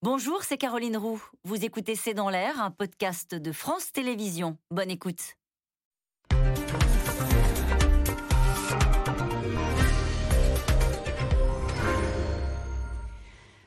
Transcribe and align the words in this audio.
Bonjour, 0.00 0.44
c'est 0.44 0.58
Caroline 0.58 0.96
Roux. 0.96 1.20
Vous 1.42 1.64
écoutez 1.64 1.96
C'est 1.96 2.14
dans 2.14 2.30
l'air, 2.30 2.62
un 2.62 2.70
podcast 2.70 3.34
de 3.34 3.50
France 3.50 3.90
Télévisions. 3.90 4.56
Bonne 4.70 4.92
écoute. 4.92 5.34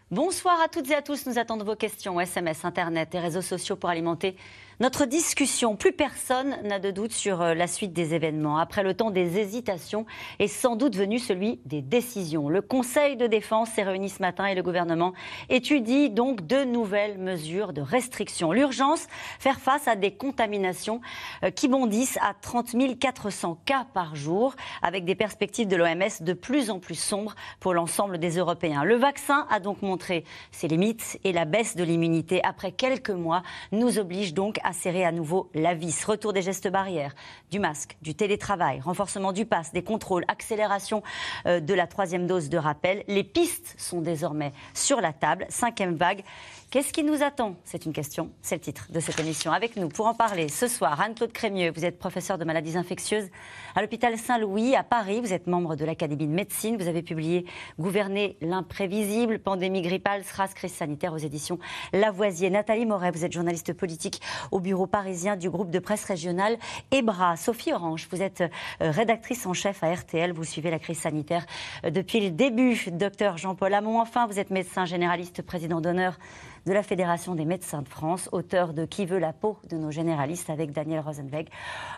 Bonsoir 0.10 0.62
à 0.62 0.70
toutes 0.70 0.90
et 0.90 0.96
à 0.96 1.02
tous. 1.02 1.26
Nous 1.26 1.38
attendons 1.38 1.66
vos 1.66 1.76
questions, 1.76 2.18
SMS, 2.18 2.64
Internet 2.64 3.14
et 3.14 3.20
réseaux 3.20 3.42
sociaux 3.42 3.76
pour 3.76 3.90
alimenter 3.90 4.38
notre 4.82 5.06
discussion, 5.06 5.76
plus 5.76 5.92
personne 5.92 6.58
n'a 6.64 6.80
de 6.80 6.90
doute 6.90 7.12
sur 7.12 7.44
euh, 7.44 7.54
la 7.54 7.68
suite 7.68 7.94
des 7.94 8.16
événements. 8.16 8.58
Après 8.58 8.82
le 8.82 8.96
temps 8.96 9.12
des 9.12 9.38
hésitations 9.38 10.08
est 10.40 10.48
sans 10.48 10.76
doute 10.76 10.96
venu 10.96 11.20
celui 11.20 11.60
des 11.66 11.84
décisions. 11.84 12.50
Le 12.50 12.64
Conseil 12.64 13.16
de 13.16 13.28
défense 13.28 13.70
s'est 13.70 13.84
réuni 13.84 14.10
ce 14.10 14.24
matin 14.24 14.48
et 14.48 14.56
le 14.56 14.64
gouvernement 14.64 15.14
étudie 15.50 16.10
donc 16.10 16.48
de 16.48 16.64
nouvelles 16.64 17.20
mesures 17.20 17.74
de 17.74 17.82
restriction. 17.82 18.54
L'urgence, 18.54 19.06
faire 19.38 19.60
face 19.60 19.88
à 19.88 19.96
des 19.96 20.16
contaminations 20.16 21.00
euh, 21.44 21.52
qui 21.52 21.68
bondissent 21.68 22.18
à 22.20 22.34
30 22.34 22.76
400 23.00 23.60
cas 23.64 23.86
par 23.94 24.16
jour, 24.16 24.56
avec 24.82 25.06
des 25.06 25.14
perspectives 25.14 25.68
de 25.68 25.76
l'OMS 25.76 26.22
de 26.22 26.34
plus 26.34 26.72
en 26.72 26.80
plus 26.80 26.96
sombres 26.96 27.36
pour 27.60 27.76
l'ensemble 27.76 28.18
des 28.18 28.40
Européens. 28.40 28.84
Le 28.84 28.96
vaccin 28.96 29.46
a 29.52 29.60
donc 29.60 29.84
montré 29.84 30.24
ses 30.52 30.68
limites 30.68 31.20
et 31.24 31.34
la 31.34 31.46
baisse 31.46 31.76
de 31.76 31.84
l'immunité 31.84 32.44
après 32.44 32.72
quelques 32.72 33.12
mois 33.12 33.44
nous 33.72 34.00
oblige 34.00 34.34
donc 34.34 34.58
à 34.64 34.71
serrer 34.74 35.06
à 35.06 35.12
nouveau 35.12 35.50
la 35.54 35.74
vis. 35.74 36.04
Retour 36.06 36.34
des 36.34 36.42
gestes 36.42 36.70
barrières, 36.70 37.14
du 37.52 37.60
masque, 37.60 37.98
du 38.02 38.16
télétravail, 38.16 38.80
renforcement 38.80 39.32
du 39.32 39.46
pass, 39.46 39.72
des 39.72 39.84
contrôles, 39.84 40.26
accélération 40.28 41.04
euh, 41.46 41.60
de 41.60 41.74
la 41.74 41.88
troisième 41.88 42.28
dose 42.28 42.50
de 42.50 42.58
rappel. 42.58 43.04
Les 43.08 43.24
pistes 43.24 43.76
sont 43.78 44.02
désormais 44.02 44.54
sur 44.74 45.02
la 45.02 45.14
table. 45.14 45.46
Cinquième 45.50 45.96
vague 45.96 46.24
Qu'est-ce 46.72 46.94
qui 46.94 47.04
nous 47.04 47.22
attend? 47.22 47.58
C'est 47.66 47.86
une 47.86 47.92
question, 47.92 48.32
c'est 48.42 48.56
le 48.56 48.62
titre 48.62 48.88
de 48.94 49.02
cette 49.02 49.20
émission. 49.20 49.52
Avec 49.52 49.76
nous, 49.76 49.90
pour 49.90 50.08
en 50.08 50.14
parler 50.14 50.48
ce 50.48 50.70
soir, 50.70 51.02
Anne-Claude 51.02 51.34
Crémieux, 51.34 51.70
vous 51.76 51.84
êtes 51.84 52.00
professeur 52.00 52.38
de 52.38 52.46
maladies 52.46 52.78
infectieuses 52.78 53.28
à 53.76 53.82
l'hôpital 53.82 54.18
Saint-Louis 54.18 54.74
à 54.78 54.84
Paris. 54.84 55.20
Vous 55.20 55.34
êtes 55.34 55.48
membre 55.48 55.76
de 55.76 55.84
l'Académie 55.84 56.28
de 56.28 56.32
médecine. 56.32 56.78
Vous 56.78 56.88
avez 56.88 57.02
publié 57.02 57.46
Gouverner 57.78 58.38
l'imprévisible, 58.40 59.40
pandémie 59.40 59.82
grippale, 59.82 60.24
SRAS, 60.24 60.54
crise 60.56 60.72
sanitaire 60.72 61.12
aux 61.12 61.18
éditions 61.18 61.60
Lavoisier. 61.92 62.50
Nathalie 62.50 62.86
Moret, 62.86 63.12
vous 63.12 63.26
êtes 63.26 63.34
journaliste 63.34 63.74
politique 63.74 64.22
au 64.52 64.62
bureau 64.62 64.88
parisien 64.88 65.36
du 65.36 65.50
groupe 65.50 65.72
de 65.72 65.80
presse 65.80 66.06
régional 66.06 66.58
EBRA. 66.92 67.36
Sophie 67.36 67.74
Orange, 67.74 68.08
vous 68.12 68.22
êtes 68.22 68.40
euh, 68.40 68.92
rédactrice 68.92 69.46
en 69.46 69.52
chef 69.52 69.84
à 69.84 69.94
RTL. 69.94 70.32
Vous 70.32 70.46
suivez 70.46 70.72
la 70.72 70.80
crise 70.80 71.00
sanitaire 71.00 71.46
euh, 71.84 71.90
depuis 71.90 72.22
le 72.22 72.32
début. 72.32 72.82
Docteur 72.94 73.38
Jean-Paul 73.38 73.74
Hamon, 73.74 74.00
enfin, 74.00 74.26
vous 74.26 74.40
êtes 74.40 74.52
médecin 74.52 74.86
généraliste, 74.86 75.42
président 75.42 75.82
d'honneur 75.82 76.18
de 76.66 76.74
la 76.74 76.84
Fédération 76.84 77.36
des 77.36 77.46
médecins 77.46 77.82
de 77.82 77.88
France, 77.90 78.30
auteur 78.32 78.74
de 78.74 78.86
Qui 78.86 79.06
veut 79.06 79.20
la 79.20 79.34
peau 79.34 79.58
de 79.70 79.78
nos 79.78 79.92
généralistes 79.92 80.50
avec 80.50 80.72
Daniel 80.72 81.00
Rosenweg 81.00 81.50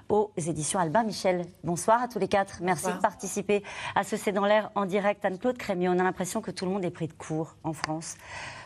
aux 0.09 0.31
éditions 0.37 0.79
Albin 0.79 1.03
Michel. 1.03 1.45
Bonsoir 1.63 2.01
à 2.01 2.07
tous 2.07 2.19
les 2.19 2.27
quatre. 2.27 2.59
Merci 2.61 2.87
de 2.87 2.99
participer 2.99 3.63
à 3.95 4.03
ce 4.03 4.15
C'est 4.15 4.31
dans 4.31 4.45
l'air 4.45 4.71
en 4.75 4.85
direct. 4.85 5.25
Anne-Claude 5.25 5.57
Crémieux, 5.57 5.89
on 5.89 5.99
a 5.99 6.03
l'impression 6.03 6.41
que 6.41 6.51
tout 6.51 6.65
le 6.65 6.71
monde 6.71 6.85
est 6.85 6.91
pris 6.91 7.07
de 7.07 7.13
court 7.13 7.55
en 7.63 7.73
France 7.73 8.15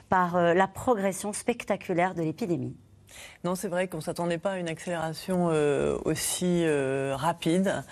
par 0.10 0.36
euh, 0.36 0.54
la 0.54 0.68
progression 0.68 1.34
spectaculaire 1.34 2.14
de 2.14 2.22
l'épidémie. 2.22 2.76
Non, 3.44 3.56
c'est 3.56 3.68
vrai 3.68 3.88
qu'on 3.88 3.98
ne 3.98 4.04
s'attendait 4.04 4.38
pas 4.38 4.52
à 4.52 4.58
une 4.58 4.70
accélération 4.70 5.50
euh, 5.52 5.98
aussi 6.06 6.64
euh, 6.66 7.16
rapide. 7.16 7.84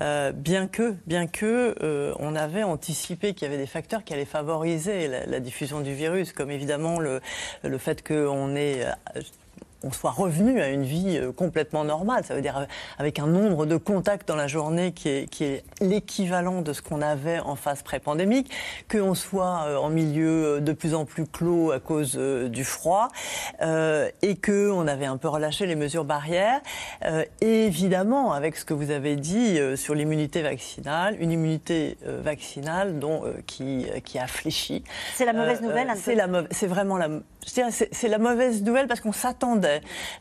Euh, 0.00 0.32
bien 0.32 0.68
que, 0.68 0.94
bien 1.06 1.26
que 1.26 1.74
euh, 1.82 2.14
on 2.18 2.34
avait 2.34 2.62
anticipé 2.62 3.34
qu'il 3.34 3.46
y 3.46 3.50
avait 3.50 3.60
des 3.60 3.66
facteurs 3.66 4.04
qui 4.04 4.14
allaient 4.14 4.24
favoriser 4.24 5.06
la, 5.06 5.40
diffusion 5.40 5.80
du 5.80 5.94
virus, 5.94 6.32
comme 6.32 6.50
évidemment 6.50 6.98
le, 6.98 7.20
le 7.62 7.78
fait 7.78 8.06
qu'on 8.06 8.56
ait 8.56 8.86
on 9.84 9.92
soit 9.92 10.10
revenu 10.10 10.60
à 10.60 10.68
une 10.68 10.84
vie 10.84 11.18
euh, 11.18 11.32
complètement 11.32 11.84
normale. 11.84 12.24
Ça 12.24 12.34
veut 12.34 12.42
dire 12.42 12.66
avec 12.98 13.18
un 13.18 13.26
nombre 13.26 13.66
de 13.66 13.76
contacts 13.76 14.28
dans 14.28 14.36
la 14.36 14.46
journée 14.46 14.92
qui 14.92 15.08
est, 15.08 15.30
qui 15.30 15.44
est 15.44 15.64
l'équivalent 15.80 16.62
de 16.62 16.72
ce 16.72 16.82
qu'on 16.82 17.02
avait 17.02 17.40
en 17.40 17.56
phase 17.56 17.82
pré-pandémique, 17.82 18.50
qu'on 18.90 19.14
soit 19.14 19.64
euh, 19.66 19.76
en 19.76 19.88
milieu 19.88 20.60
de 20.60 20.72
plus 20.72 20.94
en 20.94 21.04
plus 21.04 21.26
clos 21.26 21.72
à 21.72 21.80
cause 21.80 22.14
euh, 22.16 22.48
du 22.48 22.64
froid, 22.64 23.08
euh, 23.62 24.08
et 24.22 24.36
qu'on 24.36 24.86
avait 24.86 25.06
un 25.06 25.16
peu 25.16 25.28
relâché 25.28 25.66
les 25.66 25.76
mesures 25.76 26.04
barrières. 26.04 26.60
Euh, 27.04 27.24
évidemment, 27.40 28.32
avec 28.32 28.56
ce 28.56 28.64
que 28.64 28.74
vous 28.74 28.90
avez 28.90 29.16
dit 29.16 29.58
sur 29.76 29.94
l'immunité 29.94 30.42
vaccinale, 30.42 31.16
une 31.20 31.32
immunité 31.32 31.96
vaccinale 32.04 32.98
dont, 32.98 33.22
qui, 33.46 33.86
qui 34.04 34.18
a 34.18 34.26
fléchi. 34.26 34.84
C'est 35.14 35.24
la 35.24 35.32
mauvaise 35.32 35.60
nouvelle 35.60 35.88
C'est 36.50 36.66
vraiment 36.66 36.98
la, 36.98 37.08
c'est 37.44 38.08
la 38.08 38.18
mauvaise 38.18 38.62
nouvelle 38.62 38.86
parce 38.86 39.00
qu'on 39.00 39.12
s'attendait 39.12 39.71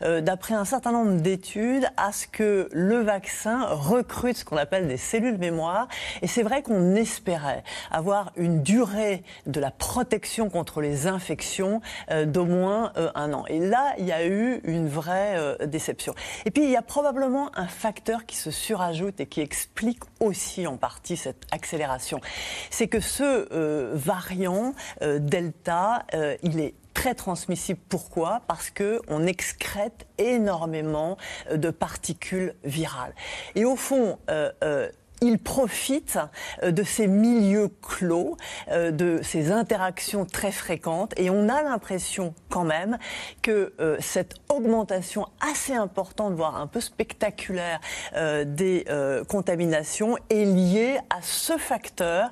euh, 0.01 0.21
d'après 0.21 0.53
un 0.53 0.65
certain 0.65 0.91
nombre 0.91 1.21
d'études, 1.21 1.87
à 1.97 2.11
ce 2.11 2.27
que 2.27 2.69
le 2.71 3.01
vaccin 3.01 3.65
recrute 3.67 4.37
ce 4.37 4.45
qu'on 4.45 4.57
appelle 4.57 4.87
des 4.87 4.97
cellules 4.97 5.37
mémoire. 5.37 5.87
Et 6.21 6.27
c'est 6.27 6.43
vrai 6.43 6.61
qu'on 6.61 6.95
espérait 6.95 7.63
avoir 7.89 8.31
une 8.35 8.61
durée 8.61 9.23
de 9.45 9.59
la 9.59 9.71
protection 9.71 10.49
contre 10.49 10.81
les 10.81 11.07
infections 11.07 11.81
euh, 12.11 12.25
d'au 12.25 12.45
moins 12.45 12.91
euh, 12.97 13.09
un 13.15 13.33
an. 13.33 13.45
Et 13.47 13.59
là, 13.59 13.93
il 13.97 14.05
y 14.05 14.11
a 14.11 14.25
eu 14.25 14.61
une 14.63 14.87
vraie 14.87 15.37
déception. 15.65 16.13
Et 16.45 16.51
puis, 16.51 16.63
il 16.63 16.69
y 16.69 16.75
a 16.75 16.81
probablement 16.81 17.49
un 17.55 17.67
facteur 17.67 18.25
qui 18.25 18.35
se 18.35 18.51
surajoute 18.51 19.19
et 19.19 19.25
qui 19.25 19.41
explique 19.41 20.01
aussi 20.19 20.67
en 20.67 20.77
partie 20.77 21.17
cette 21.17 21.45
accélération. 21.51 22.19
C'est 22.69 22.87
que 22.87 22.99
ce 22.99 23.95
variant 23.95 24.73
Delta, 25.01 26.05
il 26.43 26.59
est 26.59 26.73
très 26.93 27.15
transmissible. 27.15 27.79
Pourquoi? 27.89 28.41
Parce 28.47 28.69
que 28.69 29.01
on 29.07 29.25
excrète 29.27 30.07
énormément 30.17 31.17
de 31.53 31.69
particules 31.69 32.55
virales. 32.63 33.13
Et 33.55 33.65
au 33.65 33.75
fond, 33.75 34.19
euh, 34.29 34.51
euh, 34.63 34.89
il 35.21 35.37
profite 35.37 36.17
euh, 36.63 36.71
de 36.71 36.83
ces 36.83 37.07
milieux 37.07 37.69
clos, 37.81 38.37
euh, 38.69 38.89
de 38.91 39.19
ces 39.21 39.51
interactions 39.51 40.25
très 40.25 40.51
fréquentes, 40.51 41.13
et 41.17 41.29
on 41.29 41.47
a 41.47 41.61
l'impression 41.61 42.33
quand 42.49 42.63
même 42.63 42.97
que 43.43 43.73
euh, 43.79 43.97
cette 43.99 44.35
augmentation 44.49 45.27
assez 45.39 45.73
importante, 45.73 46.33
voire 46.33 46.57
un 46.57 46.67
peu 46.67 46.81
spectaculaire 46.81 47.79
des 48.45 48.85
contaminations 49.27 50.17
est 50.29 50.45
liée 50.45 50.97
à 51.09 51.21
ce 51.21 51.57
facteur 51.57 52.31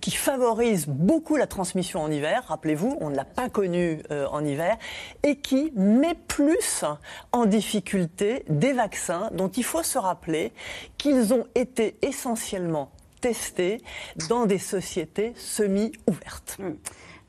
qui 0.00 0.12
favorise 0.12 0.86
beaucoup 0.86 1.36
la 1.36 1.46
transmission 1.46 2.00
en 2.00 2.10
hiver. 2.10 2.44
Rappelez-vous, 2.46 2.96
on 3.00 3.10
ne 3.10 3.16
l'a 3.16 3.24
pas 3.24 3.48
connu 3.48 4.02
en 4.10 4.44
hiver, 4.44 4.76
et 5.22 5.36
qui 5.36 5.72
met 5.74 6.14
plus 6.14 6.84
en 7.32 7.46
difficulté 7.46 8.44
des 8.48 8.72
vaccins 8.72 9.30
dont 9.32 9.48
il 9.48 9.64
faut 9.64 9.82
se 9.82 9.98
rappeler 9.98 10.52
qu'ils 10.96 11.34
ont 11.34 11.46
été 11.54 11.96
essentiellement 12.28 12.90
testés 13.20 13.82
dans 14.28 14.46
des 14.46 14.58
sociétés 14.58 15.32
semi-ouvertes. 15.36 16.56
Hmm. 16.58 16.74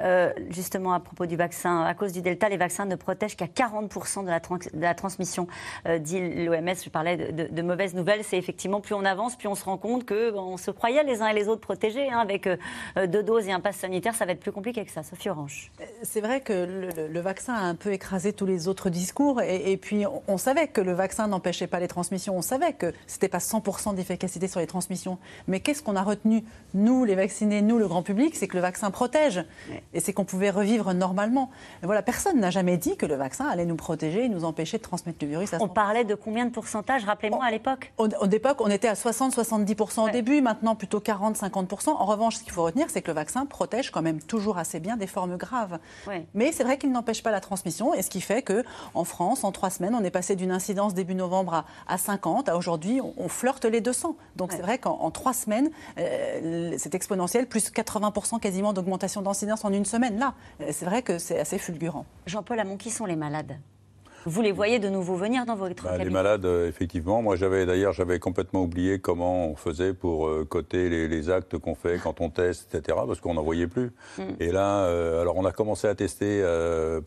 Euh, 0.02 0.32
justement 0.50 0.94
à 0.94 1.00
propos 1.00 1.26
du 1.26 1.36
vaccin. 1.36 1.84
À 1.84 1.94
cause 1.94 2.14
du 2.14 2.22
Delta, 2.22 2.48
les 2.48 2.58
vaccins 2.58 2.86
ne 2.86 2.96
protègent 2.96 3.36
qu'à 3.36 3.48
40% 3.48 4.24
de 4.24 4.30
la, 4.30 4.40
de 4.40 4.82
la, 4.82 4.94
transmission, 4.94 5.48
euh, 5.88 6.00
dit 6.00 6.20
l'OMS. 6.46 6.76
Je 6.82 6.90
parlais 6.90 7.18
de, 7.18 7.62
mauvaises 7.62 7.94
nouvelles. 7.94 8.24
C'est 8.24 8.38
effectivement, 8.38 8.80
plus 8.80 8.96
on 8.96 9.04
avance, 9.04 9.36
plus 9.36 9.50
on 9.50 9.56
se 9.56 9.66
rend 9.66 9.78
compte 9.78 10.08
qu'on 10.08 10.56
se 10.56 10.72
croyait 10.72 11.04
les 11.04 11.22
uns 11.22 11.28
et 11.28 11.34
les 11.34 11.50
autres 11.50 11.62
protégés. 11.62 12.10
Hein, 12.10 12.20
avec 12.20 12.48
euh, 12.48 12.58
deux 13.08 13.24
doses 13.24 13.48
et 13.48 13.52
un 13.52 13.60
pass 13.60 13.76
sanitaire, 13.76 14.16
ça 14.16 14.26
va 14.26 14.32
être 14.32 14.40
plus 14.40 14.54
compliqué 14.54 14.86
que 14.86 14.92
ça. 14.92 15.04
Sophie 15.04 15.30
Orange. 15.30 15.72
C'est 16.04 16.22
vrai 16.22 16.40
que 16.40 16.88
le, 17.12 17.20
vaccin 17.20 17.54
a 17.54 17.64
un 17.64 17.76
peu 17.76 17.92
écrasé 17.92 18.32
tous 18.32 18.46
les 18.46 18.70
autres 18.70 18.90
discours. 18.90 19.42
Et, 19.42 19.76
puis, 19.76 20.06
on, 20.28 20.38
savait 20.38 20.68
que 20.68 20.80
le 20.80 20.94
vaccin 20.94 21.28
n'empêchait 21.28 21.68
pas 21.68 21.82
les 21.82 21.90
transmissions. 21.90 22.38
On 22.38 22.42
savait 22.42 22.74
que 22.74 22.94
ce 23.08 23.16
n'était 23.16 23.28
pas 23.28 23.40
100% 23.40 23.96
d'efficacité 23.96 24.48
sur 24.48 24.62
les 24.62 24.68
transmissions. 24.68 25.18
Mais 25.48 25.60
qu'est-ce 25.60 25.84
qu'on 25.84 25.98
a 25.98 26.04
retenu, 26.04 26.46
nous, 26.74 27.04
les 27.04 27.16
vaccinés, 27.16 27.62
nous, 27.62 27.78
le 27.78 27.88
grand 27.88 28.04
public 28.04 28.36
C'est 28.36 28.48
que 28.48 28.56
le 28.56 28.62
vaccin 28.62 28.92
protège 28.92 29.44
et 29.94 30.00
c'est 30.00 30.14
qu'on 30.14 30.26
pouvait 30.26 30.50
revivre 30.50 30.94
normalement. 30.94 31.50
Mais 31.82 31.86
voilà, 31.86 32.02
personne 32.02 32.40
n'a 32.40 32.52
jamais 32.52 32.78
dit 32.78 32.98
que 32.98 33.06
le 33.06 33.16
vaccin 33.16 33.48
allait 33.48 33.66
nous 33.66 33.76
protéger 33.76 34.26
et 34.26 34.30
nous 34.30 34.46
empêcher 34.46 34.78
de 34.78 34.84
transmettre 34.84 35.20
le 35.22 35.28
virus. 35.28 35.50
on 35.60 35.68
parlait 35.68 36.04
de 36.04 36.16
combien 36.16 36.46
de 36.46 36.52
pourcentage, 36.52 37.06
rappelez-moi, 37.06 37.44
à 37.44 37.52
l'époque? 37.52 37.92
Au, 37.98 38.08
l'époque, 38.30 38.62
on 38.62 38.70
était 38.70 38.88
à 38.88 38.94
60-70% 38.94 40.08
au 40.08 40.10
début, 40.10 40.42
maintenant 40.42 40.76
plutôt 40.76 41.00
40-50%. 41.00 41.90
En 41.90 42.06
revanche, 42.06 42.38
ce 42.38 42.44
qu'il 42.44 42.52
faut 42.52 42.64
retenir, 42.64 42.88
c'est 42.90 43.02
que 43.02 43.08
le 43.08 43.16
vaccin 43.16 43.46
protège 43.46 43.92
quand 43.92 44.02
même 44.02 44.22
toujours 44.22 44.58
assez 44.58 44.80
bien 44.80 44.98
des 44.98 45.08
formes 45.08 45.38
graves. 45.38 45.80
Mais 46.34 46.52
c'est 46.52 46.64
vrai 46.64 46.78
qu'il 46.78 46.92
n'empêche 46.92 47.24
pas 47.24 47.32
la 47.32 47.42
transmission, 47.42 47.94
et 47.94 48.02
ce 48.02 48.10
qui 48.10 48.22
fait 48.22 48.42
qu'en 48.42 49.04
France, 49.04 49.44
en 49.44 49.52
trois 49.52 49.70
semaines, 49.70 49.96
on 49.96 50.04
est 50.04 50.12
passé 50.12 50.36
d'une 50.36 50.52
incidence 50.52 50.94
début 50.94 51.16
novembre 51.16 51.66
à, 51.88 51.98
50, 51.98 52.50
à 52.50 52.58
aujourd'hui, 52.58 53.02
on, 53.18 53.30
flirte 53.30 53.66
les 53.66 53.82
200. 53.82 54.16
Donc 54.36 54.52
c'est 54.52 54.62
vrai 54.62 54.78
qu'en 54.80 55.12
trois 55.12 55.34
semaines, 55.34 55.70
euh, 56.00 56.74
c'est 56.78 56.96
exponentiel, 56.96 57.48
plus 57.48 57.72
80% 57.72 58.40
quasiment 58.40 58.74
d'augmentation 58.74 59.22
d'incidence 59.22 59.66
en 59.66 59.72
une 59.72 59.79
semaine. 59.86 60.20
Là, 60.20 60.34
c'est 60.72 60.86
vrai 60.86 61.02
que 61.02 61.18
c'est 61.18 61.40
assez 61.40 61.58
fulgurant. 61.58 62.06
Jean-Paul 62.26 62.60
Hamon, 62.60 62.78
qui 62.78 62.90
sont 62.90 63.06
les 63.06 63.16
malades? 63.16 63.58
Vous 64.26 64.42
les 64.42 64.52
voyez 64.52 64.80
de 64.80 64.90
nouveau 64.90 65.16
venir 65.16 65.46
dans 65.46 65.56
votre 65.56 65.84
bah, 65.84 65.98
Les 65.98 66.10
malades, 66.10 66.46
effectivement. 66.68 67.22
Moi, 67.22 67.36
j'avais 67.36 67.66
d'ailleurs, 67.66 67.94
j'avais 67.94 68.20
complètement 68.20 68.64
oublié 68.64 69.00
comment 69.00 69.48
on 69.48 69.56
faisait 69.56 69.94
pour 69.94 70.30
coter 70.50 71.08
les, 71.08 71.30
actes 71.30 71.58
qu'on 71.58 71.76
fait 71.76 72.00
quand 72.02 72.22
on 72.22 72.30
teste, 72.30 72.74
etc., 72.74 72.98
parce 73.08 73.22
qu'on 73.22 73.36
n'en 73.36 73.44
voyait 73.44 73.68
plus. 73.68 73.92
Mm. 74.18 74.24
Et 74.40 74.52
là, 74.52 74.86
alors 75.22 75.38
on 75.38 75.46
a 75.46 75.52
commencé 75.52 75.88
à 75.88 75.96
tester 75.96 76.44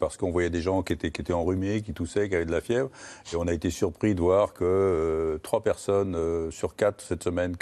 parce 0.01 0.17
qu'on 0.17 0.31
voyait 0.31 0.51
des 0.51 0.61
gens 0.61 0.83
qui 0.83 0.95
étaient, 0.95 1.11
qui 1.11 1.21
étaient 1.21 1.33
enrhumés, 1.33 1.83
qui 1.83 1.93
toussaient, 1.93 2.29
qui 2.29 2.35
avaient 2.35 2.47
de 2.47 2.53
la 2.53 2.61
fièvre. 2.61 2.89
Et 3.33 3.37
on 3.37 3.47
a 3.47 3.53
été 3.53 3.71
surpris 3.71 4.15
de 4.15 4.21
voir 4.21 4.55
que 4.55 5.39
trois 5.43 5.63
personnes 5.63 6.17
sur 6.51 6.77
quatre 6.77 7.03
cette 7.03 7.23
semaine 7.23 7.57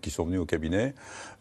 qui 0.00 0.10
sont 0.10 0.24
venues 0.24 0.38
au 0.38 0.46
cabinet, 0.46 0.94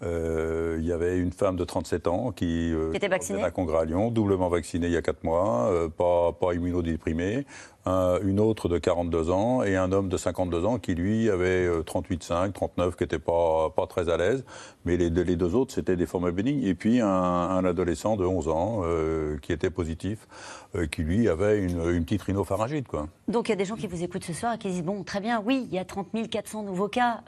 il 0.03 0.85
y 0.85 0.91
avait 0.91 1.17
une 1.17 1.31
femme 1.31 1.55
de 1.55 1.63
37 1.63 2.07
ans 2.07 2.31
qui, 2.31 2.73
qui 2.91 2.97
était 2.97 3.07
vaccinée. 3.07 3.43
à 3.43 3.51
Congrès 3.51 3.79
à 3.79 3.85
Lyon, 3.85 4.11
doublement 4.11 4.49
vaccinée 4.49 4.87
il 4.87 4.93
y 4.93 4.97
a 4.97 5.01
4 5.01 5.23
mois, 5.23 5.71
pas, 5.97 6.33
pas 6.33 6.53
immunodéprimée 6.53 7.45
une 7.85 8.39
autre 8.39 8.69
de 8.69 8.77
42 8.77 9.29
ans 9.29 9.63
et 9.63 9.75
un 9.75 9.91
homme 9.91 10.09
de 10.09 10.17
52 10.17 10.65
ans 10.65 10.79
qui, 10.79 10.95
lui, 10.95 11.29
avait 11.29 11.67
38,5, 11.67 12.47
euh, 12.47 12.51
39, 12.51 12.95
qui 12.95 13.03
n'était 13.03 13.19
pas, 13.19 13.69
pas 13.75 13.87
très 13.87 14.09
à 14.09 14.17
l'aise. 14.17 14.45
Mais 14.85 14.97
les, 14.97 15.09
les 15.09 15.35
deux 15.35 15.55
autres, 15.55 15.73
c'était 15.73 15.95
des 15.95 16.05
formes 16.05 16.31
bénignes. 16.31 16.63
Et 16.63 16.75
puis 16.75 17.01
un, 17.01 17.63
adolescent 17.65 18.15
de 18.15 18.25
11 18.25 18.49
ans 18.49 18.81
euh, 18.83 19.37
qui 19.41 19.51
était 19.51 19.69
positif, 19.69 20.27
euh, 20.75 20.87
qui, 20.87 21.03
lui, 21.03 21.27
avait 21.27 21.59
une, 21.59 21.89
une, 21.89 22.03
petite 22.03 22.23
rhinopharyngite. 22.23 22.87
Quoi. 22.87 23.07
Donc 23.27 23.49
il 23.49 23.51
y 23.51 23.53
a 23.53 23.57
des 23.57 23.65
gens 23.65 23.75
qui 23.75 23.87
vous 23.87 24.03
écoutent 24.03 24.25
ce 24.25 24.33
soir 24.33 24.53
et 24.53 24.57
qui 24.57 24.69
disent, 24.69 24.83
bon, 24.83 25.03
très 25.03 25.19
bien, 25.19 25.41
oui, 25.45 25.67
il 25.69 25.73
y 25.73 25.79
a 25.79 25.85
30 25.85 26.07
400 26.29 26.63
nouveaux 26.63 26.87
cas, 26.87 27.21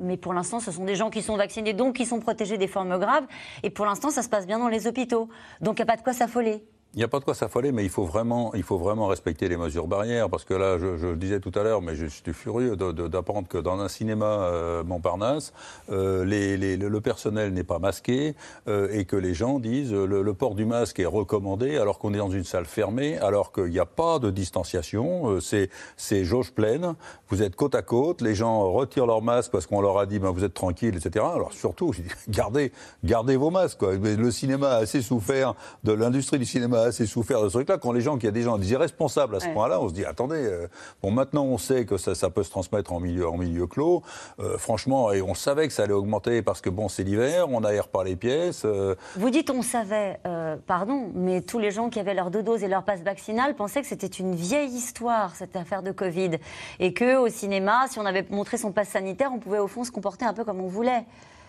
mais 0.00 0.16
pour 0.16 0.34
l'instant, 0.34 0.60
ce 0.60 0.70
sont 0.70 0.84
des 0.84 0.96
gens 0.96 1.10
qui 1.10 1.22
sont 1.22 1.36
vaccinés, 1.36 1.72
donc 1.72 1.96
qui 1.96 2.06
sont 2.06 2.20
protégés 2.20 2.58
des 2.58 2.66
formes 2.66 2.98
graves. 2.98 3.24
Et 3.62 3.70
pour 3.70 3.86
l'instant, 3.86 4.10
ça 4.10 4.22
se 4.22 4.28
passe 4.28 4.46
bien 4.46 4.58
dans 4.58 4.68
les 4.68 4.86
hôpitaux. 4.86 5.28
Donc 5.60 5.78
il 5.78 5.82
n'y 5.82 5.90
a 5.90 5.92
pas 5.92 5.96
de 5.96 6.02
quoi 6.02 6.12
s'affoler. 6.12 6.62
Il 6.94 6.98
n'y 6.98 7.04
a 7.04 7.08
pas 7.08 7.18
de 7.18 7.24
quoi 7.24 7.34
s'affoler, 7.34 7.72
mais 7.72 7.82
il 7.82 7.90
faut, 7.90 8.04
vraiment, 8.04 8.54
il 8.54 8.62
faut 8.62 8.78
vraiment 8.78 9.08
respecter 9.08 9.48
les 9.48 9.56
mesures 9.56 9.88
barrières. 9.88 10.30
Parce 10.30 10.44
que 10.44 10.54
là, 10.54 10.78
je, 10.78 11.06
le 11.08 11.16
disais 11.16 11.40
tout 11.40 11.50
à 11.56 11.64
l'heure, 11.64 11.82
mais 11.82 11.96
je, 11.96 12.06
suis 12.06 12.32
furieux 12.32 12.76
d'apprendre 12.76 13.48
que 13.48 13.58
dans 13.58 13.80
un 13.80 13.88
cinéma 13.88 14.26
euh, 14.26 14.84
Montparnasse, 14.84 15.52
euh, 15.90 16.24
le 16.24 17.00
personnel 17.00 17.52
n'est 17.52 17.64
pas 17.64 17.80
masqué 17.80 18.36
euh, 18.68 18.88
et 18.92 19.06
que 19.06 19.16
les 19.16 19.34
gens 19.34 19.58
disent 19.58 19.92
le, 19.92 20.22
le 20.22 20.34
port 20.34 20.54
du 20.54 20.66
masque 20.66 21.00
est 21.00 21.06
recommandé 21.06 21.76
alors 21.78 21.98
qu'on 21.98 22.14
est 22.14 22.18
dans 22.18 22.30
une 22.30 22.44
salle 22.44 22.64
fermée, 22.64 23.18
alors 23.18 23.50
qu'il 23.50 23.70
n'y 23.70 23.80
a 23.80 23.86
pas 23.86 24.20
de 24.20 24.30
distanciation. 24.30 25.40
c'est 25.40 26.24
jauge 26.24 26.52
pleine. 26.52 26.94
Vous 27.28 27.42
êtes 27.42 27.56
côte 27.56 27.74
à 27.74 27.82
côte. 27.82 28.20
Les 28.20 28.36
gens 28.36 28.70
retirent 28.70 29.06
leur 29.06 29.20
masque 29.20 29.50
parce 29.50 29.66
qu'on 29.66 29.80
leur 29.80 29.98
a 29.98 30.06
dit 30.06 30.20
ben, 30.20 30.30
vous 30.30 30.44
êtes 30.44 30.54
tranquille, 30.54 30.94
etc. 30.94 31.24
Alors 31.34 31.52
surtout, 31.54 31.92
gardez, 32.28 32.70
gardez 33.02 33.36
vos 33.36 33.50
masques. 33.50 33.80
Quoi. 33.80 33.94
Le 33.96 34.30
cinéma 34.30 34.68
a 34.68 34.76
assez 34.76 35.02
souffert 35.02 35.54
de 35.82 35.92
l'industrie 35.92 36.38
du 36.38 36.44
cinéma 36.44 36.83
assez 36.84 37.06
souffert 37.06 37.42
de 37.42 37.48
ce 37.48 37.54
truc-là. 37.54 37.78
Quand 37.78 37.92
les 37.92 38.00
gens, 38.00 38.14
qu'il 38.14 38.24
y 38.24 38.28
a 38.28 38.32
des 38.32 38.42
gens 38.42 38.58
des 38.58 38.72
irresponsables 38.72 39.36
à 39.36 39.40
ce 39.40 39.48
point-là, 39.48 39.80
on 39.80 39.88
se 39.88 39.94
dit 39.94 40.04
attendez, 40.04 40.36
euh, 40.36 40.68
bon 41.02 41.10
maintenant 41.10 41.44
on 41.44 41.58
sait 41.58 41.84
que 41.84 41.96
ça, 41.96 42.14
ça, 42.14 42.30
peut 42.30 42.42
se 42.42 42.50
transmettre 42.50 42.92
en 42.92 43.00
milieu, 43.00 43.28
en 43.28 43.36
milieu 43.36 43.66
clos. 43.66 44.02
Euh, 44.40 44.58
franchement, 44.58 45.12
et 45.12 45.22
on 45.22 45.34
savait 45.34 45.66
que 45.66 45.72
ça 45.72 45.84
allait 45.84 45.92
augmenter 45.92 46.42
parce 46.42 46.60
que 46.60 46.70
bon, 46.70 46.88
c'est 46.88 47.02
l'hiver, 47.02 47.48
on 47.50 47.60
n'aère 47.60 47.88
pas 47.88 48.04
les 48.04 48.16
pièces. 48.16 48.62
Euh. 48.64 48.94
Vous 49.16 49.30
dites 49.30 49.50
on 49.50 49.62
savait, 49.62 50.20
pardon, 50.66 51.10
mais 51.14 51.40
tous 51.42 51.58
les 51.58 51.70
gens 51.70 51.90
qui 51.90 52.00
avaient 52.00 52.14
leurs 52.14 52.30
deux 52.30 52.42
doses 52.42 52.62
et 52.62 52.68
leur 52.68 52.84
passe 52.84 53.02
vaccinale 53.02 53.54
pensaient 53.54 53.82
que 53.82 53.88
c'était 53.88 54.06
une 54.06 54.34
vieille 54.34 54.70
histoire 54.70 55.34
cette 55.36 55.56
affaire 55.56 55.82
de 55.82 55.92
Covid 55.92 56.32
et 56.80 56.92
que 56.92 57.16
au 57.16 57.28
cinéma, 57.28 57.86
si 57.88 57.98
on 57.98 58.06
avait 58.06 58.26
montré 58.30 58.56
son 58.56 58.72
passe 58.72 58.88
sanitaire, 58.88 59.30
on 59.32 59.38
pouvait 59.38 59.58
au 59.58 59.68
fond 59.68 59.84
se 59.84 59.90
comporter 59.90 60.24
un 60.24 60.32
peu 60.32 60.44
comme 60.44 60.60
on 60.60 60.68
voulait. 60.68 61.04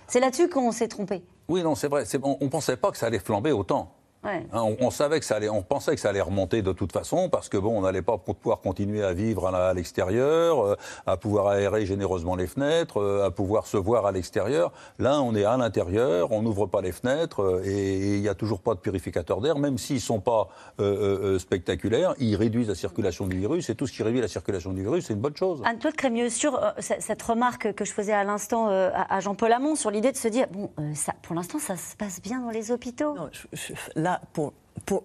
C'est 0.07 0.19
là-dessus 0.19 0.49
qu'on 0.49 0.71
s'est 0.71 0.87
trompé. 0.87 1.23
Oui, 1.47 1.63
non, 1.63 1.75
c'est 1.75 1.87
vrai. 1.87 2.03
On 2.23 2.37
ne 2.41 2.49
pensait 2.49 2.77
pas 2.77 2.91
que 2.91 2.97
ça 2.97 3.07
allait 3.07 3.19
flamber 3.19 3.51
autant. 3.51 3.91
Hein, 4.25 4.41
on, 4.79 4.89
savait 4.89 5.19
que 5.19 5.25
ça 5.25 5.35
allait, 5.35 5.49
on 5.49 5.61
pensait 5.61 5.93
que 5.93 6.01
ça 6.01 6.09
allait 6.09 6.21
remonter 6.21 6.61
de 6.61 6.71
toute 6.71 6.91
façon 6.91 7.29
parce 7.29 7.49
que 7.49 7.57
bon, 7.57 7.77
on 7.77 7.81
n'allait 7.81 8.01
pas 8.01 8.17
pouvoir 8.17 8.59
continuer 8.59 9.03
à 9.03 9.13
vivre 9.13 9.47
à 9.47 9.73
l'extérieur, 9.73 10.65
euh, 10.65 10.75
à 11.05 11.17
pouvoir 11.17 11.47
aérer 11.47 11.85
généreusement 11.85 12.35
les 12.35 12.47
fenêtres, 12.47 12.99
euh, 12.99 13.25
à 13.25 13.31
pouvoir 13.31 13.67
se 13.67 13.77
voir 13.77 14.05
à 14.05 14.11
l'extérieur. 14.11 14.71
Là, 14.99 15.21
on 15.21 15.35
est 15.35 15.43
à 15.43 15.57
l'intérieur, 15.57 16.31
on 16.31 16.41
n'ouvre 16.41 16.65
pas 16.65 16.81
les 16.81 16.91
fenêtres 16.91 17.41
euh, 17.41 17.63
et 17.65 18.15
il 18.15 18.21
n'y 18.21 18.29
a 18.29 18.35
toujours 18.35 18.61
pas 18.61 18.73
de 18.73 18.79
purificateur 18.79 19.41
d'air, 19.41 19.57
même 19.57 19.77
s'ils 19.77 20.01
sont 20.01 20.19
pas 20.19 20.49
spectaculaires, 21.39 22.13
ils 22.19 22.35
réduisent 22.35 22.67
la 22.67 22.75
circulation 22.75 23.27
du 23.27 23.37
virus 23.37 23.69
et 23.69 23.75
tout 23.75 23.87
ce 23.87 23.93
qui 23.93 24.03
réduit 24.03 24.21
la 24.21 24.27
circulation 24.27 24.73
du 24.73 24.81
virus, 24.81 25.05
c'est 25.05 25.13
une 25.13 25.19
bonne 25.19 25.35
chose. 25.35 25.61
Anne-Claude 25.65 25.95
Crémieux, 25.95 26.29
sur 26.29 26.59
cette 26.79 27.21
remarque 27.21 27.73
que 27.73 27.85
je 27.85 27.91
faisais 27.91 28.13
à 28.13 28.23
l'instant 28.23 28.69
à, 28.69 29.19
Jean-Paul 29.19 29.51
Hamon 29.51 29.75
sur 29.75 29.91
l'idée 29.91 30.11
de 30.11 30.17
se 30.17 30.27
dire 30.27 30.47
bon, 30.51 30.69
ça, 30.93 31.13
pour 31.21 31.35
l'instant, 31.35 31.59
ça 31.59 31.75
se 31.75 31.95
passe 31.95 32.21
bien 32.21 32.39
dans 32.39 32.49
les 32.49 32.71
hôpitaux. 32.71 33.15
Non, 33.15 33.29
là, 33.95 34.14
pour, 34.33 34.53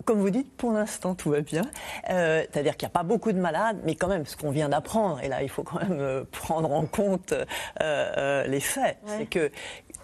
comme 0.04 0.20
vous 0.20 0.30
dites, 0.30 0.56
pour 0.56 0.72
l'instant, 0.72 1.14
tout 1.14 1.30
va 1.30 1.40
bien. 1.40 1.62
Euh, 2.10 2.42
c'est-à-dire 2.50 2.76
qu'il 2.76 2.86
n'y 2.86 2.90
a 2.90 2.98
pas 2.98 3.02
beaucoup 3.02 3.32
de 3.32 3.38
malades, 3.38 3.78
mais 3.84 3.94
quand 3.94 4.08
même, 4.08 4.26
ce 4.26 4.36
qu'on 4.36 4.50
vient 4.50 4.68
d'apprendre, 4.68 5.20
et 5.22 5.28
là, 5.28 5.42
il 5.42 5.48
faut 5.48 5.62
quand 5.62 5.80
même 5.80 6.00
euh, 6.00 6.24
prendre 6.30 6.72
en 6.72 6.86
compte 6.86 7.34
euh, 7.80 8.46
les 8.46 8.60
faits, 8.60 8.98
c'est 9.06 9.26
que 9.26 9.50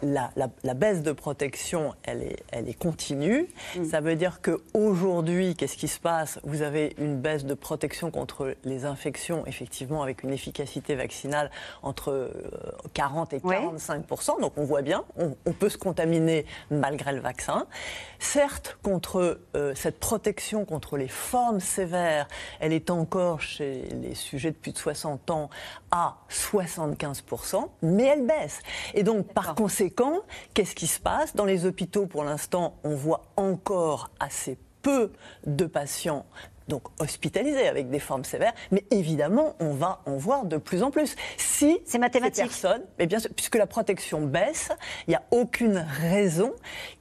la, 0.02 0.75
baisse 0.75 1.02
de 1.02 1.12
protection, 1.12 1.94
elle 2.02 2.22
est, 2.22 2.43
elle 2.52 2.69
est 2.69 2.78
continue. 2.78 3.48
Mm. 3.76 3.84
Ça 3.84 4.00
veut 4.00 4.14
dire 4.14 4.40
qu'aujourd'hui, 4.43 5.54
qu'est-ce 5.54 5.76
qui 5.76 5.88
se 5.88 5.98
passe? 5.98 6.38
Vous 6.44 6.62
avez 6.62 6.94
une 6.98 7.19
baisse 7.19 7.44
de 7.44 7.54
protection 7.54 8.10
contre 8.10 8.54
les 8.64 8.84
infections, 8.84 9.46
effectivement, 9.46 10.02
avec 10.02 10.22
une 10.22 10.32
efficacité 10.32 10.94
vaccinale 10.94 11.50
entre 11.82 12.31
40 12.94 13.32
euh, 13.32 13.37
et 13.37 13.40
45% 13.40 14.40
Donc 14.40 14.52
on 14.56 14.64
voit 14.64 14.82
bien, 14.82 15.04
on, 15.16 15.34
peut 15.52 15.69
se 15.70 15.78
contaminer 15.78 16.44
malgré 16.70 17.12
le 17.12 17.20
vaccin. 17.20 17.66
Certes, 18.19 18.78
contre 18.82 19.40
euh, 19.54 19.75
cette 19.75 19.98
protection 19.98 20.64
contre 20.66 20.98
les 20.98 21.08
formes 21.08 21.60
sévères, 21.60 22.28
elle 22.60 22.72
est 22.72 22.90
encore 22.90 23.40
chez 23.40 23.88
les 24.02 24.14
sujets 24.14 24.50
de 24.50 24.56
plus 24.56 24.72
de 24.72 24.78
60 24.78 25.31
ans 25.31 25.50
à 25.90 26.16
75 26.28 27.25
mais 27.82 28.04
elle 28.04 28.26
baisse. 28.26 28.60
Et 28.94 29.02
donc, 29.02 29.32
par 29.32 29.54
conséquent, 29.54 29.86
qu'est-ce 30.55 30.75
qui 30.75 30.87
se 30.87 31.00
passe? 31.00 31.35
Dans 31.35 31.44
les 31.44 31.67
hôpitaux, 31.67 32.06
pour 32.06 32.25
l'instant, 32.25 32.79
on 32.85 32.94
voit 32.94 33.23
encore 33.37 34.11
assez 34.21 34.59
peu 34.83 35.11
de 35.47 35.67
patients 35.67 36.27
donc 36.69 36.83
hospitalisés 37.01 37.69
avec 37.69 37.91
des 37.91 37.99
formes 37.99 38.25
sévères, 38.25 38.53
mais 38.71 38.85
évidemment, 38.91 39.57
on 39.61 39.73
va 39.73 40.03
en 40.07 40.17
voir 40.17 40.45
de 40.47 40.57
plus 40.57 40.83
en 40.83 40.91
plus. 40.91 41.17
Si 41.37 41.79
c'est 41.85 41.99
mathématique. 41.99 42.45
Personnes, 42.45 42.83
mais 42.99 43.07
bien 43.07 43.19
sûr, 43.19 43.31
puisque 43.35 43.57
la 43.57 43.67
protection 43.67 44.23
baisse, 44.23 44.71
il 45.07 45.11
n'y 45.11 45.17
a 45.17 45.23
aucune 45.31 45.85
raison 46.01 46.53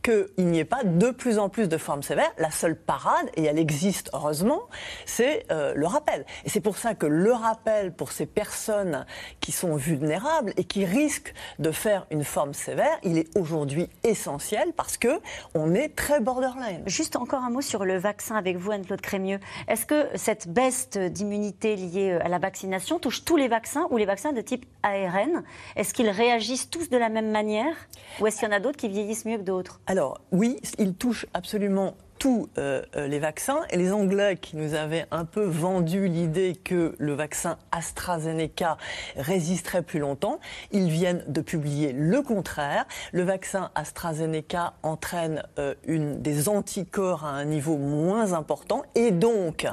qu'il 0.03 0.47
n'y 0.47 0.59
ait 0.59 0.65
pas 0.65 0.83
de 0.83 1.11
plus 1.11 1.39
en 1.39 1.49
plus 1.49 1.67
de 1.67 1.77
formes 1.77 2.03
sévères. 2.03 2.31
La 2.37 2.51
seule 2.51 2.75
parade, 2.75 3.29
et 3.35 3.43
elle 3.43 3.59
existe 3.59 4.09
heureusement, 4.13 4.61
c'est 5.05 5.45
euh, 5.51 5.73
le 5.75 5.87
rappel. 5.87 6.25
Et 6.45 6.49
c'est 6.49 6.61
pour 6.61 6.77
ça 6.77 6.95
que 6.95 7.05
le 7.05 7.33
rappel 7.33 7.93
pour 7.93 8.11
ces 8.11 8.25
personnes 8.25 9.05
qui 9.39 9.51
sont 9.51 9.75
vulnérables 9.75 10.53
et 10.57 10.63
qui 10.63 10.85
risquent 10.85 11.33
de 11.59 11.71
faire 11.71 12.05
une 12.11 12.23
forme 12.23 12.53
sévère, 12.53 12.97
il 13.03 13.17
est 13.17 13.35
aujourd'hui 13.37 13.89
essentiel 14.03 14.73
parce 14.75 14.97
que 14.97 15.19
on 15.53 15.73
est 15.73 15.95
très 15.95 16.19
borderline. 16.19 16.83
Juste 16.85 17.15
encore 17.15 17.43
un 17.43 17.49
mot 17.49 17.61
sur 17.61 17.85
le 17.85 17.97
vaccin 17.97 18.35
avec 18.35 18.57
vous, 18.57 18.71
Anne-Claude 18.71 19.01
Crémieux. 19.01 19.39
Est-ce 19.67 19.85
que 19.85 20.07
cette 20.15 20.47
baisse 20.47 20.89
d'immunité 20.89 21.75
liée 21.75 22.11
euh, 22.11 22.25
à 22.25 22.29
la 22.29 22.39
vaccination 22.39 22.99
touche 22.99 23.23
tous 23.25 23.37
les 23.37 23.47
vaccins 23.47 23.87
ou 23.91 23.97
les 23.97 24.05
vaccins 24.05 24.33
de 24.33 24.41
type 24.41 24.65
ARN 24.83 25.43
Est-ce 25.75 25.93
qu'ils 25.93 26.09
réagissent 26.09 26.69
tous 26.69 26.89
de 26.89 26.97
la 26.97 27.09
même 27.09 27.31
manière 27.31 27.75
ou 28.19 28.27
est-ce 28.27 28.39
qu'il 28.39 28.47
y 28.47 28.51
en 28.51 28.55
a 28.55 28.59
d'autres 28.59 28.77
qui 28.77 28.87
vieillissent 28.87 29.25
mieux 29.25 29.37
que 29.37 29.43
d'autres? 29.43 29.79
Alors 29.87 30.19
oui, 30.31 30.59
ils 30.77 30.93
touchent 30.93 31.25
absolument 31.33 31.95
tous 32.25 32.49
euh, 32.57 32.81
euh, 32.95 33.05
les 33.05 33.19
vaccins. 33.19 33.59
Et 33.69 33.77
les 33.77 33.91
Anglais 33.91 34.35
qui 34.41 34.57
nous 34.57 34.73
avaient 34.73 35.05
un 35.11 35.25
peu 35.25 35.43
vendu 35.43 36.07
l'idée 36.07 36.55
que 36.55 36.95
le 36.97 37.13
vaccin 37.13 37.59
AstraZeneca 37.71 38.77
résisterait 39.15 39.83
plus 39.83 39.99
longtemps, 39.99 40.39
ils 40.71 40.89
viennent 40.89 41.23
de 41.27 41.41
publier 41.41 41.93
le 41.93 42.23
contraire. 42.23 42.87
Le 43.11 43.21
vaccin 43.21 43.69
AstraZeneca 43.75 44.73
entraîne 44.81 45.43
euh, 45.59 45.75
des 45.85 46.49
anticorps 46.49 47.25
à 47.25 47.29
un 47.29 47.45
niveau 47.45 47.77
moins 47.77 48.33
important 48.33 48.81
et 48.95 49.11
donc 49.11 49.67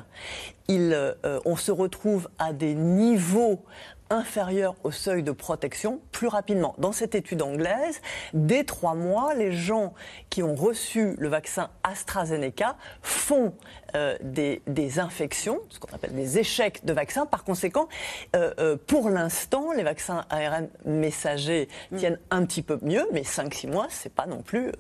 il, 0.68 0.96
on 1.44 1.56
se 1.56 1.72
retrouve 1.72 2.28
à 2.38 2.52
des 2.52 2.74
niveaux 2.74 3.64
inférieur 4.12 4.74
au 4.84 4.90
seuil 4.90 5.22
de 5.22 5.32
protection 5.32 6.00
plus 6.12 6.28
rapidement. 6.28 6.74
Dans 6.78 6.92
cette 6.92 7.14
étude 7.14 7.42
anglaise, 7.42 8.00
dès 8.34 8.64
trois 8.64 8.94
mois, 8.94 9.34
les 9.34 9.52
gens 9.52 9.94
qui 10.30 10.42
ont 10.42 10.54
reçu 10.54 11.14
le 11.18 11.28
vaccin 11.28 11.70
AstraZeneca 11.82 12.76
font 13.00 13.54
euh, 13.94 14.16
des, 14.22 14.98
infections, 14.98 15.60
ce 15.70 15.78
qu'on 15.78 15.94
appelle 15.94 16.14
des 16.14 16.38
échecs 16.38 16.84
de 16.84 16.92
vaccins. 16.92 17.26
Par 17.26 17.44
conséquent, 17.44 17.88
euh, 18.36 18.52
euh, 18.58 18.76
pour 18.86 19.08
l'instant, 19.08 19.72
les 19.72 19.82
vaccins 19.82 20.24
ARN 20.28 20.68
messagers 20.84 21.68
mm. 21.90 21.96
tiennent 21.96 22.18
un 22.30 22.44
petit 22.44 22.62
peu 22.62 22.78
mieux, 22.82 23.06
mais 23.12 23.22
5-6 23.22 23.70
mois, 23.70 23.86
c'est 23.88 24.12
pas 24.12 24.26
non 24.26 24.42
plus 24.42 24.72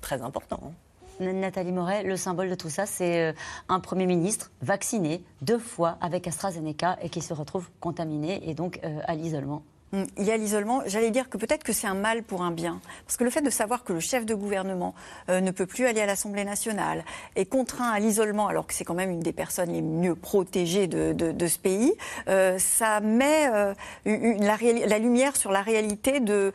très 0.00 0.22
important. 0.22 0.74
Nathalie 1.20 1.72
Moret, 1.72 2.02
le 2.02 2.16
symbole 2.16 2.48
de 2.48 2.54
tout 2.54 2.70
ça, 2.70 2.86
c'est 2.86 3.30
euh, 3.30 3.32
un 3.68 3.80
Premier 3.80 4.06
ministre 4.06 4.50
vacciné 4.62 5.22
deux 5.42 5.58
fois 5.58 5.98
avec 6.00 6.26
AstraZeneca 6.26 6.96
et 7.02 7.10
qui 7.10 7.20
se 7.20 7.34
retrouve 7.34 7.68
contaminé 7.80 8.48
et 8.48 8.54
donc 8.54 8.80
euh, 8.84 9.00
à 9.04 9.14
l'isolement. 9.14 9.62
Il 9.92 10.24
y 10.24 10.30
a 10.30 10.36
l'isolement. 10.36 10.82
J'allais 10.86 11.10
dire 11.10 11.28
que 11.28 11.36
peut-être 11.36 11.64
que 11.64 11.72
c'est 11.72 11.88
un 11.88 11.94
mal 11.94 12.22
pour 12.22 12.42
un 12.42 12.52
bien. 12.52 12.80
Parce 13.06 13.16
que 13.16 13.24
le 13.24 13.30
fait 13.30 13.42
de 13.42 13.50
savoir 13.50 13.82
que 13.82 13.92
le 13.92 13.98
chef 13.98 14.24
de 14.24 14.34
gouvernement 14.34 14.94
euh, 15.28 15.40
ne 15.40 15.50
peut 15.50 15.66
plus 15.66 15.86
aller 15.86 16.00
à 16.00 16.06
l'Assemblée 16.06 16.44
nationale, 16.44 17.04
est 17.34 17.46
contraint 17.46 17.90
à 17.90 17.98
l'isolement, 17.98 18.46
alors 18.46 18.68
que 18.68 18.74
c'est 18.74 18.84
quand 18.84 18.94
même 18.94 19.10
une 19.10 19.20
des 19.20 19.32
personnes 19.32 19.72
les 19.72 19.82
mieux 19.82 20.14
protégées 20.14 20.86
de, 20.86 21.46
ce 21.46 21.58
pays, 21.58 21.92
euh, 22.28 22.56
ça 22.58 23.00
met 23.00 23.48
euh, 23.52 23.74
la, 24.04 24.98
lumière 24.98 25.34
sur 25.34 25.50
la 25.50 25.62
réalité 25.62 26.20
de, 26.20 26.52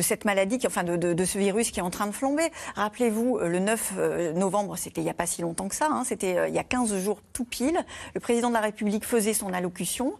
cette 0.00 0.24
maladie, 0.24 0.58
enfin 0.66 0.82
de, 0.82 1.24
ce 1.24 1.38
virus 1.38 1.70
qui 1.70 1.78
est 1.78 1.82
en 1.82 1.90
train 1.90 2.08
de 2.08 2.12
flamber. 2.12 2.50
Rappelez-vous, 2.74 3.38
le 3.38 3.60
9 3.60 4.34
novembre, 4.34 4.76
c'était 4.76 5.00
il 5.00 5.04
n'y 5.04 5.10
a 5.10 5.14
pas 5.14 5.26
si 5.26 5.42
longtemps 5.42 5.68
que 5.68 5.76
ça, 5.76 5.88
hein, 5.90 6.02
c'était 6.04 6.48
il 6.48 6.54
y 6.54 6.58
a 6.58 6.64
15 6.64 6.96
jours 6.98 7.20
tout 7.32 7.44
pile, 7.44 7.78
le 8.14 8.20
président 8.20 8.48
de 8.48 8.54
la 8.54 8.60
République 8.60 9.04
faisait 9.04 9.34
son 9.34 9.52
allocution. 9.52 10.14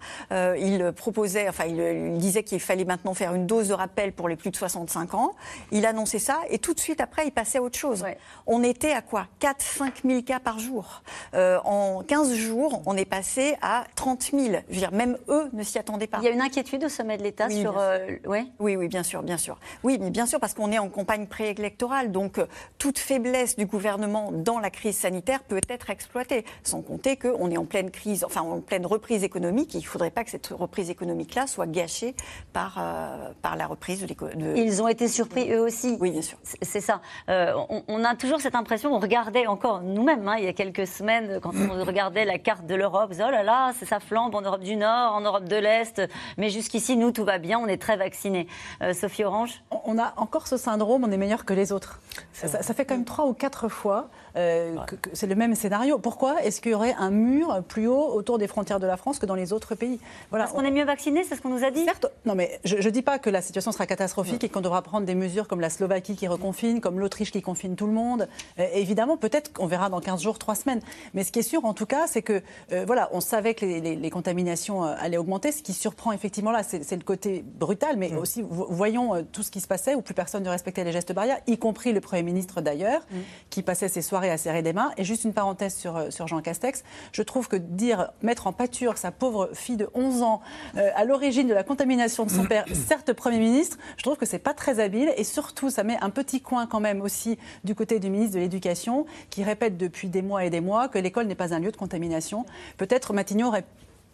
Proposait, 0.92 1.48
enfin, 1.48 1.64
il, 1.66 2.18
disait 2.18 2.42
qu'il 2.42 2.60
fallait 2.60 2.84
maintenant 2.84 3.14
faire 3.14 3.34
une 3.34 3.46
dose 3.46 3.68
de 3.68 3.74
rappel 3.74 4.12
pour 4.12 4.28
les 4.28 4.36
plus 4.36 4.50
de 4.50 4.56
65 4.56 5.14
ans. 5.14 5.32
Il 5.72 5.86
annonçait 5.86 6.18
ça 6.18 6.40
et 6.50 6.58
tout 6.58 6.74
de 6.74 6.80
suite 6.80 7.00
après, 7.00 7.26
il 7.26 7.32
passait 7.32 7.58
à 7.58 7.62
autre 7.62 7.78
chose. 7.78 8.04
On 8.46 8.62
était 8.62 8.92
à 8.92 9.02
quoi? 9.02 9.26
4-5 9.40 10.06
000 10.06 10.22
cas 10.22 10.40
par 10.40 10.58
jour. 10.58 11.02
Euh, 11.34 11.58
en 11.64 12.02
15 12.02 12.34
jours, 12.34 12.82
on 12.86 12.96
est 12.96 13.04
passé 13.04 13.56
à 13.62 13.84
30 13.96 14.30
000. 14.32 14.44
Je 14.68 14.74
veux 14.74 14.80
dire, 14.80 14.92
même 14.92 15.18
eux 15.28 15.48
ne 15.52 15.62
s'y 15.62 15.78
attendaient 15.78 16.06
pas. 16.06 16.18
Il 16.20 16.24
y 16.24 16.28
a 16.28 16.30
une 16.30 16.40
inquiétude 16.40 16.84
au 16.84 16.88
sommet 16.88 17.16
de 17.16 17.22
l'État 17.22 17.48
sur. 17.48 17.78
Euh, 17.78 18.16
oui, 18.26 18.52
oui, 18.58 18.88
bien 18.88 19.02
sûr, 19.02 19.22
bien 19.22 19.38
sûr. 19.38 19.58
Oui, 19.82 19.98
mais 20.00 20.10
bien 20.10 20.26
sûr, 20.26 20.40
parce 20.40 20.54
qu'on 20.54 20.72
est 20.72 20.78
en 20.78 20.88
campagne 20.88 21.26
préélectorale. 21.26 22.12
Donc, 22.12 22.38
euh, 22.38 22.46
toute 22.78 22.98
faiblesse 22.98 23.56
du 23.56 23.66
gouvernement 23.66 24.30
dans 24.32 24.58
la 24.58 24.70
crise 24.70 24.96
sanitaire 24.96 25.42
peut 25.42 25.60
être 25.68 25.90
exploitée. 25.90 26.44
Sans 26.62 26.82
compter 26.82 27.16
qu'on 27.16 27.50
est 27.50 27.56
en 27.56 27.64
pleine 27.64 27.90
crise, 27.90 28.24
enfin, 28.24 28.42
en 28.42 28.60
pleine 28.60 28.86
reprise 28.86 29.24
économique. 29.24 29.74
il 29.74 29.78
ne 29.78 29.84
faudrait 29.84 30.10
pas 30.10 30.24
que 30.24 30.30
cette 30.30 30.48
reprise 30.48 30.73
reprise 30.74 30.90
économique-là 30.90 31.46
soit 31.46 31.68
gâchée 31.68 32.16
par, 32.52 32.78
euh, 32.80 33.30
par 33.42 33.54
la 33.54 33.68
reprise 33.68 34.00
de 34.00 34.06
l'économie. 34.06 34.60
Ils 34.60 34.82
ont 34.82 34.88
été 34.88 35.06
surpris 35.06 35.52
eux 35.52 35.60
aussi. 35.60 35.96
Oui, 36.00 36.10
bien 36.10 36.20
sûr. 36.20 36.36
C'est 36.42 36.80
ça. 36.80 37.00
Euh, 37.28 37.54
on, 37.86 38.02
a 38.02 38.16
toujours 38.16 38.40
cette 38.40 38.56
impression, 38.56 38.92
on 38.92 38.98
regardait 38.98 39.46
encore 39.46 39.82
nous-mêmes, 39.82 40.26
hein, 40.26 40.34
il 40.36 40.44
y 40.44 40.48
a 40.48 40.52
quelques 40.52 40.88
semaines, 40.88 41.38
quand 41.40 41.52
on 41.54 41.84
regardait 41.84 42.24
la 42.24 42.38
carte 42.38 42.66
de 42.66 42.74
l'Europe, 42.74 43.12
oh 43.12 43.30
là 43.30 43.44
là, 43.44 43.72
ça 43.84 44.00
flambe 44.00 44.34
en 44.34 44.40
Europe 44.40 44.62
du 44.62 44.74
Nord, 44.74 45.14
en 45.14 45.20
Europe 45.20 45.44
de 45.44 45.56
l'Est, 45.56 46.02
mais 46.38 46.50
jusqu'ici, 46.50 46.96
nous, 46.96 47.12
tout 47.12 47.24
va 47.24 47.38
bien, 47.38 47.60
on 47.60 47.68
est 47.68 47.80
très 47.80 47.96
vaccinés. 47.96 48.48
Euh, 48.82 48.92
Sophie 48.94 49.22
Orange? 49.22 49.62
On 49.84 49.96
a 49.96 50.12
encore 50.16 50.48
ce 50.48 50.56
syndrome, 50.56 51.04
on 51.04 51.12
est 51.12 51.16
meilleur 51.16 51.44
que 51.44 51.54
les 51.54 51.70
autres. 51.70 52.00
Ça, 52.32 52.48
ça, 52.48 52.74
fait 52.74 52.84
quand 52.84 52.94
même 52.94 53.04
trois 53.04 53.26
ou 53.26 53.32
quatre 53.32 53.68
fois 53.68 54.08
que, 54.34 54.96
que 54.96 55.10
c'est 55.12 55.26
le 55.26 55.34
même 55.34 55.54
scénario. 55.54 55.98
Pourquoi 55.98 56.42
est-ce 56.42 56.60
qu'il 56.60 56.72
y 56.72 56.74
aurait 56.74 56.94
un 56.98 57.10
mur 57.10 57.62
plus 57.68 57.86
haut 57.86 58.12
autour 58.14 58.38
des 58.38 58.48
frontières 58.48 58.80
de 58.80 58.86
la 58.86 58.96
France 58.96 59.18
que 59.18 59.26
dans 59.26 59.34
les 59.34 59.52
autres 59.52 59.74
pays? 59.74 60.00
Voilà, 60.30 60.48
on 60.54 60.62
est 60.62 60.70
mieux 60.70 60.84
vaccinés, 60.84 61.24
c'est 61.24 61.36
ce 61.36 61.40
qu'on 61.40 61.50
nous 61.50 61.64
a 61.64 61.70
dit 61.70 61.84
Certes, 61.84 62.06
non 62.24 62.34
mais 62.34 62.58
je 62.64 62.76
ne 62.76 62.90
dis 62.90 63.02
pas 63.02 63.18
que 63.18 63.30
la 63.30 63.42
situation 63.42 63.72
sera 63.72 63.86
catastrophique 63.86 64.44
et 64.44 64.48
qu'on 64.48 64.60
devra 64.60 64.82
prendre 64.82 65.06
des 65.06 65.14
mesures 65.14 65.48
comme 65.48 65.60
la 65.60 65.70
Slovaquie 65.70 66.16
qui 66.16 66.28
reconfine, 66.28 66.80
comme 66.80 66.98
l'Autriche 66.98 67.30
qui 67.30 67.42
confine 67.42 67.76
tout 67.76 67.86
le 67.86 67.92
monde. 67.92 68.28
Euh, 68.58 68.66
évidemment, 68.74 69.16
peut-être 69.16 69.52
qu'on 69.52 69.66
verra 69.66 69.88
dans 69.88 70.00
15 70.00 70.22
jours, 70.22 70.38
3 70.38 70.54
semaines. 70.54 70.80
Mais 71.14 71.24
ce 71.24 71.32
qui 71.32 71.40
est 71.40 71.42
sûr, 71.42 71.64
en 71.64 71.74
tout 71.74 71.86
cas, 71.86 72.06
c'est 72.06 72.22
que, 72.22 72.42
euh, 72.72 72.84
voilà, 72.86 73.08
on 73.12 73.20
savait 73.20 73.54
que 73.54 73.64
les, 73.64 74.10
contaminations 74.10 74.84
euh, 74.84 74.94
allaient 74.98 75.16
augmenter. 75.16 75.52
Ce 75.52 75.62
qui 75.62 75.72
surprend 75.72 76.12
effectivement 76.12 76.52
là, 76.52 76.62
c'est 76.62 76.96
le 76.96 77.02
côté 77.02 77.44
brutal, 77.44 77.96
mais 77.96 78.14
aussi 78.14 78.44
voyons 78.46 79.24
tout 79.32 79.42
ce 79.42 79.50
qui 79.50 79.60
se 79.60 79.66
passait 79.66 79.94
où 79.94 80.02
plus 80.02 80.14
personne 80.14 80.42
ne 80.42 80.48
respectait 80.48 80.84
les 80.84 80.92
gestes 80.92 81.12
barrières, 81.12 81.38
y 81.46 81.58
compris 81.58 81.92
le 81.92 82.00
Premier 82.00 82.22
ministre 82.22 82.60
d'ailleurs, 82.60 83.02
qui 83.50 83.62
passait 83.62 83.88
ses 83.88 84.02
soirées 84.02 84.23
à 84.30 84.36
serrer 84.36 84.62
des 84.62 84.72
mains. 84.72 84.92
Et 84.96 85.04
juste 85.04 85.24
une 85.24 85.32
parenthèse 85.32 85.74
sur, 85.74 86.12
sur 86.12 86.26
Jean 86.26 86.40
Castex, 86.40 86.84
je 87.12 87.22
trouve 87.22 87.48
que 87.48 87.56
dire, 87.56 88.10
mettre 88.22 88.46
en 88.46 88.52
pâture 88.52 88.98
sa 88.98 89.10
pauvre 89.10 89.50
fille 89.52 89.76
de 89.76 89.88
11 89.94 90.22
ans 90.22 90.40
euh, 90.76 90.90
à 90.94 91.04
l'origine 91.04 91.48
de 91.48 91.54
la 91.54 91.62
contamination 91.64 92.24
de 92.24 92.30
son 92.30 92.44
père, 92.44 92.64
certes 92.86 93.12
Premier 93.12 93.38
ministre, 93.38 93.78
je 93.96 94.02
trouve 94.02 94.16
que 94.16 94.26
c'est 94.26 94.38
pas 94.38 94.54
très 94.54 94.80
habile 94.80 95.12
et 95.16 95.24
surtout 95.24 95.70
ça 95.70 95.84
met 95.84 95.98
un 96.00 96.10
petit 96.10 96.40
coin 96.40 96.66
quand 96.66 96.80
même 96.80 97.00
aussi 97.00 97.38
du 97.64 97.74
côté 97.74 97.98
du 97.98 98.10
ministre 98.10 98.34
de 98.34 98.40
l'Éducation 98.40 99.06
qui 99.30 99.42
répète 99.42 99.76
depuis 99.76 100.08
des 100.08 100.22
mois 100.22 100.44
et 100.44 100.50
des 100.50 100.60
mois 100.60 100.88
que 100.88 100.98
l'école 100.98 101.26
n'est 101.26 101.34
pas 101.34 101.54
un 101.54 101.58
lieu 101.58 101.70
de 101.70 101.76
contamination. 101.76 102.44
Peut-être 102.76 103.12
Matignon 103.12 103.48
aurait 103.48 103.64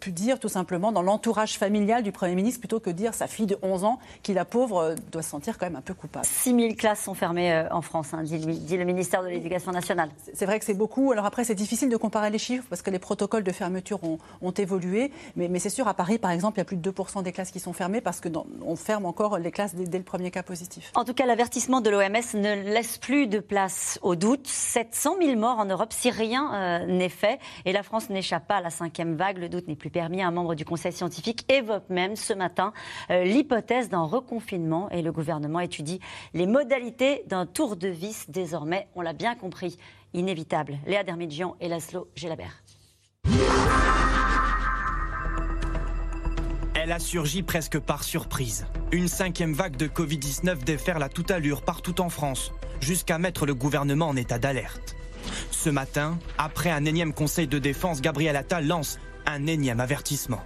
pu 0.01 0.11
dire 0.11 0.39
tout 0.39 0.49
simplement 0.49 0.91
dans 0.91 1.03
l'entourage 1.03 1.57
familial 1.57 2.03
du 2.03 2.11
Premier 2.11 2.35
ministre 2.35 2.59
plutôt 2.59 2.79
que 2.79 2.89
dire 2.89 3.13
sa 3.13 3.27
fille 3.27 3.45
de 3.45 3.57
11 3.61 3.85
ans 3.85 3.99
qui, 4.23 4.33
la 4.33 4.43
pauvre, 4.43 4.79
euh, 4.79 4.95
doit 5.11 5.21
se 5.21 5.29
sentir 5.29 5.57
quand 5.57 5.67
même 5.67 5.75
un 5.75 5.81
peu 5.81 5.93
coupable. 5.93 6.25
6 6.25 6.55
000 6.55 6.73
classes 6.73 7.03
sont 7.03 7.13
fermées 7.13 7.53
euh, 7.53 7.69
en 7.71 7.81
France, 7.81 8.13
hein, 8.13 8.23
dit, 8.23 8.77
le 8.77 8.83
ministère 8.83 9.23
de 9.23 9.27
l'Éducation 9.27 9.71
nationale. 9.71 10.09
C'est 10.33 10.45
vrai 10.45 10.59
que 10.59 10.65
c'est 10.65 10.73
beaucoup. 10.73 11.11
Alors 11.11 11.25
après, 11.25 11.43
c'est 11.43 11.55
difficile 11.55 11.89
de 11.89 11.97
comparer 11.97 12.31
les 12.31 12.39
chiffres 12.39 12.65
parce 12.67 12.81
que 12.81 12.89
les 12.89 12.99
protocoles 12.99 13.43
de 13.43 13.51
fermeture 13.51 13.99
ont, 14.03 14.17
évolué. 14.57 15.11
Mais, 15.37 15.59
c'est 15.59 15.69
sûr, 15.69 15.87
à 15.87 15.93
Paris, 15.93 16.17
par 16.17 16.31
exemple, 16.31 16.57
il 16.57 16.59
y 16.59 16.63
a 16.63 16.65
plus 16.65 16.75
de 16.75 16.91
2% 16.91 17.23
des 17.23 17.31
classes 17.31 17.51
qui 17.51 17.59
sont 17.59 17.71
fermées 17.71 18.01
parce 18.01 18.19
qu'on 18.19 18.75
ferme 18.75 19.05
encore 19.05 19.37
les 19.37 19.51
classes 19.51 19.75
dès, 19.75 19.97
le 19.97 20.03
premier 20.03 20.29
cas 20.29 20.43
positif. 20.43 20.91
En 20.95 21.05
tout 21.05 21.13
cas, 21.13 21.25
l'avertissement 21.25 21.79
de 21.79 21.89
l'OMS 21.89 22.33
ne 22.33 22.73
laisse 22.73 22.97
plus 22.97 23.27
de 23.27 23.39
place 23.39 23.97
au 24.01 24.15
doute. 24.15 24.47
700 24.47 25.15
000 25.21 25.39
morts 25.39 25.59
en 25.59 25.65
Europe 25.65 25.93
si 25.93 26.09
rien 26.09 26.53
euh, 26.53 26.85
n'est 26.85 27.09
fait. 27.09 27.39
Et 27.65 27.71
la 27.71 27.83
France 27.83 28.09
n'échappe 28.09 28.47
pas 28.47 28.57
à 28.57 28.61
la 28.61 28.71
cinquième 28.71 29.15
vague. 29.15 29.37
Le 29.37 29.47
doute 29.47 29.67
n'est 29.67 29.75
plus 29.75 29.90
permis. 29.91 30.21
Un 30.21 30.31
membre 30.31 30.55
du 30.55 30.65
Conseil 30.65 30.91
scientifique 30.91 31.45
évoque 31.51 31.89
même 31.89 32.15
ce 32.15 32.33
matin 32.33 32.73
euh, 33.09 33.23
l'hypothèse 33.23 33.89
d'un 33.89 34.03
reconfinement 34.03 34.89
et 34.89 35.01
le 35.01 35.11
gouvernement 35.11 35.59
étudie 35.59 35.99
les 36.33 36.47
modalités 36.47 37.23
d'un 37.27 37.45
tour 37.45 37.75
de 37.75 37.87
vis 37.87 38.25
désormais, 38.29 38.87
on 38.95 39.01
l'a 39.01 39.13
bien 39.13 39.35
compris, 39.35 39.77
inévitable. 40.13 40.79
Léa 40.87 41.03
Dermidjian 41.03 41.55
et 41.59 41.67
Laszlo 41.67 42.07
Gélabert. 42.15 42.63
Elle 46.83 46.91
a 46.91 46.99
surgi 46.99 47.43
presque 47.43 47.77
par 47.77 48.03
surprise. 48.03 48.65
Une 48.91 49.07
cinquième 49.07 49.53
vague 49.53 49.77
de 49.77 49.87
Covid-19 49.87 50.63
déferle 50.63 51.03
à 51.03 51.09
toute 51.09 51.29
allure 51.29 51.61
partout 51.61 52.01
en 52.01 52.09
France, 52.09 52.51
jusqu'à 52.79 53.19
mettre 53.19 53.45
le 53.45 53.53
gouvernement 53.53 54.07
en 54.07 54.15
état 54.15 54.39
d'alerte. 54.39 54.95
Ce 55.51 55.69
matin, 55.69 56.17
après 56.39 56.71
un 56.71 56.85
énième 56.85 57.13
conseil 57.13 57.47
de 57.47 57.59
défense, 57.59 58.01
Gabriel 58.01 58.35
Attal 58.35 58.65
lance 58.65 58.97
un 59.25 59.47
énième 59.47 59.79
avertissement. 59.79 60.41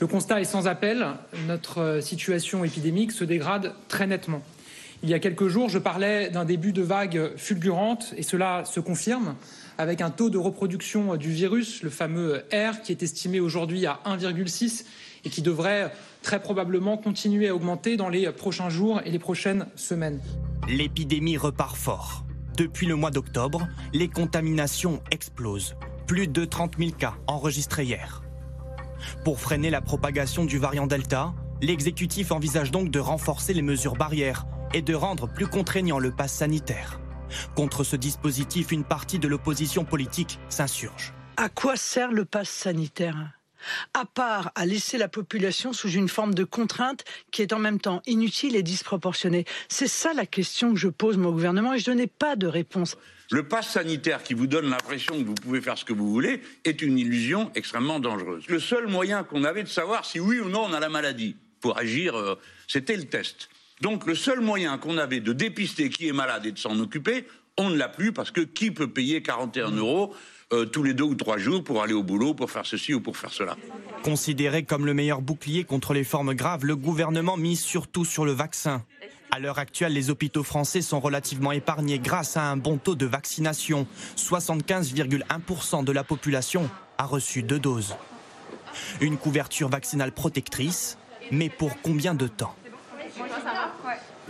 Le 0.00 0.06
constat 0.06 0.40
est 0.40 0.44
sans 0.44 0.66
appel. 0.66 1.06
Notre 1.46 2.00
situation 2.02 2.64
épidémique 2.64 3.12
se 3.12 3.24
dégrade 3.24 3.74
très 3.88 4.06
nettement. 4.06 4.42
Il 5.02 5.10
y 5.10 5.14
a 5.14 5.18
quelques 5.18 5.48
jours, 5.48 5.68
je 5.68 5.78
parlais 5.78 6.30
d'un 6.30 6.44
début 6.44 6.72
de 6.72 6.82
vague 6.82 7.32
fulgurante 7.36 8.14
et 8.16 8.22
cela 8.22 8.64
se 8.64 8.80
confirme 8.80 9.36
avec 9.78 10.00
un 10.00 10.10
taux 10.10 10.30
de 10.30 10.38
reproduction 10.38 11.16
du 11.16 11.30
virus, 11.30 11.82
le 11.82 11.90
fameux 11.90 12.44
R, 12.52 12.80
qui 12.82 12.92
est 12.92 13.02
estimé 13.02 13.40
aujourd'hui 13.40 13.86
à 13.86 14.00
1,6 14.06 14.84
et 15.24 15.30
qui 15.30 15.42
devrait 15.42 15.92
très 16.22 16.40
probablement 16.40 16.96
continuer 16.96 17.48
à 17.48 17.54
augmenter 17.54 17.96
dans 17.96 18.08
les 18.08 18.30
prochains 18.32 18.70
jours 18.70 19.00
et 19.04 19.10
les 19.10 19.18
prochaines 19.18 19.66
semaines. 19.76 20.20
L'épidémie 20.68 21.36
repart 21.36 21.76
fort. 21.76 22.24
Depuis 22.56 22.86
le 22.86 22.96
mois 22.96 23.10
d'octobre, 23.10 23.68
les 23.92 24.08
contaminations 24.08 25.02
explosent. 25.10 25.76
Plus 26.06 26.28
de 26.28 26.44
30 26.44 26.78
000 26.78 26.90
cas 26.92 27.14
enregistrés 27.26 27.84
hier. 27.84 28.22
Pour 29.24 29.40
freiner 29.40 29.70
la 29.70 29.80
propagation 29.80 30.44
du 30.44 30.58
variant 30.58 30.86
Delta, 30.86 31.34
l'exécutif 31.60 32.30
envisage 32.30 32.70
donc 32.70 32.90
de 32.90 33.00
renforcer 33.00 33.52
les 33.54 33.62
mesures 33.62 33.96
barrières 33.96 34.46
et 34.72 34.82
de 34.82 34.94
rendre 34.94 35.26
plus 35.26 35.48
contraignant 35.48 35.98
le 35.98 36.12
pass 36.12 36.32
sanitaire. 36.32 37.00
Contre 37.56 37.82
ce 37.82 37.96
dispositif, 37.96 38.70
une 38.70 38.84
partie 38.84 39.18
de 39.18 39.26
l'opposition 39.26 39.84
politique 39.84 40.38
s'insurge. 40.48 41.12
À 41.36 41.48
quoi 41.48 41.76
sert 41.76 42.12
le 42.12 42.24
pass 42.24 42.48
sanitaire? 42.48 43.32
À 43.92 44.04
part 44.04 44.52
à 44.54 44.64
laisser 44.64 44.98
la 44.98 45.08
population 45.08 45.72
sous 45.72 45.90
une 45.90 46.08
forme 46.08 46.34
de 46.34 46.44
contrainte 46.44 47.04
qui 47.32 47.42
est 47.42 47.52
en 47.52 47.58
même 47.58 47.80
temps 47.80 48.00
inutile 48.06 48.54
et 48.54 48.62
disproportionnée 48.62 49.44
C'est 49.68 49.88
ça 49.88 50.12
la 50.14 50.24
question 50.26 50.72
que 50.72 50.78
je 50.78 50.88
pose 50.88 51.18
au 51.18 51.32
gouvernement 51.32 51.74
et 51.74 51.80
je 51.80 51.90
n'ai 51.90 52.06
pas 52.06 52.36
de 52.36 52.46
réponse. 52.46 52.96
Le 53.30 53.42
pass 53.42 53.70
sanitaire 53.70 54.22
qui 54.22 54.34
vous 54.34 54.46
donne 54.46 54.70
l'impression 54.70 55.18
que 55.20 55.26
vous 55.26 55.34
pouvez 55.34 55.60
faire 55.60 55.76
ce 55.76 55.84
que 55.84 55.92
vous 55.92 56.08
voulez 56.08 56.40
est 56.64 56.80
une 56.80 56.96
illusion 56.96 57.50
extrêmement 57.56 57.98
dangereuse. 57.98 58.46
Le 58.46 58.60
seul 58.60 58.86
moyen 58.86 59.24
qu'on 59.24 59.42
avait 59.42 59.64
de 59.64 59.68
savoir 59.68 60.04
si 60.04 60.20
oui 60.20 60.38
ou 60.38 60.48
non 60.48 60.66
on 60.68 60.72
a 60.72 60.78
la 60.78 60.88
maladie 60.88 61.34
pour 61.60 61.76
agir, 61.76 62.16
euh, 62.16 62.38
c'était 62.68 62.96
le 62.96 63.04
test. 63.04 63.48
Donc 63.80 64.06
le 64.06 64.14
seul 64.14 64.40
moyen 64.40 64.78
qu'on 64.78 64.96
avait 64.96 65.20
de 65.20 65.32
dépister 65.32 65.90
qui 65.90 66.06
est 66.06 66.12
malade 66.12 66.46
et 66.46 66.52
de 66.52 66.58
s'en 66.58 66.78
occuper, 66.78 67.26
on 67.58 67.70
ne 67.70 67.76
l'a 67.76 67.88
plus 67.88 68.12
parce 68.12 68.30
que 68.30 68.42
qui 68.42 68.70
peut 68.70 68.88
payer 68.88 69.22
41 69.22 69.72
euros 69.72 70.14
euh, 70.52 70.64
tous 70.64 70.84
les 70.84 70.94
deux 70.94 71.04
ou 71.04 71.16
trois 71.16 71.38
jours 71.38 71.64
pour 71.64 71.82
aller 71.82 71.94
au 71.94 72.04
boulot, 72.04 72.32
pour 72.32 72.52
faire 72.52 72.64
ceci 72.64 72.94
ou 72.94 73.00
pour 73.00 73.16
faire 73.16 73.32
cela? 73.32 73.56
Considéré 74.04 74.62
comme 74.62 74.86
le 74.86 74.94
meilleur 74.94 75.20
bouclier 75.20 75.64
contre 75.64 75.94
les 75.94 76.04
formes 76.04 76.34
graves, 76.34 76.64
le 76.64 76.76
gouvernement 76.76 77.36
mise 77.36 77.60
surtout 77.60 78.04
sur 78.04 78.24
le 78.24 78.30
vaccin. 78.30 78.84
À 79.36 79.38
l'heure 79.38 79.58
actuelle, 79.58 79.92
les 79.92 80.08
hôpitaux 80.08 80.42
français 80.42 80.80
sont 80.80 80.98
relativement 80.98 81.52
épargnés 81.52 81.98
grâce 81.98 82.38
à 82.38 82.44
un 82.44 82.56
bon 82.56 82.78
taux 82.78 82.94
de 82.94 83.04
vaccination. 83.04 83.86
75,1% 84.16 85.84
de 85.84 85.92
la 85.92 86.04
population 86.04 86.70
a 86.96 87.04
reçu 87.04 87.42
deux 87.42 87.58
doses. 87.58 87.96
Une 89.02 89.18
couverture 89.18 89.68
vaccinale 89.68 90.12
protectrice, 90.12 90.96
mais 91.30 91.50
pour 91.50 91.82
combien 91.82 92.14
de 92.14 92.28
temps? 92.28 92.56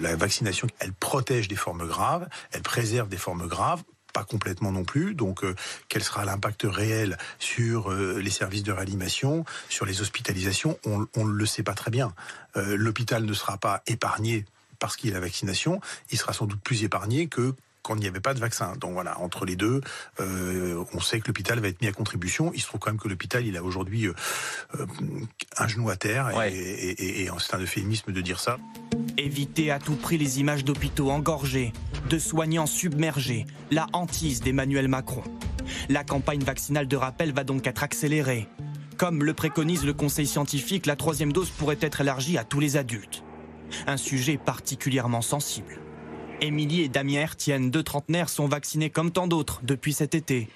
La 0.01 0.17
vaccination, 0.17 0.67
elle 0.81 0.93
protège 0.93 1.47
des 1.47 1.55
formes 1.55 1.87
graves, 1.87 2.27
elle 2.51 2.63
préserve 2.63 3.09
des 3.09 3.17
formes 3.17 3.47
graves 3.47 3.85
pas 4.13 4.25
complètement 4.25 4.73
non 4.73 4.83
plus. 4.83 5.15
Donc, 5.15 5.45
quel 5.89 6.03
sera 6.03 6.25
l'impact 6.25 6.63
réel 6.65 7.19
sur 7.39 7.93
les 7.93 8.31
services 8.31 8.63
de 8.63 8.73
réanimation, 8.73 9.45
sur 9.69 9.85
les 9.85 10.01
hospitalisations? 10.01 10.79
On 10.85 11.25
ne 11.25 11.33
le 11.33 11.47
sait 11.47 11.63
pas 11.63 11.75
très 11.75 11.91
bien. 11.93 12.13
L'hôpital 12.57 13.25
ne 13.25 13.35
sera 13.35 13.59
pas 13.59 13.83
épargné 13.87 14.47
parce 14.79 14.97
qu'il 14.97 15.11
y 15.11 15.13
a 15.13 15.17
la 15.17 15.21
vaccination, 15.21 15.81
il 16.11 16.19
sera 16.19 16.33
sans 16.33 16.47
doute 16.47 16.61
plus 16.61 16.85
épargné 16.85 17.27
que 17.29 17.55
quand 17.87 17.95
il 17.95 18.01
n'y 18.01 18.09
avait 18.09 18.21
pas 18.21 18.35
de 18.35 18.41
vaccin. 18.41 18.75
Donc 18.81 18.95
voilà, 18.95 19.21
entre 19.21 19.45
les 19.45 19.55
deux, 19.55 19.81
euh, 20.19 20.85
on 20.93 21.01
sait 21.01 21.21
que 21.21 21.29
l'hôpital 21.29 21.61
va 21.61 21.69
être 21.69 21.81
mis 21.81 21.87
à 21.87 21.93
contribution. 21.93 22.51
Il 22.53 22.61
se 22.61 22.67
trouve 22.67 22.81
quand 22.81 22.91
même 22.91 22.99
que 22.99 23.07
l'hôpital, 23.07 23.47
il 23.47 23.57
a 23.57 23.63
aujourd'hui 23.63 24.09
euh, 24.09 24.15
euh, 24.81 24.87
un 25.57 25.69
genou 25.69 25.89
à 25.89 25.97
terre, 25.97 26.31
et, 26.47 27.29
c'est 27.39 27.55
un 27.55 27.61
euphémisme 27.61 28.13
de 28.13 28.21
dire 28.21 28.41
ça. 28.41 28.59
Éviter 29.17 29.71
à 29.71 29.79
tout 29.79 29.95
prix 29.95 30.19
les 30.19 30.41
images 30.41 30.65
d'hôpitaux 30.65 31.11
engorgés, 31.11 31.73
de 32.11 32.19
soignants 32.19 32.67
submergés, 32.67 33.47
la 33.71 33.87
hantise 33.93 34.41
d'Emmanuel 34.41 34.89
Macron. 34.89 35.23
La 35.89 36.03
campagne 36.03 36.43
vaccinale 36.43 36.89
de 36.89 36.97
rappel 36.97 37.33
va 37.33 37.45
donc 37.45 37.67
être 37.69 37.85
accélérée. 37.85 38.49
Comme 38.97 39.23
le 39.23 39.35
préconise 39.35 39.85
le 39.85 39.93
conseil 39.93 40.27
scientifique, 40.27 40.87
la 40.87 40.97
troisième 40.97 41.33
dose 41.33 41.51
pourrait 41.51 41.79
être 41.81 42.01
élargie 42.01 42.39
à 42.39 42.45
tous 42.45 42.61
les 42.61 42.77
adultes. 42.77 43.23
Un 43.87 43.97
sujet 43.97 44.37
particulièrement 44.37 45.23
sensible. 45.23 45.79
Émilie 46.41 46.83
et 46.83 46.89
Damien 46.89 47.27
tiennent 47.37 47.71
deux 47.71 47.83
trentenaires, 47.83 48.29
sont 48.29 48.47
vaccinés 48.47 48.91
comme 48.91 49.11
tant 49.11 49.27
d'autres 49.27 49.61
depuis 49.63 49.93
cet 49.93 50.15
été. 50.15 50.49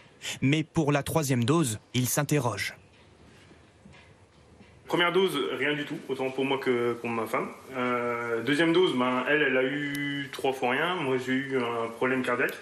Mais 0.43 0.63
pour 0.63 0.93
la 0.93 1.03
troisième 1.03 1.45
dose, 1.45 1.79
ils 1.95 2.09
s'interrogent. 2.09 2.75
Première 4.87 5.13
dose, 5.13 5.39
rien 5.57 5.73
du 5.75 5.85
tout, 5.85 5.99
autant 6.09 6.31
pour 6.31 6.45
moi 6.45 6.59
que 6.59 6.95
pour 6.95 7.09
ma 7.09 7.25
femme. 7.27 7.49
Euh, 7.77 8.43
deuxième 8.43 8.73
dose, 8.73 8.93
ben, 8.97 9.25
elle, 9.29 9.43
elle 9.43 9.57
a 9.57 9.63
eu 9.63 10.29
trois 10.33 10.53
fois 10.53 10.71
rien. 10.71 10.97
Moi, 10.97 11.17
j'ai 11.25 11.33
eu 11.33 11.59
un 11.59 11.87
problème 11.89 12.23
cardiaque 12.23 12.59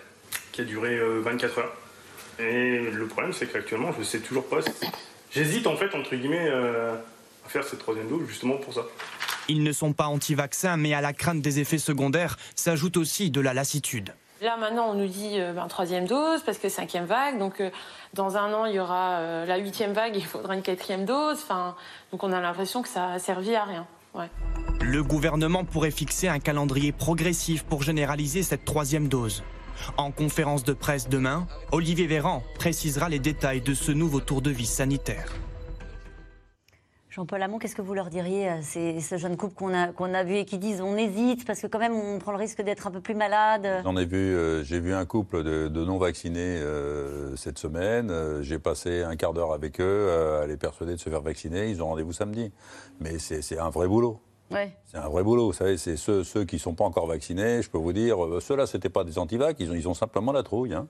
qui 0.52 0.60
a 0.60 0.64
duré 0.64 0.98
24 1.00 1.58
euh, 1.58 1.60
heures. 1.62 1.72
Et 2.38 2.90
le 2.90 3.06
problème, 3.06 3.32
c'est 3.32 3.50
qu'actuellement, 3.50 3.92
je 3.92 4.00
ne 4.00 4.04
sais 4.04 4.20
toujours 4.20 4.46
pas. 4.46 4.58
J'hésite, 5.30 5.66
en 5.66 5.76
fait, 5.76 5.94
entre 5.94 6.14
guillemets, 6.14 6.48
euh, 6.50 6.94
à 7.46 7.48
faire 7.48 7.64
cette 7.64 7.78
troisième 7.78 8.08
dose, 8.08 8.28
justement 8.28 8.58
pour 8.58 8.74
ça. 8.74 8.82
Ils 9.48 9.62
ne 9.62 9.72
sont 9.72 9.94
pas 9.94 10.06
anti-vaccins, 10.06 10.76
mais 10.76 10.92
à 10.92 11.00
la 11.00 11.14
crainte 11.14 11.40
des 11.40 11.58
effets 11.58 11.78
secondaires 11.78 12.36
s'ajoute 12.54 12.98
aussi 12.98 13.30
de 13.30 13.40
la 13.40 13.54
lassitude. 13.54 14.12
Là 14.42 14.56
maintenant, 14.56 14.90
on 14.90 14.94
nous 14.94 15.08
dit 15.08 15.40
euh, 15.40 15.52
ben, 15.52 15.66
troisième 15.66 16.06
dose 16.06 16.42
parce 16.44 16.58
que 16.58 16.68
cinquième 16.68 17.06
vague. 17.06 17.38
Donc 17.38 17.60
euh, 17.60 17.70
dans 18.14 18.36
un 18.36 18.52
an, 18.52 18.66
il 18.66 18.74
y 18.74 18.78
aura 18.78 19.18
euh, 19.18 19.46
la 19.46 19.56
huitième 19.56 19.92
vague, 19.94 20.14
il 20.14 20.24
faudra 20.24 20.54
une 20.54 20.62
quatrième 20.62 21.06
dose. 21.06 21.38
Enfin, 21.42 21.74
donc 22.12 22.22
on 22.22 22.32
a 22.32 22.40
l'impression 22.40 22.82
que 22.82 22.88
ça 22.88 23.12
a 23.12 23.18
servi 23.18 23.56
à 23.56 23.64
rien. 23.64 23.86
Le 24.80 25.02
gouvernement 25.02 25.64
pourrait 25.64 25.90
fixer 25.90 26.28
un 26.28 26.40
calendrier 26.40 26.92
progressif 26.92 27.64
pour 27.64 27.82
généraliser 27.82 28.42
cette 28.42 28.64
troisième 28.64 29.08
dose. 29.08 29.42
En 29.96 30.10
conférence 30.10 30.64
de 30.64 30.72
presse 30.72 31.08
demain, 31.08 31.46
Olivier 31.72 32.06
Véran 32.06 32.42
précisera 32.56 33.08
les 33.08 33.20
détails 33.20 33.60
de 33.60 33.74
ce 33.74 33.92
nouveau 33.92 34.20
tour 34.20 34.42
de 34.42 34.50
vie 34.50 34.66
sanitaire. 34.66 35.32
Jean-Paul 37.18 37.42
Hamon, 37.42 37.58
qu'est-ce 37.58 37.74
que 37.74 37.82
vous 37.82 37.94
leur 37.94 38.10
diriez 38.10 38.48
à 38.48 38.62
ces, 38.62 39.00
jeunes 39.18 39.36
couples 39.36 39.56
qu'on 39.56 39.74
a, 39.74 39.88
qu'on 39.88 40.14
a 40.14 40.22
vus 40.22 40.36
et 40.36 40.44
qui 40.44 40.56
disent 40.56 40.80
on 40.80 40.96
hésite 40.96 41.44
parce 41.44 41.60
que 41.60 41.66
quand 41.66 41.80
même 41.80 41.96
on 41.96 42.20
prend 42.20 42.30
le 42.30 42.38
risque 42.38 42.62
d'être 42.62 42.86
un 42.86 42.92
peu 42.92 43.00
plus 43.00 43.16
malade 43.16 43.80
J'en 43.82 43.96
ai 43.96 44.04
vu, 44.04 44.16
euh, 44.16 44.62
j'ai 44.62 44.78
vu 44.78 44.94
un 44.94 45.04
couple 45.04 45.42
de, 45.42 45.84
non-vaccinés 45.84 46.60
euh, 46.60 47.34
cette 47.34 47.58
semaine. 47.58 48.12
Euh, 48.12 48.40
j'ai 48.42 48.60
passé 48.60 49.02
un 49.02 49.16
quart 49.16 49.32
d'heure 49.32 49.52
avec 49.52 49.80
eux 49.80 50.12
à 50.40 50.46
les 50.46 50.56
persuader 50.56 50.92
de 50.92 51.00
se 51.00 51.10
faire 51.10 51.20
vacciner. 51.20 51.68
Ils 51.68 51.82
ont 51.82 51.88
rendez-vous 51.88 52.12
samedi. 52.12 52.52
Mais 53.00 53.18
c'est 53.18 53.58
un 53.58 53.70
vrai 53.70 53.88
boulot. 53.88 54.20
C'est 54.86 54.98
un 54.98 55.08
vrai 55.08 55.22
boulot, 55.22 55.46
vous 55.46 55.52
savez, 55.52 55.76
c'est 55.76 55.96
ceux, 55.96 56.24
ceux 56.24 56.44
qui 56.44 56.56
ne 56.56 56.60
sont 56.60 56.74
pas 56.74 56.84
encore 56.84 57.06
vaccinés, 57.06 57.60
je 57.62 57.68
peux 57.68 57.78
vous 57.78 57.92
dire, 57.92 58.16
ceux-là, 58.40 58.66
ce 58.66 58.76
n'étaient 58.76 58.88
pas 58.88 59.04
des 59.04 59.18
antivacs, 59.18 59.56
ils 59.58 59.70
ont, 59.70 59.74
ils 59.74 59.88
ont 59.88 59.94
simplement 59.94 60.32
la 60.32 60.42
trouille. 60.42 60.74
Hein. 60.74 60.86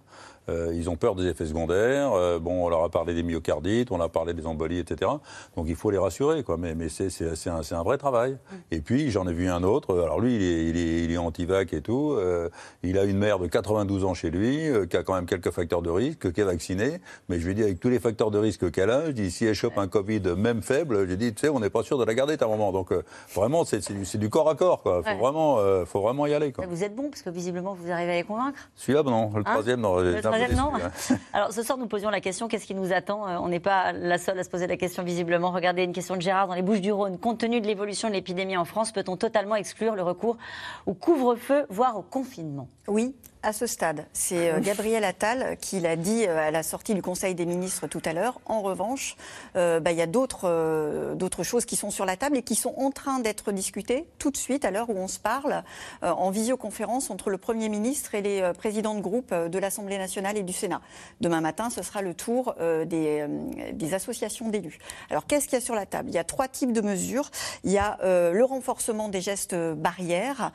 Euh, 0.49 0.73
ils 0.75 0.89
ont 0.89 0.97
peur 0.97 1.15
des 1.15 1.27
effets 1.27 1.47
secondaires. 1.47 2.13
Euh, 2.13 2.39
bon, 2.39 2.65
on 2.65 2.69
leur 2.69 2.83
a 2.83 2.89
parlé 2.89 3.15
des 3.15 3.23
myocardites, 3.23 3.91
on 3.91 4.01
a 4.01 4.09
parlé 4.09 4.33
des 4.35 4.47
embolies, 4.47 4.79
etc. 4.79 5.11
Donc 5.57 5.67
il 5.69 5.77
faut 5.77 5.91
les 5.91 5.99
rassurer, 5.99 6.43
quoi. 6.43 6.57
Mais, 6.57 6.75
mais 6.75 6.89
c'est 6.89 7.11
un, 7.49 7.61
un, 7.71 7.83
vrai 7.83 7.99
travail. 7.99 8.33
Mm. 8.33 8.57
Et 8.71 8.81
puis 8.81 9.11
j'en 9.11 9.27
ai 9.29 9.33
vu 9.33 9.49
un 9.49 9.63
autre. 9.63 10.01
Alors 10.01 10.21
lui, 10.21 10.37
il 10.37 10.43
est, 10.43 10.65
il 10.69 10.77
est, 10.77 11.05
il 11.05 11.13
est 11.13 11.19
anti-vac 11.19 11.73
et 11.73 11.83
tout. 11.83 12.13
Euh, 12.13 12.49
il 12.83 12.99
a 12.99 13.05
une 13.05 13.19
mère 13.19 13.39
de 13.39 13.47
92 13.47 14.05
ans 14.05 14.15
chez 14.15 14.31
lui, 14.31 14.69
qui 14.89 14.97
a 14.97 15.03
quand 15.03 15.15
même 15.15 15.27
quelques 15.27 15.51
facteurs 15.51 15.83
de 15.83 15.91
risque, 15.91 16.33
qui 16.33 16.41
est 16.41 16.45
vaccinée. 16.45 17.01
Mais 17.29 17.39
je 17.39 17.47
lui 17.47 17.55
dis 17.55 17.63
avec 17.63 17.81
tous 17.81 17.91
les 17.91 18.01
facteurs 18.01 18.31
de 18.31 18.39
risque 18.39 18.71
qu'elle 18.71 18.91
a, 18.91 19.07
je 19.07 19.13
dis 19.13 19.31
si 19.31 19.45
elle 19.45 19.55
chope 19.55 19.77
un 19.79 19.89
Covid 19.89 20.21
même 20.37 20.63
faible, 20.63 21.09
je 21.09 21.15
dis 21.15 21.35
tu 21.35 21.41
sais, 21.41 21.49
on 21.49 21.61
n'est 21.61 21.71
pas 21.71 21.83
sûr 21.83 21.99
de 21.99 22.05
la 22.05 22.15
garder 22.15 22.37
à 22.41 22.45
un 22.45 22.49
moment. 22.49 22.73
Donc 22.73 22.93
vraiment, 23.35 23.48
c'est 23.65 23.93
du, 23.93 24.19
du, 24.19 24.31
corps 24.31 24.49
à 24.49 24.55
corps, 24.55 24.83
quoi. 24.83 25.03
Faut 25.03 25.19
vraiment, 25.19 25.59
faut 25.87 26.01
vraiment 26.01 26.27
y 26.27 26.35
aller, 26.35 26.53
quoi. 26.53 26.67
Vous 26.67 26.85
êtes 26.85 26.95
bon 26.95 27.11
parce 27.11 27.23
que 27.23 27.31
visiblement 27.31 27.75
vous 27.75 27.91
arrivez 27.91 28.13
à 28.13 28.17
les 28.17 28.25
convaincre. 28.25 28.59
Celui-là, 28.75 29.03
non. 29.03 29.31
Le 29.35 29.41
hein 29.41 29.45
troisième, 29.45 29.81
non. 29.81 29.99
Alors 31.33 31.53
ce 31.53 31.63
soir, 31.63 31.79
nous 31.79 31.87
posions 31.87 32.11
la 32.11 32.21
question 32.21 32.49
qu'est-ce 32.49 32.67
qui 32.67 32.75
nous 32.75 32.93
attend 32.93 33.29
euh, 33.29 33.37
On 33.41 33.49
n'est 33.49 33.61
pas 33.61 33.93
la 33.93 34.19
seule 34.19 34.39
à 34.39 34.45
se 34.45 34.51
poser 34.51 34.67
la 34.67 34.77
question 34.77 35.03
visiblement. 35.03 35.51
Regardez 35.51 35.83
une 35.83 35.93
question 35.93 36.17
de 36.17 36.23
Gérard 36.23 36.49
dans 36.49 36.55
les 36.55 36.63
Bouches 36.63 36.81
du 36.81 36.93
Rhône. 36.93 37.19
Compte 37.19 37.39
tenu 37.39 37.61
de 37.61 37.67
l'évolution 37.67 38.09
de 38.09 38.15
l'épidémie 38.15 38.57
en 38.57 38.65
France, 38.65 38.93
peut-on 38.93 39.17
totalement 39.17 39.57
exclure 39.57 39.95
le 39.95 40.03
recours 40.03 40.37
au 40.87 40.95
couvre-feu, 40.95 41.67
voire 41.69 41.97
au 41.97 42.03
confinement? 42.03 42.69
Oui, 42.87 43.15
à 43.43 43.53
ce 43.53 43.67
stade. 43.67 44.07
C'est 44.13 44.51
euh, 44.51 44.61
Gabriel 44.61 45.05
Attal 45.05 45.57
qui 45.61 45.81
l'a 45.81 45.97
dit 45.97 46.27
euh, 46.27 46.49
à 46.49 46.51
la 46.51 46.63
sortie 46.63 46.95
du 46.95 47.03
Conseil 47.03 47.35
des 47.35 47.47
ministres 47.47 47.87
tout 47.87 48.03
à 48.05 48.13
l'heure. 48.13 48.41
En 48.47 48.63
revanche, 48.63 49.17
euh, 49.57 49.81
bah, 49.81 49.93
il 49.93 49.99
y 49.99 50.03
a 50.03 50.07
d'autres 50.07 51.43
choses 51.43 51.65
qui 51.65 51.77
sont 51.77 51.91
sur 51.91 52.05
la 52.05 52.17
table 52.17 52.37
et 52.37 52.43
qui 52.43 52.55
sont 52.55 52.75
en 52.77 52.91
train 52.91 53.21
d'être 53.21 53.53
discutées 53.53 54.07
tout 54.19 54.31
de 54.31 54.37
suite 54.37 54.65
à 54.65 54.71
l'heure 54.71 54.91
où 54.91 54.97
on 54.97 55.09
se 55.09 55.19
parle 55.19 55.63
en 56.03 56.31
visioconférence 56.31 57.11
entre 57.11 57.31
le 57.31 57.39
Premier 57.39 57.69
ministre 57.69 58.15
et 58.15 58.23
les 58.23 58.53
présidents 58.57 58.95
de 58.95 59.01
groupe 59.01 59.33
de 59.33 59.59
l'Assemblée 59.59 59.99
nationale 59.99 60.37
et 60.37 60.43
du 60.43 60.53
Sénat. 60.53 60.81
Demain 61.21 61.41
matin, 61.41 61.71
ce 61.71 61.83
sera 61.83 62.03
le 62.03 62.15
tour 62.15 62.55
des, 62.87 63.27
des 63.73 63.95
associations 63.95 64.49
d'élus. 64.49 64.79
Alors 65.11 65.27
qu'est-ce 65.27 65.47
qu'il 65.47 65.55
y 65.59 65.63
a 65.63 65.65
sur 65.65 65.75
la 65.75 65.87
table? 65.87 66.09
Il 66.11 66.15
y 66.15 66.19
a 66.19 66.25
trois 66.25 66.49
types 66.49 66.73
de 66.73 66.81
mesures. 66.81 67.31
Il 67.65 67.71
y 67.71 67.79
a 67.79 67.99
le 68.03 68.45
renforcement 68.45 69.09
des 69.09 69.21
gestes 69.21 69.55
barrières. 69.55 70.53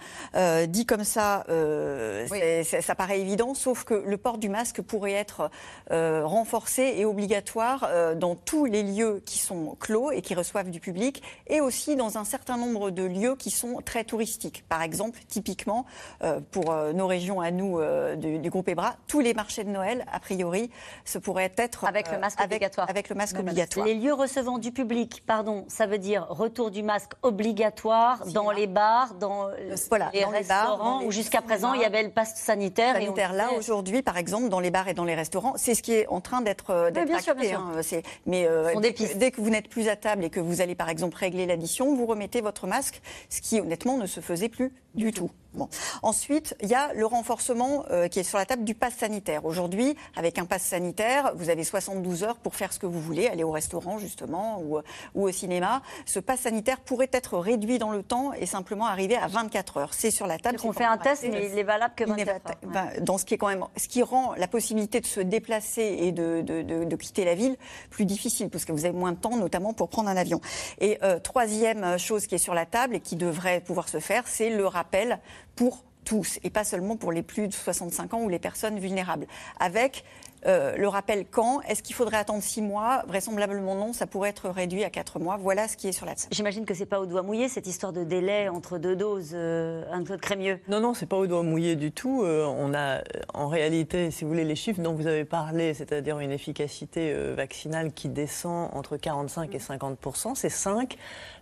dit 0.68 0.86
comme 0.86 1.04
ça, 1.04 1.46
oui 1.50 2.40
ça 2.82 2.96
paraît 2.96 3.20
évident, 3.20 3.54
sauf 3.54 3.84
que 3.84 3.94
le 3.94 4.18
port 4.18 4.38
du 4.38 4.50
masque 4.50 4.82
pourrait 4.82 5.14
être 5.14 5.50
euh, 5.92 6.26
renforcé 6.26 6.96
et 6.98 7.06
obligatoire 7.06 7.88
euh, 7.90 8.16
dans 8.16 8.36
tous 8.36 8.66
les 8.66 8.84
lieux 8.84 9.22
qui 9.26 9.38
sont 9.38 9.76
clos 9.80 10.12
et 10.12 10.22
qui 10.22 10.36
reçoivent 10.36 10.70
du 10.70 10.80
public, 10.80 11.22
et 11.48 11.62
aussi 11.62 11.96
dans 11.96 12.18
un 12.18 12.24
certain 12.24 12.58
nombre 12.58 12.92
de 12.92 13.04
lieux 13.04 13.36
qui 13.36 13.52
sont 13.52 13.82
très 13.86 14.04
touristiques. 14.04 14.64
Par 14.68 14.82
exemple, 14.82 15.20
typiquement, 15.28 15.86
euh, 16.24 16.40
pour 16.52 16.74
nos 16.94 17.08
régions 17.08 17.42
à 17.42 17.52
nous 17.52 17.80
du, 18.18 18.50
groupe 18.50 18.68
EBRA, 18.68 18.96
tous 19.08 19.20
les 19.20 19.34
marchés 19.34 19.64
de 19.64 19.70
Noël, 19.70 20.06
a 20.12 20.20
priori, 20.20 20.70
ce 21.06 21.18
pourrait 21.18 21.54
être 21.58 21.86
avec 21.86 22.12
le 22.12 22.20
masque 22.20 22.42
obligatoire. 22.42 22.90
Avec 22.90 23.10
le 23.10 23.16
masque 23.16 23.40
obligatoire. 23.40 23.86
Les 23.86 23.96
lieux 23.96 24.14
recevant 24.14 24.58
du 24.58 24.72
public, 24.72 25.24
pardon, 25.26 25.66
ça 25.68 25.88
veut 25.88 25.98
dire 25.98 26.28
retour 26.30 26.72
du 26.72 26.84
masque 26.84 27.14
obligatoire 27.22 28.26
dans 28.28 28.52
les 28.52 28.68
bars, 28.68 29.14
dans, 29.16 29.50
voilà, 29.90 30.10
les 30.14 30.26
restaurants, 30.26 31.04
où 31.04 31.12
jusqu'à 31.12 31.42
présent 31.42 31.74
il 31.74 31.82
y 31.82 31.86
avait 31.86 32.04
le 32.04 32.10
passe 32.10 32.36
sanitaire 32.36 32.63
sanitaire. 32.72 33.34
là, 33.34 33.54
aujourd'hui, 33.54 34.02
par 34.02 34.18
exemple, 34.18 34.50
dans 34.50 34.60
les 34.60 34.72
bars 34.72 34.88
et 34.88 34.94
dans 34.94 35.06
les 35.06 35.16
restaurants, 35.16 35.54
c'est 35.58 35.76
ce 35.76 35.82
qui 35.82 35.94
est 35.94 36.08
en 36.08 36.22
train 36.22 36.42
d'être 36.42 36.72
euh, 36.72 36.92
bien 36.92 37.20
sûr, 37.20 37.36
bien 37.36 37.60
hein. 37.60 38.02
Mais 38.26 38.46
euh, 38.48 38.74
dès, 38.80 38.94
que 38.94 39.42
vous 39.42 39.50
n'êtes 39.50 39.70
plus 39.70 39.90
à 39.90 39.96
table 39.96 40.24
et 40.24 40.30
que 40.30 40.40
vous 40.40 40.62
allez, 40.62 40.76
par 40.76 40.90
exemple, 40.90 41.18
régler 41.18 41.46
l'addition, 41.46 41.96
vous 41.96 42.06
remettez 42.06 42.42
votre 42.42 42.68
masque, 42.68 43.02
ce 43.30 43.42
qui, 43.42 43.60
honnêtement, 43.60 43.98
ne 43.98 44.06
se 44.06 44.20
faisait 44.20 44.50
plus 44.50 44.72
du 44.96 45.12
tout. 45.12 45.32
Bon. 45.54 45.70
Ensuite, 46.02 46.56
il 46.62 46.70
y 46.70 46.74
a 46.74 46.94
le 46.94 47.06
renforcement 47.06 47.86
euh, 47.92 48.08
qui 48.08 48.20
est 48.20 48.24
sur 48.24 48.38
la 48.38 48.46
table 48.46 48.64
du 48.64 48.74
pass 48.74 48.96
sanitaire. 48.96 49.46
Aujourd'hui, 49.46 49.96
avec 50.16 50.40
un 50.40 50.46
pass 50.46 50.64
sanitaire, 50.64 51.34
vous 51.36 51.50
avez 51.50 51.64
72 51.64 52.24
heures 52.24 52.38
pour 52.38 52.56
faire 52.56 52.74
ce 52.74 52.80
que 52.80 52.86
vous 52.86 53.00
voulez, 53.00 53.28
aller 53.28 53.44
au 53.44 53.52
restaurant 53.52 53.98
justement 53.98 54.62
ou, 54.62 54.80
ou 55.14 55.28
au 55.28 55.32
cinéma. 55.32 55.82
Ce 56.06 56.20
pass 56.20 56.42
sanitaire 56.42 56.80
pourrait 56.80 57.10
être 57.12 57.38
réduit 57.38 57.78
dans 57.78 57.92
le 57.92 58.04
temps 58.04 58.34
et 58.34 58.46
simplement 58.46 58.88
arriver 58.88 59.16
à 59.16 59.28
24 59.28 59.78
heures. 59.78 59.94
C'est 59.94 60.12
sur 60.12 60.28
la 60.28 60.40
table. 60.40 60.58
On 60.64 60.74
fait 60.74 60.84
un 60.84 60.98
test, 60.98 61.24
mais 61.30 61.50
il 61.52 61.58
est 61.58 61.64
valable 61.64 61.94
que 61.96 62.06
24 62.06 62.50
heures. 62.50 62.56
Ben, 62.64 62.90
dans 63.02 63.18
ce 63.18 63.26
qui 63.26 63.36
est 63.36 63.38
quand 63.38 63.48
même, 63.48 63.66
ce 63.78 63.88
qui 63.88 64.02
rend 64.02 64.34
la 64.36 64.48
possibilité 64.48 65.02
de 65.02 65.06
se 65.06 65.20
déplacer 65.20 65.98
et 66.00 66.12
de, 66.12 66.42
de, 66.42 66.62
de, 66.62 66.84
de, 66.84 66.96
quitter 66.96 67.26
la 67.26 67.36
ville 67.36 67.58
plus 67.90 68.06
difficile, 68.06 68.50
parce 68.50 68.66
que 68.66 68.72
vous 68.72 68.86
avez 68.86 68.98
moins 68.98 69.12
de 69.12 69.18
temps, 69.18 69.36
notamment 69.36 69.74
pour 69.74 69.90
prendre 69.90 70.10
un 70.10 70.18
avion. 70.18 70.42
Et 70.80 70.98
euh, 71.04 71.20
troisième 71.20 71.98
chose 71.98 72.28
qui 72.28 72.36
est 72.36 72.40
sur 72.40 72.54
la 72.54 72.66
table 72.66 72.96
et 72.96 73.00
qui 73.00 73.16
devrait 73.16 73.62
pouvoir 73.62 73.90
se 73.90 74.00
faire, 74.00 74.28
c'est 74.28 74.50
le 74.50 74.66
rappel 74.66 75.20
pour 75.56 75.84
tous 76.04 76.40
et 76.44 76.50
pas 76.50 76.64
seulement 76.64 76.98
pour 76.98 77.12
les 77.12 77.24
plus 77.24 77.48
de 77.48 77.54
65 77.54 78.14
ans 78.14 78.22
ou 78.22 78.30
les 78.30 78.40
personnes 78.40 78.80
vulnérables. 78.80 79.28
Avec 79.60 80.04
euh, 80.46 80.76
le 80.76 80.88
rappel 80.88 81.26
quand 81.30 81.62
Est-ce 81.62 81.82
qu'il 81.82 81.96
faudrait 81.96 82.18
attendre 82.18 82.44
six 82.44 82.62
mois? 82.62 83.04
Vraisemblablement 83.08 83.76
non, 83.76 83.94
ça 83.94 84.08
pourrait 84.08 84.30
être 84.30 84.50
réduit 84.50 84.84
à 84.84 84.90
quatre 84.90 85.20
mois. 85.20 85.38
Voilà 85.38 85.68
ce 85.68 85.78
qui 85.78 85.88
est 85.88 85.94
sur 85.94 86.06
la 86.06 86.16
table. 86.16 86.28
J'imagine 86.32 86.66
que 86.66 86.74
c'est 86.74 86.86
pas 86.86 87.00
au 87.00 87.06
doigt 87.06 87.22
mouillé 87.22 87.48
cette 87.48 87.68
histoire 87.68 87.94
de 87.94 88.04
délai 88.04 88.50
entre 88.50 88.78
deux 88.78 88.96
doses, 88.96 89.32
euh, 89.34 89.86
un 89.92 90.04
peu 90.04 90.18
de 90.18 90.22
Crémieux. 90.22 90.60
Non, 90.68 90.80
non, 90.80 90.94
c'est 90.94 91.06
pas 91.06 91.18
au 91.18 91.28
doigt 91.28 91.44
mouillé 91.44 91.76
du 91.76 91.92
tout. 91.92 92.24
Euh, 92.24 92.46
on 92.46 92.74
a 92.74 93.02
en 93.34 93.48
réalité, 93.48 94.12
si 94.12 94.24
vous 94.24 94.32
voulez, 94.32 94.44
les 94.44 94.56
chiffres 94.56 94.82
dont 94.82 94.94
vous 94.94 95.08
avez 95.08 95.26
parlé, 95.26 95.74
c'est-à-dire 95.74 96.20
une 96.20 96.32
efficacité 96.32 97.14
vaccinale 97.34 97.94
qui 97.94 98.10
descend 98.10 98.70
entre 98.74 98.98
45 98.98 99.54
et 99.56 99.60
50 99.60 99.98
c'est 100.36 100.50
5 100.50 100.98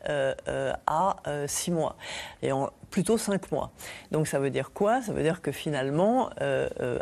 à 0.08 1.16
6 1.48 1.72
mois. 1.72 1.96
Et 2.42 2.52
plutôt 2.90 3.18
5 3.18 3.52
mois. 3.52 3.72
Donc 4.12 4.28
ça 4.28 4.40
veut 4.40 4.50
dire 4.50 4.72
quoi? 4.74 5.02
Ça 5.02 5.14
veut 5.14 5.24
dire 5.24 5.42
que 5.42 5.52
finalement, 5.52 6.30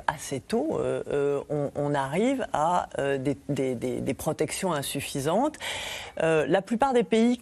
assez 0.08 0.40
tôt, 0.40 0.80
on, 1.50 1.94
arrive 1.94 2.46
à 2.54 2.90
des, 3.18 3.38
des, 3.76 4.14
protections 4.14 4.74
insuffisantes. 4.74 5.58
la 6.18 6.62
plupart 6.62 6.94
des 6.94 7.04
pays 7.04 7.42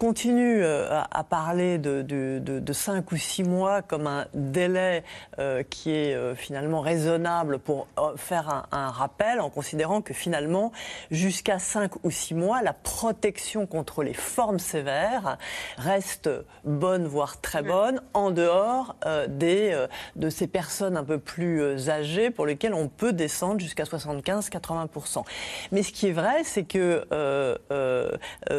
continue 0.00 0.62
euh, 0.62 1.02
à, 1.10 1.24
parler 1.24 1.76
de, 1.76 2.00
de, 2.00 2.72
5 2.72 3.12
ou 3.12 3.18
6 3.18 3.44
mois 3.44 3.82
comme 3.82 4.06
un 4.06 4.26
délai 4.32 5.04
euh, 5.38 5.62
qui 5.62 5.90
est 5.90 6.14
euh, 6.14 6.34
finalement 6.34 6.80
raisonnable 6.80 7.58
pour 7.58 7.86
faire 8.16 8.66
un, 8.72 8.88
rappel, 8.88 9.40
en 9.40 9.50
considérant 9.50 10.00
que 10.00 10.14
finalement, 10.14 10.72
jusqu'à 11.10 11.58
5 11.58 12.02
ou 12.02 12.10
6 12.10 12.32
mois, 12.32 12.62
la 12.62 12.72
protection 12.72 13.66
contre 13.66 14.02
les 14.02 14.14
formes 14.14 14.58
sévères 14.58 15.36
reste 15.76 16.30
bonne, 16.64 17.06
voire 17.06 17.38
très 17.42 17.62
bonne, 17.62 18.00
en 18.14 18.30
dehors 18.30 18.96
des, 19.28 19.86
de 20.16 20.30
ces 20.30 20.46
personnes 20.46 20.96
un 20.96 21.04
peu 21.04 21.18
plus 21.18 21.90
âgées 21.90 22.30
pour 22.30 22.46
lesquelles 22.46 22.74
on 22.74 22.88
peut 22.88 23.12
descendre 23.12 23.60
jusqu'à 23.60 23.84
75-80%. 23.84 25.24
Mais 25.72 25.82
ce 25.82 25.92
qui 25.92 26.08
est 26.08 26.12
vrai, 26.12 26.42
c'est 26.44 26.64
que 26.64 27.04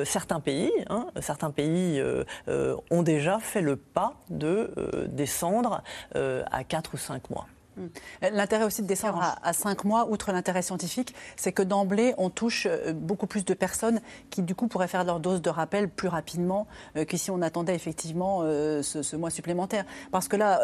certains 0.06 0.40
pays, 0.40 0.72
hein, 0.90 1.08
certains 1.20 1.31
pays 1.52 2.00
euh, 2.00 2.24
euh, 2.48 2.76
ont 2.90 3.04
déjà 3.04 3.40
fait 3.40 3.62
le 3.62 3.76
pas 3.76 4.14
de 4.30 4.72
euh, 4.78 5.08
descendre 5.08 5.84
à 6.14 6.64
4 6.64 6.94
ou 6.94 6.98
5 6.98 7.30
mois. 7.30 7.48
Mm. 7.78 7.86
L'intérêt 8.34 8.66
aussi 8.66 8.82
de 8.82 8.88
descendre 8.88 9.38
à, 9.42 9.54
5 9.54 9.86
mois, 9.86 10.10
outre 10.10 10.32
l'intérêt 10.32 10.62
scientifique, 10.62 11.16
c'est 11.36 11.52
que 11.52 11.64
d'emblée, 11.64 12.14
on 12.18 12.30
touche 12.30 12.68
euh, 12.70 12.94
beaucoup 12.94 13.28
plus 13.28 13.46
de 13.46 13.54
personnes 13.54 14.02
qui, 14.30 14.42
du 14.42 14.56
coup, 14.56 14.68
pourraient 14.68 14.88
faire 14.88 15.04
leur 15.04 15.20
dose 15.20 15.42
de 15.42 15.50
rappel 15.50 15.90
plus 15.90 16.08
rapidement 16.08 16.68
euh, 16.98 17.06
que 17.06 17.18
si 17.18 17.32
on 17.32 17.42
attendait 17.42 17.76
effectivement 17.76 18.42
euh, 18.44 18.82
ce, 18.82 19.16
mois 19.16 19.30
supplémentaire. 19.30 19.86
Parce 20.12 20.28
que 20.28 20.36
là, 20.36 20.60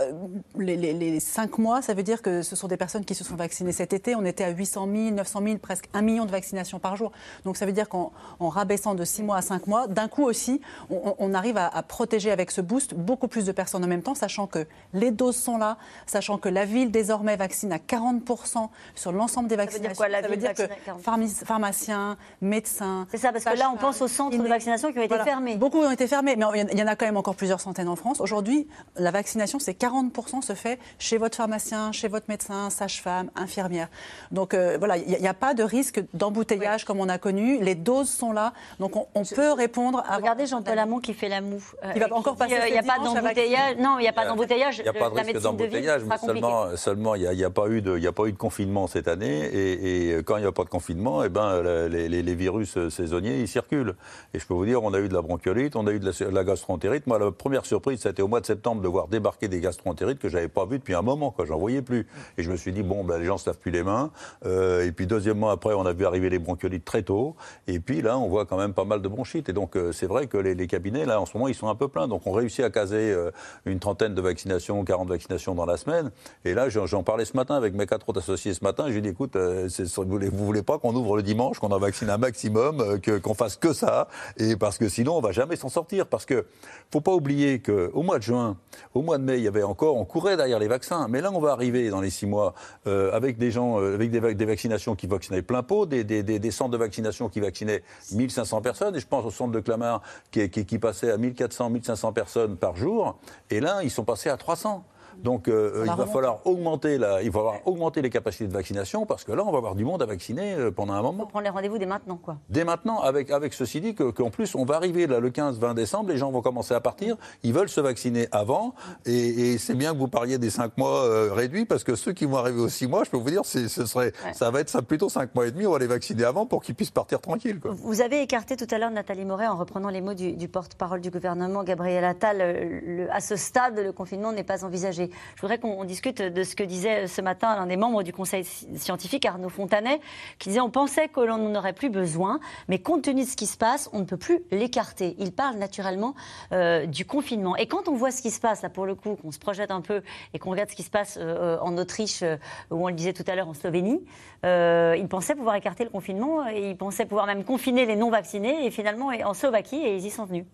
les, 0.58 1.20
5 1.20 1.58
mois, 1.58 1.82
ça 1.82 1.94
veut 1.94 2.04
dire 2.04 2.22
que 2.22 2.42
ce 2.42 2.56
sont 2.56 2.68
des 2.68 2.78
personnes 2.78 3.06
qui 3.06 3.16
se 3.16 3.24
sont 3.24 3.36
vaccinées 3.36 3.72
cet 3.72 3.94
été. 3.94 4.16
On 4.16 4.26
était 4.26 4.44
à 4.44 4.50
800 4.50 4.88
000, 4.92 5.12
900 5.12 5.42
000, 5.44 5.58
presque 5.58 5.90
1 5.94 6.02
million 6.02 6.26
de 6.26 6.32
vaccinations 6.32 6.80
par 6.80 6.96
jour. 6.96 7.12
Donc 7.46 7.58
ça 7.58 7.66
veut 7.66 7.72
dire 7.72 7.90
qu'en 7.90 8.12
rabaissant 8.40 8.96
de 8.96 9.04
6 9.04 9.24
mois 9.24 9.38
à 9.38 9.42
5 9.42 9.68
mois, 9.68 9.88
d'un 9.88 10.08
coup 10.08 10.24
aussi, 10.24 10.62
on, 10.90 11.34
arrive 11.34 11.58
à, 11.58 11.68
à 11.68 11.84
protéger 11.84 12.32
avec 12.32 12.52
ce 12.52 12.62
boost 12.62 12.94
beaucoup 12.94 13.28
plus 13.28 13.46
de 13.46 13.52
personnes 13.52 13.84
en 13.84 13.88
même 13.88 14.02
temps, 14.02 14.16
sachant 14.16 14.48
que 14.48 14.66
les 14.94 15.12
doses 15.12 15.36
sont 15.36 15.58
là, 15.58 15.78
sachant 16.06 16.38
que 16.38 16.50
la 16.50 16.66
ville 16.66 16.92
désormais 16.98 17.36
vaccine 17.36 17.72
à 17.72 17.78
40% 17.78 18.70
sur 18.96 19.12
l'ensemble 19.12 19.48
des 19.48 19.56
vaccinations. 19.56 19.94
Ça 19.94 20.08
veut 20.08 20.10
dire 20.10 20.20
quoi, 20.20 20.22
Ça 20.22 20.28
veut 20.28 20.38
dire 20.38 20.54
que 20.54 21.46
pharmaciens, 21.46 22.18
médecins. 22.42 23.08
C'est 23.12 23.18
ça, 23.18 23.32
parce 23.32 23.46
que 23.46 23.58
là, 23.58 23.70
on 23.74 23.78
pense 23.78 24.02
aux 24.02 24.08
centres 24.08 24.38
de 24.38 24.48
vaccination 24.48 24.92
qui 24.92 25.00
ont 25.00 25.04
été 25.04 25.20
fermés. 25.20 25.58
Beaucoup 25.58 25.80
ont 25.80 25.92
été 25.92 26.08
fermés, 26.08 26.36
mais 26.36 26.46
il 26.72 26.80
y 26.80 26.84
en 26.84 26.88
a 26.88 26.96
quand 26.96 27.06
même 27.06 27.18
encore 27.18 27.36
plusieurs 27.36 27.62
centaines 27.62 27.88
en 27.88 27.96
France. 27.96 28.20
Aujourd'hui, 28.20 28.68
la 28.96 29.12
vaccination, 29.12 29.60
c'est 29.60 29.80
40% 29.80 30.42
se 30.42 30.54
fait 30.54 30.80
chez 30.98 31.18
votre 31.18 31.38
pharmacien, 31.38 31.92
chez 31.92 32.08
votre 32.08 32.26
médecin, 32.30 32.70
sage-femme, 32.70 33.30
infirmière. 33.36 33.90
Donc 34.32 34.54
euh, 34.54 34.78
voilà, 34.80 34.98
il 34.98 35.20
n'y 35.20 35.28
a, 35.28 35.34
pas 35.34 35.54
de 35.54 35.64
risque 35.64 36.02
d'embouteillage 36.14 36.84
comme 36.86 37.00
on 37.00 37.10
a 37.10 37.18
connu. 37.18 37.60
Les 37.62 37.76
doses 37.76 38.10
sont 38.10 38.32
là, 38.32 38.54
donc 38.80 38.96
on, 38.96 39.24
peut 39.24 39.52
répondre. 39.52 40.04
À 40.08 40.18
Regardez 40.18 40.48
Jean-Paul 40.48 40.80
Amont 40.80 41.00
qui 41.00 41.14
fait 41.14 41.30
la 41.30 41.42
moue. 41.42 41.64
Euh, 41.84 41.92
il 41.96 42.02
va 42.02 42.14
encore 42.14 42.36
passer. 42.36 42.56
Il 42.68 42.72
n'y 42.72 42.80
a 42.80 42.84
pas 42.84 42.98
d'embouteillage. 43.04 43.78
Non, 43.78 44.00
il 44.00 44.04
n'y 44.04 44.08
a 44.08 44.14
pas 44.14 44.26
d'embouteillage. 44.26 44.80
Il 44.80 44.84
n'y 44.84 44.90
a 44.90 44.94
pas 44.94 45.10
de 45.10 45.20
risque 45.20 45.42
d'embouteillage, 45.42 46.02
seulement, 46.20 46.76
seulement 46.88 47.16
il 47.16 47.30
n'y 47.30 47.44
a, 47.44 47.50
pas 47.50 47.68
eu 47.68 47.82
de, 47.82 48.32
confinement 48.32 48.88
cette 48.88 49.10
année. 49.10 49.50
Et, 49.54 50.24
quand 50.24 50.38
il 50.38 50.42
n'y 50.42 50.48
a 50.48 50.54
pas 50.54 50.64
de 50.64 50.70
confinement, 50.70 51.22
et 51.22 51.26
eh 51.26 51.30
ben, 51.30 51.62
les, 51.90 52.36
virus 52.36 52.78
saisonniers, 52.88 53.42
ils 53.42 53.48
circulent. 53.48 53.96
Et 54.34 54.40
je 54.40 54.48
peux 54.48 54.54
vous 54.54 54.66
dire, 54.66 54.82
on 54.82 54.94
a 54.94 55.00
eu 55.00 55.10
de 55.10 55.14
la 55.14 55.22
bronchiolite, 55.22 55.76
on 55.76 55.86
a 55.86 55.92
eu 55.92 56.00
de 56.00 56.10
la, 56.30 56.44
gastroentérite. 56.46 57.06
Moi, 57.06 57.20
la 57.20 57.32
première 57.32 57.66
surprise, 57.66 58.00
c'était 58.00 58.22
au 58.22 58.30
mois 58.30 58.40
de 58.40 58.46
septembre 58.46 58.82
de 58.82 58.88
voir 58.88 59.10
débarquer 59.10 59.50
des 59.50 59.60
gastroentérites 59.60 60.20
que 60.20 60.30
je 60.30 60.36
n'avais 60.36 60.48
pas 60.48 60.66
vu 60.66 60.78
depuis 60.78 60.94
un 60.94 61.02
moment. 61.02 61.36
Je 61.38 61.44
J'en 61.44 61.58
voyais 61.58 61.82
plus. 61.82 62.08
Et 62.38 62.44
je 62.44 62.50
me 62.50 62.56
suis 62.56 62.72
dit, 62.72 62.84
bon, 62.84 63.04
ben, 63.04 63.18
les 63.18 63.26
gens 63.26 63.38
se 63.38 63.50
lavent 63.50 63.60
plus 63.60 63.72
les 63.72 63.84
mains. 63.84 64.12
Euh, 64.46 64.86
et 64.86 64.94
puis, 64.94 65.08
deuxièmement, 65.08 65.50
après, 65.50 65.74
on 65.74 65.86
a 65.86 65.92
vu 65.92 66.06
arriver 66.06 66.30
les 66.30 66.40
bronchiolites 66.40 66.86
très 66.86 67.04
tôt. 67.04 67.36
Et 67.68 67.82
puis, 67.82 68.02
là, 68.02 68.18
on 68.18 68.30
voit 68.30 68.46
quand 68.46 68.58
même 68.58 68.74
pas 68.74 68.86
mal 68.86 69.02
de 69.02 69.08
bronchites. 69.10 69.50
Et 69.50 69.54
donc, 69.54 69.76
euh, 69.76 69.92
c'est 69.92 70.08
vrai 70.08 70.28
que 70.28 70.38
les, 70.38 70.68
cabinets, 70.68 71.06
là, 71.06 71.20
en 71.20 71.26
ce 71.26 71.36
moment, 71.36 71.50
ils 71.50 71.56
sont 71.56 71.68
un 71.68 71.76
peu 71.76 71.90
pleins. 71.90 72.08
Donc, 72.08 72.22
on 72.28 72.32
réussit 72.32 72.64
à 72.64 72.70
caser 72.70 73.12
euh, 73.12 73.32
une 73.66 73.80
trentaine 73.80 74.16
de 74.16 74.22
vaccinations, 74.22 74.86
40 74.86 75.10
vaccinations 75.10 75.54
dans 75.54 75.66
la 75.66 75.76
semaine. 75.76 76.12
Et 76.46 76.54
là, 76.54 76.70
j'en 76.86 77.04
parlais 77.04 77.26
ce 77.26 77.36
matin 77.36 77.56
avec 77.56 77.74
mes 77.74 77.86
quatre 77.86 78.08
autres 78.10 78.20
associés 78.20 78.54
ce 78.54 78.64
matin. 78.64 78.86
Je 78.88 78.92
lui 78.92 79.00
ai 79.00 79.02
dit, 79.02 79.10
écoute, 79.10 79.36
euh, 79.36 79.68
vous, 79.96 80.04
voulez, 80.06 80.30
vous 80.30 80.46
voulez 80.46 80.64
pas 80.64 80.78
qu'on 80.78 80.94
ouvre 80.96 81.18
le 81.18 81.24
dimanche, 81.24 81.60
qu'on 81.60 81.72
en 81.72 81.80
vaccine 81.80 82.10
un 82.10 82.18
maximum, 82.18 82.82
euh, 82.82 82.98
que, 82.98 83.18
qu'on 83.18 83.34
fasse 83.34 83.56
que 83.56 83.74
ça, 83.74 84.08
et 84.38 84.56
parce 84.56 84.78
que 84.78 84.90
sinon 84.90 85.18
on 85.18 85.22
va 85.22 85.32
jamais 85.32 85.56
s'en 85.56 85.70
sortir. 85.70 86.08
Parce 86.08 86.26
que 86.26 86.46
faut 86.92 87.02
pas 87.02 87.14
oublier 87.14 87.60
qu'au 87.60 88.02
mois 88.04 88.18
de 88.18 88.24
juin, 88.24 88.58
au 88.94 89.02
mois 89.02 89.18
de 89.18 89.24
mai, 89.24 89.38
il 89.38 89.44
y 89.44 89.48
avait 89.48 89.64
encore, 89.64 89.98
on 89.98 90.06
courait 90.06 90.38
derrière 90.38 90.60
les 90.60 90.68
vaccins. 90.68 91.08
Mais 91.08 91.22
là, 91.22 91.32
on 91.34 91.40
va 91.40 91.52
arriver 91.52 91.90
dans 91.90 92.02
les 92.02 92.10
six 92.10 92.26
mois 92.26 92.54
euh, 92.86 93.12
avec 93.14 93.38
des 93.38 93.52
gens, 93.52 93.78
avec 93.78 94.12
des, 94.12 94.46
vaccinations 94.46 94.96
qui 94.96 95.08
vaccinaient 95.08 95.42
plein 95.42 95.64
pot, 95.64 95.86
des, 95.86 96.04
des, 96.04 96.24
des, 96.24 96.52
centres 96.52 96.72
de 96.72 96.78
vaccination 96.78 97.30
qui 97.30 97.40
vaccinaient 97.40 97.84
1500 98.12 98.62
personnes. 98.62 98.96
Et 98.96 99.00
je 99.00 99.08
pense 99.08 99.26
au 99.26 99.32
centre 99.32 99.52
de 99.52 99.60
Clamart 99.60 100.02
qui, 100.32 100.50
qui, 100.50 100.66
qui 100.66 100.80
passait 100.80 101.12
à 101.12 101.18
1400, 101.18 101.70
1500 101.72 102.14
personnes 102.14 102.58
par 102.58 102.76
jour. 102.76 103.18
Et 103.50 103.60
là, 103.60 103.80
ils 103.84 103.92
sont 103.92 104.06
passés 104.06 104.30
à 104.30 104.38
300. 104.38 104.84
Donc 105.24 105.48
euh, 105.48 105.86
il 105.86 105.92
va 105.92 106.06
falloir 106.06 106.46
augmenter 106.46 106.98
la, 106.98 107.22
il 107.22 107.32
va 107.32 107.40
falloir 107.40 107.68
augmenter 107.68 108.02
les 108.02 108.10
capacités 108.10 108.48
de 108.48 108.54
vaccination 108.54 109.06
parce 109.06 109.24
que 109.24 109.32
là 109.32 109.44
on 109.46 109.52
va 109.52 109.58
avoir 109.58 109.76
du 109.76 109.86
monde 109.86 110.02
à 110.02 110.06
vacciner 110.06 110.54
euh, 110.54 110.72
pendant 110.72 110.94
un 110.94 111.02
moment. 111.02 111.24
Faut 111.24 111.30
prendre 111.30 111.46
les 111.46 111.50
rendez-vous 111.50 111.78
dès 111.78 111.86
maintenant 111.86 112.18
quoi. 112.18 112.38
Dès 112.50 112.64
maintenant 112.64 113.02
avec 113.02 113.32
avec 113.32 113.54
ceci 113.54 113.82
dit 113.82 113.96
qu'en 113.96 114.30
plus 114.30 114.56
on 114.56 114.66
va 114.66 114.76
arriver 114.76 115.08
là 115.08 115.20
le 115.20 115.30
15-20 115.30 115.74
décembre, 115.74 116.10
les 116.10 116.18
gens 116.18 116.32
vont 116.32 116.42
commencer 116.42 116.74
à 116.74 116.82
partir, 116.82 117.16
ils 117.44 117.54
veulent 117.54 117.70
se 117.70 117.82
vacciner 117.82 118.28
avant 118.32 118.74
et, 119.06 119.58
c'est 119.58 119.76
bien 119.76 119.94
que 119.94 119.98
vous 119.98 120.08
parliez 120.08 120.38
des 120.38 120.50
5 120.50 120.78
mois 120.78 121.04
euh, 121.04 121.34
réduits 121.34 121.66
parce 121.66 121.84
que 121.84 121.96
ceux 121.96 122.14
qui 122.14 122.26
vont 122.26 122.38
arriver 122.38 122.60
aux 122.60 122.70
6 122.70 122.88
mois, 122.88 123.04
je 123.04 123.10
peux 123.10 123.18
vous 123.18 123.30
dire, 123.30 123.46
ce 123.46 123.68
serait, 123.68 124.14
ça 124.34 124.52
va 124.52 124.60
être 124.62 124.70
ça, 124.70 124.82
plutôt 124.82 125.10
5 125.10 125.34
mois 125.36 125.48
et 125.48 125.52
demi, 125.52 125.66
on 125.66 125.72
va 125.72 125.80
les 125.80 125.88
vacciner 125.88 126.24
avant 126.24 126.46
pour 126.46 126.62
qu'ils 126.62 126.76
puissent 126.76 126.92
partir 126.92 127.20
tranquilles. 127.20 127.60
Vous 127.64 128.02
avez 128.02 128.22
écarté 128.22 128.56
tout 128.56 128.68
à 128.70 128.78
l'heure 128.78 128.92
Nathalie 128.92 129.26
Moret 129.26 129.48
en 129.48 129.56
reprenant 129.56 129.90
les 129.90 130.02
mots 130.02 130.14
du, 130.14 130.48
porte-parole 130.48 131.02
du 131.02 131.10
gouvernement 131.10 131.64
Gabriel 131.64 132.04
Attal. 132.04 133.08
à 133.12 133.20
ce 133.20 133.36
stade, 133.36 133.80
le 133.80 133.92
confinement 133.92 134.32
n'est 134.32 134.44
pas 134.44 134.64
envisagé. 134.64 135.07
Je 135.36 135.42
voudrais 135.42 135.58
qu'on 135.58 135.84
discute 135.84 136.22
de 136.22 136.44
ce 136.44 136.56
que 136.56 136.64
disait 136.64 137.08
ce 137.08 137.22
matin 137.22 137.56
l'un 137.56 137.66
des 137.66 137.78
membres 137.78 138.04
du 138.04 138.14
conseil 138.14 138.44
scientifique, 138.44 139.26
Arnaud 139.26 139.50
Fontanet, 139.50 140.00
qui 140.40 140.50
disait 140.50 140.62
on 140.62 140.70
pensait 140.70 141.08
que 141.08 141.20
l'on 141.20 141.38
n'en 141.38 141.56
aurait 141.56 141.74
plus 141.74 141.90
besoin, 141.90 142.40
mais 142.68 142.80
compte 142.80 143.04
tenu 143.04 143.24
de 143.24 143.28
ce 143.28 143.36
qui 143.36 143.48
se 143.48 143.58
passe, 143.58 143.90
on 143.94 144.00
ne 144.00 144.06
peut 144.06 144.18
plus 144.18 144.42
l'écarter. 144.52 145.16
Il 145.20 145.32
parle 145.32 145.58
naturellement 145.58 146.16
euh, 146.52 146.86
du 146.86 147.06
confinement. 147.06 147.56
Et 147.56 147.68
quand 147.68 147.88
on 147.88 147.96
voit 147.96 148.12
ce 148.12 148.22
qui 148.22 148.32
se 148.32 148.40
passe, 148.40 148.62
là 148.62 148.70
pour 148.70 148.86
le 148.86 148.96
coup, 148.96 149.16
qu'on 149.16 149.32
se 149.32 149.40
projette 149.40 149.72
un 149.72 149.82
peu 149.82 150.02
et 150.34 150.40
qu'on 150.40 150.52
regarde 150.52 150.70
ce 150.70 150.76
qui 150.76 150.84
se 150.84 150.90
passe 150.90 151.18
euh, 151.20 151.58
en 151.62 151.78
Autriche, 151.78 152.24
euh, 152.24 152.38
où 152.72 152.84
on 152.84 152.88
le 152.88 152.94
disait 152.94 153.14
tout 153.14 153.24
à 153.28 153.36
l'heure 153.36 153.48
en 153.48 153.54
Slovénie, 153.54 154.02
il 154.44 155.08
pensait 155.10 155.36
pouvoir 155.36 155.56
écarter 155.56 155.84
le 155.84 155.90
confinement 155.90 156.48
et 156.48 156.70
il 156.70 156.78
pensait 156.78 157.06
pouvoir 157.06 157.26
même 157.26 157.44
confiner 157.44 157.86
les 157.86 157.96
non-vaccinés. 157.96 158.66
Et 158.66 158.72
finalement, 158.72 159.08
en 159.26 159.34
Slovaquie, 159.34 159.78
et 159.78 159.96
ils 159.96 160.06
y 160.06 160.10
sont 160.10 160.26
venus. 160.26 160.46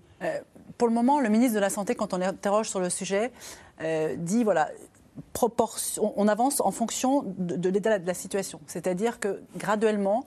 Pour 0.77 0.87
le 0.87 0.93
moment, 0.93 1.19
le 1.19 1.29
ministre 1.29 1.55
de 1.55 1.59
la 1.59 1.69
Santé, 1.69 1.95
quand 1.95 2.13
on 2.13 2.17
l'interroge 2.17 2.69
sur 2.69 2.79
le 2.79 2.89
sujet, 2.89 3.31
dit 4.17 4.43
voilà, 4.43 4.69
on 5.99 6.27
avance 6.27 6.61
en 6.61 6.71
fonction 6.71 7.23
de, 7.37 7.69
l'état 7.69 7.99
de 7.99 8.07
la 8.07 8.13
situation. 8.13 8.59
C'est-à-dire 8.67 9.19
que 9.19 9.41
graduellement, 9.57 10.25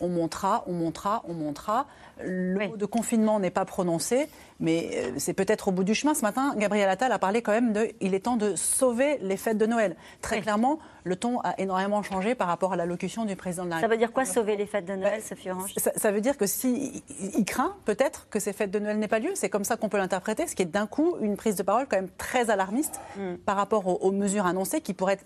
on 0.00 0.08
montera, 0.08 0.64
on 0.66 0.72
montera, 0.72 1.22
on 1.28 1.34
montera. 1.34 1.86
Le 2.22 2.68
mot 2.68 2.76
de 2.76 2.86
confinement 2.86 3.40
n'est 3.40 3.50
pas 3.50 3.64
prononcé, 3.64 4.28
mais 4.60 4.90
euh, 4.94 5.10
c'est 5.18 5.32
peut-être 5.32 5.68
au 5.68 5.72
bout 5.72 5.84
du 5.84 5.94
chemin. 5.94 6.14
Ce 6.14 6.22
matin, 6.22 6.54
Gabriel 6.56 6.88
Attal 6.88 7.10
a 7.12 7.18
parlé 7.18 7.42
quand 7.42 7.52
même 7.52 7.72
de 7.72 7.90
il 8.00 8.14
est 8.14 8.20
temps 8.20 8.36
de 8.36 8.54
sauver 8.54 9.18
les 9.20 9.36
fêtes 9.36 9.58
de 9.58 9.66
Noël. 9.66 9.96
Très 10.20 10.40
clairement, 10.40 10.78
le 11.02 11.16
ton 11.16 11.40
a 11.40 11.54
énormément 11.58 12.02
changé 12.02 12.34
par 12.34 12.48
rapport 12.48 12.72
à 12.72 12.76
l'allocution 12.76 13.24
du 13.24 13.36
président 13.36 13.64
de 13.64 13.70
la 13.70 13.76
République. 13.76 13.90
Ça 13.90 13.94
veut 13.94 14.06
dire 14.06 14.12
quoi 14.12 14.24
sauver 14.24 14.56
les 14.56 14.66
fêtes 14.66 14.86
de 14.86 14.94
Noël, 14.94 15.20
Sophie 15.22 15.50
Orange? 15.50 15.74
ça, 15.76 16.10
veut 16.12 16.20
dire 16.20 16.36
que 16.36 16.46
si 16.46 17.02
il 17.36 17.44
craint 17.44 17.74
peut-être 17.84 18.28
que 18.30 18.38
ces 18.38 18.52
fêtes 18.52 18.70
de 18.70 18.78
Noël 18.78 18.98
n'aient 18.98 19.08
pas 19.08 19.18
lieu, 19.18 19.32
c'est 19.34 19.50
comme 19.50 19.64
ça 19.64 19.76
qu'on 19.76 19.88
peut 19.88 19.98
l'interpréter, 19.98 20.46
ce 20.46 20.54
qui 20.54 20.62
est 20.62 20.66
d'un 20.66 20.86
coup 20.86 21.16
une 21.20 21.36
prise 21.36 21.56
de 21.56 21.62
parole 21.62 21.86
quand 21.88 21.96
même 21.96 22.10
très 22.16 22.50
alarmiste 22.50 23.00
hmm. 23.16 23.36
par 23.44 23.56
rapport 23.56 23.86
aux, 23.86 24.06
aux 24.06 24.12
mesures 24.12 24.46
annoncées 24.46 24.80
qui 24.80 24.94
pourraient 24.94 25.14
être 25.14 25.24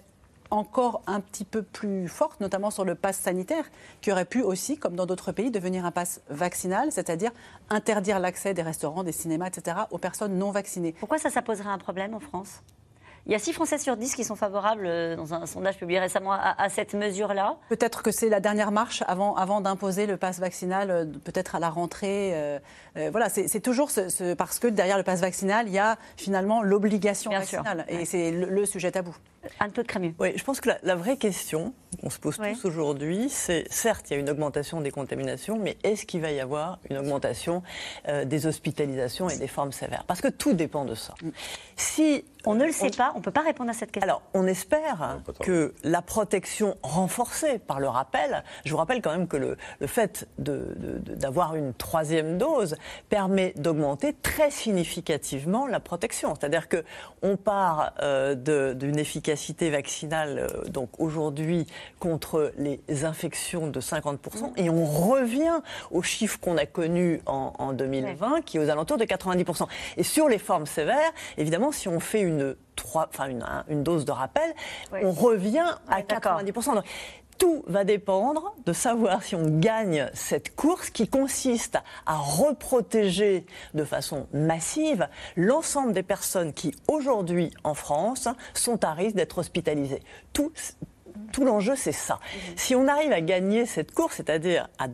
encore 0.51 1.03
un 1.07 1.21
petit 1.21 1.45
peu 1.45 1.63
plus 1.63 2.09
forte, 2.09 2.41
notamment 2.41 2.71
sur 2.71 2.85
le 2.85 2.95
pass 2.95 3.19
sanitaire, 3.19 3.65
qui 4.01 4.13
aurait 4.13 4.25
pu 4.25 4.43
aussi, 4.43 4.79
comme 4.79 4.97
dans 4.97 5.07
d'autres 5.07 5.33
pays, 5.33 5.51
devenir 5.51 5.85
un 5.85 5.91
pass 5.91 6.21
vaccinal, 6.31 6.93
c'est-à-dire 6.93 7.33
interdire 7.71 8.19
l'accès 8.19 8.55
des 8.55 8.63
restaurants, 8.63 9.05
des 9.05 9.13
cinémas, 9.13 9.49
etc., 9.49 9.79
aux 9.91 9.99
personnes 9.99 10.39
non 10.39 10.51
vaccinées. 10.51 10.95
Pourquoi 10.99 11.19
ça, 11.19 11.31
ça 11.31 11.43
poserait 11.43 11.71
un 11.71 11.79
problème 11.79 12.15
en 12.15 12.21
France? 12.21 12.63
Il 13.29 13.33
y 13.33 13.35
a 13.35 13.39
6 13.39 13.53
Français 13.53 13.77
sur 13.77 13.99
10 13.99 14.15
qui 14.15 14.25
sont 14.25 14.37
favorables, 14.37 14.87
euh, 14.87 15.15
dans 15.15 15.35
un 15.35 15.45
sondage 15.45 15.77
publié 15.77 16.01
récemment, 16.01 16.33
à, 16.33 16.69
cette 16.71 16.95
mesure-là. 16.95 17.57
Peut-être 17.69 18.03
que 18.03 18.11
c'est 18.11 18.31
la 18.31 18.41
dernière 18.41 18.71
marche 18.71 19.05
avant, 19.07 19.35
avant 19.35 19.61
d'imposer 19.61 20.07
le 20.07 20.17
pass 20.17 20.41
vaccinal, 20.41 20.91
euh, 20.91 21.05
peut-être 21.25 21.55
à 21.55 21.59
la 21.59 21.69
rentrée. 21.69 22.31
Euh, 22.33 22.59
voilà, 23.13 23.29
c'est 23.29 23.61
toujours 23.61 23.91
ce, 23.91 24.33
parce 24.33 24.59
que 24.59 24.67
derrière 24.67 24.97
le 24.97 25.05
pass 25.05 25.21
vaccinal, 25.21 25.69
il 25.69 25.75
y 25.75 25.79
a 25.79 25.99
finalement 26.17 26.63
l'obligation 26.63 27.31
vaccinale. 27.31 27.85
Et 27.89 28.07
c'est 28.07 28.31
le, 28.31 28.67
sujet 28.67 28.91
tabou. 28.91 29.15
Crémieux. 29.87 30.15
Oui, 30.19 30.33
je 30.37 30.45
pense 30.45 30.61
que 30.61 30.71
la, 30.83 30.97
vraie 30.97 31.17
question 31.17 31.73
qu'on 32.03 32.11
se 32.11 32.19
pose 32.19 32.37
tous 32.37 32.65
aujourd'hui, 32.65 33.29
c'est 33.29 33.65
certes, 33.71 34.11
il 34.11 34.15
y 34.15 34.17
a 34.17 34.21
une 34.21 34.29
augmentation 34.29 34.81
des 34.81 34.91
contaminations, 34.91 35.59
mais 35.59 35.77
est-ce 35.85 36.07
qu'il 36.07 36.21
va 36.21 36.31
y 36.33 36.41
avoir 36.41 36.79
une 36.91 36.99
augmentation 36.99 37.63
des 38.25 38.47
hospitalisations 38.47 39.29
et 39.29 39.39
des 39.39 39.47
formes 39.47 39.73
sévères? 39.73 40.05
Parce 40.07 40.21
que 40.21 40.29
tout 40.29 40.53
dépend 40.53 40.85
de 40.85 40.95
ça. 40.95 41.15
Mm. 41.23 41.29
Si 41.77 42.25
on 42.47 42.55
ne 42.55 42.65
le 42.65 42.73
sait 42.73 42.91
pas, 42.91 43.13
on 43.15 43.19
ne 43.19 43.23
peut 43.23 43.31
pas 43.31 43.43
répondre 43.43 43.71
à 43.71 43.73
cette 43.73 43.93
question. 43.93 44.09
Alors, 44.09 44.23
on 44.35 44.47
espère 44.47 45.21
que 45.41 45.75
la 45.83 46.03
protection 46.03 46.77
renforcée 46.83 47.59
par 47.59 47.81
le 47.81 47.89
rappel, 47.89 48.43
je 48.65 48.71
vous 48.71 48.77
rappelle 48.77 49.03
quand 49.03 49.11
même 49.11 49.29
que 49.29 49.37
le, 49.37 49.57
fait 49.87 50.29
d'avoir 50.39 51.55
une 51.55 51.75
troisième 51.75 52.39
dose 52.39 52.77
permet 53.09 53.53
d'augmenter 53.57 54.15
très 54.23 54.51
significativement 54.51 55.67
la 55.67 55.81
protection. 55.81 56.35
C'est-à-dire 56.35 56.69
qu'on 56.69 57.37
part 57.37 57.93
euh, 58.03 58.35
d'une 58.75 58.99
efficacité 58.99 59.29
vaccinale, 59.71 60.49
euh, 60.51 60.69
donc 60.69 60.91
aujourd'hui, 60.99 61.67
contre 61.99 62.53
les 62.59 63.05
infections 63.05 63.69
de 63.69 63.81
50%, 63.81 64.53
et 64.57 64.71
on 64.71 64.85
revient 64.85 65.61
aux 65.91 66.03
chiffres 66.03 66.39
qu'on 66.41 66.57
a 66.57 66.67
connus 66.67 67.21
en, 67.27 67.73
2020, 67.73 68.43
qui 68.43 68.57
est 68.57 68.61
aux 68.61 68.71
alentours 68.71 68.97
de 68.97 69.05
90%. 69.05 69.67
Et 69.97 70.03
sur 70.03 70.29
les 70.29 70.39
formes 70.39 70.67
sévères, 70.67 71.13
évidemment, 71.37 71.73
si 71.73 71.89
on 71.89 72.01
fait 72.01 72.21
une, 72.21 72.57
enfin 72.95 73.29
une, 73.69 73.83
dose 73.83 74.05
de 74.05 74.13
rappel, 74.13 74.55
on 75.03 75.13
revient 75.13 75.75
à 75.89 76.03
90%. 76.03 76.83
Tout 77.39 77.63
va 77.67 77.85
dépendre 77.85 78.55
de 78.67 78.73
savoir 78.73 79.23
si 79.23 79.35
on 79.35 79.59
gagne 79.59 80.11
cette 80.13 80.55
course 80.55 80.91
qui 80.91 81.09
consiste 81.09 81.79
à 82.05 82.17
reprotéger 82.17 83.47
de 83.75 83.85
façon 83.85 84.27
massive 84.33 85.09
l'ensemble 85.37 85.93
des 85.93 86.03
personnes 86.03 86.53
qui 86.53 86.75
aujourd'hui 86.89 87.53
en 87.65 87.75
France 87.75 88.29
sont 88.55 88.85
à 88.85 88.93
risque 88.93 89.17
d'être 89.17 89.39
hospitalisées. 89.39 90.03
Tout, 90.33 90.53
tout 91.33 91.45
l'enjeu, 91.45 91.77
c'est 91.77 91.93
ça. 91.93 92.15
Mhm. 92.15 92.55
Si 92.57 92.75
on 92.75 92.89
arrive 92.89 93.13
à 93.13 93.21
gagner 93.21 93.67
cette 93.67 93.93
course, 93.93 94.17
c'est-à-dire 94.17 94.69
à, 94.79 94.89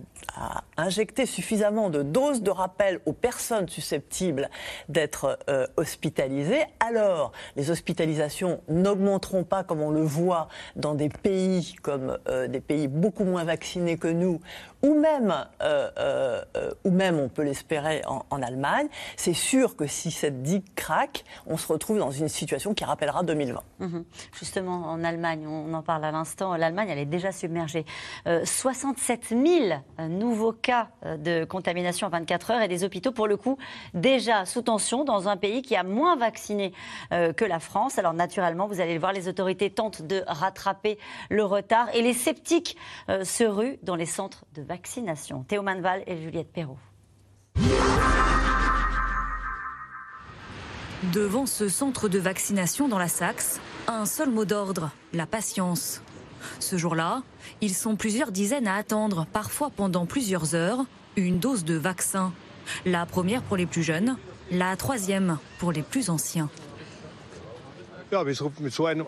injecter 0.76 1.26
suffisamment 1.26 1.90
de 1.90 2.02
doses 2.02 2.42
de 2.42 2.50
rappel 2.50 3.00
aux 3.06 3.12
personnes 3.12 3.68
susceptibles 3.68 4.50
d'être 4.88 5.38
euh, 5.48 5.66
hospitalisées, 5.76 6.64
alors 6.80 7.32
les 7.56 7.70
hospitalisations 7.70 8.60
n'augmenteront 8.68 9.44
pas 9.44 9.64
comme 9.64 9.80
on 9.80 9.90
le 9.90 10.02
voit 10.02 10.48
dans 10.76 10.94
des 10.94 11.08
pays 11.08 11.76
comme 11.82 12.18
euh, 12.28 12.48
des 12.48 12.60
pays 12.60 12.88
beaucoup 12.88 13.24
moins 13.24 13.44
vaccinés 13.44 13.96
que 13.96 14.08
nous, 14.08 14.40
ou 14.82 14.94
même, 14.94 15.34
euh, 15.62 16.40
ou 16.84 16.90
même 16.90 17.18
on 17.18 17.28
peut 17.28 17.42
l'espérer 17.42 18.02
en, 18.06 18.42
Allemagne. 18.42 18.88
C'est 19.16 19.32
sûr 19.32 19.76
que 19.76 19.86
si 19.86 20.10
cette 20.10 20.42
digue 20.42 20.64
craque, 20.74 21.24
on 21.46 21.56
se 21.56 21.72
retrouve 21.72 21.98
dans 21.98 22.10
une 22.10 22.28
situation 22.28 22.74
qui 22.74 22.84
rappellera 22.84 23.22
2020. 23.22 23.62
Mhm. 23.78 24.04
Justement, 24.32 24.88
en 24.88 25.04
Allemagne, 25.04 25.46
on 25.46 25.72
en 25.72 25.82
parle 25.82 26.04
à 26.04 26.10
l'instant, 26.10 26.56
l'Allemagne, 26.56 26.88
elle 26.90 26.98
est 26.98 27.06
déjà 27.06 27.32
submergée. 27.32 27.86
67 28.26 29.28
000 29.30 29.44
nouveaux 30.18 30.52
cas 30.52 30.88
euh, 31.04 31.16
de 31.16 31.44
contamination 31.44 32.06
en 32.06 32.10
24 32.10 32.50
heures 32.52 32.62
et 32.62 32.68
des 32.68 32.84
hôpitaux, 32.84 33.12
pour 33.12 33.26
le 33.26 33.36
coup, 33.36 33.58
déjà 33.92 34.44
sous 34.44 34.62
tension 34.62 35.04
dans 35.04 35.28
un 35.28 35.36
pays 35.36 35.62
qui 35.62 35.76
a 35.76 35.82
moins 35.82 36.16
vacciné 36.16 36.72
euh, 37.12 37.32
que 37.32 37.44
la 37.44 37.60
France. 37.60 37.98
Alors 37.98 38.14
naturellement, 38.14 38.66
vous 38.66 38.80
allez 38.80 38.94
le 38.94 39.00
voir, 39.00 39.12
les 39.12 39.28
autorités 39.28 39.70
tentent 39.70 40.02
de 40.02 40.22
rattraper 40.26 40.98
le 41.30 41.44
retard 41.44 41.88
et 41.94 42.02
les 42.02 42.14
sceptiques 42.14 42.76
euh, 43.08 43.24
se 43.24 43.44
ruent 43.44 43.78
dans 43.82 43.96
les 43.96 44.06
centres 44.06 44.44
de 44.54 44.62
vaccination. 44.62 45.44
Théo 45.44 45.62
Manval 45.62 46.02
et 46.06 46.16
Juliette 46.16 46.52
Perrault. 46.52 46.78
Devant 51.12 51.44
ce 51.44 51.68
centre 51.68 52.08
de 52.08 52.18
vaccination 52.18 52.88
dans 52.88 52.98
la 52.98 53.08
Saxe, 53.08 53.60
un 53.88 54.06
seul 54.06 54.30
mot 54.30 54.46
d'ordre, 54.46 54.90
la 55.12 55.26
patience. 55.26 56.00
Ce 56.60 56.76
jour-là, 56.76 57.22
ils 57.60 57.74
sont 57.74 57.96
plusieurs 57.96 58.32
dizaines 58.32 58.66
à 58.66 58.74
attendre, 58.74 59.26
parfois 59.32 59.70
pendant 59.70 60.06
plusieurs 60.06 60.54
heures, 60.54 60.84
une 61.16 61.38
dose 61.38 61.64
de 61.64 61.74
vaccin. 61.74 62.32
La 62.84 63.06
première 63.06 63.42
pour 63.42 63.56
les 63.56 63.66
plus 63.66 63.82
jeunes, 63.82 64.16
la 64.50 64.76
troisième 64.76 65.38
pour 65.58 65.72
les 65.72 65.82
plus 65.82 66.10
anciens. 66.10 66.48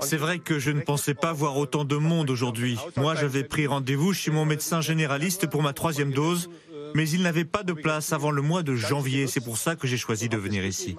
C'est 0.00 0.16
vrai 0.16 0.38
que 0.38 0.58
je 0.58 0.70
ne 0.70 0.80
pensais 0.80 1.14
pas 1.14 1.32
voir 1.32 1.56
autant 1.56 1.84
de 1.84 1.96
monde 1.96 2.30
aujourd'hui. 2.30 2.78
Moi, 2.96 3.14
j'avais 3.14 3.44
pris 3.44 3.66
rendez-vous 3.66 4.12
chez 4.12 4.30
mon 4.30 4.44
médecin 4.44 4.80
généraliste 4.80 5.46
pour 5.46 5.62
ma 5.62 5.72
troisième 5.72 6.12
dose 6.12 6.50
mais 6.96 7.10
il 7.10 7.22
n'avait 7.22 7.44
pas 7.44 7.62
de 7.62 7.74
place 7.74 8.14
avant 8.14 8.30
le 8.30 8.40
mois 8.40 8.62
de 8.62 8.74
janvier. 8.74 9.26
C'est 9.26 9.42
pour 9.42 9.58
ça 9.58 9.76
que 9.76 9.86
j'ai 9.86 9.98
choisi 9.98 10.30
de 10.30 10.38
venir 10.38 10.64
ici. 10.64 10.96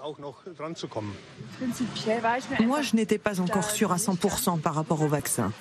Moi, 2.60 2.82
je 2.84 2.96
n'étais 2.96 3.18
pas 3.18 3.42
encore 3.42 3.70
sûr 3.72 3.92
à 3.92 3.98
100% 3.98 4.60
par 4.60 4.76
rapport 4.76 5.02
au 5.02 5.08
vaccin. 5.08 5.52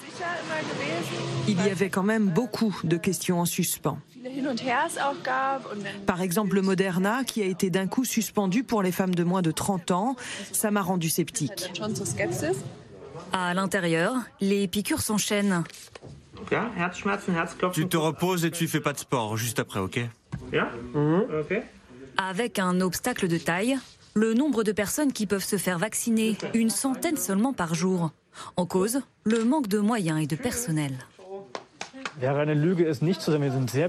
Il 1.49 1.65
y 1.65 1.71
avait 1.71 1.89
quand 1.89 2.03
même 2.03 2.29
beaucoup 2.29 2.79
de 2.85 2.99
questions 2.99 3.41
en 3.41 3.47
suspens. 3.47 3.99
Par 6.05 6.21
exemple, 6.21 6.57
le 6.57 6.63
Moderna, 6.63 7.25
qui 7.25 7.41
a 7.41 7.47
été 7.47 7.71
d'un 7.71 7.87
coup 7.87 8.05
suspendu 8.05 8.63
pour 8.63 8.83
les 8.83 8.93
femmes 8.93 9.15
de 9.15 9.25
moins 9.25 9.43
de 9.43 9.53
30 9.53 9.91
ans, 9.93 10.17
ça 10.53 10.71
m'a 10.71 10.83
rendu 10.83 11.09
sceptique. 11.09 11.73
À 13.33 13.55
l'intérieur, 13.55 14.15
les 14.41 14.69
piqûres 14.69 15.01
s'enchaînent. 15.01 15.65
Tu 17.73 17.89
te 17.89 17.97
reposes 17.97 18.45
et 18.45 18.51
tu 18.51 18.69
fais 18.69 18.81
pas 18.81 18.93
de 18.93 18.99
sport 18.99 19.37
juste 19.37 19.59
après, 19.59 19.81
ok? 19.81 20.01
Mhm. 20.53 21.27
Avec 22.17 22.59
un 22.59 22.81
obstacle 22.81 23.29
de 23.29 23.39
taille, 23.39 23.77
le 24.15 24.35
nombre 24.35 24.65
de 24.65 24.73
personnes 24.73 25.13
qui 25.13 25.27
peuvent 25.27 25.45
se 25.45 25.57
faire 25.57 25.79
vacciner, 25.79 26.37
une 26.55 26.71
centaine 26.71 27.17
seulement 27.17 27.53
par 27.53 27.75
jour. 27.75 28.11
En 28.57 28.67
cause, 28.67 29.01
le 29.25 29.45
manque 29.45 29.69
de 29.69 29.79
moyens 29.79 30.23
et 30.23 30.27
de 30.27 30.37
personnel. 30.37 30.93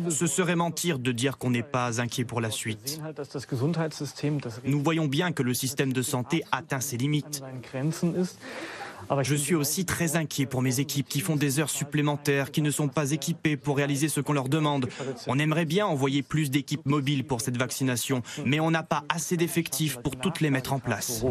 Ce 0.10 0.28
serait 0.28 0.56
mentir 0.56 1.00
de 1.00 1.12
dire 1.14 1.38
qu'on 1.38 1.50
n'est 1.50 1.64
pas 1.64 2.02
inquiet 2.02 2.26
pour 2.26 2.42
la 2.42 2.52
suite. 2.52 3.02
Nous 4.66 4.84
voyons 4.84 5.06
bien 5.06 5.32
que 5.32 5.44
le 5.44 5.54
système 5.54 5.94
de 5.94 6.02
santé 6.02 6.44
atteint 6.52 6.82
ses 6.82 6.98
limites. 6.98 7.42
Je 9.22 9.36
suis 9.36 9.56
aussi 9.56 9.86
très 9.86 10.16
inquiet 10.16 10.46
pour 10.46 10.62
mes 10.62 10.80
équipes 10.80 11.08
qui 11.08 11.22
font 11.22 11.36
des 11.36 11.60
heures 11.60 11.70
supplémentaires, 11.70 12.52
qui 12.52 12.62
ne 12.62 12.72
sont 12.72 12.88
pas 12.88 13.12
équipées 13.12 13.58
pour 13.58 13.78
réaliser 13.78 14.10
ce 14.10 14.20
qu'on 14.20 14.34
leur 14.34 14.50
demande. 14.50 14.90
On 15.28 15.40
aimerait 15.40 15.66
bien 15.66 15.86
envoyer 15.86 16.22
plus 16.22 16.52
d'équipes 16.52 16.86
mobiles 16.86 17.26
pour 17.26 17.42
cette 17.42 17.58
vaccination, 17.58 18.22
mais 18.46 18.60
on 18.60 18.72
n'a 18.72 18.84
pas 18.84 19.04
assez 19.10 19.38
d'effectifs 19.38 19.98
pour 19.98 20.18
toutes 20.18 20.42
les 20.42 20.50
mettre 20.50 20.74
en 20.74 20.80
place. 20.80 21.24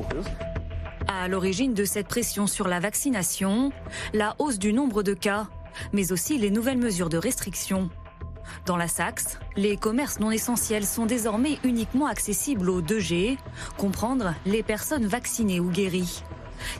À 1.09 1.29
l'origine 1.29 1.75
de 1.75 1.85
cette 1.85 2.09
pression 2.09 2.47
sur 2.47 2.67
la 2.67 2.81
vaccination, 2.81 3.73
la 4.13 4.35
hausse 4.39 4.59
du 4.59 4.73
nombre 4.73 5.03
de 5.03 5.15
cas, 5.15 5.47
mais 5.93 6.13
aussi 6.13 6.39
les 6.39 6.51
nouvelles 6.51 6.79
mesures 6.79 7.09
de 7.09 7.19
restriction. 7.19 7.91
Dans 8.65 8.77
la 8.77 8.89
Saxe, 8.89 9.39
les 9.57 9.77
commerces 9.77 10.19
non 10.21 10.31
essentiels 10.31 10.87
sont 10.87 11.07
désormais 11.07 11.59
uniquement 11.65 12.07
accessibles 12.07 12.71
aux 12.71 12.81
2G, 12.81 13.37
comprendre 13.77 14.35
les 14.47 14.63
personnes 14.63 15.07
vaccinées 15.07 15.61
ou 15.61 15.71
guéries. 15.71 16.23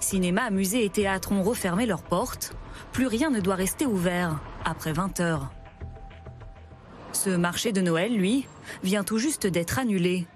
Cinéma, 0.01 0.51
musées 0.51 0.85
et 0.85 0.91
théâtres 0.91 1.33
ont 1.33 1.43
refermé 1.43 1.87
leurs 1.87 2.03
portes. 2.03 2.53
Plus 2.93 3.07
rien 3.07 3.31
ne 3.31 3.41
doit 3.41 3.55
rester 3.55 3.87
ouvert 3.87 4.41
après 4.65 4.93
20 4.93 5.21
heures. 5.21 5.51
Ce 7.13 7.31
marché 7.31 7.73
de 7.73 7.81
Noël, 7.81 8.15
lui, 8.15 8.47
vient 8.83 9.05
tout 9.05 9.19
juste 9.19 9.47
d'être 9.47 9.79
annulé. 9.79 10.27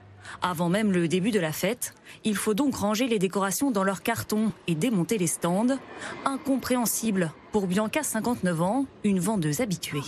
Avant 0.43 0.69
même 0.69 0.93
le 0.93 1.09
début 1.09 1.31
de 1.31 1.41
la 1.41 1.53
fête, 1.53 1.95
il 2.25 2.37
faut 2.37 2.55
donc 2.55 2.75
ranger 2.75 3.09
les 3.09 3.19
décorations 3.19 3.71
dans 3.71 3.85
leurs 3.85 4.03
cartons 4.03 4.53
et 4.67 4.75
démonter 4.75 5.19
les 5.19 5.27
stands. 5.27 5.79
Incompréhensible 6.25 7.33
pour 7.53 7.67
Bianca, 7.67 8.03
59 8.03 8.63
ans, 8.63 8.87
une 9.05 9.21
vendeuse 9.21 9.61
habituée. 9.61 10.01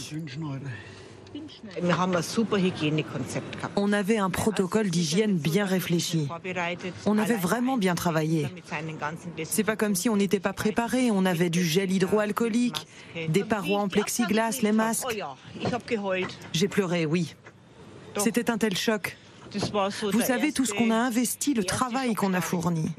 On 3.77 3.92
avait 3.92 4.18
un 4.18 4.31
protocole 4.31 4.90
d'hygiène 4.90 5.37
bien 5.37 5.64
réfléchi. 5.64 6.29
On 7.07 7.18
avait 7.18 7.37
vraiment 7.37 7.77
bien 7.77 7.95
travaillé. 7.95 8.49
C'est 9.45 9.64
pas 9.64 9.77
comme 9.77 9.95
si 9.95 10.09
on 10.09 10.16
n'était 10.16 10.40
pas 10.40 10.53
préparé. 10.53 11.11
On 11.11 11.25
avait 11.25 11.51
du 11.51 11.64
gel 11.64 11.90
hydroalcoolique, 11.90 12.87
des 13.29 13.45
parois 13.45 13.81
en 13.81 13.88
plexiglas, 13.88 14.61
les 14.62 14.73
masques. 14.73 15.07
J'ai 16.53 16.68
pleuré, 16.68 17.07
oui. 17.07 17.35
C'était 18.16 18.51
un 18.51 18.59
tel 18.59 18.77
choc. 18.77 19.16
Vous 20.12 20.21
savez 20.21 20.53
tout 20.53 20.64
ce 20.64 20.73
qu'on 20.73 20.90
a 20.90 20.97
investi, 20.97 21.55
le 21.55 21.64
travail 21.64 22.14
qu'on 22.14 22.33
a 22.35 22.40
fourni. 22.40 22.90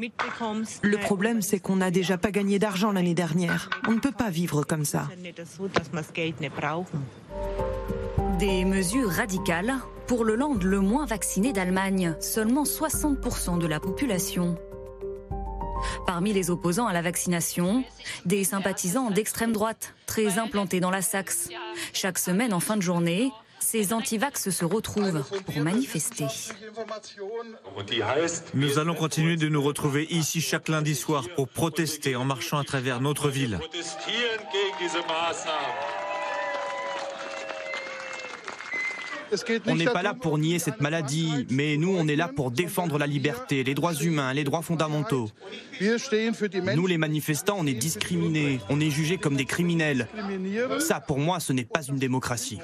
Le 0.81 0.97
problème, 0.97 1.41
c'est 1.41 1.59
qu'on 1.59 1.77
n'a 1.77 1.91
déjà 1.91 2.17
pas 2.17 2.31
gagné 2.31 2.59
d'argent 2.59 2.91
l'année 2.91 3.15
dernière. 3.15 3.69
On 3.87 3.91
ne 3.91 3.99
peut 3.99 4.11
pas 4.11 4.29
vivre 4.29 4.63
comme 4.63 4.85
ça. 4.85 5.07
Des 8.43 8.65
mesures 8.65 9.09
radicales 9.09 9.73
pour 10.05 10.25
le 10.25 10.35
land 10.35 10.55
le 10.61 10.81
moins 10.81 11.05
vacciné 11.05 11.53
d'Allemagne, 11.53 12.13
seulement 12.19 12.63
60% 12.63 13.57
de 13.57 13.65
la 13.65 13.79
population. 13.79 14.57
Parmi 16.05 16.33
les 16.33 16.49
opposants 16.49 16.85
à 16.85 16.91
la 16.91 17.01
vaccination, 17.01 17.85
des 18.25 18.43
sympathisants 18.43 19.11
d'extrême 19.11 19.53
droite, 19.53 19.93
très 20.07 20.39
implantés 20.39 20.81
dans 20.81 20.91
la 20.91 21.01
Saxe. 21.01 21.47
Chaque 21.93 22.19
semaine, 22.19 22.53
en 22.53 22.59
fin 22.59 22.75
de 22.75 22.81
journée, 22.81 23.31
ces 23.61 23.93
antivax 23.93 24.49
se 24.49 24.65
retrouvent 24.65 25.23
pour 25.45 25.63
manifester. 25.63 26.25
Nous 28.55 28.77
allons 28.77 28.95
continuer 28.95 29.37
de 29.37 29.47
nous 29.47 29.61
retrouver 29.61 30.05
ici 30.09 30.41
chaque 30.41 30.67
lundi 30.67 30.95
soir 30.95 31.29
pour 31.37 31.47
protester 31.47 32.17
en 32.17 32.25
marchant 32.25 32.57
à 32.57 32.65
travers 32.65 32.99
notre 32.99 33.29
ville. 33.29 33.57
On 39.67 39.75
n'est 39.75 39.85
pas 39.85 40.03
là 40.03 40.13
pour 40.13 40.37
nier 40.37 40.59
cette 40.59 40.81
maladie, 40.81 41.45
mais 41.49 41.77
nous, 41.77 41.95
on 41.95 42.07
est 42.07 42.15
là 42.15 42.27
pour 42.27 42.51
défendre 42.51 42.97
la 42.97 43.07
liberté, 43.07 43.63
les 43.63 43.73
droits 43.73 43.93
humains, 43.93 44.33
les 44.33 44.43
droits 44.43 44.61
fondamentaux. 44.61 45.29
Nous, 46.75 46.87
les 46.87 46.97
manifestants, 46.97 47.57
on 47.59 47.65
est 47.65 47.73
discriminés, 47.73 48.59
on 48.69 48.79
est 48.79 48.89
jugés 48.89 49.17
comme 49.17 49.35
des 49.35 49.45
criminels. 49.45 50.07
Ça, 50.79 50.99
pour 50.99 51.19
moi, 51.19 51.39
ce 51.39 51.53
n'est 51.53 51.65
pas 51.65 51.83
une 51.83 51.97
démocratie. 51.97 52.59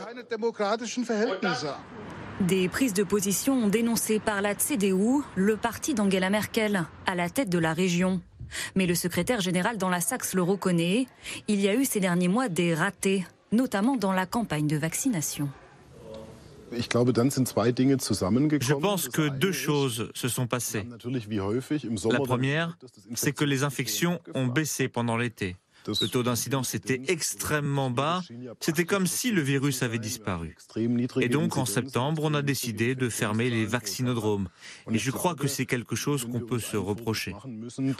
Des 2.41 2.69
prises 2.69 2.93
de 2.93 3.03
position 3.03 3.67
dénoncées 3.67 4.19
par 4.19 4.41
la 4.41 4.55
CDU, 4.55 5.23
le 5.35 5.57
parti 5.57 5.93
d'Angela 5.93 6.29
Merkel, 6.29 6.85
à 7.05 7.15
la 7.15 7.29
tête 7.29 7.49
de 7.49 7.59
la 7.59 7.73
région. 7.73 8.21
Mais 8.75 8.85
le 8.85 8.95
secrétaire 8.95 9.41
général 9.41 9.77
dans 9.77 9.89
la 9.89 10.01
Saxe 10.01 10.33
le 10.33 10.41
reconnaît, 10.41 11.07
il 11.47 11.59
y 11.59 11.67
a 11.67 11.75
eu 11.75 11.85
ces 11.85 11.99
derniers 11.99 12.29
mois 12.29 12.49
des 12.49 12.73
ratés, 12.73 13.25
notamment 13.51 13.97
dans 13.97 14.13
la 14.13 14.25
campagne 14.25 14.67
de 14.67 14.77
vaccination. 14.77 15.49
Je 16.71 18.73
pense 18.73 19.09
que 19.09 19.29
deux 19.29 19.51
choses 19.51 20.11
se 20.13 20.27
sont 20.27 20.47
passées. 20.47 20.85
La 22.11 22.19
première, 22.19 22.77
c'est 23.15 23.31
que 23.31 23.45
les 23.45 23.63
infections 23.63 24.19
ont 24.33 24.47
baissé 24.47 24.87
pendant 24.87 25.17
l'été. 25.17 25.55
Le 25.87 26.07
taux 26.07 26.23
d'incidence 26.23 26.75
était 26.75 27.01
extrêmement 27.07 27.89
bas. 27.89 28.21
C'était 28.59 28.85
comme 28.85 29.07
si 29.07 29.31
le 29.31 29.41
virus 29.41 29.81
avait 29.81 29.97
disparu. 29.97 30.55
Et 31.21 31.29
donc, 31.29 31.57
en 31.57 31.65
septembre, 31.65 32.23
on 32.25 32.33
a 32.33 32.41
décidé 32.41 32.95
de 32.95 33.09
fermer 33.09 33.49
les 33.49 33.65
vaccinodromes. 33.65 34.49
Et 34.91 34.97
je 34.97 35.11
crois 35.11 35.35
que 35.35 35.47
c'est 35.47 35.65
quelque 35.65 35.95
chose 35.95 36.25
qu'on 36.25 36.41
peut 36.41 36.59
se 36.59 36.77
reprocher. 36.77 37.33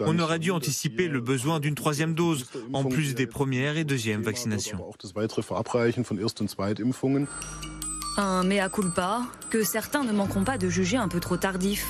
On 0.02 0.20
aurait 0.20 0.40
dû 0.40 0.52
anticiper 0.52 1.08
le 1.08 1.22
besoin 1.22 1.60
d'une 1.60 1.76
troisième 1.76 2.14
dose, 2.14 2.46
en 2.74 2.84
plus 2.84 3.16
des 3.16 3.28
premières 3.28 3.78
et 3.78 3.84
deuxièmes 3.84 4.22
vaccinations. 4.22 4.84
Un 8.22 8.44
mea 8.44 8.68
culpa 8.68 9.22
que 9.50 9.64
certains 9.64 10.04
ne 10.04 10.12
manqueront 10.12 10.44
pas 10.44 10.58
de 10.58 10.68
juger 10.68 10.98
un 10.98 11.08
peu 11.08 11.22
trop 11.22 11.38
tardif. 11.38 11.88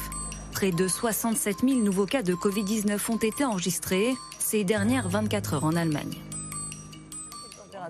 Près 0.51 0.69
de 0.69 0.87
67 0.87 1.61
000 1.67 1.79
nouveaux 1.79 2.05
cas 2.05 2.21
de 2.21 2.35
Covid-19 2.35 3.11
ont 3.11 3.17
été 3.17 3.43
enregistrés 3.43 4.13
ces 4.37 4.63
dernières 4.63 5.09
24 5.09 5.55
heures 5.55 5.63
en 5.63 5.75
Allemagne. 5.75 6.21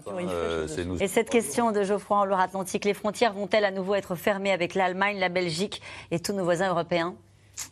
Euh, 0.08 0.68
et 1.02 1.10
cette 1.10 1.30
question 1.30 1.74
de 1.74 1.84
Geoffroy 1.84 2.20
en 2.20 2.24
Loire-Atlantique, 2.24 2.86
les 2.86 2.94
frontières 2.94 3.34
vont-elles 3.34 3.66
à 3.66 3.72
nouveau 3.72 3.96
être 3.96 4.16
fermées 4.16 4.54
avec 4.54 4.74
l'Allemagne, 4.74 5.20
la 5.20 5.28
Belgique 5.28 5.82
et 6.12 6.22
tous 6.22 6.32
nos 6.32 6.46
voisins 6.46 6.70
européens? 6.70 7.16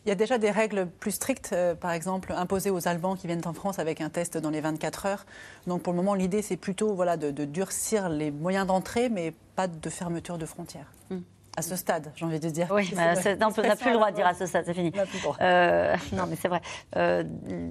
Il 0.04 0.08
y 0.08 0.12
a 0.12 0.14
déjà 0.14 0.38
des 0.38 0.50
règles 0.50 0.88
plus 1.00 1.12
strictes, 1.12 1.50
euh, 1.52 1.74
par 1.74 1.92
exemple 1.92 2.32
imposées 2.32 2.70
aux 2.70 2.88
Allemands 2.88 3.16
qui 3.16 3.26
viennent 3.26 3.46
en 3.46 3.52
France 3.52 3.78
avec 3.78 4.00
un 4.00 4.10
test 4.10 4.38
dans 4.38 4.50
les 4.50 4.60
24 4.60 5.06
heures. 5.06 5.26
Donc 5.66 5.82
pour 5.82 5.92
le 5.92 5.96
moment, 5.96 6.14
l'idée, 6.14 6.42
c'est 6.42 6.56
plutôt 6.56 6.94
voilà, 6.94 7.16
de, 7.16 7.30
durcir 7.44 8.08
les 8.08 8.30
moyens 8.30 8.66
d'entrée, 8.66 9.08
mais 9.08 9.34
pas 9.56 9.66
de 9.66 9.90
fermeture 9.90 10.38
de 10.38 10.46
frontières. 10.46 10.92
Hmm 11.10 11.20
à 11.58 11.62
ce 11.62 11.74
stade, 11.74 12.12
j'ai 12.14 12.24
envie 12.24 12.38
de 12.38 12.50
dire. 12.50 12.68
Oui, 12.70 12.88
bah, 12.94 13.14
on 13.40 13.62
n'a 13.62 13.74
plus 13.74 13.90
le 13.90 13.94
droit 13.94 14.12
de 14.12 14.16
dire 14.16 14.26
à 14.28 14.34
ce 14.34 14.46
stade, 14.46 14.62
c'est 14.64 14.74
fini. 14.74 14.92
Euh, 15.40 15.96
non, 16.12 16.24
mais 16.28 16.36
c'est 16.40 16.46
vrai. 16.46 16.60
Euh, 16.96 17.24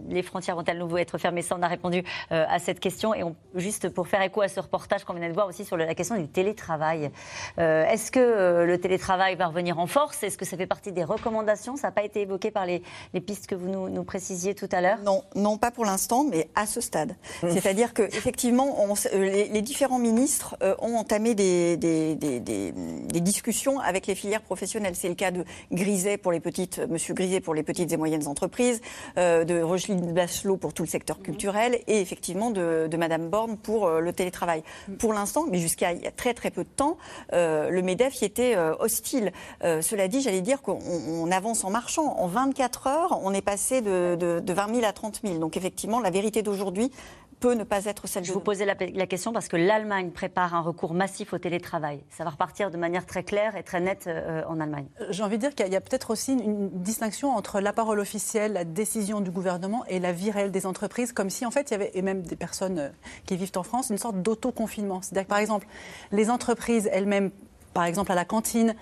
les 0.09 0.23
frontières 0.23 0.57
vont-elles 0.57 0.77
nouveau 0.77 0.97
être 0.97 1.17
fermées 1.17 1.41
Ça, 1.41 1.55
on 1.57 1.61
a 1.61 1.69
répondu 1.69 2.03
euh, 2.33 2.45
à 2.49 2.59
cette 2.59 2.81
question. 2.81 3.13
Et 3.13 3.23
juste 3.55 3.87
pour 3.87 4.09
faire 4.09 4.21
écho 4.21 4.41
à 4.41 4.49
ce 4.49 4.59
reportage 4.59 5.05
qu'on 5.05 5.13
vient 5.13 5.29
de 5.29 5.33
voir 5.33 5.47
aussi 5.47 5.63
sur 5.63 5.77
la 5.77 5.95
question 5.95 6.17
du 6.17 6.27
télétravail. 6.27 7.11
Est-ce 7.57 8.11
que 8.11 8.65
le 8.65 8.77
télétravail 8.77 9.35
va 9.35 9.47
revenir 9.47 9.79
en 9.79 9.87
force? 9.87 10.21
Est-ce 10.23 10.37
que 10.37 10.45
ça 10.45 10.57
fait 10.57 10.67
partie 10.67 10.91
des 10.91 11.05
recommandations? 11.05 11.77
Ça 11.77 11.87
n'a 11.87 11.91
pas 11.91 12.03
été 12.03 12.21
évoqué 12.21 12.51
par 12.51 12.65
les, 12.65 12.83
pistes 13.25 13.47
que 13.47 13.55
vous 13.55 13.69
nous, 13.69 14.03
précisiez 14.03 14.53
tout 14.53 14.69
à 14.71 14.81
l'heure? 14.81 14.99
Non, 15.05 15.23
non, 15.35 15.57
pas 15.57 15.71
pour 15.71 15.85
l'instant, 15.85 16.25
mais 16.29 16.49
à 16.55 16.65
ce 16.65 16.81
stade. 16.81 17.15
Mmh. 17.41 17.51
C'est-à-dire 17.51 17.93
qu'effectivement, 17.93 18.75
les, 19.13 19.47
les, 19.47 19.61
différents 19.61 19.99
ministres 19.99 20.57
ont 20.79 20.95
entamé 20.95 21.35
des, 21.35 21.77
des, 21.77 22.15
des, 22.15 22.39
des 22.39 23.21
discussions 23.21 23.76
avec 23.79 24.07
les 24.07 24.15
filières 24.15 24.41
professionnelles. 24.41 24.95
C'est 24.95 25.09
le 25.09 25.15
cas 25.15 25.31
de 25.31 25.43
Griset 25.71 26.17
pour 26.17 26.31
les 26.31 26.39
petites, 26.39 26.79
Monsieur 26.89 27.13
Griset 27.13 27.41
pour 27.41 27.53
les 27.53 27.63
petites 27.63 27.91
et 27.91 27.97
moyennes 27.97 28.27
entreprises, 28.27 28.81
euh, 29.17 29.43
de 29.43 29.61
Rocheline 29.61 30.13
Bachelot 30.13 30.57
pour 30.57 30.73
tout 30.73 30.83
le 30.83 30.87
secteur 30.87 31.19
culturel 31.19 31.79
et 31.87 32.01
effectivement 32.01 32.51
de, 32.51 32.87
de 32.89 32.97
Madame 32.97 33.29
Borne 33.29 33.57
pour 33.57 33.87
euh, 33.87 33.99
le 33.99 34.13
télétravail. 34.13 34.63
Pour 34.99 35.13
l'instant, 35.13 35.45
mais 35.49 35.57
jusqu'à 35.57 35.93
il 35.93 36.03
y 36.03 36.07
a 36.07 36.11
très 36.11 36.33
très 36.33 36.51
peu 36.51 36.63
de 36.63 36.69
temps, 36.69 36.97
euh, 37.33 37.69
le 37.69 37.81
Medef 37.81 38.21
y 38.21 38.25
était 38.25 38.55
hostile. 38.79 39.31
cela 39.61 40.07
dit, 40.07 40.21
j'allais 40.21 40.41
dire 40.41 40.61
qu'on 40.61 41.31
avance 41.31 41.63
en 41.63 41.69
marchant. 41.69 42.17
En 42.17 42.27
24 42.27 42.87
heures, 42.87 43.19
on 43.23 43.33
est 43.33 43.41
passé 43.41 43.81
de, 43.81 44.15
de, 44.19 44.39
de 44.39 44.53
20 44.53 44.75
000 44.75 44.85
à 44.85 44.93
30 44.93 45.21
000. 45.23 45.37
Donc 45.39 45.57
effectivement, 45.57 45.99
la 45.99 46.09
vérité 46.09 46.41
d'aujourd'hui 46.41 46.91
peut 47.39 47.53
ne 47.53 47.63
pas 47.63 47.85
être 47.85 48.07
celle 48.07 48.23
Je 48.23 48.33
vous 48.33 48.39
posais 48.39 48.65
la, 48.65 48.75
question 49.07 49.31
parce 49.31 49.47
que 49.47 49.57
l'Allemagne 49.57 50.11
prépare 50.11 50.55
un 50.55 50.61
recours 50.61 50.93
massif 50.93 51.33
au 51.33 51.37
télétravail. 51.37 52.03
Ça 52.09 52.23
va 52.23 52.31
repartir 52.31 52.71
de 52.71 52.77
manière 52.77 53.05
très 53.05 53.23
claire 53.23 53.55
et 53.55 53.63
très 53.63 53.79
nette 53.79 54.05
euh, 54.07 54.43
en 54.47 54.59
Allemagne. 54.59 54.87
Euh, 55.01 55.07
j'ai 55.09 55.23
envie 55.23 55.37
de 55.37 55.41
dire 55.41 55.55
qu'il 55.55 55.71
y 55.71 55.75
a, 55.75 55.81
peut-être 55.81 56.11
aussi 56.11 56.33
une, 56.33 56.69
distinction 56.69 57.31
entre 57.31 57.59
la 57.59 57.73
parole 57.73 57.99
officielle, 57.99 58.53
la 58.53 58.63
décision 58.63 59.21
du 59.21 59.31
gouvernement 59.31 59.85
et 59.87 59.99
la 59.99 60.11
vie 60.11 60.31
réelle 60.31 60.51
des 60.51 60.65
entreprises, 60.65 61.11
comme 61.11 61.29
si 61.29 61.45
en 61.45 61.51
fait 61.51 61.69
il 61.69 61.73
y 61.73 61.75
avait, 61.75 61.91
et 61.93 62.01
même 62.01 62.23
des 62.23 62.35
personnes 62.35 62.79
euh, 62.79 62.89
qui 63.25 63.37
vivent 63.37 63.51
en 63.55 63.63
France, 63.63 63.89
une 63.89 63.97
sorte 63.97 64.21
d'autoconfinement. 64.21 65.01
C'est-à-dire 65.01 65.23
que 65.23 65.29
par 65.29 65.39
exemple, 65.39 65.67
les 66.11 66.29
entreprises 66.29 66.89
elles-mêmes, 66.91 67.31
par 67.73 67.85
exemple 67.85 68.11
à 68.11 68.15
la 68.15 68.25
cantine, 68.25 68.75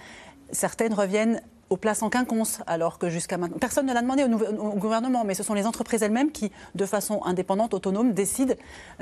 certaines 0.52 0.94
reviennent 0.94 1.42
aux 1.70 1.78
places 1.78 2.04
en 2.04 2.10
quinconce, 2.10 2.60
alors 2.68 3.00
que 3.00 3.10
jusqu'à 3.10 3.38
maintenant, 3.38 3.58
personne 3.58 3.86
ne 3.86 3.94
l'a 3.94 4.02
demandé 4.02 4.24
au, 4.24 4.76
gouvernement, 4.76 5.24
mais 5.26 5.34
ce 5.34 5.44
sont 5.44 5.54
les 5.54 5.66
entreprises 5.66 6.04
elles-mêmes 6.04 6.32
qui, 6.32 6.52
de 6.76 6.86
façon 6.86 7.24
indépendante, 7.24 7.74
autonome, 7.74 8.14
décident 8.14 8.54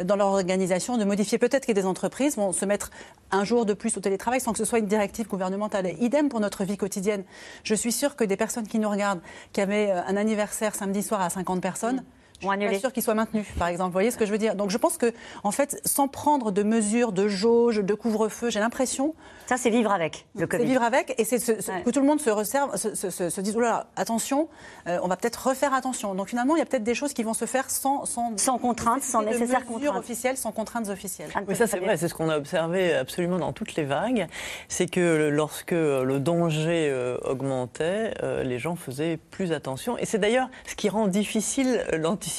dans 0.04 0.16
leur 0.16 0.28
organisation 0.28 0.98
de 0.98 1.04
modifier. 1.04 1.38
Peut-être 1.38 1.66
que 1.66 1.74
des 1.74 1.86
entreprises 1.86 2.38
vont 2.38 2.52
se 2.54 2.66
mettre 2.66 2.92
un 3.32 3.44
jour 3.44 3.66
de 3.66 3.74
plus 3.74 3.98
au 3.98 4.00
télétravail 4.00 4.40
sans 4.40 4.54
que 4.54 4.58
ce 4.58 4.66
soit 4.66 4.80
une 4.80 4.88
directive 4.88 5.28
gouvernementale. 5.28 5.88
Et 5.88 5.98
idem 6.00 6.30
pour 6.30 6.40
notre 6.40 6.64
vie 6.64 6.78
quotidienne. 6.78 7.24
Je 7.64 7.76
suis 7.76 7.92
sûre 7.92 8.16
que 8.16 8.24
des 8.24 8.38
personnes 8.38 8.68
qui 8.68 8.80
nous 8.80 8.90
regardent, 8.90 9.22
qui 9.52 9.62
avaient 9.62 9.92
euh, 9.92 10.02
un 10.08 10.16
anniversaire 10.16 10.76
samedi 10.76 11.04
soir 11.04 11.22
à 11.22 11.30
50 11.30 11.62
personnes, 11.62 12.04
je 12.44 12.60
suis 12.60 12.76
pas 12.76 12.80
sûr 12.80 12.94
qu'il 12.94 13.04
soit 13.04 13.14
maintenu, 13.14 13.46
par 13.58 13.68
exemple. 13.68 13.90
Vous 13.90 13.94
voyez 13.94 14.12
ce 14.12 14.18
que 14.18 14.26
je 14.26 14.32
veux 14.32 14.38
dire? 14.38 14.56
Donc 14.56 14.70
je 14.70 14.78
pense 14.78 14.98
que, 14.98 15.14
en 15.44 15.52
fait, 15.52 15.82
sans 15.86 16.08
prendre 16.08 16.52
de 16.52 16.64
mesures 16.64 17.12
de 17.12 17.28
jauge, 17.28 17.78
de 17.78 17.94
couvre-feu, 17.94 18.50
j'ai 18.50 18.60
l'impression. 18.60 19.16
Ça, 19.48 19.58
c'est 19.58 19.70
vivre 19.70 19.92
avec 19.92 20.26
le 20.36 20.48
C'est 20.50 20.64
vivre 20.64 20.84
avec, 20.84 21.16
et 21.18 21.26
c'est 21.26 21.38
que 21.38 21.90
tout 21.90 22.00
le 22.00 22.06
monde 22.06 22.22
se 22.22 22.30
reserve, 22.30 22.76
se, 22.78 22.96
se, 22.96 23.42
dise 23.42 23.56
oh 23.58 23.60
là, 23.60 23.88
attention, 23.96 24.48
euh, 24.88 25.00
on 25.04 25.08
va 25.08 25.18
peut-être 25.18 25.48
refaire 25.48 25.74
attention. 25.74 26.16
Donc 26.16 26.30
finalement, 26.30 26.56
il 26.56 26.60
y 26.60 26.62
a 26.62 26.66
peut-être 26.66 26.84
des 26.84 26.96
choses 26.96 27.14
qui 27.14 27.24
vont 27.24 27.34
se 27.34 27.46
faire 27.46 27.70
sans 27.70 28.06
sans, 28.06 28.38
sans 28.38 28.58
contraintes, 28.58 29.04
sans 29.04 29.22
nécessaire 29.22 29.66
contraintes 29.66 29.98
officielles, 29.98 30.38
sans 30.38 30.52
contraintes 30.52 30.90
officielles. 30.90 31.30
Oui, 31.48 31.56
ça 31.56 31.68
c'est 31.68 31.80
vrai, 31.80 31.98
c'est 31.98 32.08
ce 32.08 32.14
qu'on 32.14 32.30
a 32.30 32.38
observé 32.38 32.94
absolument 32.94 33.38
dans 33.38 33.54
toutes 33.54 33.76
les 33.76 33.84
vagues, 33.84 34.28
c'est 34.68 34.90
que 34.90 35.30
lorsque 35.30 35.72
le 35.72 36.20
danger 36.20 36.90
euh, 36.90 37.18
augmentait, 37.24 38.14
euh, 38.24 38.44
les 38.44 38.60
gens 38.60 38.76
faisaient 38.76 39.18
plus 39.32 39.52
attention, 39.52 39.98
et 39.98 40.06
c'est 40.06 40.20
d'ailleurs 40.20 40.50
ce 40.66 40.76
qui 40.76 40.90
rend 40.90 41.08
difficile 41.08 41.86
l'anticipation 41.94 42.33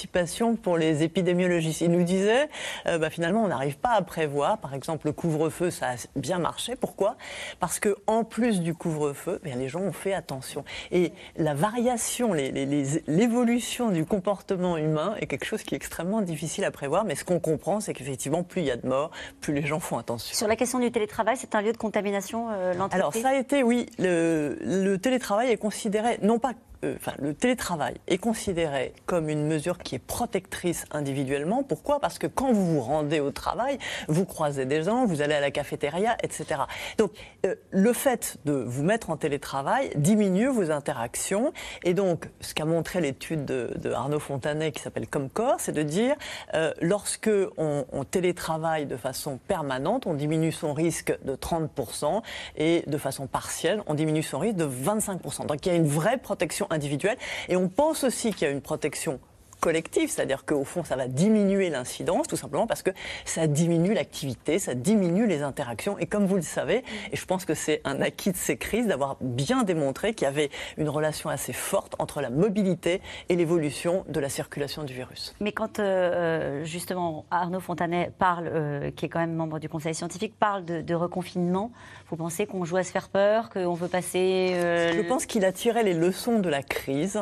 pour 0.62 0.76
les 0.76 1.02
épidémiologistes. 1.02 1.80
Ils 1.80 1.90
nous 1.90 2.04
disaient, 2.04 2.48
euh, 2.87 2.98
bah, 2.98 3.11
finalement, 3.11 3.42
on 3.42 3.48
n'arrive 3.48 3.78
pas 3.78 3.92
à 3.92 4.02
prévoir. 4.02 4.59
Par 4.59 4.74
exemple, 4.74 5.07
le 5.07 5.12
couvre-feu, 5.12 5.70
ça 5.70 5.90
a 5.90 5.94
bien 6.16 6.38
marché. 6.38 6.76
Pourquoi? 6.76 7.16
Parce 7.61 7.78
que 7.80 7.96
en 8.07 8.24
plus 8.24 8.61
du 8.61 8.74
couvre-feu, 8.74 9.40
eh 9.44 9.54
les 9.54 9.68
gens 9.68 9.80
ont 9.80 9.92
fait 9.92 10.14
attention. 10.14 10.64
Et 10.90 11.12
la 11.37 11.54
variation, 11.54 12.33
l'évolution 12.33 13.90
du 13.90 14.04
comportement 14.04 14.76
humain 14.76 15.14
est 15.20 15.26
quelque 15.26 15.44
chose 15.46 15.62
qui 15.62 15.74
est 15.74 15.76
extrêmement 15.76 16.22
difficile 16.22 16.64
à 16.64 16.70
prévoir. 16.70 17.04
Mais 17.04 17.14
ce 17.14 17.24
qu'on 17.24 17.40
comprend, 17.40 17.80
c'est 17.80 17.94
qu'effectivement, 17.94 18.42
plus 18.42 18.62
il 18.62 18.66
y 18.66 18.70
a 18.70 18.76
de 18.76 18.87
morts, 18.87 19.11
plus 19.40 19.54
les 19.54 19.66
gens 19.66 19.80
font 19.80 19.98
attention. 19.98 20.35
Sur 20.35 20.48
la 20.48 20.57
question 20.57 20.78
du 20.78 20.90
télétravail, 20.90 21.37
c'est 21.37 21.54
un 21.54 21.62
lieu 21.62 21.72
de 21.72 21.78
contamination, 21.78 22.48
euh, 22.50 22.74
l'entreprise? 22.74 23.00
Alors, 23.00 23.14
ça 23.14 23.28
a 23.37 23.40
été, 23.40 23.62
oui. 23.62 23.87
Le, 23.98 24.59
le 24.62 24.96
télétravail 24.98 25.50
est 25.50 25.57
considéré, 25.57 26.18
non 26.22 26.38
pas 26.38 26.52
euh, 26.85 26.97
le 27.18 27.35
télétravail 27.35 27.94
est 28.07 28.18
considéré 28.18 28.92
comme 29.07 29.29
une 29.29 29.47
mesure 29.47 29.79
qui 29.79 29.94
est 29.94 29.99
protectrice 29.99 30.85
individuellement. 30.90 31.62
Pourquoi? 31.62 32.01
Parce 32.01 32.18
que 32.18 32.27
quand 32.27 32.53
vous 32.53 32.75
vous 32.75 32.81
rendez 32.81 33.20
au 33.20 33.31
travail, 33.31 33.79
vous 34.09 34.25
croisez 34.25 34.66
des 34.66 34.83
gens, 34.83 35.07
vous 35.07 35.23
allez 35.23 35.35
à 35.35 35.40
la 35.40 35.51
cafétéria, 35.51 36.16
etc. 36.23 36.62
Donc, 36.99 37.12
euh, 37.47 37.55
le 37.70 37.92
fait 37.92 38.37
de 38.44 38.53
vous 38.53 38.83
mettre 38.83 39.11
en 39.11 39.16
télétravail 39.16 39.90
diminue 39.97 40.49
vos 40.49 40.70
interactions. 40.70 41.53
Et 41.83 41.94
donc, 41.94 42.29
ce 42.40 42.55
qu'a 42.55 42.64
montré 42.64 43.01
l'étude 43.01 43.44
de, 43.44 43.92
Arnaud 43.92 44.18
Fontanet 44.18 44.73
qui 44.73 44.83
s'appelle 44.83 45.09
Comcor, 45.09 45.57
c'est 45.59 45.73
de 45.73 45.83
dire 45.83 46.16
euh, 46.55 46.73
lorsque 46.81 47.31
on 47.57 48.05
télétravaille 48.05 48.87
de 48.87 48.97
façon 48.97 49.38
permanente, 49.49 50.07
on 50.07 50.14
diminue 50.14 50.53
son 50.53 50.73
risque 50.73 51.16
de 51.25 51.35
30% 51.37 52.23
et 52.57 52.83
de 52.87 52.99
façon 52.99 53.27
partielle, 53.27 53.83
on 53.87 53.94
diminue 53.94 54.23
son 54.23 54.38
risque 54.38 54.57
de 54.57 54.66
25%. 54.66 55.47
Donc, 55.47 55.64
il 55.64 55.68
y 55.68 55.73
a 55.73 55.77
une 55.77 55.87
vraie 55.87 56.18
protection 56.18 56.66
individuelle. 56.74 57.16
Et 57.48 57.56
on 57.56 57.68
pense 57.68 58.04
aussi 58.04 58.32
qu'il 58.32 58.46
y 58.46 58.50
a 58.50 58.52
une 58.52 58.60
protection 58.60 59.20
collective, 59.64 60.11
c'est-à-dire 60.11 60.44
qu'au 60.44 60.64
fond, 60.64 60.85
ça 60.85 60.94
va 60.94 61.09
diminuer 61.09 61.70
l'incidence, 61.70 62.29
tout 62.29 62.37
simplement 62.37 62.66
parce 62.66 62.83
que 62.83 62.90
ça 63.24 63.46
diminue 63.46 63.94
l'activité, 63.94 64.59
ça 64.59 64.74
diminue 64.74 65.27
les 65.27 65.42
interactions. 65.42 65.98
Et 65.98 66.05
comme 66.05 66.27
vous 66.27 66.37
le 66.37 66.42
savez, 66.42 66.85
et 67.11 67.16
je 67.16 67.24
pense 67.24 67.46
que 67.46 67.55
c'est 67.55 67.81
un 67.85 68.03
acquis 68.03 68.31
de 68.31 68.37
ces 68.37 68.59
crises, 68.59 68.87
d'avoir 68.87 69.16
bien 69.22 69.62
démontré 69.62 70.12
qu'il 70.12 70.27
y 70.27 70.29
avait 70.29 70.51
une 70.76 70.91
relation 70.91 71.30
assez 71.30 71.55
forte 71.55 71.95
entre 71.99 72.20
la 72.20 72.28
mobilité 72.28 73.01
et 73.30 73.36
l'évolution 73.36 74.05
de 74.07 74.20
la 74.20 74.28
circulation 74.28 74.84
du 74.84 74.93
virus. 74.93 75.34
Mais 75.41 75.53
quand 75.53 75.78
euh, 75.78 75.82
euh, 75.82 76.64
justement 76.66 77.24
Arnaud 77.30 77.61
Fontanet 77.61 78.12
parle, 78.18 78.51
euh, 78.53 78.91
qui 78.91 79.07
est 79.07 79.09
quand 79.09 79.20
même 79.20 79.34
membre 79.34 79.61
du 79.61 79.70
Conseil 79.70 79.95
scientifique, 79.95 80.34
parle 80.38 80.66
de, 80.66 80.82
de 80.82 80.95
reconfinement, 80.95 81.72
vous 82.11 82.16
pensez 82.16 82.45
qu'on 82.45 82.66
joue 82.66 82.76
à 82.76 82.84
se 82.84 82.93
faire 82.93 83.09
peur, 83.09 83.49
qu'on 83.49 83.72
veut 83.72 83.88
passer... 83.88 84.51
Je 84.95 85.09
pense 85.09 85.24
qu'il 85.24 85.47
a 85.47 85.53
tiré 85.53 85.82
les 85.84 85.95
leçons 85.95 86.38
de 86.38 86.51
la 86.51 86.62
crise, 86.62 87.18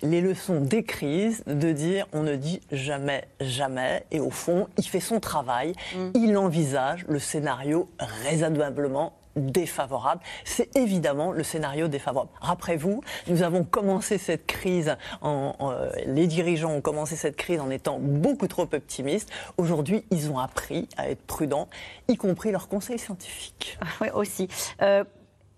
les 0.00 0.22
leçons 0.22 0.62
des 0.62 0.84
crises, 0.84 1.44
de 1.46 1.70
dire 1.72 1.81
on 2.12 2.22
ne 2.22 2.36
dit 2.36 2.60
jamais, 2.70 3.24
jamais, 3.40 4.04
et 4.10 4.20
au 4.20 4.30
fond, 4.30 4.68
il 4.78 4.84
fait 4.84 5.00
son 5.00 5.20
travail, 5.20 5.74
mm. 5.94 6.10
il 6.14 6.36
envisage 6.36 7.04
le 7.08 7.18
scénario 7.18 7.88
raisonnablement 7.98 9.12
défavorable. 9.36 10.20
C'est 10.44 10.76
évidemment 10.76 11.32
le 11.32 11.42
scénario 11.42 11.88
défavorable. 11.88 12.30
Rappelez-vous, 12.40 13.02
nous 13.28 13.42
avons 13.42 13.64
commencé 13.64 14.18
cette 14.18 14.46
crise, 14.46 14.96
en, 15.20 15.54
euh, 15.60 15.90
les 16.06 16.26
dirigeants 16.26 16.72
ont 16.72 16.80
commencé 16.80 17.16
cette 17.16 17.36
crise 17.36 17.60
en 17.60 17.70
étant 17.70 17.98
beaucoup 17.98 18.48
trop 18.48 18.68
optimistes. 18.72 19.30
Aujourd'hui, 19.56 20.04
ils 20.10 20.30
ont 20.30 20.38
appris 20.38 20.88
à 20.96 21.08
être 21.08 21.22
prudents, 21.22 21.68
y 22.08 22.16
compris 22.16 22.50
leur 22.50 22.68
conseil 22.68 22.98
scientifique. 22.98 23.78
Oui, 24.00 24.08
aussi. 24.14 24.48
Euh, 24.82 25.04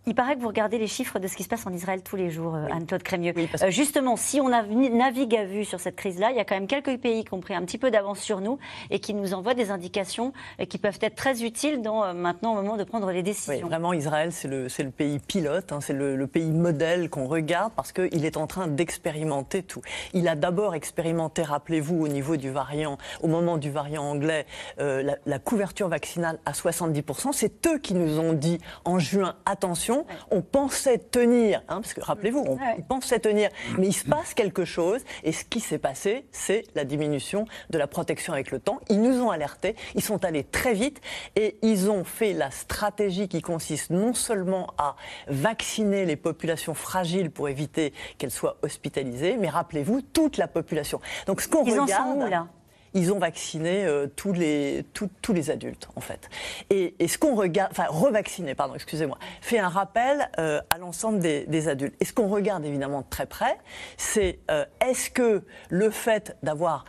il 0.06 0.14
paraît 0.14 0.36
que 0.36 0.40
vous 0.40 0.48
regardez 0.48 0.78
les 0.78 0.86
chiffres 0.86 1.18
de 1.18 1.26
ce 1.26 1.36
qui 1.36 1.44
se 1.44 1.48
passe 1.48 1.66
en 1.66 1.72
Israël 1.72 2.02
tous 2.02 2.16
les 2.16 2.30
jours, 2.30 2.54
euh, 2.54 2.66
Anne-Claude 2.70 3.02
Crémieux. 3.02 3.32
Euh, 3.36 3.70
justement, 3.70 4.16
si 4.16 4.40
on 4.40 4.48
navigue 4.48 5.34
à 5.34 5.44
vue 5.44 5.64
sur 5.64 5.80
cette 5.80 5.96
crise-là, 5.96 6.30
il 6.30 6.36
y 6.36 6.40
a 6.40 6.44
quand 6.44 6.54
même 6.54 6.66
quelques 6.66 6.98
pays 6.98 7.24
qui 7.24 7.32
ont 7.32 7.40
pris 7.40 7.54
un 7.54 7.62
petit 7.62 7.78
peu 7.78 7.90
d'avance 7.90 8.20
sur 8.20 8.40
nous 8.40 8.58
et 8.90 8.98
qui 8.98 9.14
nous 9.14 9.32
envoient 9.32 9.54
des 9.54 9.70
indications 9.70 10.32
et 10.58 10.66
qui 10.66 10.76
peuvent 10.78 10.98
être 11.00 11.14
très 11.14 11.42
utiles 11.42 11.80
dans, 11.80 12.04
euh, 12.04 12.12
maintenant 12.12 12.52
au 12.52 12.56
moment 12.56 12.76
de 12.76 12.84
prendre 12.84 13.10
les 13.10 13.22
décisions. 13.22 13.54
Oui, 13.54 13.60
vraiment, 13.60 13.92
Israël, 13.92 14.32
c'est 14.32 14.48
le, 14.48 14.66
le, 14.66 14.90
pays 14.90 15.18
pilote, 15.20 15.72
hein, 15.72 15.80
c'est 15.80 15.94
le, 15.94 16.26
pays 16.26 16.50
modèle 16.50 17.10
qu'on 17.10 17.26
regarde 17.26 17.72
parce 17.74 17.92
qu'il 17.92 18.24
est 18.24 18.36
en 18.36 18.46
train 18.46 18.66
d'expérimenter 18.66 19.62
tout. 19.62 19.82
Il 20.12 20.28
a 20.28 20.34
d'abord 20.34 20.74
expérimenté, 20.74 21.42
rappelez-vous, 21.42 22.04
au 22.04 22.08
niveau 22.08 22.36
du 22.36 22.50
variant, 22.50 22.98
au 23.22 23.28
moment 23.28 23.56
du 23.56 23.70
variant 23.70 24.02
anglais, 24.04 24.46
la, 24.78 25.16
la 25.24 25.38
couverture 25.38 25.88
vaccinale 25.88 26.38
à 26.46 26.52
70%. 26.52 27.32
C'est 27.32 27.66
eux 27.66 27.78
qui 27.78 27.94
nous 27.94 28.18
ont 28.18 28.32
dit 28.32 28.58
en 28.84 28.98
juin, 28.98 29.36
attention, 29.44 29.93
on 30.30 30.42
pensait 30.42 30.98
tenir, 30.98 31.62
hein, 31.68 31.80
parce 31.80 31.94
que 31.94 32.00
rappelez-vous, 32.00 32.44
on, 32.46 32.82
pensait 32.82 33.18
tenir, 33.18 33.50
mais 33.78 33.88
il 33.88 33.92
se 33.92 34.04
passe 34.04 34.34
quelque 34.34 34.64
chose, 34.64 35.02
et 35.22 35.32
ce 35.32 35.44
qui 35.44 35.60
s'est 35.60 35.78
passé, 35.78 36.26
c'est 36.32 36.64
la 36.74 36.84
diminution 36.84 37.44
de 37.70 37.78
la 37.78 37.86
protection 37.86 38.32
avec 38.32 38.50
le 38.50 38.60
temps. 38.60 38.80
Ils 38.88 39.00
nous 39.00 39.22
ont 39.22 39.30
alertés, 39.30 39.76
ils 39.94 40.02
sont 40.02 40.24
allés 40.24 40.44
très 40.44 40.74
vite, 40.74 41.00
et 41.36 41.56
ils 41.62 41.90
ont 41.90 42.04
fait 42.04 42.32
la 42.32 42.50
stratégie 42.50 43.28
qui 43.28 43.42
consiste 43.42 43.90
non 43.90 44.14
seulement 44.14 44.74
à 44.78 44.96
vacciner 45.28 46.04
les 46.04 46.16
populations 46.16 46.74
fragiles 46.74 47.30
pour 47.30 47.48
éviter 47.48 47.92
qu'elles 48.18 48.30
soient 48.30 48.56
hospitalisées, 48.62 49.36
mais 49.36 49.48
rappelez-vous, 49.48 50.02
toute 50.02 50.36
la 50.36 50.48
population. 50.48 51.00
Donc 51.26 51.40
ce 51.40 51.48
qu'on 51.48 51.64
regarde... 51.64 52.30
là? 52.30 52.46
Ils 52.94 53.12
ont 53.12 53.18
vacciné 53.18 53.84
euh, 53.84 54.06
tous, 54.06 54.32
les, 54.32 54.86
tous 54.92 55.32
les 55.32 55.50
adultes, 55.50 55.88
en 55.96 56.00
fait. 56.00 56.30
Et, 56.70 56.94
ce 57.06 57.18
qu'on 57.18 57.34
regarde, 57.34 57.72
enfin, 57.72 57.86
revacciné, 57.88 58.54
pardon, 58.54 58.74
excusez-moi, 58.74 59.18
fait 59.40 59.58
un 59.58 59.68
rappel 59.68 60.30
euh, 60.38 60.60
à 60.70 60.78
l'ensemble 60.78 61.18
des, 61.18 61.68
adultes. 61.68 61.94
Et 62.00 62.04
ce 62.04 62.12
qu'on 62.12 62.28
regarde 62.28 62.64
évidemment 62.64 63.00
de 63.00 63.06
très 63.10 63.26
près, 63.26 63.58
c'est 63.96 64.38
euh, 64.50 64.64
est-ce 64.80 65.10
que 65.10 65.42
le 65.70 65.90
fait 65.90 66.36
d'avoir 66.42 66.84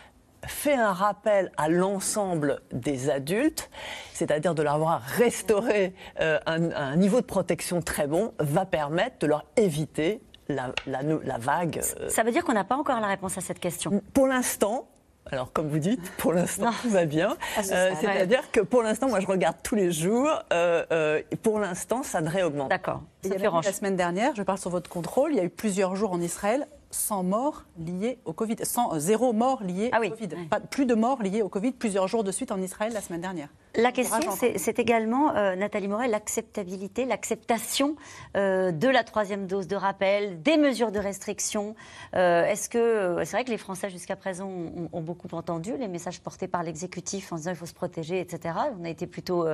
fait 0.47 0.75
un 0.75 0.93
rappel 0.93 1.51
à 1.57 1.69
l'ensemble 1.69 2.61
des 2.71 3.09
adultes, 3.09 3.71
c'est-à-dire 4.13 4.53
de 4.53 4.61
leur 4.61 4.75
avoir 4.75 5.01
restauré 5.01 5.95
un, 6.19 6.95
niveau 6.97 7.19
de 7.19 7.25
protection 7.25 7.81
très 7.81 8.05
bon, 8.05 8.31
va 8.37 8.67
permettre 8.67 9.17
de 9.21 9.25
leur 9.25 9.45
éviter 9.57 10.21
la, 10.47 10.71
la, 10.85 11.01
la 11.01 11.37
vague. 11.39 11.81
Ça 12.09 12.21
veut 12.21 12.29
dire 12.29 12.43
qu'on 12.43 12.53
n'a 12.53 12.63
pas 12.63 12.75
encore 12.75 12.99
la 12.99 13.07
réponse 13.07 13.39
à 13.39 13.41
cette 13.41 13.59
question 13.59 14.03
Pour 14.13 14.27
l'instant, 14.27 14.87
alors, 15.31 15.51
comme 15.51 15.67
vous 15.67 15.79
dites, 15.79 16.11
pour 16.17 16.33
l'instant, 16.33 16.69
tout 16.83 16.89
va 16.89 17.05
bien. 17.05 17.35
Ah, 17.57 17.61
euh, 17.71 17.91
c'est-à-dire 17.99 18.51
que 18.51 18.59
pour 18.59 18.83
l'instant, 18.83 19.09
moi, 19.09 19.19
je 19.19 19.25
regarde 19.25 19.57
tous 19.63 19.73
les 19.73 19.91
jours. 19.91 20.29
Euh, 20.53 20.85
euh, 20.91 21.21
et 21.31 21.35
pour 21.35 21.59
l'instant, 21.59 22.03
ça 22.03 22.21
ne 22.21 22.29
réaugmente. 22.29 22.69
D'accord. 22.69 23.01
La 23.23 23.73
semaine 23.73 23.95
dernière, 23.95 24.35
je 24.35 24.43
parle 24.43 24.59
sur 24.59 24.69
votre 24.69 24.89
contrôle, 24.89 25.31
il 25.31 25.37
y 25.37 25.39
a 25.39 25.43
eu 25.43 25.49
plusieurs 25.49 25.95
jours 25.95 26.11
en 26.11 26.21
Israël 26.21 26.67
100 26.91 27.23
morts 27.23 27.65
liés 27.77 28.19
au 28.25 28.33
Covid, 28.33 28.57
100, 28.61 28.99
zéro 28.99 29.33
mort 29.33 29.63
lié 29.63 29.89
ah 29.91 29.99
au 29.99 30.09
Covid. 30.09 30.29
Pas, 30.49 30.59
plus 30.59 30.85
de 30.85 30.93
morts 30.93 31.21
liées 31.23 31.41
au 31.41 31.49
Covid 31.49 31.71
plusieurs 31.71 32.07
jours 32.07 32.23
de 32.23 32.31
suite 32.31 32.51
en 32.51 32.61
Israël 32.61 32.93
la 32.93 33.01
semaine 33.01 33.21
dernière. 33.21 33.49
La 33.77 33.91
question, 33.91 34.31
c'est 34.31 34.79
également, 34.79 35.35
euh, 35.35 35.55
Nathalie 35.55 35.87
Morel, 35.87 36.11
l'acceptabilité, 36.11 37.05
l'acceptation 37.05 37.95
euh, 38.37 38.71
de 38.71 38.87
la 38.87 39.03
troisième 39.03 39.47
dose 39.47 39.67
de 39.67 39.75
rappel, 39.75 40.41
des 40.41 40.57
mesures 40.57 40.91
de 40.91 40.99
restriction. 40.99 41.75
Euh, 42.15 42.45
est-ce 42.45 42.69
que 42.69 43.21
c'est 43.25 43.35
vrai 43.35 43.43
que 43.43 43.49
les 43.49 43.57
Français 43.57 43.89
jusqu'à 43.89 44.15
présent 44.15 44.47
ont, 44.47 45.01
beaucoup 45.01 45.27
entendu 45.33 45.77
les 45.77 45.87
messages 45.87 46.21
portés 46.21 46.47
par 46.47 46.63
l'exécutif 46.63 47.31
en 47.31 47.35
disant 47.35 47.51
il 47.51 47.57
faut 47.57 47.65
se 47.65 47.73
protéger, 47.73 48.19
etc. 48.19 48.55
On 48.79 48.85
a 48.85 48.89
été 48.89 49.07
plutôt 49.07 49.45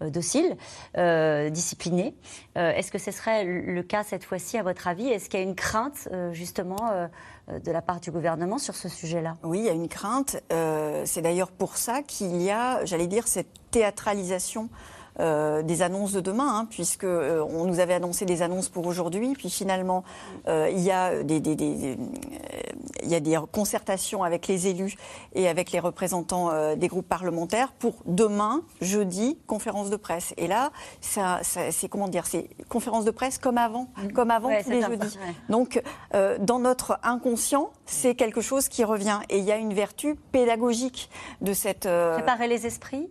dociles, 0.00 0.56
disciplinés. 1.50 2.14
Est-ce 2.54 2.92
que 2.92 2.98
ce 2.98 3.10
serait 3.10 3.44
le 3.44 3.82
cas 3.82 4.04
cette 4.04 4.24
fois-ci, 4.24 4.56
à 4.56 4.62
votre 4.62 4.86
avis? 4.86 5.08
Est-ce 5.08 5.28
qu'il 5.28 5.40
y 5.40 5.42
a 5.42 5.46
une 5.46 5.56
crainte 5.56 6.08
justement 6.32 7.08
de 7.48 7.70
la 7.70 7.82
part 7.82 8.00
du 8.00 8.10
gouvernement 8.10 8.58
sur 8.58 8.74
ce 8.74 8.88
sujet-là 8.88 9.36
Oui, 9.42 9.60
il 9.60 9.64
y 9.66 9.68
a 9.68 9.72
une 9.72 9.88
crainte. 9.88 10.36
Euh, 10.52 11.02
c'est 11.04 11.20
d'ailleurs 11.20 11.50
pour 11.50 11.76
ça 11.76 12.02
qu'il 12.02 12.40
y 12.40 12.50
a, 12.50 12.84
j'allais 12.84 13.06
dire, 13.06 13.28
cette 13.28 13.48
théâtralisation 13.70 14.68
euh, 15.20 15.62
des 15.62 15.82
annonces 15.82 16.10
de 16.10 16.20
demain, 16.20 16.58
hein, 16.58 16.66
puisque 16.68 17.04
euh, 17.04 17.44
on 17.48 17.66
nous 17.66 17.78
avait 17.78 17.94
annoncé 17.94 18.24
des 18.24 18.42
annonces 18.42 18.68
pour 18.68 18.84
aujourd'hui, 18.84 19.34
puis 19.34 19.48
finalement 19.48 20.02
euh, 20.48 20.68
il 20.72 20.80
y 20.80 20.90
a 20.90 21.22
des, 21.22 21.38
des, 21.38 21.54
des 21.54 21.96
il 23.02 23.08
y 23.08 23.14
a 23.14 23.20
des 23.20 23.38
concertations 23.52 24.24
avec 24.24 24.48
les 24.48 24.66
élus 24.66 24.96
et 25.34 25.46
avec 25.46 25.70
les 25.70 25.78
représentants 25.78 26.74
des 26.74 26.88
groupes 26.88 27.08
parlementaires 27.08 27.72
pour 27.72 27.96
demain, 28.06 28.62
jeudi, 28.80 29.38
conférence 29.46 29.90
de 29.90 29.96
presse. 29.96 30.32
Et 30.38 30.46
là, 30.46 30.72
ça, 31.02 31.40
c'est 31.42 31.88
comment 31.88 32.08
dire, 32.08 32.26
c'est 32.26 32.48
conférence 32.68 33.04
de 33.04 33.10
presse 33.10 33.36
comme 33.36 33.58
avant, 33.58 33.88
mm. 34.02 34.12
comme 34.12 34.30
avant 34.30 34.48
tous 34.62 34.70
les 34.70 34.80
jeudis. 34.80 35.18
Donc, 35.50 35.82
dans 36.40 36.58
notre 36.58 36.98
inconscient, 37.02 37.70
c'est 37.84 38.14
quelque 38.14 38.40
chose 38.40 38.68
qui 38.68 38.84
revient. 38.84 39.20
Et 39.28 39.38
il 39.38 39.44
y 39.44 39.52
a 39.52 39.56
une 39.56 39.74
vertu 39.74 40.14
pédagogique 40.32 41.10
de 41.42 41.52
cette. 41.52 41.82
Préparer 41.82 42.48
les 42.48 42.66
esprits? 42.66 43.10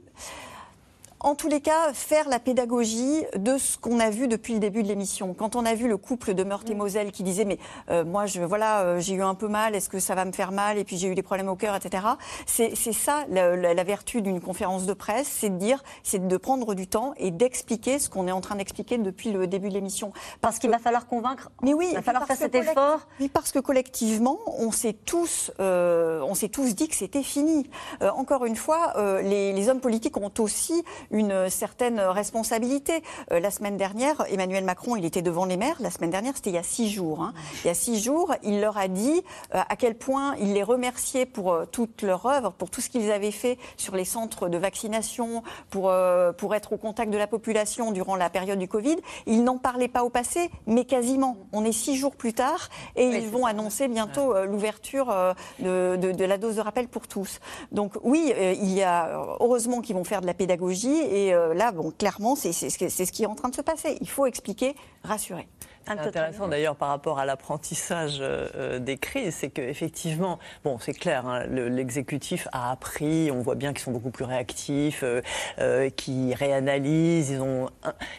En 1.24 1.36
tous 1.36 1.48
les 1.48 1.62
cas, 1.62 1.94
faire 1.94 2.28
la 2.28 2.38
pédagogie 2.38 3.24
de 3.38 3.58
ce 3.58 3.78
qu'on 3.78 4.02
a 4.02 4.10
vu 4.10 4.28
depuis 4.28 4.54
le 4.54 4.60
début 4.60 4.84
de 4.84 4.90
l'émission. 4.90 5.34
Quand 5.34 5.56
on 5.56 5.66
a 5.66 5.74
vu 5.74 5.88
le 5.88 5.96
couple 5.96 6.34
de 6.34 6.44
Meurthe 6.44 6.70
et 6.70 6.76
Moselle 6.76 7.14
qui 7.14 7.24
disait 7.24 7.46
mais 7.46 7.58
euh, 7.90 8.04
moi 8.04 8.26
je 8.26 8.42
voilà 8.42 8.82
euh, 8.82 9.00
j'ai 9.00 9.16
eu 9.16 9.24
un 9.24 9.34
peu 9.34 9.48
mal, 9.48 9.74
est-ce 9.74 9.88
que 9.88 10.00
ça 10.00 10.16
va 10.16 10.26
me 10.26 10.34
faire 10.34 10.52
mal? 10.52 10.78
Et 10.78 10.84
puis 10.84 10.98
j'ai 10.98 11.08
eu 11.08 11.16
des 11.16 11.24
problèmes 11.24 11.48
au 11.48 11.56
cœur, 11.56 11.76
etc. 11.76 12.04
C'est 12.46 12.76
ça 12.76 13.26
la, 13.30 13.84
vertu 13.84 14.22
d'une 14.22 14.42
conférence 14.42 14.86
de 14.86 14.94
presse, 14.94 15.28
c'est 15.28 15.50
de 15.50 15.58
dire, 15.58 15.82
c'est 16.04 16.28
de 16.28 16.38
prendre 16.38 16.74
du 16.74 16.88
temps 16.88 17.14
et 17.18 17.32
d'expliquer 17.32 18.00
ce 18.00 18.10
qu'on 18.10 18.28
est 18.28 18.32
en 18.32 18.42
train 18.42 18.56
d'expliquer 18.56 18.98
depuis 18.98 19.32
le 19.32 19.48
début 19.48 19.70
de 19.70 19.74
l'émission. 19.74 20.12
Parce, 20.42 20.60
qu'il 20.60 20.70
va 20.70 20.80
falloir 20.80 21.08
convaincre. 21.08 21.52
Mais 21.62 21.74
oui, 21.74 21.88
il 21.90 21.96
va 21.96 22.02
falloir 22.02 22.26
faire 22.28 22.38
cet 22.38 22.56
effort. 22.56 23.00
Oui, 23.20 23.30
parce 23.30 23.52
que 23.52 23.60
collectivement, 23.60 24.40
on 24.46 24.72
s'est 24.72 24.94
tous, 24.94 25.52
euh, 25.60 26.22
on 26.22 26.36
s'est 26.36 26.50
tous 26.50 26.76
dit 26.76 26.88
que 26.88 26.96
c'était 26.96 27.24
fini. 27.24 27.70
encore 28.02 28.46
une 28.46 28.56
fois, 28.56 28.94
les, 29.22 29.54
les 29.54 29.70
hommes 29.70 29.80
politiques 29.80 30.18
ont 30.18 30.32
aussi 30.40 30.84
une 31.14 31.50
certaine 31.50 32.00
responsabilité. 32.00 33.04
Euh, 33.32 33.40
la 33.40 33.52
semaine 33.52 33.78
dernière, 33.78 34.26
Emmanuel 34.30 34.64
Macron, 34.66 34.96
il 34.96 35.06
était 35.06 35.22
devant 35.22 35.46
les 35.46 35.58
maires. 35.58 35.78
La 35.80 35.92
semaine 35.92 36.10
dernière, 36.10 36.36
c'était 36.36 36.50
il 36.50 36.56
y 36.56 36.60
a 36.60 36.64
six 36.64 36.90
jours. 36.90 37.22
Hein. 37.22 37.34
Il 37.64 37.68
y 37.68 37.70
a 37.70 37.74
six 37.74 38.02
jours, 38.02 38.34
il 38.44 38.60
leur 38.60 38.78
a 38.78 38.88
dit 38.88 39.22
euh, 39.54 39.62
à 39.70 39.76
quel 39.76 39.96
point 39.96 40.36
il 40.40 40.54
les 40.54 40.64
remerciait 40.64 41.26
pour 41.26 41.54
euh, 41.54 41.66
toute 41.66 42.02
leur 42.02 42.26
œuvre, 42.26 42.52
pour 42.52 42.70
tout 42.70 42.82
ce 42.82 42.90
qu'ils 42.90 43.12
avaient 43.12 43.32
fait 43.32 43.58
sur 43.78 43.96
les 43.96 44.06
centres 44.06 44.50
de 44.50 44.58
vaccination, 44.58 45.44
pour, 45.70 45.94
pour 46.38 46.56
être 46.56 46.74
au 46.74 46.78
contact 46.78 47.12
de 47.12 47.18
la 47.18 47.28
population 47.28 47.92
durant 47.92 48.16
la 48.16 48.30
période 48.30 48.58
du 48.58 48.68
Covid. 48.68 48.98
Ils 49.28 49.44
n'en 49.44 49.58
parlaient 49.58 49.88
pas 49.88 50.04
au 50.04 50.10
passé, 50.10 50.50
mais 50.66 50.86
quasiment. 50.86 51.38
On 51.52 51.64
est 51.64 51.72
six 51.72 51.96
jours 51.96 52.16
plus 52.16 52.34
tard 52.34 52.70
et 52.96 53.06
ils 53.06 53.30
vont 53.30 53.46
annoncer 53.46 53.88
bientôt 53.88 54.34
l'ouverture 54.46 55.14
de, 55.60 55.96
de, 55.96 56.12
de, 56.12 56.26
la 56.26 56.38
dose 56.38 56.56
de 56.56 56.62
rappel 56.62 56.88
pour 56.88 57.08
tous. 57.08 57.40
Donc 57.72 57.94
oui, 58.02 58.34
il 58.40 58.74
y 58.74 58.82
a 58.82 59.22
heureusement 59.40 59.82
qu'ils 59.82 59.96
vont 59.96 60.04
faire 60.04 60.22
de 60.22 60.26
la 60.26 60.34
pédagogie 60.34 61.03
et 61.04 61.34
euh, 61.34 61.54
là, 61.54 61.72
bon, 61.72 61.92
clairement, 61.92 62.36
c'est 62.36 62.52
ce 62.52 63.12
qui 63.12 63.24
est 63.24 63.28
en 63.28 63.36
train 63.36 63.50
de 63.50 63.56
se 63.56 63.62
passer. 63.62 63.98
Il 64.02 64.10
faut 64.10 64.26
expliquer, 64.26 64.76
rassurer. 65.04 65.48
Intéressant 65.88 66.48
d'ailleurs 66.48 66.76
par 66.76 66.90
rapport 66.90 67.20
à 67.20 67.26
l'apprentissage 67.26 68.20
euh, 68.22 68.48
euh, 68.56 68.80
des 68.80 68.98
crises, 68.98 69.36
c'est 69.36 69.50
qu'effectivement, 69.50 70.40
bon, 70.64 70.78
c'est 70.80 70.94
clair, 70.94 71.26
hein, 71.28 71.46
l'exécutif 71.48 72.48
a 72.52 72.72
appris, 72.72 73.32
on 73.32 73.42
voit 73.42 73.56
bien 73.56 73.74
qu'ils 73.74 73.84
sont 73.84 73.92
beaucoup 73.92 74.12
plus 74.12 74.26
réactifs, 74.26 75.04
euh, 75.04 75.90
qu'ils 75.90 76.34
réanalysent, 76.34 77.32
ils 77.32 77.42
ont, 77.42 77.70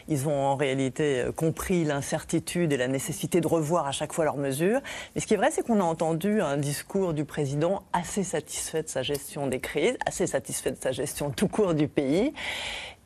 ils 0.08 0.28
ont 0.28 0.38
en 0.38 0.56
réalité 0.56 1.24
compris 1.36 1.84
l'incertitude 1.84 2.72
et 2.72 2.76
la 2.76 2.88
nécessité 2.88 3.40
de 3.40 3.46
revoir 3.46 3.86
à 3.86 3.92
chaque 3.92 4.12
fois 4.12 4.24
leurs 4.24 4.36
mesures. 4.36 4.80
Mais 5.14 5.20
ce 5.20 5.26
qui 5.26 5.34
est 5.34 5.38
vrai, 5.38 5.50
c'est 5.50 5.64
qu'on 5.64 5.80
a 5.80 5.84
entendu 5.84 6.40
un 6.40 6.56
discours 6.56 7.14
du 7.14 7.24
président 7.24 7.84
assez 7.92 8.24
satisfait 8.24 8.82
de 8.82 8.88
sa 8.88 9.02
gestion 9.02 9.46
des 9.46 9.60
crises, 9.60 9.96
assez 10.06 10.26
satisfait 10.26 10.70
de 10.70 10.80
sa 10.80 10.92
gestion 10.92 11.30
tout 11.30 11.48
court 11.48 11.74
du 11.74 11.88
pays. 11.88 12.32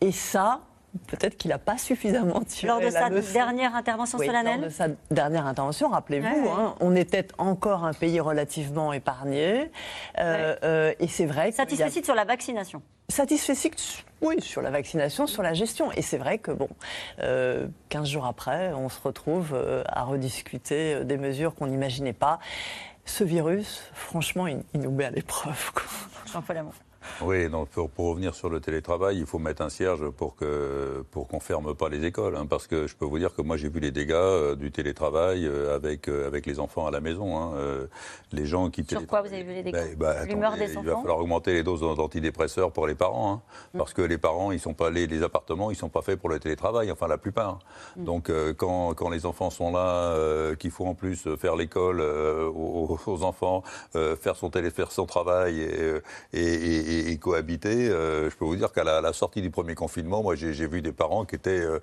Et 0.01 0.13
ça, 0.13 0.61
peut-être 1.07 1.37
qu'il 1.37 1.51
n'a 1.51 1.59
pas 1.59 1.79
suffisamment 1.79 2.41
tiré 2.43 2.69
Lors 2.69 2.81
de 2.81 2.91
sa 2.91 3.11
dernière 3.11 3.75
intervention 3.75 4.19
solennelle 4.19 4.61
Lors 4.61 4.69
de 4.69 4.75
sa 4.75 4.89
dernière 5.11 5.47
intervention, 5.47 5.89
rappelez-vous, 5.89 6.49
hein, 6.49 6.75
on 6.81 6.97
était 6.97 7.29
encore 7.39 7.85
un 7.85 7.93
pays 7.93 8.21
relativement 8.21 8.93
épargné. 8.93 9.71
Euh, 10.19 10.57
euh, 10.63 10.95
et 10.99 11.09
c'est 11.09 11.27
vrai 11.27 11.53
Satisfait 11.53 12.03
sur 12.03 12.15
la 12.15 12.25
vaccination? 12.25 12.83
Satisfait, 13.09 13.55
oui, 14.21 14.41
sur 14.41 14.61
la 14.61 14.71
vaccination, 14.71 15.27
sur 15.27 15.43
la 15.43 15.55
gestion. 15.55 15.91
Et 15.93 16.03
c'est 16.03 16.19
vrai 16.19 16.39
que, 16.39 16.51
bon, 16.51 16.69
15 17.17 17.23
euh, 17.23 17.69
jours 18.05 18.27
après, 18.27 18.73
on 18.75 18.89
se 18.91 19.01
retrouve 19.01 19.57
à 19.87 20.05
rediscuter 20.05 21.05
des 21.05 21.17
mesures 21.17 21.55
qu'on 21.55 21.69
n'imaginait 21.69 22.13
pas. 22.13 22.39
Ce 23.07 23.25
virus, 23.25 23.83
franchement, 23.95 24.47
il, 24.47 24.63
nous 24.75 24.91
met 24.91 25.07
à 25.07 25.11
l'épreuve. 25.11 25.71
Jean-Paul 26.31 26.59
oui, 27.23 27.49
donc 27.49 27.69
pour, 27.69 27.91
revenir 27.97 28.35
sur 28.35 28.49
le 28.49 28.61
télétravail, 28.61 29.19
il 29.19 29.27
faut 29.27 29.39
mettre 29.39 29.63
un 29.63 29.69
cierge 29.69 30.09
pour 30.11 30.37
que 30.37 31.05
pour 31.11 31.29
qu'on 31.29 31.41
ferme 31.41 31.75
pas 31.75 31.89
les 31.89 32.05
écoles, 32.05 32.37
hein, 32.37 32.47
parce 32.47 32.67
que 32.67 32.87
je 32.87 32.97
peux 32.97 33.05
vous 33.05 33.19
dire 33.19 33.35
que 33.35 33.43
moi 33.43 33.57
j'ai 33.57 33.69
vu 33.69 33.81
les 33.81 33.91
dégâts 33.91 34.13
euh, 34.13 34.55
du 34.55 34.71
télétravail 34.71 35.47
euh, 35.47 35.75
avec 35.75 36.09
euh, 36.09 36.27
avec 36.27 36.47
les 36.47 36.61
enfants 36.61 36.87
à 36.87 36.91
la 36.91 37.01
maison. 37.01 37.39
Hein, 37.39 37.53
les 38.33 38.47
gens 38.47 38.71
qui 38.71 38.85
sur 38.85 39.07
quoi 39.07 39.23
vous 39.23 39.33
avez 39.33 39.43
vu 39.43 39.53
les 39.53 39.63
dégâts 39.63 39.97
ben, 39.97 39.97
ben, 39.97 40.27
L'humeur 40.27 40.57
des 40.57 40.71
enfants. 40.77 40.81
Il 40.83 40.89
va 40.89 40.97
falloir 40.97 41.19
augmenter 41.19 41.53
les 41.53 41.63
doses 41.63 41.81
d'antidépresseurs 41.81 42.73
pour 42.73 42.87
les 42.87 42.95
parents, 42.95 43.33
hein, 43.33 43.43
mm. 43.75 43.79
parce 43.79 43.93
que 43.93 44.03
les 44.03 44.19
parents 44.19 44.53
ils 44.53 44.61
sont 44.61 44.75
pas 44.75 44.91
les, 44.91 45.07
les, 45.07 45.23
appartements 45.23 45.71
ils 45.71 45.77
sont 45.77 45.89
pas 45.89 46.03
faits 46.03 46.19
pour 46.19 46.29
le 46.29 46.39
télétravail, 46.39 46.91
enfin 46.91 47.09
la 47.09 47.19
plupart. 47.19 47.59
Mm. 47.97 48.05
Donc 48.05 48.33
quand 48.57 48.95
quand 48.95 49.11
les 49.11 49.27
enfants 49.27 49.51
sont 49.51 49.73
là, 49.73 50.55
qu'il 50.57 50.71
faut 50.71 50.87
en 50.87 50.95
plus 50.95 51.29
faire 51.37 51.57
l'école 51.57 52.01
aux, 52.01 52.99
aux, 53.07 53.23
enfants, 53.23 53.63
faire 53.93 54.37
son 54.37 54.51
télé, 54.51 54.71
faire 54.71 54.93
son 54.93 55.07
travail 55.07 55.61
et, 55.61 56.01
et 56.33 56.89
et, 56.89 56.98
cohabiter, 57.19 57.89
euh, 57.89 58.31
je 58.31 58.37
peux 58.37 58.45
vous 58.45 58.57
dire 58.57 58.73
qu'à 58.73 58.85
la, 58.85 59.13
sortie 59.13 59.43
du 59.43 59.51
premier 59.51 59.75
confinement, 59.75 60.23
moi 60.23 60.35
j'ai 60.35 60.67
vu 60.67 60.83
des 60.83 60.93
parents 60.93 61.25
qui 61.25 61.35
étaient, 61.35 61.61
euh, 61.61 61.81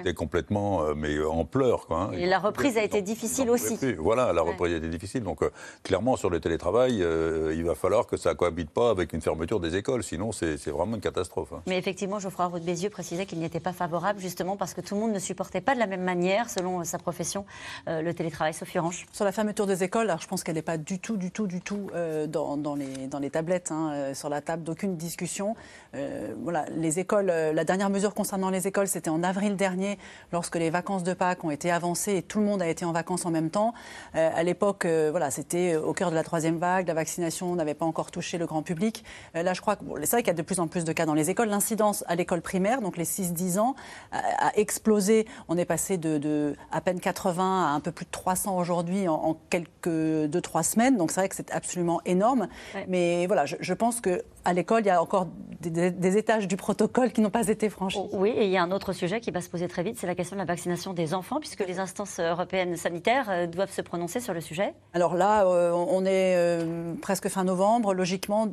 étaient 0.00 0.14
complètement 0.14 0.82
euh, 0.82 0.94
mais 0.96 1.22
en 1.22 1.44
pleurs. 1.44 1.86
Quoi, 1.86 2.02
hein. 2.02 2.10
Et 2.12 2.26
la 2.26 2.38
reprise 2.38 2.76
a 2.76 2.82
été 2.82 3.02
difficile 3.02 3.50
aussi. 3.50 3.78
Voilà, 3.98 4.32
la 4.32 4.42
reprise 4.42 4.74
a 4.74 4.76
été 4.76 4.88
difficile. 4.88 5.22
Donc 5.22 5.40
clairement 5.82 6.16
sur 6.16 6.30
le 6.30 6.40
télétravail, 6.40 6.98
il 6.98 7.64
va 7.64 7.74
falloir 7.74 8.06
que 8.06 8.16
ça 8.16 8.34
cohabite 8.34 8.70
pas 8.70 8.90
avec 8.90 9.12
une 9.12 9.20
fermeture 9.20 9.60
des 9.60 9.76
écoles, 9.76 10.02
sinon 10.02 10.32
c'est 10.32 10.68
vraiment 10.68 10.96
une 10.96 11.00
catastrophe. 11.00 11.52
Hein. 11.52 11.62
Mais 11.66 11.78
effectivement, 11.78 12.18
Geoffroy 12.18 12.46
Roux 12.46 12.58
de 12.58 12.64
Bézieux 12.64 12.90
précisait 12.90 13.26
qu'il 13.26 13.38
n'y 13.38 13.44
était 13.44 13.60
pas 13.60 13.72
favorable 13.72 14.20
justement 14.20 14.56
parce 14.56 14.74
que 14.74 14.80
tout 14.80 14.94
le 14.94 15.00
monde 15.00 15.12
ne 15.12 15.18
supportait 15.18 15.60
pas 15.60 15.74
de 15.74 15.78
la 15.80 15.86
même 15.86 16.02
manière, 16.02 16.48
selon 16.50 16.84
sa 16.84 16.98
profession, 16.98 17.44
le 17.86 18.12
télétravail. 18.12 18.54
Sophie 18.54 18.78
Orange. 18.78 19.06
Sur 19.12 19.24
la 19.24 19.32
fermeture 19.32 19.66
des 19.66 19.84
écoles, 19.84 20.08
alors 20.08 20.20
je 20.20 20.28
pense 20.28 20.42
qu'elle 20.42 20.54
n'est 20.54 20.62
pas 20.62 20.78
du 20.78 20.98
tout, 20.98 21.16
du 21.16 21.30
tout, 21.30 21.46
du 21.46 21.60
tout 21.60 21.90
dans, 22.28 22.56
dans, 22.56 22.74
les, 22.74 23.06
dans 23.06 23.18
les 23.18 23.30
tablettes, 23.30 23.70
hein, 23.70 24.12
sur 24.14 24.28
la 24.28 24.40
table 24.48 24.62
d'aucune 24.62 24.96
discussion. 24.96 25.54
Euh, 25.94 26.32
voilà, 26.42 26.64
les 26.74 26.98
écoles, 26.98 27.28
euh, 27.28 27.52
la 27.52 27.64
dernière 27.64 27.90
mesure 27.90 28.14
concernant 28.14 28.48
les 28.48 28.66
écoles, 28.66 28.88
c'était 28.88 29.10
en 29.10 29.22
avril 29.22 29.56
dernier, 29.56 29.98
lorsque 30.32 30.56
les 30.56 30.70
vacances 30.70 31.02
de 31.02 31.12
Pâques 31.12 31.44
ont 31.44 31.50
été 31.50 31.70
avancées 31.70 32.16
et 32.16 32.22
tout 32.22 32.38
le 32.38 32.46
monde 32.46 32.62
a 32.62 32.66
été 32.66 32.86
en 32.86 32.92
vacances 32.92 33.26
en 33.26 33.30
même 33.30 33.50
temps. 33.50 33.74
Euh, 34.14 34.30
à 34.34 34.42
l'époque, 34.42 34.86
voilà, 34.86 35.30
c'était 35.30 35.76
au 35.76 35.92
cœur 35.92 36.10
de 36.10 36.14
la 36.14 36.22
troisième 36.22 36.56
vague, 36.56 36.88
la 36.88 36.94
vaccination 36.94 37.54
n'avait 37.56 37.74
pas 37.74 37.84
encore 37.84 38.10
touché 38.10 38.38
le 38.38 38.46
grand 38.46 38.62
public. 38.62 39.04
là, 39.34 39.52
je 39.52 39.60
crois 39.60 39.76
que 39.76 39.84
c'est 40.00 40.12
vrai 40.12 40.22
qu'il 40.22 40.28
y 40.28 40.30
a 40.30 40.34
de 40.34 40.42
plus 40.42 40.60
en 40.60 40.66
plus 40.66 40.84
de 40.84 40.92
cas 40.92 41.04
dans 41.04 41.14
les 41.14 41.28
écoles. 41.28 41.48
L'incidence 41.48 42.04
à 42.08 42.14
l'école 42.14 42.40
primaire, 42.40 42.80
donc 42.80 42.96
les 42.96 43.04
6-10 43.04 43.58
ans, 43.58 43.74
a, 44.12 44.52
explosé. 44.54 45.26
On 45.48 45.58
est 45.58 45.66
passé 45.66 45.98
de, 45.98 46.54
à 46.72 46.80
peine 46.80 47.00
80 47.00 47.66
à 47.66 47.74
un 47.74 47.80
peu 47.80 47.92
plus 47.92 48.06
de 48.06 48.10
300 48.10 48.56
aujourd'hui 48.56 49.08
en, 49.08 49.36
quelques 49.50 49.88
2-3 49.88 50.62
semaines. 50.62 50.96
Donc 50.96 51.10
c'est 51.10 51.20
vrai 51.20 51.28
que 51.28 51.36
c'est 51.36 51.50
absolument 51.50 52.00
énorme. 52.06 52.48
Mais 52.88 53.26
voilà, 53.26 53.44
je, 53.44 53.56
je 53.60 53.74
pense 53.74 54.00
que 54.00 54.22
à 54.44 54.52
l'école, 54.52 54.82
il 54.82 54.86
y 54.86 54.90
a 54.90 55.02
encore 55.02 55.28
des, 55.60 56.16
étages 56.16 56.46
du 56.46 56.56
protocole 56.56 57.12
qui 57.12 57.20
n'ont 57.20 57.30
pas 57.30 57.48
été 57.48 57.68
franchis. 57.68 57.98
Oui, 58.12 58.30
et 58.30 58.44
il 58.44 58.50
y 58.50 58.56
a 58.56 58.62
un 58.62 58.70
autre 58.70 58.92
sujet 58.92 59.20
qui 59.20 59.30
va 59.30 59.40
se 59.40 59.48
poser 59.48 59.66
très 59.66 59.82
vite, 59.82 59.96
c'est 59.98 60.06
la 60.06 60.14
question 60.14 60.36
de 60.36 60.40
la 60.40 60.46
vaccination 60.46 60.92
des 60.92 61.14
enfants, 61.14 61.40
puisque 61.40 61.66
les 61.66 61.80
instances 61.80 62.20
européennes 62.20 62.76
sanitaires 62.76 63.26
euh, 63.28 63.46
doivent 63.46 63.72
se 63.72 63.82
prononcer 63.82 64.20
sur 64.20 64.34
le 64.34 64.40
sujet. 64.40 64.74
Alors 64.94 65.14
là, 65.14 65.46
euh, 65.46 65.72
on 65.72 66.04
est 66.04 66.36
euh, 66.36 66.94
presque 67.02 67.28
fin 67.28 67.44
novembre. 67.44 67.92
Logiquement, 67.92 68.48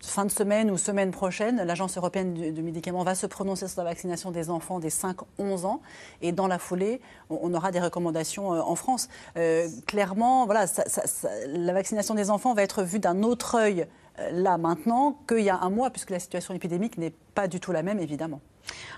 fin 0.00 0.24
de 0.24 0.30
semaine 0.30 0.70
ou 0.70 0.76
semaine 0.76 1.10
prochaine, 1.10 1.62
l'Agence 1.64 1.96
européenne 1.96 2.34
du, 2.34 2.62
médicament 2.62 3.02
va 3.02 3.14
se 3.14 3.26
prononcer 3.26 3.66
sur 3.68 3.82
la 3.82 3.88
vaccination 3.88 4.30
des 4.30 4.50
enfants 4.50 4.78
des 4.78 4.90
5-11 4.90 5.64
ans. 5.64 5.80
Et 6.20 6.32
dans 6.32 6.46
la 6.46 6.58
foulée, 6.58 7.00
on, 7.30 7.54
aura 7.54 7.70
des 7.70 7.80
recommandations 7.80 8.50
en 8.50 8.74
France. 8.74 9.08
clairement, 9.86 10.46
voilà, 10.46 10.66
la 11.48 11.72
vaccination 11.72 12.14
des 12.14 12.30
enfants 12.30 12.54
va 12.54 12.62
être 12.62 12.82
vue 12.82 12.98
d'un 12.98 13.22
autre 13.22 13.56
œil 13.56 13.86
là 14.30 14.58
maintenant 14.58 15.18
qu'il 15.28 15.40
y 15.40 15.50
a 15.50 15.58
un 15.60 15.70
mois, 15.70 15.90
puisque 15.90 16.10
la 16.10 16.18
situation 16.18 16.54
épidémique 16.54 16.98
n'est 16.98 17.14
pas 17.34 17.48
du 17.48 17.60
tout 17.60 17.72
la 17.72 17.82
même, 17.82 17.98
évidemment. 17.98 18.40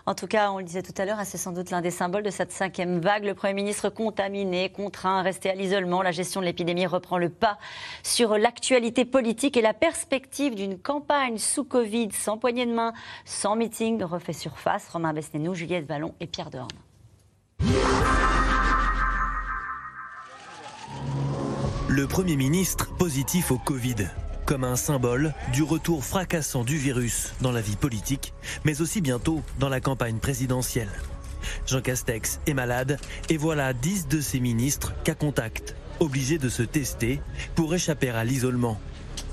En 0.06 0.14
tout 0.14 0.26
cas, 0.26 0.50
on 0.50 0.58
le 0.58 0.64
disait 0.64 0.82
tout 0.82 0.92
à 0.98 1.04
l'heure, 1.04 1.18
c'est 1.24 1.38
sans 1.38 1.52
doute 1.52 1.70
l'un 1.70 1.80
des 1.80 1.90
symboles 1.90 2.22
de 2.22 2.30
cette 2.30 2.52
cinquième 2.52 3.00
vague. 3.00 3.24
Le 3.24 3.34
Premier 3.34 3.54
ministre 3.54 3.88
contaminé, 3.88 4.68
contraint 4.70 5.18
à 5.20 5.22
rester 5.22 5.50
à 5.50 5.54
l'isolement. 5.54 6.02
La 6.02 6.12
gestion 6.12 6.40
de 6.40 6.46
l'épidémie 6.46 6.86
reprend 6.86 7.18
le 7.18 7.30
pas 7.30 7.58
sur 8.02 8.36
l'actualité 8.36 9.04
politique 9.04 9.56
et 9.56 9.62
la 9.62 9.72
perspective 9.72 10.54
d'une 10.54 10.78
campagne 10.78 11.38
sous 11.38 11.64
Covid, 11.64 12.10
sans 12.12 12.36
poignée 12.36 12.66
de 12.66 12.74
main, 12.74 12.92
sans 13.24 13.56
meeting, 13.56 14.02
refait 14.02 14.32
surface. 14.32 14.88
Romain 14.90 15.14
Besnénou, 15.14 15.54
Juliette 15.54 15.86
Vallon 15.86 16.14
et 16.20 16.26
Pierre 16.26 16.50
Dorn. 16.50 16.68
Le 21.88 22.06
Premier 22.06 22.36
ministre 22.36 22.94
positif 22.96 23.50
au 23.50 23.58
Covid 23.58 24.08
comme 24.46 24.64
un 24.64 24.76
symbole 24.76 25.32
du 25.52 25.62
retour 25.62 26.04
fracassant 26.04 26.64
du 26.64 26.76
virus 26.76 27.32
dans 27.40 27.52
la 27.52 27.60
vie 27.60 27.76
politique, 27.76 28.32
mais 28.64 28.80
aussi 28.80 29.00
bientôt 29.00 29.42
dans 29.58 29.68
la 29.68 29.80
campagne 29.80 30.18
présidentielle. 30.18 30.90
Jean 31.66 31.80
Castex 31.80 32.40
est 32.46 32.54
malade 32.54 32.98
et 33.28 33.36
voilà 33.36 33.72
dix 33.72 34.08
de 34.08 34.20
ses 34.20 34.40
ministres 34.40 34.94
cas 35.04 35.14
contact, 35.14 35.76
obligés 36.00 36.38
de 36.38 36.48
se 36.48 36.62
tester 36.62 37.20
pour 37.54 37.74
échapper 37.74 38.10
à 38.10 38.24
l'isolement 38.24 38.80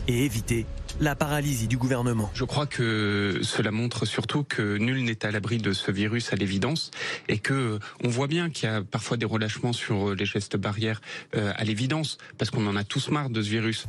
et 0.07 0.25
éviter 0.25 0.65
la 0.99 1.15
paralysie 1.15 1.67
du 1.67 1.77
gouvernement. 1.77 2.29
Je 2.33 2.43
crois 2.43 2.67
que 2.67 3.39
cela 3.43 3.71
montre 3.71 4.05
surtout 4.05 4.43
que 4.43 4.77
nul 4.77 5.03
n'est 5.03 5.25
à 5.25 5.31
l'abri 5.31 5.57
de 5.57 5.73
ce 5.73 5.91
virus 5.91 6.33
à 6.33 6.35
l'évidence 6.35 6.91
et 7.27 7.39
que 7.39 7.79
on 8.03 8.09
voit 8.09 8.27
bien 8.27 8.49
qu'il 8.49 8.69
y 8.69 8.71
a 8.71 8.81
parfois 8.81 9.17
des 9.17 9.25
relâchements 9.25 9.73
sur 9.73 10.13
les 10.13 10.25
gestes 10.25 10.57
barrières 10.57 11.01
euh, 11.35 11.53
à 11.55 11.63
l'évidence 11.63 12.17
parce 12.37 12.51
qu'on 12.51 12.67
en 12.67 12.75
a 12.75 12.83
tous 12.83 13.09
marre 13.09 13.29
de 13.29 13.41
ce 13.41 13.49
virus. 13.49 13.87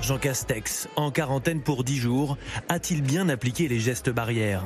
Jean 0.00 0.18
Castex, 0.18 0.88
en 0.96 1.10
quarantaine 1.10 1.62
pour 1.62 1.84
10 1.84 1.96
jours, 1.96 2.38
a-t-il 2.68 3.02
bien 3.02 3.28
appliqué 3.28 3.68
les 3.68 3.80
gestes 3.80 4.10
barrières? 4.10 4.62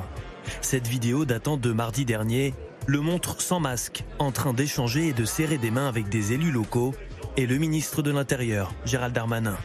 Cette 0.61 0.87
vidéo 0.87 1.25
datant 1.25 1.57
de 1.57 1.71
mardi 1.71 2.05
dernier 2.05 2.53
le 2.87 3.01
montre 3.01 3.41
sans 3.41 3.59
masque, 3.59 4.03
en 4.19 4.31
train 4.31 4.53
d'échanger 4.53 5.07
et 5.07 5.13
de 5.13 5.25
serrer 5.25 5.57
des 5.57 5.71
mains 5.71 5.87
avec 5.87 6.07
des 6.07 6.33
élus 6.33 6.51
locaux 6.51 6.93
et 7.35 7.47
le 7.47 7.57
ministre 7.57 8.01
de 8.01 8.11
l'Intérieur, 8.11 8.73
Gérald 8.85 9.13
Darmanin. 9.13 9.57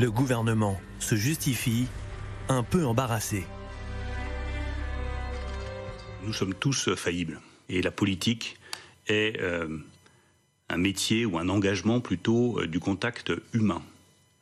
Le 0.00 0.10
gouvernement 0.10 0.80
se 1.00 1.16
justifie 1.16 1.86
un 2.48 2.62
peu 2.62 2.86
embarrassé. 2.86 3.44
Nous 6.24 6.32
sommes 6.32 6.54
tous 6.54 6.94
faillibles 6.94 7.40
et 7.68 7.82
la 7.82 7.90
politique 7.90 8.58
est 9.08 9.40
euh, 9.40 9.78
un 10.68 10.76
métier 10.76 11.24
ou 11.26 11.38
un 11.38 11.48
engagement 11.48 12.00
plutôt 12.00 12.60
euh, 12.60 12.66
du 12.66 12.80
contact 12.80 13.32
humain. 13.52 13.82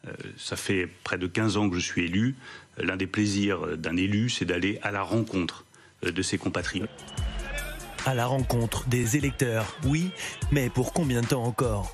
Euh, 0.06 0.12
ça 0.36 0.56
fait 0.56 0.88
près 1.04 1.18
de 1.18 1.26
15 1.26 1.56
ans 1.56 1.70
que 1.70 1.76
je 1.76 1.80
suis 1.80 2.04
élu. 2.04 2.34
L'un 2.78 2.96
des 2.96 3.06
plaisirs 3.06 3.76
d'un 3.78 3.96
élu, 3.96 4.28
c'est 4.28 4.44
d'aller 4.44 4.78
à 4.82 4.90
la 4.90 5.02
rencontre 5.02 5.64
euh, 6.04 6.12
de 6.12 6.22
ses 6.22 6.38
compatriotes. 6.38 6.90
À 8.04 8.14
la 8.14 8.26
rencontre 8.26 8.86
des 8.88 9.16
électeurs, 9.16 9.76
oui, 9.84 10.10
mais 10.52 10.70
pour 10.70 10.92
combien 10.92 11.22
de 11.22 11.26
temps 11.26 11.44
encore? 11.44 11.92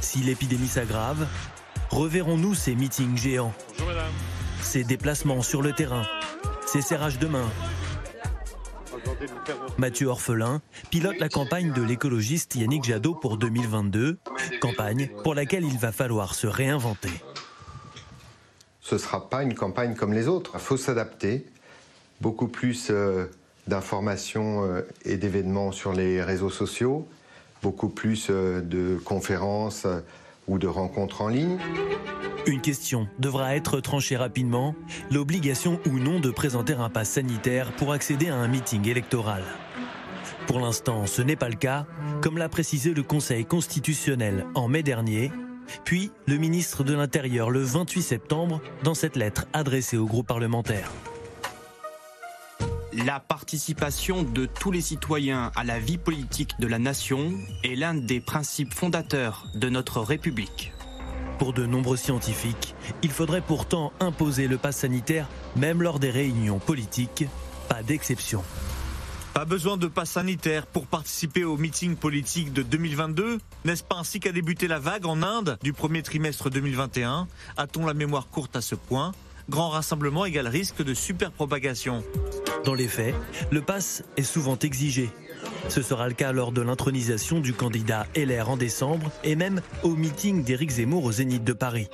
Si 0.00 0.18
l'épidémie 0.18 0.68
s'aggrave, 0.68 1.26
reverrons-nous 1.90 2.54
ces 2.54 2.74
meetings 2.74 3.16
géants 3.16 3.52
Ces 4.62 4.84
déplacements 4.84 5.42
sur 5.42 5.62
le 5.62 5.72
terrain 5.72 6.04
Ces 6.66 6.82
serrages 6.82 7.18
de 7.18 7.26
main 7.26 7.48
Mathieu 9.78 10.08
Orphelin 10.08 10.60
pilote 10.90 11.18
la 11.18 11.28
campagne 11.28 11.72
de 11.72 11.82
l'écologiste 11.82 12.54
Yannick 12.54 12.84
Jadot 12.84 13.14
pour 13.14 13.36
2022, 13.36 14.18
campagne 14.60 15.10
pour 15.22 15.34
laquelle 15.34 15.64
il 15.64 15.78
va 15.78 15.92
falloir 15.92 16.34
se 16.34 16.46
réinventer. 16.46 17.10
Ce 18.80 18.96
ne 18.96 19.00
sera 19.00 19.28
pas 19.28 19.42
une 19.42 19.54
campagne 19.54 19.94
comme 19.94 20.12
les 20.12 20.28
autres. 20.28 20.52
Il 20.54 20.60
faut 20.60 20.76
s'adapter. 20.76 21.46
Beaucoup 22.20 22.48
plus 22.48 22.88
euh, 22.90 23.26
d'informations 23.66 24.64
euh, 24.64 24.82
et 25.04 25.16
d'événements 25.16 25.72
sur 25.72 25.92
les 25.92 26.22
réseaux 26.22 26.50
sociaux, 26.50 27.08
beaucoup 27.62 27.88
plus 27.88 28.30
de 28.30 28.98
conférences 29.04 29.86
ou 30.48 30.58
de 30.58 30.66
rencontres 30.66 31.22
en 31.22 31.28
ligne. 31.28 31.58
Une 32.46 32.60
question 32.60 33.08
devra 33.18 33.56
être 33.56 33.80
tranchée 33.80 34.16
rapidement, 34.16 34.74
l'obligation 35.10 35.80
ou 35.86 35.98
non 35.98 36.20
de 36.20 36.30
présenter 36.30 36.74
un 36.74 36.90
pass 36.90 37.10
sanitaire 37.10 37.72
pour 37.72 37.92
accéder 37.92 38.28
à 38.28 38.36
un 38.36 38.48
meeting 38.48 38.86
électoral. 38.86 39.42
Pour 40.46 40.60
l'instant, 40.60 41.06
ce 41.06 41.22
n'est 41.22 41.36
pas 41.36 41.48
le 41.48 41.56
cas, 41.56 41.86
comme 42.20 42.36
l'a 42.36 42.50
précisé 42.50 42.92
le 42.92 43.02
Conseil 43.02 43.46
constitutionnel 43.46 44.46
en 44.54 44.68
mai 44.68 44.82
dernier, 44.82 45.32
puis 45.84 46.10
le 46.26 46.36
ministre 46.36 46.84
de 46.84 46.94
l'Intérieur 46.94 47.50
le 47.50 47.60
28 47.60 48.02
septembre 48.02 48.60
dans 48.82 48.94
cette 48.94 49.16
lettre 49.16 49.46
adressée 49.54 49.96
au 49.96 50.04
groupe 50.04 50.26
parlementaire. 50.26 50.90
La 52.96 53.18
participation 53.18 54.22
de 54.22 54.46
tous 54.46 54.70
les 54.70 54.80
citoyens 54.80 55.50
à 55.56 55.64
la 55.64 55.80
vie 55.80 55.98
politique 55.98 56.52
de 56.60 56.68
la 56.68 56.78
nation 56.78 57.32
est 57.64 57.74
l'un 57.74 57.92
des 57.92 58.20
principes 58.20 58.72
fondateurs 58.72 59.48
de 59.56 59.68
notre 59.68 60.00
République. 60.00 60.72
Pour 61.40 61.52
de 61.52 61.66
nombreux 61.66 61.96
scientifiques, 61.96 62.76
il 63.02 63.10
faudrait 63.10 63.40
pourtant 63.40 63.92
imposer 63.98 64.46
le 64.46 64.58
pass 64.58 64.76
sanitaire 64.76 65.28
même 65.56 65.82
lors 65.82 65.98
des 65.98 66.10
réunions 66.10 66.60
politiques, 66.60 67.24
pas 67.68 67.82
d'exception. 67.82 68.44
Pas 69.32 69.44
besoin 69.44 69.76
de 69.76 69.88
passe 69.88 70.10
sanitaire 70.10 70.64
pour 70.64 70.86
participer 70.86 71.42
au 71.42 71.56
meeting 71.56 71.96
politique 71.96 72.52
de 72.52 72.62
2022 72.62 73.40
N'est-ce 73.64 73.82
pas 73.82 73.96
ainsi 73.96 74.20
qu'a 74.20 74.30
débuté 74.30 74.68
la 74.68 74.78
vague 74.78 75.06
en 75.06 75.20
Inde 75.24 75.58
du 75.64 75.72
premier 75.72 76.04
trimestre 76.04 76.48
2021 76.48 77.26
A-t-on 77.56 77.86
la 77.86 77.94
mémoire 77.94 78.28
courte 78.28 78.54
à 78.54 78.60
ce 78.60 78.76
point? 78.76 79.10
Grand 79.50 79.70
rassemblement 79.70 80.24
égale 80.24 80.46
risque 80.46 80.84
de 80.84 80.94
superpropagation. 80.94 82.04
Dans 82.64 82.74
les 82.74 82.88
faits, 82.88 83.14
le 83.50 83.60
pass 83.60 84.04
est 84.16 84.22
souvent 84.22 84.58
exigé. 84.58 85.10
Ce 85.68 85.82
sera 85.82 86.08
le 86.08 86.14
cas 86.14 86.32
lors 86.32 86.52
de 86.52 86.62
l'intronisation 86.62 87.40
du 87.40 87.52
candidat 87.52 88.06
LR 88.16 88.50
en 88.50 88.56
décembre 88.56 89.10
et 89.22 89.36
même 89.36 89.60
au 89.82 89.90
meeting 89.90 90.44
d'Éric 90.44 90.70
Zemmour 90.70 91.04
au 91.04 91.12
Zénith 91.12 91.44
de 91.44 91.52
Paris. 91.52 91.88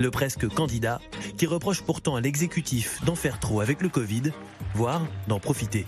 Le 0.00 0.10
presque 0.10 0.48
candidat 0.48 1.00
qui 1.38 1.46
reproche 1.46 1.82
pourtant 1.82 2.16
à 2.16 2.20
l'exécutif 2.20 3.04
d'en 3.04 3.14
faire 3.14 3.38
trop 3.38 3.60
avec 3.60 3.80
le 3.80 3.88
Covid, 3.88 4.32
voire 4.74 5.06
d'en 5.28 5.38
profiter 5.38 5.86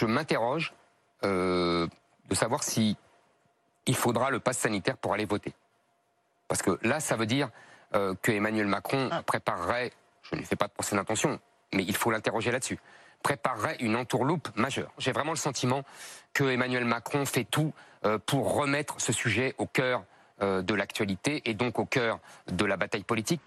je 0.00 0.06
m'interroge 0.06 0.72
euh, 1.24 1.86
de 2.30 2.34
savoir 2.34 2.62
si 2.62 2.96
il 3.84 3.94
faudra 3.94 4.30
le 4.30 4.40
pass 4.40 4.56
sanitaire 4.56 4.96
pour 4.96 5.12
aller 5.12 5.26
voter. 5.26 5.52
Parce 6.48 6.62
que 6.62 6.78
là, 6.82 7.00
ça 7.00 7.16
veut 7.16 7.26
dire 7.26 7.50
euh, 7.94 8.14
que 8.22 8.32
Emmanuel 8.32 8.66
Macron 8.66 9.10
ah. 9.12 9.22
préparerait, 9.22 9.92
je 10.22 10.36
ne 10.36 10.42
fais 10.42 10.56
pas 10.56 10.68
de 10.68 10.72
procès 10.72 10.96
d'intention, 10.96 11.38
mais 11.74 11.84
il 11.86 11.96
faut 11.96 12.10
l'interroger 12.10 12.50
là-dessus, 12.50 12.78
préparerait 13.22 13.76
une 13.80 13.96
entourloupe 13.96 14.48
majeure. 14.56 14.92
J'ai 14.98 15.12
vraiment 15.12 15.32
le 15.32 15.38
sentiment 15.38 15.84
que 16.32 16.44
Emmanuel 16.44 16.84
Macron 16.84 17.26
fait 17.26 17.44
tout 17.44 17.72
euh, 18.04 18.18
pour 18.18 18.54
remettre 18.54 19.00
ce 19.00 19.12
sujet 19.12 19.54
au 19.58 19.66
cœur 19.66 20.04
de 20.42 20.72
l'actualité 20.72 21.42
et 21.44 21.52
donc 21.52 21.78
au 21.78 21.84
cœur 21.84 22.18
de 22.50 22.64
la 22.64 22.78
bataille 22.78 23.02
politique. 23.02 23.42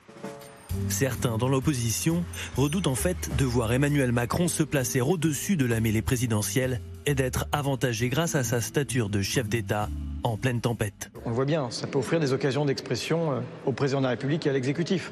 Certains 0.90 1.38
dans 1.38 1.48
l'opposition 1.48 2.24
redoutent 2.58 2.88
en 2.88 2.96
fait 2.96 3.36
de 3.38 3.46
voir 3.46 3.72
Emmanuel 3.74 4.12
Macron 4.12 4.48
se 4.48 4.64
placer 4.64 5.02
au-dessus 5.02 5.56
de 5.56 5.66
la 5.66 5.80
mêlée 5.80 6.02
présidentielle 6.02 6.82
et 7.06 7.16
d'être 7.16 7.46
avantagé 7.52 8.10
grâce 8.10 8.36
à 8.36 8.44
sa 8.44 8.62
stature 8.62 9.10
de 9.10 9.22
chef 9.22 9.48
d'État 9.48 9.90
en 10.24 10.38
pleine 10.38 10.62
tempête. 10.62 11.12
On 11.26 11.30
le 11.30 11.36
voit 11.36 11.46
bien, 11.46 11.70
ça 11.70 11.88
peut 11.88 12.00
offrir 12.00 12.20
des 12.20 12.34
occasions 12.34 12.66
d'expression 12.66 13.34
euh, 13.34 13.40
au 13.66 13.72
président 13.72 14.00
de 14.00 14.06
la 14.06 14.12
République 14.12 14.48
et 14.48 14.50
à 14.50 14.54
l'exécutif. 14.54 15.12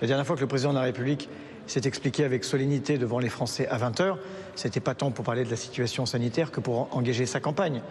La 0.00 0.06
dernière 0.06 0.26
fois 0.26 0.36
que 0.36 0.40
le 0.40 0.46
président 0.46 0.70
de 0.70 0.78
la 0.78 0.84
République 0.84 1.28
s'est 1.70 1.86
expliqué 1.86 2.24
avec 2.24 2.44
solennité 2.44 2.98
devant 2.98 3.18
les 3.18 3.28
Français 3.28 3.66
à 3.68 3.78
20h, 3.78 4.16
c'était 4.56 4.80
pas 4.80 4.94
tant 4.94 5.10
pour 5.10 5.24
parler 5.24 5.44
de 5.44 5.50
la 5.50 5.56
situation 5.56 6.04
sanitaire 6.06 6.50
que 6.50 6.60
pour 6.60 6.94
engager 6.96 7.26
sa 7.26 7.40
campagne. 7.40 7.82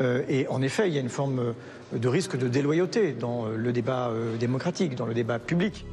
Euh, 0.00 0.22
et 0.28 0.48
en 0.48 0.62
effet, 0.62 0.88
il 0.88 0.94
y 0.94 0.98
a 0.98 1.00
une 1.00 1.10
forme 1.10 1.38
euh, 1.38 1.98
de 1.98 2.08
risque 2.08 2.38
de 2.38 2.48
déloyauté 2.48 3.12
dans 3.12 3.46
le 3.46 3.72
débat 3.72 4.10
démocratique, 4.38 4.94
dans 4.94 5.06
le 5.06 5.14
débat 5.14 5.38
public. 5.38 5.84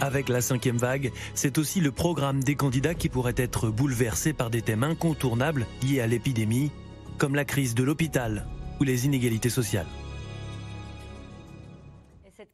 Avec 0.00 0.28
la 0.28 0.40
cinquième 0.40 0.76
vague, 0.76 1.12
c'est 1.34 1.58
aussi 1.58 1.80
le 1.80 1.92
programme 1.92 2.42
des 2.42 2.56
candidats 2.56 2.94
qui 2.94 3.08
pourrait 3.08 3.34
être 3.36 3.68
bouleversé 3.68 4.32
par 4.32 4.50
des 4.50 4.62
thèmes 4.62 4.82
incontournables 4.82 5.66
liés 5.82 6.00
à 6.00 6.06
l'épidémie, 6.06 6.72
comme 7.18 7.34
la 7.34 7.44
crise 7.44 7.74
de 7.74 7.84
l'hôpital 7.84 8.46
ou 8.80 8.84
les 8.84 9.06
inégalités 9.06 9.50
sociales 9.50 9.86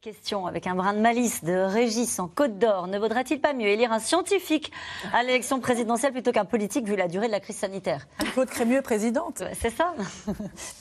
question 0.07 0.47
avec 0.47 0.67
un 0.67 0.75
brin 0.75 0.93
de 0.93 0.99
malice 0.99 1.43
de 1.43 1.51
Régis 1.51 2.17
en 2.19 2.29
Côte 2.29 2.57
d'Or. 2.57 2.87
Ne 2.87 2.97
vaudrait-il 2.97 3.41
pas 3.41 3.51
mieux 3.51 3.67
élire 3.67 3.91
un 3.91 3.99
scientifique 3.99 4.71
à 5.13 5.21
l'élection 5.21 5.59
présidentielle 5.59 6.13
plutôt 6.13 6.31
qu'un 6.31 6.45
politique 6.45 6.87
vu 6.87 6.95
la 6.95 7.09
durée 7.09 7.27
de 7.27 7.33
la 7.33 7.41
crise 7.41 7.57
sanitaire? 7.57 8.07
Claude 8.31 8.47
Crémieux 8.47 8.81
présidente. 8.81 9.43
C'est 9.59 9.69
ça. 9.69 9.93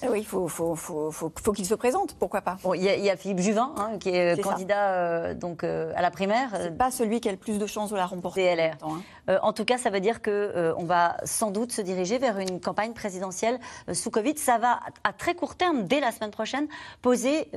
Eh 0.03 0.09
oui, 0.09 0.21
il 0.21 0.27
faut, 0.27 0.47
faut, 0.47 0.77
faut, 0.77 1.11
faut 1.11 1.53
qu'il 1.53 1.65
se 1.65 1.75
présente, 1.75 2.15
pourquoi 2.15 2.43
pas. 2.43 2.59
Il 2.75 2.83
y, 2.83 3.11
a 3.11 3.17
Philippe 3.17 3.39
Juvin 3.39 3.75
hein, 3.79 3.99
qui 3.99 4.11
est, 4.11 4.41
candidat 4.41 4.91
euh, 4.91 5.35
donc, 5.35 5.65
euh, 5.65 5.93
à 5.97 6.03
la 6.03 6.11
primaire. 6.11 6.51
C'est 6.53 6.77
pas 6.77 6.91
celui 6.91 7.21
qui 7.21 7.29
a 7.29 7.33
le 7.33 7.39
plus 7.39 7.59
de 7.59 7.67
chances 7.67 7.91
de 7.91 7.97
la 7.97 8.07
remporter. 8.07 8.55
DLR. 8.55 8.77
Hein. 8.83 9.01
Euh, 9.31 9.39
en 9.43 9.53
tout 9.53 9.65
cas, 9.65 9.79
ça 9.79 9.91
veut 9.91 10.01
dire 10.01 10.23
qu'on 10.23 10.75
on 10.77 10.85
va 10.85 11.17
sans 11.25 11.51
doute 11.51 11.73
se 11.73 11.81
diriger 11.81 12.19
vers 12.19 12.39
une 12.39 12.61
campagne 12.61 12.93
présidentielle 12.93 13.59
sous 13.93 14.11
Covid. 14.11 14.37
Ça 14.37 14.59
va, 14.59 14.81
à 15.03 15.13
très 15.13 15.35
court 15.35 15.57
terme, 15.57 15.85
dès 15.85 16.01
la 16.01 16.13
semaine 16.13 16.31
prochaine, 16.31 16.69
poser 17.01 17.49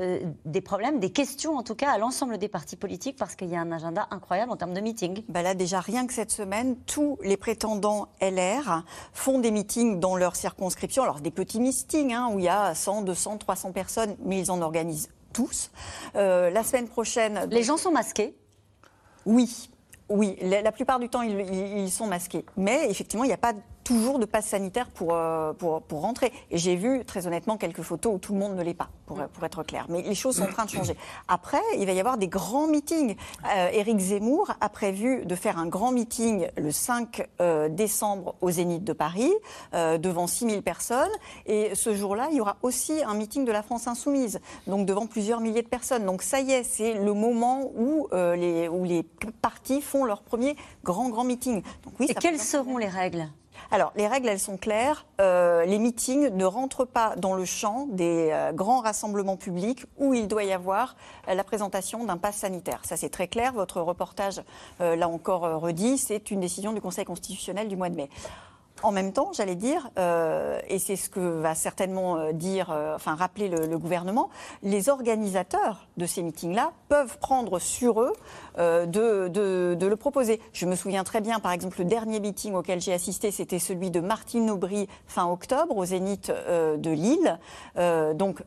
des 0.46 0.62
problèmes, 0.62 1.00
des 1.00 1.12
questions 1.12 1.59
en 1.60 1.64
tout 1.64 1.76
cas 1.76 1.92
à 1.92 1.98
l'ensemble 1.98 2.38
des 2.38 2.48
partis 2.48 2.78
politiques 2.78 3.18
parce 3.18 3.36
qu'il 3.36 3.50
y 3.50 3.56
a 3.56 3.60
un 3.60 3.72
agenda 3.74 4.08
incroyable 4.12 4.50
en 4.50 4.56
termes 4.56 4.74
de 4.74 4.80
meetings. 4.80 5.24
Bah 5.28 5.42
là 5.42 5.54
déjà 5.54 5.82
rien 5.82 6.08
que 6.08 6.14
cette 6.14 6.32
semaine, 6.32 6.78
tous 6.86 7.20
les 7.22 7.36
prétendants 7.36 8.08
LR 8.22 8.86
font 9.12 9.40
des 9.40 9.52
meetings 9.52 10.00
dans 10.00 10.16
leur 10.16 10.38
circonscription. 10.38 11.04
Alors 11.04 11.20
des 11.20 11.32
petits 11.32 11.60
meetings 11.60 12.14
hein, 12.14 12.30
où 12.34 12.40
il 12.40 12.46
y 12.46 12.50
a 12.50 12.74
100, 12.74 13.02
200, 13.02 13.40
300 13.40 13.74
personnes, 13.74 14.16
mais 14.24 14.40
ils 14.40 14.52
en 14.52 14.62
organisent 14.62 15.10
tous. 15.34 15.70
Euh, 16.16 16.50
la 16.50 16.64
semaine 16.64 16.88
prochaine... 16.88 17.48
Les 17.52 17.64
gens 17.64 17.76
sont 17.76 17.92
masqués 17.92 18.38
Oui. 19.26 19.70
Oui, 20.08 20.38
la, 20.42 20.72
plupart 20.72 20.98
du 20.98 21.08
temps, 21.08 21.22
ils, 21.22 21.40
ils, 21.78 21.92
sont 21.92 22.08
masqués. 22.08 22.44
Mais 22.58 22.90
effectivement, 22.90 23.26
il 23.26 23.28
n'y 23.28 23.34
a 23.34 23.38
pas 23.38 23.54
toujours 23.90 24.20
de 24.20 24.26
passe 24.26 24.46
sanitaire 24.46 24.88
pour, 24.88 25.16
euh, 25.16 25.52
pour, 25.54 25.82
pour, 25.82 26.02
rentrer. 26.02 26.32
Et 26.52 26.60
j'ai 26.60 26.76
vu, 26.76 27.04
très 27.06 27.26
honnêtement, 27.26 27.58
quelques 27.58 27.82
photos 27.82 28.14
où 28.14 28.20
tout 28.20 28.34
le 28.34 28.40
monde 28.40 28.56
ne 28.56 28.62
l'est 28.62 28.76
pas, 28.76 28.90
pour, 29.08 29.18
pour, 29.18 29.44
être 29.44 29.64
clair. 29.64 29.88
Mais 29.90 30.04
les 30.04 30.14
choses 30.14 30.38
sont 30.38 30.44
en 30.44 30.52
train 30.52 30.66
de 30.66 30.70
changer. 30.78 30.96
Après, 31.28 31.62
il 31.76 31.88
va 31.88 31.94
y 31.94 32.00
avoir 32.00 32.20
des 32.20 32.28
grands 32.28 32.68
meetings. 32.68 33.16
Euh, 33.52 33.70
Éric 33.72 33.98
Zemmour 33.98 34.52
a 34.62 34.70
prévu 34.70 35.26
de 35.26 35.34
faire 35.34 35.58
un 35.58 35.66
grand 35.66 35.92
meeting 35.92 36.48
le 36.56 36.72
5 36.72 37.28
euh, 37.42 37.68
décembre 37.68 38.36
au 38.42 38.52
Zénith 38.52 38.84
de 38.84 38.94
Paris, 38.94 39.32
euh, 39.74 39.98
devant 39.98 40.28
6000 40.28 40.62
personnes. 40.62 41.10
Et 41.48 41.74
ce 41.74 41.96
jour-là, 41.96 42.28
il 42.30 42.38
y 42.38 42.42
aura 42.42 42.58
aussi 42.62 43.02
un 43.04 43.16
meeting 43.16 43.44
de 43.44 43.52
la 43.52 43.64
France 43.64 43.88
Insoumise, 43.88 44.40
donc 44.68 44.86
devant 44.86 45.08
plusieurs 45.08 45.42
milliers 45.42 45.64
de 45.64 45.68
personnes. 45.68 46.06
Donc 46.06 46.22
ça 46.22 46.42
y 46.42 46.52
est, 46.52 46.64
c'est 46.64 46.94
le 46.94 47.14
moment 47.14 47.72
où, 47.76 48.08
les, 48.12 48.68
où 48.68 48.84
les 48.84 49.02
partis 49.42 49.82
font 49.82 50.06
leur 50.06 50.22
premier 50.22 50.56
grand, 50.84 51.10
grand 51.10 51.24
meeting. 51.24 51.64
Donc, 51.84 51.94
oui, 52.00 52.06
Et 52.08 52.14
quelles 52.14 52.40
seront 52.40 52.78
les 52.78 52.88
règles? 52.88 53.28
Alors, 53.72 53.94
les 53.96 54.08
règles, 54.08 54.28
elles 54.30 54.40
sont 54.40 54.58
claires. 54.58 55.06
Euh, 55.22 55.64
les 55.66 55.78
meetings 55.78 56.30
ne 56.30 56.46
rentrent 56.46 56.86
pas 56.86 57.16
dans 57.18 57.36
le 57.36 57.46
champ 57.46 57.86
des 57.92 58.30
euh, 58.32 58.52
grands 58.52 58.82
rassemblements 58.82 59.38
publics 59.38 59.86
où 59.98 60.16
il 60.16 60.28
doit 60.28 60.44
y 60.44 60.52
avoir 60.52 60.96
euh, 61.28 61.36
la 61.36 61.44
présentation 61.44 62.04
d'un 62.04 62.18
pass 62.18 62.38
sanitaire. 62.38 62.82
Ça, 62.84 62.98
c'est 62.98 63.10
très 63.10 63.28
clair. 63.28 63.54
Votre 63.54 63.82
reportage 63.82 64.42
l'a 64.80 65.08
encore 65.08 65.62
redit. 65.62 65.98
C'est 65.98 66.32
une 66.32 66.40
décision 66.40 66.74
du 66.74 66.82
Conseil 66.82 67.06
constitutionnel 67.06 67.68
du 67.68 67.76
mois 67.76 67.90
de 67.90 67.96
mai. 67.96 68.10
En 68.82 68.92
même 68.92 69.12
temps, 69.12 69.32
j'allais 69.34 69.56
dire, 69.56 69.90
euh, 69.98 70.60
et 70.68 70.80
c'est 70.80 70.96
ce 70.96 71.10
que 71.10 71.20
va 71.20 71.56
certainement 71.56 72.18
euh, 72.18 72.32
dire, 72.32 72.72
euh, 72.72 72.96
enfin 72.96 73.16
rappeler 73.16 73.50
le, 73.50 73.78
gouvernement, 73.78 74.30
les 74.64 74.90
organisateurs 74.90 75.88
de 75.98 76.06
ces 76.06 76.24
meetings-là 76.24 76.72
peuvent 76.88 77.18
prendre 77.20 77.60
sur 77.60 78.02
eux 78.02 78.14
de, 78.58 79.28
de, 79.28 79.88
le 79.88 79.96
proposer. 79.96 80.42
Je 80.54 80.66
me 80.66 80.76
souviens 80.76 81.04
très 81.04 81.22
bien, 81.22 81.40
par 81.40 81.52
exemple, 81.52 81.80
le 81.80 81.86
dernier 81.86 82.20
meeting 82.20 82.54
auquel 82.54 82.82
j'ai 82.82 82.94
assisté, 82.94 83.32
c'était 83.32 83.60
celui 83.60 83.90
de 83.90 84.02
Martine 84.02 84.50
Aubry 84.50 84.88
fin 85.08 85.30
octobre 85.30 85.78
au 85.78 85.86
Zénith 85.86 86.30
de 86.30 86.90
Lille. 86.90 87.40
donc 88.16 88.44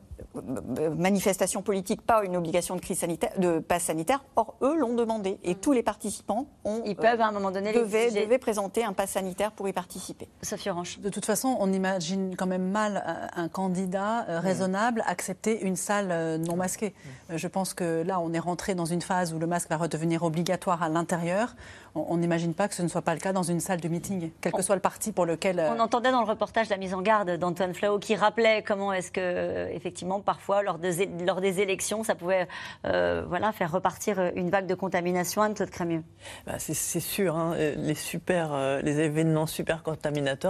manifestation 0.97 1.61
politique, 1.61 2.01
pas 2.01 2.23
une 2.23 2.37
obligation 2.37 2.75
de 2.75 2.81
crise 2.81 2.99
sanitaire, 2.99 3.31
de 3.37 3.59
passe 3.59 3.83
sanitaire. 3.83 4.23
Or, 4.35 4.55
eux 4.61 4.75
l'ont 4.77 4.95
demandé 4.95 5.39
et 5.43 5.55
tous 5.55 5.71
les 5.71 5.83
participants 5.83 6.47
ont, 6.63 6.81
ils 6.85 6.95
peuvent 6.95 7.21
à 7.21 7.27
un 7.27 7.31
moment 7.31 7.51
donné 7.51 7.73
devaient, 7.73 8.11
devaient 8.11 8.37
présenter 8.37 8.83
un 8.83 8.93
passe 8.93 9.11
sanitaire 9.11 9.51
pour 9.51 9.67
y 9.67 9.73
participer. 9.73 10.22
Sophie 10.41 10.69
Orange. 10.69 10.99
De 10.99 11.09
toute 11.09 11.25
façon, 11.25 11.55
on 11.59 11.71
imagine 11.71 12.35
quand 12.35 12.47
même 12.47 12.69
mal 12.69 13.03
euh, 13.05 13.41
un 13.41 13.47
candidat 13.47 14.25
euh, 14.29 14.39
raisonnable 14.39 15.03
accepter 15.07 15.61
une 15.61 15.75
salle 15.75 16.09
euh, 16.11 16.37
non 16.37 16.55
masquée. 16.55 16.93
Je 17.33 17.47
pense 17.47 17.73
que 17.73 18.03
là, 18.03 18.19
on 18.19 18.33
est 18.33 18.39
rentré 18.39 18.75
dans 18.75 18.85
une 18.85 19.01
phase 19.01 19.33
où 19.33 19.39
le 19.39 19.47
masque 19.47 19.69
va 19.69 19.77
redevenir 19.77 20.23
obligatoire 20.23 20.83
à 20.83 20.89
l'intérieur 20.89 21.55
on 21.95 22.17
n'imagine 22.17 22.53
pas 22.53 22.67
que 22.67 22.75
ce 22.75 22.81
ne 22.81 22.87
soit 22.87 23.01
pas 23.01 23.13
le 23.13 23.19
cas 23.19 23.33
dans 23.33 23.43
une 23.43 23.59
salle 23.59 23.79
de 23.79 23.87
meeting, 23.87 24.31
quel 24.41 24.51
que 24.51 24.61
soit 24.61 24.75
le 24.75 24.81
parti 24.81 25.11
pour 25.11 25.25
lequel. 25.25 25.63
On 25.75 25.79
entendait 25.79 26.11
dans 26.11 26.21
le 26.21 26.27
reportage 26.27 26.69
la 26.69 26.77
mise 26.77 26.93
en 26.93 27.01
garde 27.01 27.37
d'Antoine 27.37 27.73
Flau 27.73 27.99
qui 27.99 28.15
rappelait 28.15 28.63
comment 28.63 28.93
est-ce 28.93 29.11
que, 29.11 29.69
effectivement, 29.71 30.19
parfois, 30.19 30.63
lors, 30.63 30.79
lors 31.25 31.41
des 31.41 31.59
élections, 31.61 32.03
ça 32.03 32.15
pouvait 32.15 32.47
euh, 32.85 33.23
voilà, 33.27 33.51
faire 33.51 33.71
repartir 33.71 34.31
une 34.35 34.49
vague 34.49 34.65
de 34.65 34.75
contamination. 34.75 35.41
Anne-Claude 35.43 35.69
Crémieux. 35.69 36.03
Bah, 36.47 36.53
c'est 36.57 36.73
sûr, 36.73 37.35
hein, 37.35 37.55
les, 37.55 37.95
super, 37.95 38.53
euh, 38.53 38.81
les 38.81 38.99
événements 38.99 39.45
super 39.45 39.83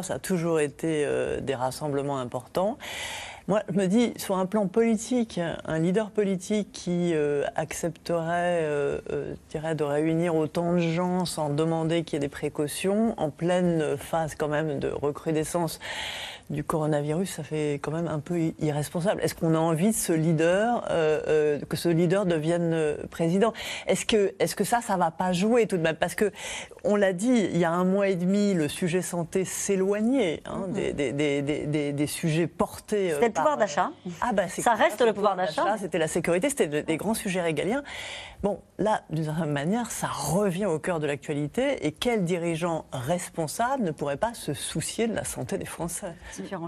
ça 0.03 0.15
a 0.15 0.19
toujours 0.19 0.59
été 0.59 1.07
des 1.41 1.55
rassemblements 1.55 2.19
importants. 2.19 2.77
Moi, 3.49 3.61
je 3.69 3.77
me 3.77 3.87
dis, 3.87 4.13
sur 4.15 4.37
un 4.37 4.45
plan 4.45 4.67
politique, 4.67 5.37
un 5.65 5.79
leader 5.79 6.11
politique 6.11 6.69
qui 6.71 7.13
euh, 7.13 7.43
accepterait 7.57 8.61
euh, 8.61 8.99
euh, 9.11 9.73
de 9.73 9.83
réunir 9.83 10.33
autant 10.33 10.71
de 10.73 10.79
gens 10.79 11.25
sans 11.25 11.49
demander 11.49 12.05
qu'il 12.05 12.15
y 12.15 12.17
ait 12.17 12.19
des 12.21 12.29
précautions, 12.29 13.13
en 13.17 13.29
pleine 13.29 13.97
phase 13.97 14.35
quand 14.35 14.47
même 14.47 14.79
de 14.79 14.87
recrudescence 14.87 15.81
du 16.49 16.63
coronavirus, 16.63 17.29
ça 17.29 17.43
fait 17.43 17.75
quand 17.81 17.91
même 17.91 18.07
un 18.07 18.19
peu 18.19 18.53
irresponsable. 18.59 19.21
Est-ce 19.21 19.35
qu'on 19.35 19.55
a 19.55 19.59
envie 19.59 19.89
de 19.89 19.95
ce 19.95 20.13
leader, 20.13 20.85
que 20.87 21.77
ce 21.77 21.89
leader 21.89 22.25
devienne 22.25 22.97
président? 23.09 23.53
Est-ce 23.87 24.05
que, 24.05 24.33
est 24.39 24.53
que 24.55 24.63
ça, 24.63 24.81
ça 24.81 24.97
va 24.97 25.11
pas 25.11 25.33
jouer 25.33 25.67
tout 25.67 25.77
de 25.77 25.81
même? 25.81 25.95
Parce 25.95 26.15
que, 26.15 26.31
on 26.83 26.95
l'a 26.95 27.13
dit, 27.13 27.49
il 27.51 27.57
y 27.57 27.65
a 27.65 27.71
un 27.71 27.85
mois 27.85 28.09
et 28.09 28.15
demi, 28.15 28.53
le 28.53 28.67
sujet 28.67 29.01
santé 29.01 29.45
s'éloignait 29.45 30.41
hein, 30.45 30.67
mm-hmm. 30.69 30.93
des, 30.93 31.41
des, 31.41 31.93
des, 31.93 32.07
sujets 32.07 32.47
portés 32.47 33.13
le 33.21 33.29
pouvoir 33.29 33.57
d'achat. 33.57 33.91
Ah 34.21 34.31
bah 34.33 34.47
ça 34.47 34.73
reste 34.73 35.01
le 35.01 35.13
pouvoir 35.13 35.35
d'achat. 35.35 35.77
C'était 35.79 35.97
la 35.97 36.07
sécurité, 36.07 36.49
c'était 36.49 36.83
des 36.83 36.97
grands 36.97 37.13
sujets 37.13 37.41
régaliens. 37.41 37.83
Bon, 38.43 38.59
là, 38.77 39.03
d'une 39.09 39.23
certaine 39.23 39.51
manière, 39.51 39.89
ça 39.89 40.07
revient 40.07 40.65
au 40.65 40.77
cœur 40.77 40.99
de 40.99 41.07
l'actualité. 41.07 41.87
Et 41.87 41.93
quel 41.93 42.25
dirigeant 42.25 42.85
responsable 42.91 43.83
ne 43.85 43.91
pourrait 43.91 44.17
pas 44.17 44.33
se 44.33 44.53
soucier 44.53 45.07
de 45.07 45.15
la 45.15 45.23
santé 45.23 45.57
des 45.57 45.65
Français? 45.65 46.13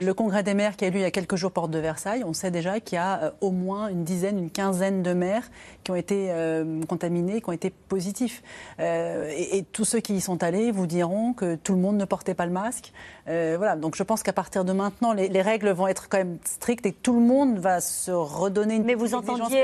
Le 0.02 0.14
Congrès 0.14 0.44
des 0.44 0.54
maires 0.54 0.76
qui 0.76 0.86
a 0.86 0.88
eu 0.88 0.92
lieu 0.92 1.00
il 1.00 1.04
y 1.04 1.06
a 1.06 1.12
quelques 1.12 1.36
jours 1.36 1.52
porte 1.52 1.72
de 1.72 1.80
Versailles, 1.80 2.24
on 2.26 2.34
sait 2.34 2.52
déjà 2.52 2.80
qu'il 2.80 2.96
y 2.96 3.00
a 3.00 3.24
euh, 3.24 3.32
au 3.42 3.52
moins 3.52 3.88
une 3.90 4.04
dizaine, 4.04 4.38
une 4.38 4.50
quinzaine 4.50 5.04
de 5.04 5.14
maires 5.14 5.50
qui 5.84 5.92
ont 5.92 5.96
été 5.96 6.28
euh, 6.30 6.82
contaminés, 6.88 7.42
qui 7.42 7.50
ont 7.50 7.54
été 7.54 7.70
positifs. 7.70 8.44
Euh, 8.80 9.32
et, 9.36 9.64
tous 9.72 9.86
ceux 9.86 10.00
qui 10.00 10.16
y 10.16 10.22
sont 10.22 10.44
allés 10.44 10.72
vous 10.72 10.88
diront 10.88 11.34
que 11.34 11.56
tout 11.56 11.74
le 11.74 11.80
monde 11.80 11.98
ne 11.98 12.06
portait 12.06 12.34
pas 12.34 12.46
le 12.46 12.52
masque. 12.52 12.94
Voilà, 13.26 13.76
donc 13.76 13.96
je 13.96 14.04
pense 14.04 14.24
qu'à 14.24 14.34
partir 14.34 14.66
de 14.66 14.72
maintenant, 14.72 15.14
les, 15.14 15.28
les, 15.30 15.42
règles 15.42 15.70
vont 15.72 15.88
être 15.88 16.10
quand 16.10 16.18
même 16.18 16.38
strictes 16.44 16.86
et 16.86 16.92
tout 16.94 17.14
le 17.14 17.26
monde 17.26 17.58
va 17.58 17.82
se 17.82 18.12
redonner 18.12 18.76
une 18.76 18.84
Mais 18.84 18.96
vous 18.96 19.16
entendiez 19.16 19.64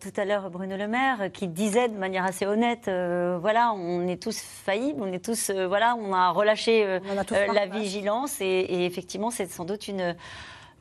tout 0.00 0.12
à 0.16 0.24
l'heure 0.24 0.50
Bruno 0.50 0.76
Le 0.76 0.86
Maire 0.86 1.30
qui 1.32 1.48
disait 1.48 1.88
de 1.88 1.96
manière 1.96 2.24
assez 2.24 2.46
honnête, 2.46 2.88
euh, 2.88 3.38
voilà, 3.40 3.72
on 3.72 4.06
est 4.06 4.22
tous 4.22 4.38
faillibles, 4.38 5.00
on 5.02 5.12
est 5.12 5.24
tous, 5.24 5.50
euh, 5.50 5.66
voilà, 5.66 5.96
on 5.96 6.12
a 6.12 6.30
relâché 6.30 6.84
euh, 6.84 7.00
la 7.52 7.66
vigilance 7.66 8.40
et 8.40 8.84
effectivement, 8.84 9.30
c'est 9.30 9.50
sans 9.50 9.64
doute 9.64 9.88
une 9.88 10.14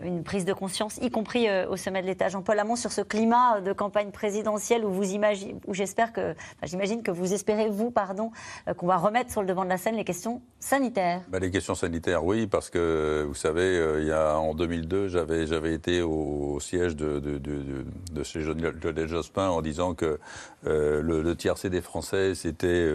une 0.04 0.24
prise 0.24 0.46
de 0.46 0.54
conscience, 0.54 0.98
y 1.02 1.10
compris 1.10 1.48
euh, 1.48 1.68
au 1.70 1.78
sommet 1.78 2.02
de 2.02 2.08
l'État. 2.08 2.28
Jean-Paul 2.28 2.56
Lamont, 2.56 2.76
sur 2.76 2.92
ce 2.92 3.02
climat 3.02 3.62
de 3.62 3.72
campagne 3.72 4.12
présidentielle 4.12 4.84
où 4.84 4.92
vous 4.92 5.12
imaginez, 5.12 5.56
où 5.68 5.74
j'espère 5.74 6.12
que, 6.12 6.36
j'imagine 6.64 7.02
que 7.02 7.12
vous 7.12 7.34
espérez, 7.34 7.70
vous, 7.70 7.92
pardon, 7.92 8.32
euh, 8.68 8.74
qu'on 8.74 8.88
va 8.88 8.98
remettre 8.98 9.32
sur 9.32 9.42
le 9.42 9.48
devant 9.48 9.64
de 9.64 9.70
la 9.70 9.78
scène 9.78 9.96
les 9.96 10.04
questions 10.04 10.42
sanitaires. 10.60 11.22
Bah, 11.30 11.40
les 11.40 11.52
questions 11.52 11.76
sanitaires, 11.76 12.26
oui, 12.26 12.48
parce 12.48 12.70
que 12.70 13.24
vous 13.28 13.36
savez, 13.36 13.62
euh, 13.62 14.02
il 14.02 14.08
y 14.08 14.12
a, 14.12 14.38
en 14.38 14.54
2002, 14.54 15.08
j'avais, 15.08 15.46
été 15.74 16.02
au, 16.02 16.60
siège 16.60 16.96
de, 16.96 17.20
de, 17.20 17.38
de, 17.38 19.08
Jospin 19.08 19.50
en 19.50 19.62
disant 19.62 19.94
que 19.94 20.20
le, 20.64 21.22
le 21.22 21.36
tiercé 21.36 21.70
des 21.70 21.82
Français, 21.82 22.34
c'était 22.36 22.88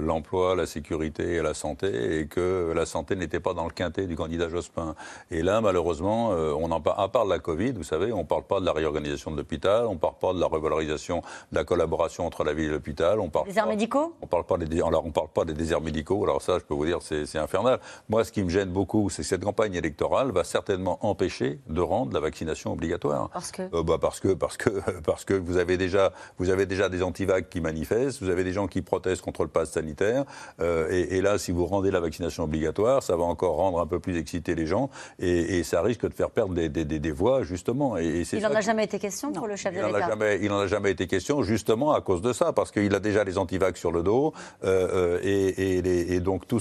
l'emploi, 0.00 0.54
la 0.54 0.66
sécurité 0.66 1.34
et 1.34 1.42
la 1.42 1.54
santé, 1.54 2.20
et 2.20 2.26
que 2.26 2.72
la 2.74 2.86
santé 2.86 3.16
n'était 3.16 3.40
pas 3.40 3.54
dans 3.54 3.64
le 3.64 3.70
quintet 3.70 4.06
du 4.06 4.16
candidat 4.16 4.48
Jospin. 4.48 4.94
Et 5.30 5.42
là, 5.42 5.60
malheureusement, 5.60 6.32
euh, 6.47 6.47
on 6.54 6.70
en 6.70 6.82
à 6.82 7.08
part 7.08 7.24
de 7.24 7.30
la 7.30 7.38
Covid, 7.38 7.72
vous 7.72 7.82
savez, 7.82 8.12
on 8.12 8.18
ne 8.18 8.24
parle 8.24 8.44
pas 8.44 8.60
de 8.60 8.66
la 8.66 8.72
réorganisation 8.72 9.30
de 9.30 9.36
l'hôpital, 9.36 9.86
on 9.86 9.94
ne 9.94 9.98
parle 9.98 10.18
pas 10.20 10.32
de 10.32 10.40
la 10.40 10.46
revalorisation 10.46 11.22
de 11.52 11.56
la 11.56 11.64
collaboration 11.64 12.26
entre 12.26 12.44
la 12.44 12.54
ville 12.54 12.66
et 12.66 12.72
l'hôpital. 12.72 13.20
On 13.20 13.28
parle 13.28 13.46
déserts 13.46 13.66
médicaux? 13.66 14.14
On 14.22 14.26
parle 14.26 14.44
pas 14.44 14.56
des, 14.56 14.80
alors 14.80 15.04
on 15.04 15.10
parle 15.10 15.28
pas 15.28 15.44
des 15.44 15.54
déserts 15.54 15.80
médicaux. 15.80 16.22
Alors 16.24 16.42
ça, 16.42 16.58
je 16.58 16.64
peux 16.64 16.74
vous 16.74 16.86
dire, 16.86 16.98
c'est 17.02 17.38
infernal. 17.38 17.80
Moi, 18.08 18.24
ce 18.24 18.32
qui 18.32 18.42
me 18.42 18.48
gêne 18.48 18.70
beaucoup, 18.70 19.10
c'est 19.10 19.22
que 19.22 19.28
cette 19.28 19.44
campagne 19.44 19.74
électorale 19.74 20.30
va 20.30 20.44
certainement 20.44 20.98
empêcher 21.06 21.60
de 21.68 21.80
rendre 21.80 22.12
la 22.12 22.20
vaccination 22.20 22.72
obligatoire. 22.72 23.30
Parce 23.30 23.52
que 23.52 23.62
euh, 23.62 23.82
bah 23.82 23.98
parce 24.00 24.20
que 24.20 24.28
parce 24.28 24.56
que 24.56 24.70
parce 25.04 25.24
que 25.24 25.34
vous 25.34 25.56
avez 25.56 25.76
déjà 25.76 26.12
vous 26.38 26.50
avez 26.50 26.66
déjà 26.66 26.88
des 26.88 27.02
antivacs 27.02 27.48
qui 27.48 27.60
manifestent, 27.60 28.22
vous 28.22 28.30
avez 28.30 28.44
des 28.44 28.52
gens 28.52 28.66
qui 28.66 28.82
protestent 28.82 29.22
contre 29.22 29.42
le 29.42 29.48
pass 29.48 29.70
sanitaire, 29.70 30.24
euh, 30.60 30.88
et, 30.90 31.20
là, 31.20 31.38
si 31.38 31.52
vous 31.52 31.66
rendez 31.66 31.90
la 31.90 32.00
vaccination 32.00 32.44
obligatoire, 32.44 33.02
ça 33.02 33.16
va 33.16 33.24
encore 33.24 33.56
rendre 33.56 33.80
un 33.80 33.86
peu 33.86 33.98
plus 33.98 34.16
excité 34.16 34.54
les 34.54 34.66
gens, 34.66 34.90
et, 35.18 35.58
et 35.58 35.62
ça 35.62 35.82
risque 35.82 36.06
de 36.06 36.14
faire 36.14 36.30
perdre 36.38 36.54
des, 36.54 36.84
des, 36.84 37.10
voix, 37.10 37.42
justement. 37.42 37.96
Et, 37.96 38.22
il 38.32 38.42
n'en 38.42 38.54
a 38.54 38.60
jamais 38.60 38.84
été 38.84 38.98
question 38.98 39.32
pour 39.32 39.48
le 39.48 39.56
chef 39.56 39.74
de 39.74 39.80
l'État 39.80 40.36
Il 40.40 40.48
n'en 40.48 40.60
a 40.60 40.66
jamais 40.68 40.92
été 40.92 41.06
question, 41.06 41.42
justement, 41.42 41.92
à 41.92 42.00
cause 42.00 42.22
de 42.22 42.32
ça, 42.32 42.52
parce 42.52 42.70
qu'il 42.70 42.94
a 42.94 43.00
déjà 43.00 43.24
les 43.24 43.38
antivax 43.38 43.78
sur 43.78 43.90
le 43.90 44.02
dos, 44.02 44.32
euh, 44.64 45.18
euh, 45.18 45.20
et, 45.22 46.14
et, 46.14 46.20
donc 46.20 46.46
tout... 46.46 46.60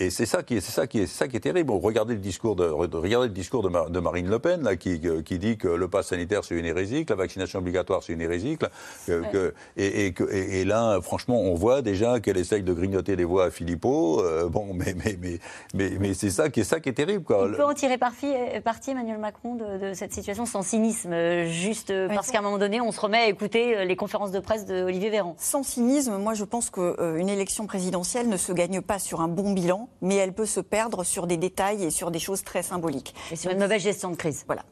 Et 0.00 0.10
c'est 0.10 0.26
ça 0.26 0.44
qui 0.44 0.56
est, 0.56 0.60
c'est 0.60 0.70
ça 0.70 0.86
qui 0.86 1.00
est, 1.00 1.06
ça 1.06 1.26
qui 1.26 1.36
est 1.36 1.40
terrible. 1.40 1.72
Regardez 1.72 2.14
le 2.14 2.20
discours 2.20 2.54
de, 2.54 2.64
regardez 2.64 3.26
le 3.26 3.34
discours 3.34 3.68
de, 3.68 3.98
Marine 3.98 4.28
Le 4.28 4.38
Pen 4.38 4.62
là, 4.62 4.76
qui, 4.76 5.00
qui, 5.24 5.38
dit 5.40 5.58
que 5.58 5.66
le 5.66 5.88
pass 5.88 6.08
sanitaire 6.08 6.44
c'est 6.44 6.54
une 6.54 6.66
hérésie, 6.66 7.04
que 7.04 7.12
la 7.12 7.16
vaccination 7.16 7.58
obligatoire 7.58 8.04
c'est 8.04 8.12
une 8.12 8.20
hérésie, 8.20 8.58
que, 9.06 9.54
et, 9.76 10.06
et, 10.06 10.60
et, 10.60 10.64
là 10.64 11.00
franchement 11.02 11.40
on 11.40 11.54
voit 11.54 11.82
déjà 11.82 12.20
qu'elle 12.20 12.36
essaye 12.36 12.62
de 12.62 12.72
grignoter 12.72 13.16
des 13.16 13.24
voix 13.24 13.46
à 13.46 13.50
Philippot. 13.50 14.22
Euh, 14.22 14.48
bon, 14.48 14.72
mais 14.72 14.94
mais 14.94 15.18
mais 15.20 15.40
mais, 15.74 15.90
mais 15.98 16.14
c'est 16.14 16.30
ça 16.30 16.48
qui 16.48 16.60
est 16.60 16.64
ça 16.64 16.78
qui 16.78 16.90
est 16.90 16.94
terrible 16.94 17.24
quoi. 17.24 17.48
On 17.48 17.52
peut 17.52 17.64
en 17.64 17.74
tirer 17.74 17.98
parti, 17.98 18.32
parti 18.64 18.92
Emmanuel 18.92 19.18
Macron 19.18 19.56
de, 19.56 19.94
cette 19.94 20.12
situation 20.12 20.46
sans 20.46 20.62
cynisme, 20.62 21.12
euh, 21.12 21.46
juste 21.48 21.90
euh, 21.90 22.08
parce 22.08 22.30
qu'à 22.30 22.38
un 22.38 22.42
moment 22.42 22.58
donné 22.58 22.80
on 22.80 22.92
se 22.92 23.00
remet 23.00 23.18
à 23.18 23.28
écouter 23.28 23.84
les 23.84 23.96
conférences 23.96 24.30
de 24.30 24.38
presse 24.38 24.64
d'Olivier 24.64 25.10
Véran. 25.10 25.34
Sans 25.38 25.64
cynisme, 25.64 26.18
moi 26.18 26.34
je 26.34 26.44
pense 26.44 26.70
qu'une 26.70 27.28
élection 27.28 27.66
présidentielle 27.66 28.28
ne 28.28 28.36
se 28.36 28.52
gagne 28.52 28.80
pas 28.80 29.00
sur 29.00 29.20
un 29.20 29.28
bon 29.28 29.52
bilan 29.52 29.87
mais 30.00 30.16
elle 30.16 30.32
peut 30.32 30.46
se 30.46 30.60
perdre 30.60 31.04
sur 31.04 31.26
des 31.26 31.36
détails 31.36 31.84
et 31.84 31.90
sur 31.90 32.10
des 32.10 32.18
choses 32.18 32.42
très 32.42 32.62
symboliques. 32.62 33.14
Et 33.30 33.36
sur 33.36 33.50
une 33.50 33.58
mauvaise 33.58 33.82
gestion 33.82 34.10
de 34.10 34.16
crise. 34.16 34.44
Voilà. 34.46 34.64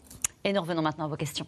Et 0.45 0.53
nous 0.53 0.61
revenons 0.61 0.83
maintenant 0.83 1.07
à 1.07 1.09
vos 1.09 1.17
questions. 1.17 1.47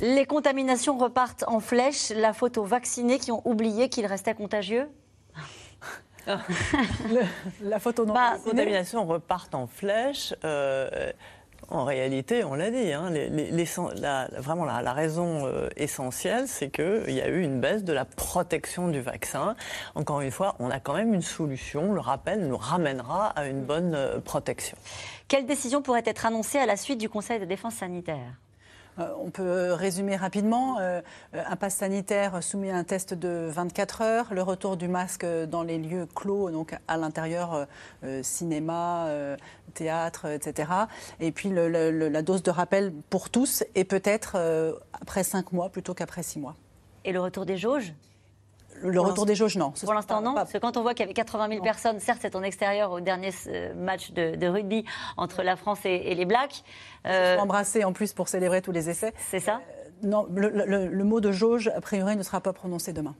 Les 0.00 0.26
contaminations 0.26 0.98
repartent 0.98 1.44
en 1.46 1.60
flèche. 1.60 2.10
La 2.10 2.32
faute 2.32 2.58
aux 2.58 2.64
vaccinés 2.64 3.18
qui 3.18 3.32
ont 3.32 3.42
oublié 3.44 3.88
qu'ils 3.88 4.06
restaient 4.06 4.34
contagieux 4.34 4.88
la 7.60 7.78
photo 7.78 8.06
non 8.06 8.14
bah, 8.14 8.34
Les 8.36 8.50
contaminations 8.50 9.04
repartent 9.04 9.54
en 9.54 9.66
flèche. 9.66 10.34
Euh, 10.44 11.12
en 11.68 11.84
réalité, 11.84 12.44
on 12.44 12.54
l'a 12.54 12.70
dit, 12.70 12.92
hein, 12.92 13.10
vraiment 14.38 14.64
la, 14.64 14.92
raison 14.92 15.46
euh, 15.46 15.68
essentielle, 15.76 16.46
c'est 16.46 16.70
qu'il 16.70 17.14
y 17.14 17.20
a 17.20 17.28
eu 17.28 17.42
une 17.42 17.60
baisse 17.60 17.84
de 17.84 17.92
la 17.92 18.04
protection 18.04 18.88
du 18.88 19.00
vaccin. 19.00 19.56
Encore 19.94 20.20
une 20.20 20.30
fois, 20.30 20.56
on 20.58 20.70
a 20.70 20.80
quand 20.80 20.94
même 20.94 21.14
une 21.14 21.22
solution. 21.22 21.92
Le 21.92 22.00
rappel 22.00 22.46
nous 22.46 22.56
ramènera 22.56 23.28
à 23.28 23.46
une 23.46 23.64
bonne 23.64 23.94
euh, 23.94 24.20
protection. 24.20 24.76
Quelle 25.28 25.46
décision 25.46 25.82
pourrait 25.82 26.02
être 26.04 26.26
annoncée 26.26 26.58
à 26.58 26.66
la 26.66 26.76
suite 26.76 26.98
du 26.98 27.08
Conseil 27.08 27.40
de 27.40 27.44
défense 27.44 27.74
sanitaire? 27.74 28.43
On 28.98 29.30
peut 29.30 29.72
résumer 29.72 30.16
rapidement. 30.16 30.78
Euh, 30.80 31.00
un 31.32 31.56
pass 31.56 31.76
sanitaire 31.76 32.42
soumis 32.42 32.70
à 32.70 32.76
un 32.76 32.84
test 32.84 33.14
de 33.14 33.48
24 33.50 34.02
heures, 34.02 34.34
le 34.34 34.42
retour 34.42 34.76
du 34.76 34.88
masque 34.88 35.26
dans 35.48 35.62
les 35.62 35.78
lieux 35.78 36.06
clos, 36.14 36.50
donc 36.50 36.74
à 36.88 36.96
l'intérieur, 36.96 37.66
euh, 38.04 38.22
cinéma, 38.22 39.08
théâtre, 39.74 40.26
etc. 40.26 40.70
Et 41.20 41.32
puis 41.32 41.50
la 41.50 42.22
dose 42.22 42.42
de 42.42 42.50
rappel 42.50 42.92
pour 43.10 43.30
tous, 43.30 43.64
et 43.74 43.84
peut-être 43.84 44.36
après 44.92 45.24
5 45.24 45.52
mois 45.52 45.68
plutôt 45.70 45.94
qu'après 45.94 46.22
6 46.22 46.38
mois. 46.38 46.56
Et 47.04 47.12
le 47.12 47.20
retour 47.20 47.46
des 47.46 47.56
jauges? 47.56 47.92
Le 48.82 49.00
retour 49.00 49.26
des 49.26 49.34
jauges, 49.34 49.56
non. 49.56 49.72
Pour 49.82 49.94
l'instant, 49.94 50.20
non. 50.20 50.34
Parce 50.34 50.52
que 50.52 50.58
quand 50.58 50.76
on 50.76 50.82
voit 50.82 50.94
qu'il 50.94 51.02
y 51.02 51.04
avait 51.04 51.14
80 51.14 51.48
000 51.48 51.62
personnes, 51.62 52.00
certes, 52.00 52.20
c'est 52.22 52.36
en 52.36 52.42
extérieur 52.42 52.92
au 52.92 53.00
dernier 53.00 53.30
euh, 53.46 53.74
match 53.74 54.12
de, 54.12 54.46
rugby 54.46 54.84
entre 55.16 55.42
la 55.42 55.56
France 55.56 55.80
et, 55.84 56.14
les 56.14 56.24
Blacks. 56.24 56.64
Euh... 57.06 57.38
Embrassés 57.38 57.84
en 57.84 57.92
plus 57.92 58.12
pour 58.12 58.28
célébrer 58.28 58.62
tous 58.62 58.72
les 58.72 58.90
essais. 58.90 59.12
C'est 59.30 59.40
ça 59.40 59.60
euh, 59.60 59.88
Non, 60.02 60.26
le, 60.30 61.04
mot 61.04 61.20
de 61.20 61.32
jauge, 61.32 61.68
a 61.68 61.80
priori, 61.80 62.16
ne 62.16 62.22
sera 62.22 62.40
pas 62.40 62.52
prononcé 62.52 62.92
demain. 62.92 63.14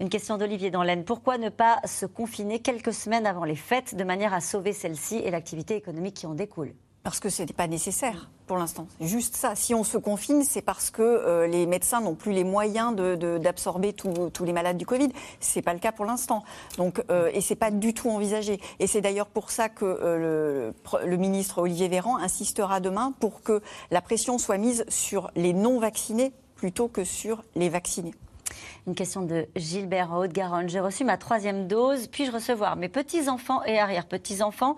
Une 0.00 0.08
question 0.08 0.38
d'Olivier 0.38 0.70
Danlaine. 0.70 1.04
Pourquoi 1.04 1.38
ne 1.38 1.50
pas 1.50 1.78
se 1.84 2.06
confiner 2.06 2.60
quelques 2.60 2.94
semaines 2.94 3.26
avant 3.26 3.44
les 3.44 3.56
fêtes 3.56 3.94
de 3.94 4.04
manière 4.04 4.32
à 4.32 4.40
sauver 4.40 4.72
celle-ci 4.72 5.16
et 5.16 5.30
l'activité 5.30 5.76
économique 5.76 6.14
qui 6.14 6.26
en 6.26 6.34
découle? 6.34 6.72
Parce 7.02 7.20
que 7.20 7.28
ce 7.28 7.42
n'est 7.42 7.52
pas 7.52 7.66
nécessaire 7.66 8.30
pour 8.46 8.58
l'instant. 8.58 8.86
Juste 9.00 9.36
ça. 9.36 9.54
Si 9.54 9.74
on 9.74 9.84
se 9.84 9.96
confine, 9.96 10.42
c'est 10.42 10.60
parce 10.60 10.90
que 10.90 11.02
euh, 11.02 11.46
les 11.46 11.66
médecins 11.66 12.00
n'ont 12.00 12.14
plus 12.14 12.32
les 12.32 12.44
moyens 12.44 12.94
d'absorber 12.94 13.92
tous 13.92 14.44
les 14.44 14.52
malades 14.52 14.76
du 14.76 14.86
Covid. 14.86 15.08
Ce 15.40 15.58
n'est 15.58 15.62
pas 15.62 15.72
le 15.72 15.78
cas 15.78 15.92
pour 15.92 16.04
l'instant. 16.04 16.42
Donc, 16.76 17.02
euh, 17.10 17.30
et 17.32 17.40
ce 17.40 17.52
n'est 17.52 17.58
pas 17.58 17.70
du 17.70 17.94
tout 17.94 18.10
envisagé. 18.10 18.60
Et 18.78 18.86
c'est 18.86 19.00
d'ailleurs 19.00 19.28
pour 19.28 19.50
ça 19.50 19.68
que 19.68 19.84
euh, 19.84 20.72
le, 20.98 21.06
le, 21.06 21.16
ministre 21.16 21.58
Olivier 21.58 21.88
Véran 21.88 22.16
insistera 22.16 22.80
demain 22.80 23.14
pour 23.20 23.42
que 23.42 23.62
la 23.90 24.00
pression 24.00 24.36
soit 24.36 24.58
mise 24.58 24.84
sur 24.88 25.30
les 25.36 25.52
non-vaccinés 25.52 26.32
plutôt 26.56 26.88
que 26.88 27.04
sur 27.04 27.42
les 27.54 27.68
vaccinés. 27.68 28.14
Une 28.86 28.94
question 28.94 29.22
de 29.22 29.46
Gilbert 29.56 30.12
Haute-Garonne. 30.12 30.68
J'ai 30.68 30.80
reçu 30.80 31.04
ma 31.04 31.16
troisième 31.16 31.68
dose. 31.68 32.08
Puis-je 32.08 32.32
recevoir 32.32 32.76
mes 32.76 32.88
petits-enfants 32.88 33.62
et 33.64 33.78
arrière-petits-enfants? 33.78 34.76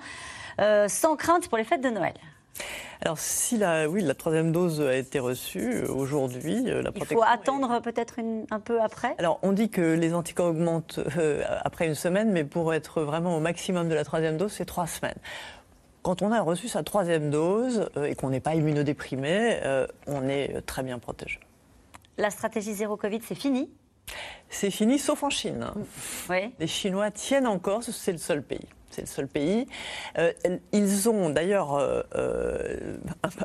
Euh, 0.60 0.88
sans 0.88 1.16
crainte 1.16 1.48
pour 1.48 1.58
les 1.58 1.64
fêtes 1.64 1.80
de 1.80 1.90
Noël. 1.90 2.14
alors, 3.00 3.18
si 3.18 3.56
la, 3.56 3.88
oui, 3.88 4.02
la 4.02 4.14
troisième 4.14 4.52
dose 4.52 4.80
a 4.80 4.96
été 4.96 5.18
reçue 5.18 5.82
euh, 5.82 5.92
aujourd'hui, 5.92 6.62
la 6.62 6.90
Il 6.94 7.06
faut 7.06 7.22
attendre 7.22 7.80
peut-être 7.80 8.16
un 8.50 8.60
peu 8.60 8.80
après? 8.80 9.14
Alors, 9.18 9.38
on 9.42 9.52
dit 9.52 9.70
que 9.70 9.80
les 9.80 10.14
anticorps 10.14 10.48
augmentent 10.48 11.00
après 11.64 11.86
une 11.86 11.94
semaine, 11.94 12.30
mais 12.30 12.44
pour 12.44 12.74
être 12.74 13.02
vraiment 13.02 13.36
au 13.36 13.40
maximum 13.40 13.88
de 13.88 13.94
la 13.94 14.04
troisième 14.04 14.36
dose, 14.36 14.52
c'est 14.52 14.66
trois 14.66 14.86
semaines. 14.86 15.18
Quand 16.02 16.20
on 16.22 16.32
a 16.32 16.40
reçu 16.40 16.66
sa 16.68 16.82
troisième 16.82 17.30
dose 17.30 17.88
et 18.04 18.16
qu'on 18.16 18.30
n'est 18.30 18.40
pas 18.40 18.56
immunodéprimé, 18.56 19.60
on 20.08 20.28
est 20.28 20.60
très 20.66 20.82
bien 20.82 20.98
protégé. 20.98 21.38
La 22.18 22.30
stratégie 22.30 22.74
zéro 22.74 22.96
Covid, 22.96 23.20
c'est 23.22 23.36
fini? 23.36 23.70
C'est 24.48 24.70
fini, 24.70 24.98
sauf 24.98 25.22
en 25.22 25.30
Chine. 25.30 25.66
Les 26.58 26.66
Chinois 26.66 27.10
tiennent 27.10 27.46
encore, 27.46 27.82
c'est 27.82 28.12
le 28.12 28.18
seul 28.18 28.42
pays 28.42 28.68
c'est 28.92 29.02
le 29.02 29.06
seul 29.06 29.26
pays. 29.26 29.66
Euh, 30.18 30.32
ils 30.72 31.08
ont 31.08 31.30
d'ailleurs 31.30 31.74
euh, 31.74 32.02
euh, 32.14 32.96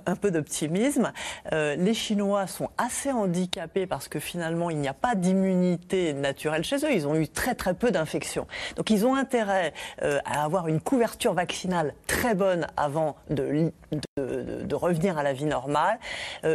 un, 0.05 0.15
peu 0.15 0.31
d'optimisme. 0.31 1.11
les 1.51 1.93
Chinois 1.93 2.47
sont 2.47 2.69
assez 2.77 3.11
handicapés 3.11 3.85
parce 3.87 4.07
que 4.07 4.19
finalement, 4.19 4.69
il 4.69 4.77
n'y 4.77 4.87
a 4.87 4.93
pas 4.93 5.15
d'immunité 5.15 6.13
naturelle 6.13 6.63
chez 6.63 6.77
eux. 6.77 6.91
Ils 6.91 7.07
ont 7.07 7.15
eu 7.15 7.27
très 7.27 7.55
très 7.55 7.73
peu 7.73 7.91
d'infections. 7.91 8.47
Donc 8.75 8.89
ils 8.89 9.05
ont 9.05 9.15
intérêt 9.15 9.73
à 10.01 10.43
avoir 10.43 10.67
une 10.67 10.81
couverture 10.81 11.33
vaccinale 11.33 11.93
très 12.07 12.35
bonne 12.35 12.67
avant 12.75 13.15
de, 13.29 13.71
de, 14.17 14.75
revenir 14.75 15.17
à 15.17 15.23
la 15.23 15.31
vie 15.33 15.45
normale. 15.45 15.99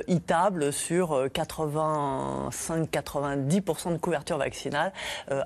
ils 0.09 0.21
tablent 0.21 0.73
sur 0.73 1.27
85-90% 1.27 3.93
de 3.93 3.99
couverture 3.99 4.39
vaccinale 4.39 4.93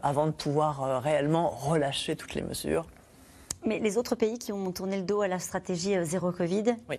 avant 0.03 0.27
de 0.27 0.33
pouvoir 0.33 1.03
réellement 1.03 1.49
relâcher 1.49 2.17
toutes 2.17 2.35
les 2.35 2.43
mesures. 2.43 2.87
Mais 3.67 3.81
les 3.81 3.99
autres 3.99 4.15
pays 4.15 4.39
qui 4.39 4.53
ont 4.53 4.73
tourné 4.73 4.97
le 4.97 5.03
dos 5.03 5.21
à 5.23 5.29
la 5.29 5.39
stratégie 5.39 5.97
euh, 5.97 6.05
zéro 6.05 6.31
Covid, 6.31 6.77
oui. 6.89 6.99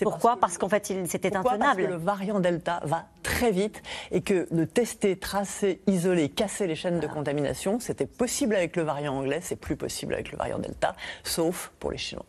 pourquoi 0.00 0.36
Parce 0.36 0.58
qu'en 0.58 0.68
fait, 0.68 0.92
c'était 1.06 1.36
intenable. 1.36 1.58
Parce 1.58 1.76
que 1.76 1.82
le 1.82 1.96
variant 1.96 2.40
Delta 2.40 2.80
va 2.84 3.04
très 3.22 3.52
vite 3.52 3.82
et 4.10 4.22
que 4.22 4.48
le 4.50 4.66
tester, 4.66 5.18
tracer, 5.18 5.82
isoler, 5.86 6.30
casser 6.30 6.66
les 6.66 6.74
chaînes 6.74 7.00
de 7.00 7.06
contamination, 7.06 7.78
c'était 7.80 8.06
possible 8.06 8.54
avec 8.54 8.76
le 8.76 8.82
variant 8.82 9.16
anglais, 9.16 9.40
c'est 9.42 9.56
plus 9.56 9.76
possible 9.76 10.14
avec 10.14 10.32
le 10.32 10.38
variant 10.38 10.58
Delta, 10.58 10.96
sauf 11.22 11.72
pour 11.78 11.90
les 11.90 11.98
Chinois. 11.98 12.24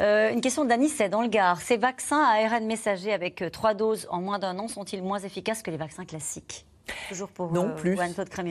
Euh, 0.00 0.32
une 0.32 0.40
question 0.40 0.64
d'Anisset 0.64 1.08
dans 1.08 1.22
le 1.22 1.28
Gard. 1.28 1.60
Ces 1.60 1.76
vaccins 1.76 2.22
à 2.22 2.44
ARN 2.44 2.66
messager 2.66 3.12
avec 3.12 3.42
euh, 3.42 3.48
trois 3.48 3.74
doses 3.74 4.06
en 4.10 4.20
moins 4.20 4.38
d'un 4.38 4.58
an 4.58 4.68
sont-ils 4.68 5.02
moins 5.02 5.20
efficaces 5.20 5.62
que 5.62 5.70
les 5.70 5.76
vaccins 5.76 6.04
classiques? 6.04 6.66
Toujours 7.08 7.28
pour 7.28 7.52
non, 7.52 7.68
euh, 7.68 7.74
plus, 7.74 7.98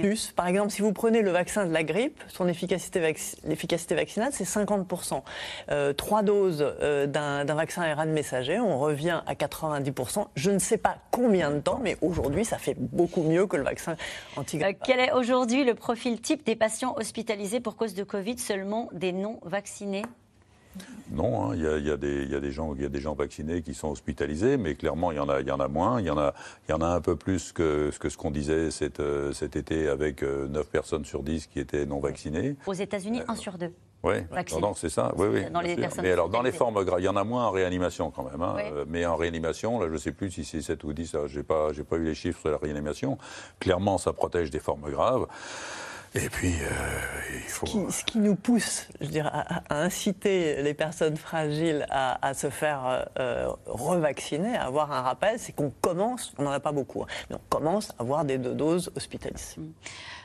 plus. 0.01 0.31
Par 0.31 0.47
exemple, 0.47 0.71
si 0.71 0.81
vous 0.81 0.91
prenez 0.91 1.21
le 1.21 1.31
vaccin 1.31 1.65
de 1.65 1.73
la 1.73 1.83
grippe, 1.83 2.21
son 2.27 2.47
efficacité, 2.47 2.99
l'efficacité 3.45 3.95
vaccinale, 3.95 4.29
c'est 4.31 4.43
50%. 4.43 5.21
Euh, 5.69 5.93
trois 5.93 6.23
doses 6.23 6.65
euh, 6.81 7.05
d'un 7.05 7.43
vaccin 7.45 7.83
ARN 7.83 8.09
messager, 8.09 8.59
on 8.59 8.79
revient 8.79 9.21
à 9.27 9.35
90%. 9.35 10.27
Je 10.35 10.51
ne 10.51 10.59
sais 10.59 10.77
pas 10.77 10.97
combien 11.11 11.51
de 11.51 11.59
temps, 11.59 11.79
mais 11.81 11.97
aujourd'hui, 12.01 12.45
ça 12.45 12.57
fait 12.57 12.75
beaucoup 12.77 13.23
mieux 13.23 13.45
que 13.45 13.57
le 13.57 13.63
vaccin 13.63 13.95
anti-grippe. 14.35 14.79
quel 14.83 14.99
est 14.99 15.11
aujourd'hui 15.11 15.63
le 15.63 15.75
profil 15.75 16.19
type 16.19 16.45
des 16.45 16.55
patients 16.55 16.95
hospitalisés 16.97 17.59
pour 17.59 17.75
cause 17.75 17.93
de 17.93 18.03
Covid 18.03 18.37
Seulement 18.39 18.89
des 18.93 19.11
non-vaccinés? 19.11 20.03
Non, 21.11 21.51
hein, 21.51 21.55
il 21.55 21.61
y, 21.61 21.91
a, 21.91 21.97
des 21.97 22.51
gens, 22.51 22.73
des 22.73 22.89
vaccinés 23.17 23.61
qui 23.61 23.73
sont 23.73 23.89
hospitalisés, 23.89 24.57
mais 24.57 24.75
clairement, 24.75 25.11
il 25.11 25.17
y 25.17 25.19
en 25.19 25.29
a, 25.29 25.41
y 25.41 25.51
en 25.51 25.59
a 25.59 25.67
moins. 25.67 25.99
Il 25.99 26.07
y 26.07 26.09
en 26.09 26.17
a, 26.17 26.33
y 26.69 26.73
en 26.73 26.81
a 26.81 26.87
un 26.87 27.01
peu 27.01 27.15
plus 27.15 27.51
que, 27.51 27.91
ce 27.91 28.17
qu'on 28.17 28.31
disait 28.31 28.71
cet, 28.71 28.99
euh, 28.99 29.31
cet, 29.31 29.55
été 29.55 29.87
avec 29.87 30.23
9 30.23 30.27
euh, 30.29 30.63
personnes 30.63 31.05
sur 31.05 31.21
10 31.21 31.47
qui 31.47 31.59
étaient 31.59 31.85
non 31.85 31.99
vaccinées. 31.99 32.55
Aux 32.65 32.73
États-Unis, 32.73 33.21
1 33.27 33.35
sur 33.35 33.57
2. 33.57 33.71
Oui, 34.03 34.15
c'est 34.75 34.89
ça. 34.89 35.13
Oui, 35.15 35.27
oui, 35.31 35.49
dans 35.49 35.61
les 35.61 35.77
mais 36.01 36.11
alors, 36.11 36.27
dans 36.27 36.41
les 36.41 36.51
formes 36.51 36.83
graves, 36.83 36.99
il 36.99 37.05
y 37.05 37.07
en 37.07 37.15
a 37.15 37.23
moins 37.23 37.45
en 37.47 37.51
réanimation 37.51 38.11
quand 38.11 38.23
même. 38.23 38.41
Hein. 38.41 38.55
Euh, 38.59 38.85
mais 38.85 39.05
en 39.05 39.15
réanimation, 39.15 39.79
là, 39.79 39.87
je 39.87 39.93
ne 39.93 39.97
sais 39.97 40.11
plus 40.11 40.29
si 40.29 40.43
c'est 40.43 40.61
7 40.61 40.83
ou 40.83 40.91
10, 40.91 41.15
je 41.27 41.37
n'ai 41.37 41.43
pas, 41.43 41.69
pas 41.89 41.95
eu 41.95 42.03
les 42.03 42.15
chiffres 42.15 42.41
sur 42.41 42.49
la 42.49 42.57
réanimation. 42.57 43.17
Clairement, 43.59 43.97
ça 43.97 44.11
protège 44.11 44.49
des 44.49 44.59
formes 44.59 44.89
graves. 44.89 45.27
Et 46.15 46.29
puis, 46.29 46.53
euh, 46.61 46.67
il 47.33 47.49
faut... 47.49 47.65
Ce 47.89 48.03
qui, 48.03 48.19
nous 48.19 48.35
pousse, 48.35 48.87
je 49.01 49.07
dirais, 49.07 49.31
à, 49.31 49.63
inciter 49.69 50.61
les 50.61 50.75
personnes 50.75 51.17
fragiles 51.17 51.87
à, 51.89 52.33
se 52.35 52.49
faire 52.51 53.07
euh, 53.19 53.51
revacciner, 53.65 54.55
à 54.55 54.65
avoir 54.65 54.91
un 54.91 55.01
rappel, 55.01 55.39
c'est 55.39 55.53
qu'on 55.53 55.71
commence, 55.81 56.33
on 56.37 56.43
n'en 56.43 56.51
a 56.51 56.59
pas 56.59 56.71
beaucoup, 56.71 57.01
hein, 57.01 57.07
mais 57.29 57.35
on 57.35 57.41
commence 57.49 57.91
à 57.91 58.03
avoir 58.03 58.25
des 58.25 58.37
deux 58.37 58.53
doses 58.53 58.91
hospitalisées. 58.95 59.57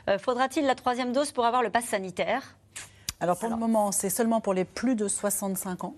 Euh, 0.07 0.19
faudra-t-il 0.19 0.65
la 0.65 0.75
troisième 0.75 1.11
dose 1.11 1.31
pour 1.31 1.45
avoir 1.45 1.63
le 1.63 1.71
pass 1.71 1.85
sanitaire? 1.85 2.55
Alors 3.19 3.37
pour 3.37 3.49
le 3.49 3.57
moment, 3.57 3.91
c'est 3.91 4.09
seulement 4.09 4.41
pour 4.41 4.53
les 4.53 4.63
plus 4.63 4.95
de 4.95 5.07
65 5.07 5.83
ans. 5.83 5.95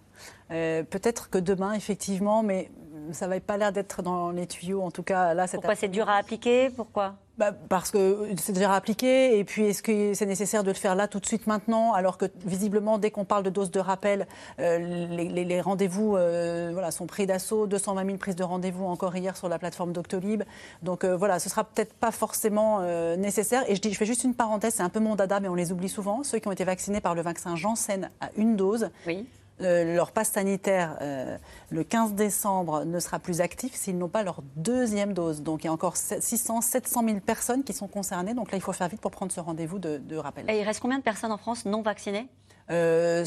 Peut-être 0.49 1.29
que 1.29 1.37
demain, 1.37 1.73
effectivement, 1.73 2.41
mais 2.41 2.71
ça 3.13 3.27
n'avait 3.27 3.39
pas 3.39 3.57
l'air 3.57 3.71
d'être 3.71 4.01
dans 4.01 4.31
les 4.31 4.47
tuyaux. 4.47 4.81
En 4.81 4.91
tout 4.91 5.03
cas, 5.03 5.33
là, 5.33 5.47
Pourquoi 5.47 5.75
c'est 5.75 5.87
dur 5.87 6.09
à 6.09 6.15
appliquer? 6.15 6.69
Pourquoi? 6.69 7.15
Bah, 7.41 7.53
parce 7.69 7.89
que 7.89 8.27
c'est 8.37 8.51
déjà 8.51 8.73
appliqué, 8.75 9.39
et 9.39 9.43
puis 9.43 9.65
est-ce 9.65 9.81
que 9.81 10.13
c'est 10.13 10.27
nécessaire 10.27 10.63
de 10.63 10.67
le 10.67 10.75
faire 10.75 10.93
là 10.95 11.07
tout 11.07 11.19
de 11.19 11.25
suite 11.25 11.47
maintenant, 11.47 11.91
alors 11.93 12.19
que 12.19 12.25
visiblement, 12.45 12.99
dès 12.99 13.09
qu'on 13.09 13.25
parle 13.25 13.41
de 13.41 13.49
dose 13.49 13.71
de 13.71 13.79
rappel, 13.79 14.27
euh, 14.59 14.77
les, 14.77 15.61
rendez-vous 15.61 16.15
euh, 16.15 16.69
voilà, 16.71 16.91
sont 16.91 17.07
pris 17.07 17.25
d'assaut, 17.25 17.65
220 17.65 18.05
000 18.05 18.17
prises 18.17 18.35
de 18.35 18.43
rendez-vous 18.43 18.85
encore 18.85 19.15
hier 19.15 19.35
sur 19.35 19.49
la 19.49 19.57
plateforme 19.57 19.91
Doctolib. 19.91 20.43
Donc 20.83 21.03
euh, 21.03 21.17
voilà, 21.17 21.39
ce 21.39 21.49
sera 21.49 21.63
peut-être 21.63 21.93
pas 21.93 22.11
forcément 22.11 22.81
nécessaire. 23.15 23.63
Et 23.67 23.75
je, 23.75 23.81
dis, 23.81 23.91
je 23.91 23.97
fais 23.97 24.05
juste 24.05 24.23
une 24.23 24.35
parenthèse, 24.35 24.75
c'est 24.75 24.83
un 24.83 24.89
peu 24.89 24.99
mon 24.99 25.15
dada, 25.15 25.39
mais 25.39 25.47
on 25.47 25.55
les 25.55 25.71
oublie 25.71 25.89
souvent. 25.89 26.23
Ceux 26.23 26.37
qui 26.37 26.47
ont 26.47 26.51
été 26.51 26.63
vaccinés 26.63 27.01
par 27.01 27.15
le 27.15 27.23
vaccin 27.23 27.55
Janssen 27.55 28.11
à 28.19 28.29
une 28.35 28.55
dose, 28.55 28.91
oui. 29.07 29.25
Euh, 29.61 29.95
leur 29.95 30.11
passe 30.11 30.31
sanitaire 30.31 30.97
euh, 31.01 31.37
le 31.69 31.83
15 31.83 32.13
décembre 32.13 32.83
ne 32.83 32.99
sera 32.99 33.19
plus 33.19 33.41
actif 33.41 33.75
s'ils 33.75 33.97
n'ont 33.97 34.09
pas 34.09 34.23
leur 34.23 34.41
deuxième 34.55 35.13
dose. 35.13 35.41
Donc 35.41 35.63
il 35.63 35.67
y 35.67 35.69
a 35.69 35.73
encore 35.73 35.97
600, 35.97 36.61
700 36.61 37.03
000 37.05 37.19
personnes 37.19 37.63
qui 37.63 37.73
sont 37.73 37.87
concernées. 37.87 38.33
Donc 38.33 38.51
là, 38.51 38.57
il 38.57 38.61
faut 38.61 38.73
faire 38.73 38.87
vite 38.87 39.01
pour 39.01 39.11
prendre 39.11 39.31
ce 39.31 39.39
rendez-vous 39.39 39.79
de, 39.79 40.15
rappel. 40.15 40.49
Et 40.49 40.59
il 40.59 40.63
reste 40.63 40.79
combien 40.79 40.97
de 40.97 41.03
personnes 41.03 41.31
en 41.31 41.37
France 41.37 41.65
non 41.65 41.81
vaccinées? 41.81 42.27
6 42.69 42.73
euh, 42.73 43.25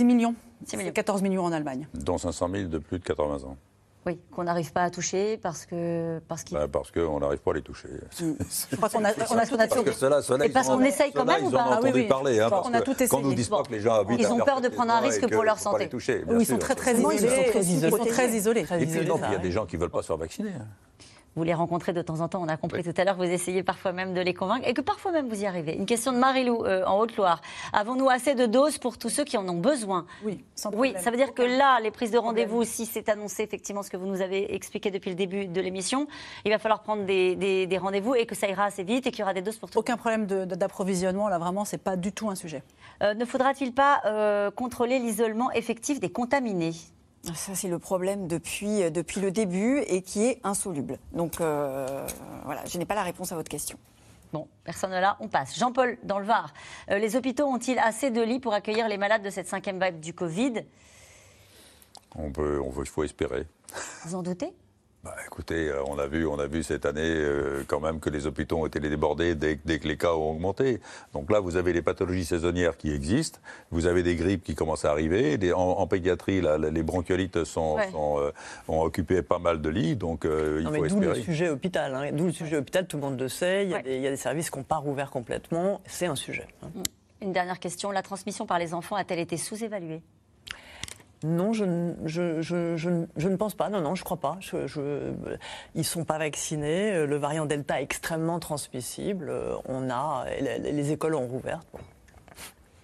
millions. 0.00 0.34
6 0.64 0.76
millions. 0.76 0.92
14 0.92 1.22
millions 1.22 1.44
en 1.44 1.52
Allemagne. 1.52 1.86
Dont 1.94 2.18
500 2.18 2.48
000 2.52 2.68
de 2.68 2.78
plus 2.78 2.98
de 2.98 3.04
80 3.04 3.44
ans. 3.44 3.56
Oui, 4.06 4.18
qu'on 4.34 4.44
n'arrive 4.44 4.72
pas 4.72 4.84
à 4.84 4.90
toucher 4.90 5.36
parce 5.36 5.66
que 5.66 6.20
parce 6.26 6.44
bah, 6.50 6.66
parce 6.72 6.90
qu'on 6.90 7.20
n'arrive 7.20 7.40
pas 7.40 7.50
à 7.50 7.54
les 7.54 7.62
toucher. 7.62 7.88
Mm. 8.20 8.32
Je 8.70 8.76
crois 8.76 8.88
qu'on 8.88 9.04
a, 9.04 9.10
on 9.12 9.36
a, 9.36 9.66
Parce 9.66 9.82
que 9.82 9.92
cela, 9.92 10.22
cela, 10.22 10.46
Et 10.46 10.48
parce 10.48 10.68
qu'on 10.68 10.80
essaye 10.80 11.12
quand 11.12 11.26
même 11.26 11.44
ou 11.44 11.50
pas 11.50 11.66
ah, 11.68 11.80
oui, 11.82 11.90
oui. 11.92 12.08
parler. 12.08 12.40
Hein, 12.40 12.48
parce 12.48 12.66
on 12.66 12.72
a 12.72 12.80
tout 12.80 12.92
essayé. 12.92 13.08
Quand 13.08 13.20
nous 13.20 13.34
disent 13.34 13.50
pas 13.50 13.62
que 13.62 13.72
les 13.72 13.80
gens 13.80 14.02
Ils 14.08 14.26
ont 14.28 14.38
peur 14.38 14.62
de 14.62 14.68
prendre 14.68 14.92
un 14.92 15.00
risque 15.00 15.30
pour 15.30 15.42
leur 15.42 15.58
santé. 15.58 15.88
Toucher, 15.88 16.24
oui, 16.26 16.38
ils 16.40 16.46
sont 16.46 16.58
très 16.58 16.74
très 16.74 16.94
isolés. 16.94 17.16
Ils 17.54 17.90
sont 17.90 18.04
très 18.04 18.30
isolés. 18.30 18.66
Et 18.78 18.86
puis 18.86 19.06
non, 19.06 19.20
il 19.26 19.32
y 19.32 19.36
a 19.36 19.38
des 19.38 19.52
gens 19.52 19.66
qui 19.66 19.76
veulent 19.76 19.90
pas 19.90 20.02
se 20.02 20.06
faire 20.06 20.16
vacciner. 20.16 20.52
Vous 21.36 21.44
les 21.44 21.54
rencontrez 21.54 21.92
de 21.92 22.02
temps 22.02 22.20
en 22.20 22.28
temps. 22.28 22.42
On 22.42 22.48
a 22.48 22.56
compris 22.56 22.82
tout 22.82 22.92
à 22.96 23.04
l'heure 23.04 23.16
que 23.16 23.24
vous 23.24 23.30
essayez 23.30 23.62
parfois 23.62 23.92
même 23.92 24.14
de 24.14 24.20
les 24.20 24.34
convaincre 24.34 24.66
et 24.66 24.74
que 24.74 24.80
parfois 24.80 25.12
même 25.12 25.28
vous 25.28 25.42
y 25.42 25.46
arrivez. 25.46 25.76
Une 25.76 25.86
question 25.86 26.12
de 26.12 26.18
Marilou 26.18 26.64
euh, 26.64 26.84
en 26.84 26.98
Haute-Loire. 26.98 27.40
Avons-nous 27.72 28.08
assez 28.08 28.34
de 28.34 28.46
doses 28.46 28.78
pour 28.78 28.98
tous 28.98 29.10
ceux 29.10 29.24
qui 29.24 29.36
en 29.36 29.48
ont 29.48 29.58
besoin? 29.58 30.06
Oui, 30.24 30.44
sans 30.56 30.70
problème. 30.70 30.94
Oui, 30.96 31.02
ça 31.02 31.10
veut 31.10 31.16
dire 31.16 31.32
que 31.32 31.42
là, 31.42 31.78
les 31.80 31.92
prises 31.92 32.10
de 32.10 32.18
rendez-vous, 32.18 32.64
si 32.64 32.84
c'est 32.84 33.08
annoncé 33.08 33.44
effectivement 33.44 33.82
ce 33.82 33.90
que 33.90 33.96
vous 33.96 34.06
nous 34.06 34.20
avez 34.20 34.54
expliqué 34.54 34.90
depuis 34.90 35.10
le 35.10 35.16
début 35.16 35.46
de 35.46 35.60
l'émission, 35.60 36.08
il 36.44 36.50
va 36.50 36.58
falloir 36.58 36.82
prendre 36.82 37.04
des, 37.04 37.78
rendez-vous 37.80 38.16
et 38.16 38.26
que 38.26 38.34
ça 38.34 38.48
ira 38.48 38.64
assez 38.64 38.82
vite 38.82 39.06
et 39.06 39.10
qu'il 39.10 39.20
y 39.20 39.22
aura 39.22 39.34
des 39.34 39.42
doses 39.42 39.58
pour 39.58 39.70
tout. 39.70 39.78
Aucun 39.78 39.96
problème 39.96 40.26
d'approvisionnement. 40.26 41.28
Là, 41.28 41.38
vraiment, 41.38 41.64
c'est 41.64 41.78
pas 41.78 41.96
du 41.96 42.12
tout 42.12 42.28
un 42.28 42.34
sujet. 42.34 42.62
Euh, 43.02 43.14
ne 43.14 43.24
faudra-t-il 43.24 43.72
pas 43.72 44.00
euh, 44.04 44.50
contrôler 44.50 44.98
l'isolement 44.98 45.52
effectif 45.52 46.00
des 46.00 46.10
contaminés? 46.10 46.74
Ça, 47.22 47.54
c'est 47.54 47.68
le 47.68 47.78
problème 47.78 48.28
depuis, 48.28 48.82
euh, 48.82 48.90
depuis 48.90 49.20
le 49.20 49.30
début 49.30 49.80
et 49.86 50.02
qui 50.02 50.24
est 50.24 50.40
insoluble. 50.44 50.98
Donc 51.12 51.40
euh, 51.40 52.06
voilà, 52.44 52.64
je 52.66 52.78
n'ai 52.78 52.86
pas 52.86 52.94
la 52.94 53.02
réponse 53.02 53.32
à 53.32 53.36
votre 53.36 53.50
question. 53.50 53.78
Bon, 54.32 54.46
personne 54.64 54.92
là, 54.92 55.16
on 55.20 55.28
passe. 55.28 55.58
Jean-Paul, 55.58 55.98
dans 56.04 56.18
le 56.18 56.24
Var, 56.24 56.52
euh, 56.90 56.98
les 56.98 57.16
hôpitaux 57.16 57.46
ont-ils 57.46 57.78
assez 57.78 58.10
de 58.10 58.22
lits 58.22 58.38
pour 58.38 58.54
accueillir 58.54 58.88
les 58.88 58.96
malades 58.96 59.22
de 59.22 59.30
cette 59.30 59.48
cinquième 59.48 59.78
vague 59.78 59.98
du 59.98 60.14
Covid? 60.14 60.64
On 62.14 62.30
peut, 62.30 62.60
on, 62.60 62.72
Il 62.82 62.88
faut 62.88 63.02
espérer. 63.02 63.46
Vous 64.04 64.14
en 64.14 64.22
doutez? 64.22 64.52
Bah, 65.02 65.16
écoutez, 65.26 65.68
euh, 65.68 65.82
on 65.86 65.98
a 65.98 66.06
vu, 66.06 66.26
on 66.26 66.38
a 66.38 66.46
vu 66.46 66.62
cette 66.62 66.84
année 66.84 67.00
euh, 67.02 67.64
quand 67.66 67.80
même 67.80 68.00
que 68.00 68.10
les 68.10 68.26
hôpitaux 68.26 68.58
ont 68.58 68.66
été 68.66 68.80
débordés 68.80 69.34
dès, 69.34 69.56
que 69.56 69.88
les 69.88 69.96
cas 69.96 70.12
ont 70.12 70.32
augmenté. 70.32 70.80
Donc 71.14 71.30
là, 71.30 71.40
vous 71.40 71.56
avez 71.56 71.72
les 71.72 71.80
pathologies 71.80 72.26
saisonnières 72.26 72.76
qui 72.76 72.92
existent, 72.92 73.38
vous 73.70 73.86
avez 73.86 74.02
des 74.02 74.14
grippes 74.14 74.44
qui 74.44 74.54
commencent 74.54 74.84
à 74.84 74.90
arriver. 74.90 75.38
en, 75.54 75.86
pédiatrie, 75.86 76.42
les 76.42 76.82
bronchiolites 76.82 77.44
sont, 77.44 77.78
euh, 77.78 78.30
ont 78.68 78.82
occupé 78.82 79.22
pas 79.22 79.38
mal 79.38 79.62
de 79.62 79.70
lits, 79.70 79.96
donc 79.96 80.24
il 80.24 80.66
faut 80.66 80.84
espérer. 80.84 80.88
D'où 80.88 81.00
le 81.00 81.14
sujet 81.14 81.48
hôpital. 81.48 81.94
Hein. 81.94 82.10
D'où 82.12 82.26
le 82.26 82.32
sujet 82.32 82.58
hôpital, 82.58 82.86
tout 82.86 82.98
le 82.98 83.02
monde 83.02 83.18
le 83.18 83.28
sait. 83.28 83.64
Il 83.64 83.70
y, 83.70 83.74
a, 83.74 83.80
des, 83.80 83.96
il 83.96 84.02
y 84.02 84.06
a 84.06 84.10
des 84.10 84.16
services 84.16 84.50
qui 84.50 84.58
n'ont 84.58 84.64
pas 84.64 84.76
rouvert 84.76 85.10
complètement. 85.10 85.80
C'est 85.86 86.06
un 86.06 86.16
sujet. 86.16 86.46
Hein. 86.62 86.68
Une 87.22 87.32
dernière 87.32 87.58
question. 87.58 87.90
La 87.90 88.02
transmission 88.02 88.44
par 88.44 88.58
les 88.58 88.74
enfants 88.74 88.96
a-t-elle 88.96 89.18
été 89.18 89.38
sous-évaluée? 89.38 90.02
Non, 91.22 91.52
je, 91.52 91.64
ne 91.64 93.36
pense 93.36 93.54
pas. 93.54 93.68
Non, 93.68 93.80
non, 93.80 93.94
je 93.94 94.00
ne 94.00 94.04
crois 94.04 94.16
pas. 94.16 94.38
ils 94.42 95.78
ne 95.78 95.82
sont 95.82 96.04
pas 96.04 96.18
vaccinés. 96.18 97.06
Le 97.06 97.16
variant 97.16 97.46
Delta 97.46 97.80
est 97.80 97.84
extrêmement 97.84 98.38
transmissible. 98.40 99.32
On 99.66 99.90
a, 99.90 100.24
les, 100.40 100.92
écoles 100.92 101.14
ont 101.14 101.26
rouvert. 101.26 101.60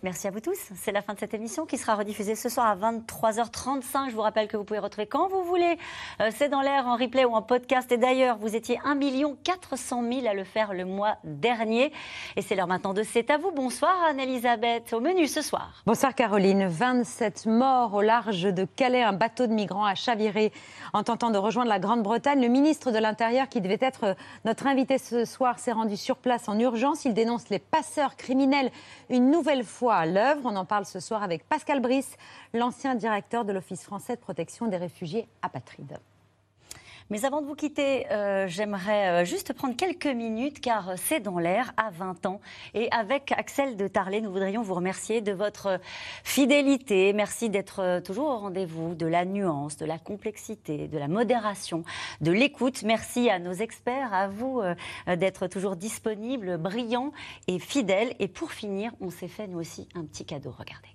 Merci 0.06 0.28
à 0.28 0.30
vous 0.30 0.38
tous. 0.38 0.56
C'est 0.76 0.92
la 0.92 1.02
fin 1.02 1.14
de 1.14 1.18
cette 1.18 1.34
émission 1.34 1.66
qui 1.66 1.78
sera 1.78 1.96
rediffusée 1.96 2.36
ce 2.36 2.48
soir 2.48 2.68
à 2.68 2.76
23h35. 2.76 4.10
Je 4.10 4.14
vous 4.14 4.20
rappelle 4.20 4.46
que 4.46 4.56
vous 4.56 4.62
pouvez 4.62 4.78
retrouver 4.78 5.08
quand 5.08 5.26
vous 5.26 5.42
voulez. 5.42 5.76
Euh, 6.20 6.30
c'est 6.32 6.48
dans 6.48 6.60
l'air 6.60 6.86
en 6.86 6.94
replay 6.94 7.24
ou 7.24 7.34
en 7.34 7.42
podcast. 7.42 7.90
Et 7.90 7.98
d'ailleurs, 7.98 8.38
vous 8.38 8.54
étiez 8.54 8.78
1 8.84 9.00
400 9.42 10.04
000 10.08 10.28
à 10.28 10.34
le 10.34 10.44
faire 10.44 10.74
le 10.74 10.84
mois 10.84 11.16
dernier. 11.24 11.92
Et 12.36 12.42
c'est 12.42 12.54
l'heure 12.54 12.68
maintenant 12.68 12.94
de 12.94 13.02
C'est 13.02 13.30
à 13.30 13.36
vous. 13.36 13.50
Bonsoir 13.50 13.96
Anne-Elisabeth. 14.08 14.92
Au 14.92 15.00
menu 15.00 15.26
ce 15.26 15.42
soir. 15.42 15.82
Bonsoir 15.86 16.14
Caroline. 16.14 16.68
27 16.68 17.46
morts 17.46 17.92
au 17.92 18.02
large 18.02 18.42
de 18.42 18.64
Calais. 18.64 19.02
Un 19.02 19.12
bateau 19.12 19.48
de 19.48 19.52
migrants 19.52 19.86
a 19.86 19.96
chaviré 19.96 20.52
en 20.92 21.02
tentant 21.02 21.32
de 21.32 21.38
rejoindre 21.38 21.68
la 21.68 21.80
Grande-Bretagne. 21.80 22.40
Le 22.40 22.46
ministre 22.46 22.92
de 22.92 22.98
l'Intérieur, 22.98 23.48
qui 23.48 23.60
devait 23.60 23.78
être 23.80 24.14
notre 24.44 24.68
invité 24.68 24.98
ce 24.98 25.24
soir, 25.24 25.58
s'est 25.58 25.72
rendu 25.72 25.96
sur 25.96 26.16
place 26.18 26.48
en 26.48 26.56
urgence. 26.60 27.04
Il 27.04 27.12
dénonce 27.12 27.48
les 27.48 27.58
passeurs 27.58 28.14
criminels 28.14 28.70
une 29.10 29.32
nouvelle 29.32 29.64
fois 29.64 29.95
à 29.96 30.06
l'œuvre. 30.06 30.42
On 30.44 30.56
en 30.56 30.64
parle 30.64 30.86
ce 30.86 31.00
soir 31.00 31.22
avec 31.22 31.48
Pascal 31.48 31.80
Brice, 31.80 32.16
l'ancien 32.54 32.94
directeur 32.94 33.44
de 33.44 33.52
l'Office 33.52 33.84
français 33.84 34.16
de 34.16 34.20
protection 34.20 34.66
des 34.66 34.76
réfugiés 34.76 35.28
apatrides. 35.42 35.98
Mais 37.08 37.24
avant 37.24 37.40
de 37.40 37.46
vous 37.46 37.54
quitter, 37.54 38.10
euh, 38.10 38.48
j'aimerais 38.48 39.22
euh, 39.22 39.24
juste 39.24 39.52
prendre 39.52 39.76
quelques 39.76 40.06
minutes 40.06 40.60
car 40.60 40.94
c'est 40.96 41.20
dans 41.20 41.38
l'air 41.38 41.72
à 41.76 41.90
20 41.90 42.26
ans. 42.26 42.40
Et 42.74 42.88
avec 42.90 43.32
Axel 43.32 43.76
de 43.76 43.86
Tarlet, 43.86 44.20
nous 44.20 44.32
voudrions 44.32 44.62
vous 44.62 44.74
remercier 44.74 45.20
de 45.20 45.30
votre 45.30 45.80
fidélité. 46.24 47.12
Merci 47.12 47.48
d'être 47.48 47.80
euh, 47.80 48.00
toujours 48.00 48.26
au 48.26 48.38
rendez-vous, 48.38 48.96
de 48.96 49.06
la 49.06 49.24
nuance, 49.24 49.76
de 49.76 49.86
la 49.86 49.98
complexité, 49.98 50.88
de 50.88 50.98
la 50.98 51.06
modération, 51.06 51.84
de 52.22 52.32
l'écoute. 52.32 52.82
Merci 52.82 53.30
à 53.30 53.38
nos 53.38 53.52
experts, 53.52 54.12
à 54.12 54.26
vous 54.26 54.60
d'être 55.06 55.46
toujours 55.46 55.76
disponibles, 55.76 56.56
brillants 56.58 57.12
et 57.46 57.58
fidèles. 57.58 58.14
Et 58.18 58.28
pour 58.28 58.52
finir, 58.52 58.92
on 59.00 59.10
s'est 59.10 59.28
fait 59.28 59.46
nous 59.46 59.58
aussi 59.58 59.88
un 59.94 60.04
petit 60.04 60.24
cadeau. 60.24 60.52
Regardez. 60.56 60.88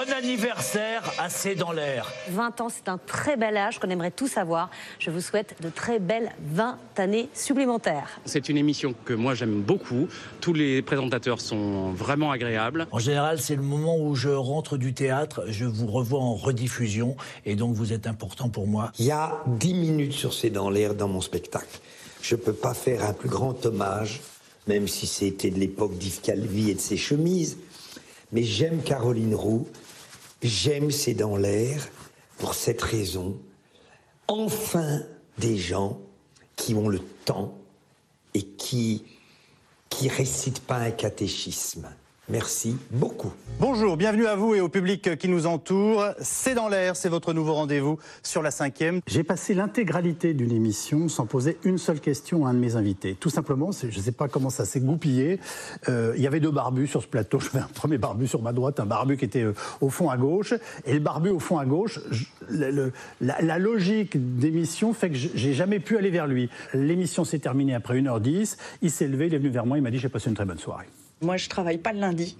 Bon 0.00 0.10
anniversaire 0.14 1.02
assez 1.18 1.54
dans 1.54 1.72
l'air. 1.72 2.10
20 2.30 2.62
ans, 2.62 2.68
c'est 2.70 2.88
un 2.88 2.96
très 2.96 3.36
bel 3.36 3.54
âge 3.58 3.78
qu'on 3.78 3.90
aimerait 3.90 4.10
tous 4.10 4.38
avoir. 4.38 4.70
Je 4.98 5.10
vous 5.10 5.20
souhaite 5.20 5.56
de 5.60 5.68
très 5.68 5.98
belles 5.98 6.32
20 6.42 6.78
années 6.96 7.28
supplémentaires. 7.34 8.18
C'est 8.24 8.48
une 8.48 8.56
émission 8.56 8.94
que 9.04 9.12
moi 9.12 9.34
j'aime 9.34 9.60
beaucoup. 9.60 10.08
Tous 10.40 10.54
les 10.54 10.80
présentateurs 10.80 11.42
sont 11.42 11.90
vraiment 11.90 12.30
agréables. 12.30 12.86
En 12.92 12.98
général, 12.98 13.42
c'est 13.42 13.56
le 13.56 13.62
moment 13.62 13.98
où 13.98 14.14
je 14.14 14.30
rentre 14.30 14.78
du 14.78 14.94
théâtre, 14.94 15.42
je 15.48 15.66
vous 15.66 15.88
revois 15.88 16.20
en 16.20 16.34
rediffusion 16.34 17.14
et 17.44 17.54
donc 17.54 17.74
vous 17.74 17.92
êtes 17.92 18.06
important 18.06 18.48
pour 18.48 18.66
moi. 18.66 18.92
Il 18.98 19.04
y 19.04 19.10
a 19.10 19.44
10 19.48 19.74
minutes 19.74 20.14
sur 20.14 20.32
C'est 20.32 20.48
dans 20.48 20.70
l'air 20.70 20.94
dans 20.94 21.08
mon 21.08 21.20
spectacle. 21.20 21.78
Je 22.22 22.36
ne 22.36 22.40
peux 22.40 22.54
pas 22.54 22.72
faire 22.72 23.04
un 23.04 23.12
plus 23.12 23.28
grand 23.28 23.66
hommage, 23.66 24.22
même 24.66 24.88
si 24.88 25.06
c'était 25.06 25.50
de 25.50 25.58
l'époque 25.58 25.98
d'Yves 25.98 26.22
Calvi 26.22 26.70
et 26.70 26.74
de 26.74 26.80
ses 26.80 26.96
chemises. 26.96 27.58
Mais 28.32 28.44
j'aime 28.44 28.80
Caroline 28.82 29.34
Roux 29.34 29.66
J'aime 30.42 30.90
C'est 30.90 31.14
dans 31.14 31.36
l'air 31.36 31.88
pour 32.38 32.54
cette 32.54 32.80
raison. 32.80 33.38
Enfin, 34.28 35.02
des 35.38 35.58
gens 35.58 36.00
qui 36.56 36.74
ont 36.74 36.88
le 36.88 37.00
temps 37.24 37.54
et 38.34 38.42
qui 38.42 39.04
qui 39.90 40.08
récitent 40.08 40.60
pas 40.60 40.76
un 40.76 40.92
catéchisme. 40.92 41.88
Merci 42.30 42.76
beaucoup. 42.92 43.32
Bonjour, 43.58 43.96
bienvenue 43.96 44.26
à 44.26 44.36
vous 44.36 44.54
et 44.54 44.60
au 44.60 44.68
public 44.68 45.18
qui 45.18 45.28
nous 45.28 45.46
entoure. 45.46 46.04
C'est 46.20 46.54
dans 46.54 46.68
l'air, 46.68 46.94
c'est 46.94 47.08
votre 47.08 47.32
nouveau 47.32 47.54
rendez-vous 47.54 47.98
sur 48.22 48.40
la 48.40 48.52
cinquième. 48.52 49.00
J'ai 49.08 49.24
passé 49.24 49.52
l'intégralité 49.52 50.32
d'une 50.32 50.52
émission 50.52 51.08
sans 51.08 51.26
poser 51.26 51.58
une 51.64 51.76
seule 51.76 51.98
question 51.98 52.46
à 52.46 52.50
un 52.50 52.54
de 52.54 52.60
mes 52.60 52.76
invités. 52.76 53.16
Tout 53.18 53.30
simplement, 53.30 53.72
je 53.72 53.86
ne 53.86 54.02
sais 54.02 54.12
pas 54.12 54.28
comment 54.28 54.48
ça 54.48 54.64
s'est 54.64 54.78
goupillé. 54.78 55.40
Euh, 55.88 56.14
il 56.16 56.22
y 56.22 56.26
avait 56.28 56.38
deux 56.38 56.52
barbus 56.52 56.86
sur 56.86 57.02
ce 57.02 57.08
plateau. 57.08 57.40
Je 57.40 57.48
fais 57.48 57.58
un 57.58 57.68
premier 57.74 57.98
barbu 57.98 58.28
sur 58.28 58.42
ma 58.42 58.52
droite, 58.52 58.78
un 58.78 58.86
barbu 58.86 59.16
qui 59.16 59.24
était 59.24 59.42
euh, 59.42 59.54
au 59.80 59.90
fond 59.90 60.08
à 60.08 60.16
gauche. 60.16 60.54
Et 60.86 60.94
le 60.94 61.00
barbu 61.00 61.30
au 61.30 61.40
fond 61.40 61.58
à 61.58 61.66
gauche, 61.66 61.98
la, 62.48 63.58
logique 63.58 64.38
d'émission 64.38 64.92
fait 64.92 65.10
que 65.10 65.16
j'ai 65.16 65.52
jamais 65.52 65.80
pu 65.80 65.98
aller 65.98 66.10
vers 66.10 66.28
lui. 66.28 66.48
L'émission 66.74 67.24
s'est 67.24 67.40
terminée 67.40 67.74
après 67.74 68.00
1h10. 68.00 68.56
Il 68.82 68.90
s'est 68.92 69.08
levé, 69.08 69.26
il 69.26 69.34
est 69.34 69.38
venu 69.38 69.50
vers 69.50 69.66
moi, 69.66 69.78
il 69.78 69.82
m'a 69.82 69.90
dit 69.90 69.98
j'ai 69.98 70.08
passé 70.08 70.30
une 70.30 70.36
très 70.36 70.44
bonne 70.44 70.58
soirée. 70.58 70.86
Moi, 71.22 71.36
je 71.36 71.50
travaille 71.50 71.76
pas 71.76 71.92
le 71.92 72.00
lundi 72.00 72.34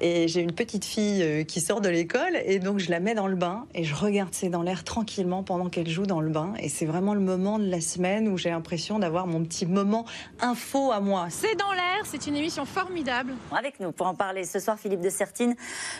et 0.00 0.26
j'ai 0.26 0.40
une 0.40 0.50
petite 0.50 0.84
fille 0.84 1.22
euh, 1.22 1.44
qui 1.44 1.60
sort 1.60 1.80
de 1.80 1.88
l'école 1.88 2.36
et 2.44 2.58
donc 2.58 2.80
je 2.80 2.90
la 2.90 2.98
mets 2.98 3.14
dans 3.14 3.28
le 3.28 3.36
bain 3.36 3.64
et 3.76 3.84
je 3.84 3.94
regarde 3.94 4.30
C'est 4.32 4.48
dans 4.48 4.62
l'air 4.62 4.82
tranquillement 4.82 5.44
pendant 5.44 5.68
qu'elle 5.68 5.88
joue 5.88 6.04
dans 6.04 6.20
le 6.20 6.30
bain 6.30 6.52
et 6.58 6.68
c'est 6.68 6.84
vraiment 6.84 7.14
le 7.14 7.20
moment 7.20 7.60
de 7.60 7.70
la 7.70 7.80
semaine 7.80 8.26
où 8.26 8.36
j'ai 8.36 8.50
l'impression 8.50 8.98
d'avoir 8.98 9.28
mon 9.28 9.44
petit 9.44 9.66
moment 9.66 10.04
info 10.40 10.90
à 10.90 10.98
moi. 10.98 11.28
C'est 11.30 11.54
dans 11.54 11.70
l'air, 11.70 12.02
c'est 12.02 12.26
une 12.26 12.34
émission 12.34 12.64
formidable. 12.64 13.34
Avec 13.56 13.78
nous 13.78 13.92
pour 13.92 14.08
en 14.08 14.16
parler 14.16 14.42
ce 14.42 14.58
soir, 14.58 14.80
Philippe 14.80 15.02
de 15.02 15.10
Sertine, 15.10 15.54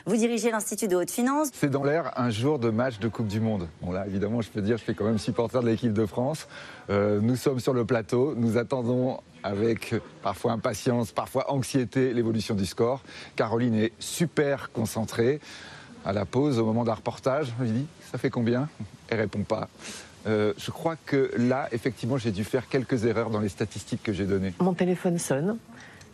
vous 0.05 0.17
dirigez 0.17 0.51
l'Institut 0.51 0.89
de 0.89 0.97
haute 0.97 1.13
finance. 1.13 1.51
C'est 1.53 1.71
dans 1.71 1.85
l'air 1.85 2.15
un 2.17 2.31
jour 2.31 2.59
de 2.59 2.71
match 2.71 2.99
de 2.99 3.07
Coupe 3.07 3.29
du 3.29 3.39
Monde. 3.39 3.69
Bon 3.81 3.93
là, 3.93 4.09
évidemment, 4.09 4.41
je 4.41 4.51
peux 4.51 4.61
dire, 4.61 4.77
je 4.77 4.83
suis 4.83 4.97
quand 4.97 5.05
même 5.05 5.19
supporter 5.19 5.63
de 5.63 5.69
l'équipe 5.69 5.93
de 5.93 6.05
France. 6.05 6.49
Euh, 6.91 7.21
nous 7.21 7.37
sommes 7.37 7.61
sur 7.61 7.73
le 7.73 7.85
plateau, 7.85 8.35
nous 8.37 8.57
attendons 8.57 9.21
avec 9.43 9.95
parfois 10.23 10.53
impatience, 10.53 11.13
parfois 11.13 11.51
anxiété 11.51 12.13
l'évolution 12.13 12.55
du 12.55 12.67
score. 12.67 13.03
Caroline 13.37 13.75
est 13.75 13.93
super 13.99 14.71
concentrée. 14.73 15.41
À 16.05 16.13
la 16.13 16.25
pause, 16.25 16.59
au 16.59 16.65
moment 16.67 16.85
d'un 16.85 16.95
reportage, 16.95 17.53
je 17.59 17.65
lui 17.65 17.71
dis 17.71 17.87
Ça 18.11 18.19
fait 18.19 18.31
combien? 18.31 18.69
Elle 19.09 19.21
répond 19.21 19.43
pas. 19.43 19.69
Euh, 20.27 20.55
je 20.57 20.71
crois 20.71 20.97
que 20.97 21.31
là, 21.37 21.69
effectivement, 21.73 22.17
j'ai 22.17 22.31
dû 22.31 22.45
faire 22.45 22.69
quelques 22.69 23.05
erreurs 23.05 23.31
dans 23.31 23.41
les 23.41 23.49
statistiques 23.49 24.03
que 24.03 24.13
j'ai 24.13 24.25
données. 24.25 24.55
Mon 24.61 24.75
téléphone 24.75 25.19
sonne. 25.19 25.59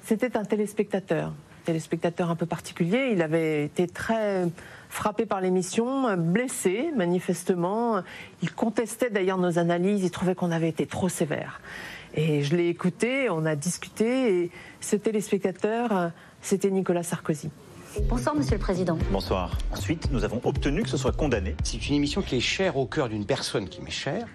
C'était 0.05 0.37
un 0.37 0.45
téléspectateur, 0.45 1.33
téléspectateur 1.65 2.31
un 2.31 2.37
peu 2.37 2.47
particulier. 2.47 3.11
Il 3.13 3.23
avait 3.23 3.65
été 3.65 3.87
très 3.87 4.49
frappé 4.91 5.25
par 5.25 5.41
l'émission, 5.41 6.17
blessé 6.17 6.91
manifestement. 6.97 8.03
Il 8.43 8.53
contestait 8.53 9.09
d'ailleurs 9.09 9.39
nos 9.39 9.59
analyses, 9.59 10.03
il 10.03 10.11
trouvait 10.11 10.35
qu'on 10.35 10.51
avait 10.51 10.69
été 10.69 10.85
trop 10.87 11.09
sévère. 11.09 11.61
Et 12.15 12.43
je 12.43 12.57
l'ai 12.57 12.69
écouté, 12.69 13.31
on 13.31 13.47
a 13.47 13.55
discuté, 13.55 14.43
et 14.45 14.51
ce 14.81 14.97
téléspectateur, 14.97 16.11
c'était 16.43 16.71
Nicolas 16.71 17.05
Sarkozy. 17.05 17.51
Bonsoir, 18.09 18.35
Monsieur 18.35 18.55
le 18.55 18.61
Président. 18.61 18.99
Bonsoir. 19.13 19.57
Ensuite, 19.73 20.11
nous 20.11 20.25
avons 20.25 20.41
obtenu 20.45 20.83
que 20.83 20.89
ce 20.89 20.97
soit 20.97 21.17
condamné. 21.17 21.57
C'est 21.65 21.89
une 21.89 21.95
émission 21.95 22.21
qui 22.21 22.37
est 22.37 22.41
chère 22.41 22.77
au 22.77 22.87
cœur 22.87 23.09
d'une 23.09 23.27
personne 23.27 23.69
qui 23.69 23.81
m'est 23.81 23.91
chère, 23.91 24.27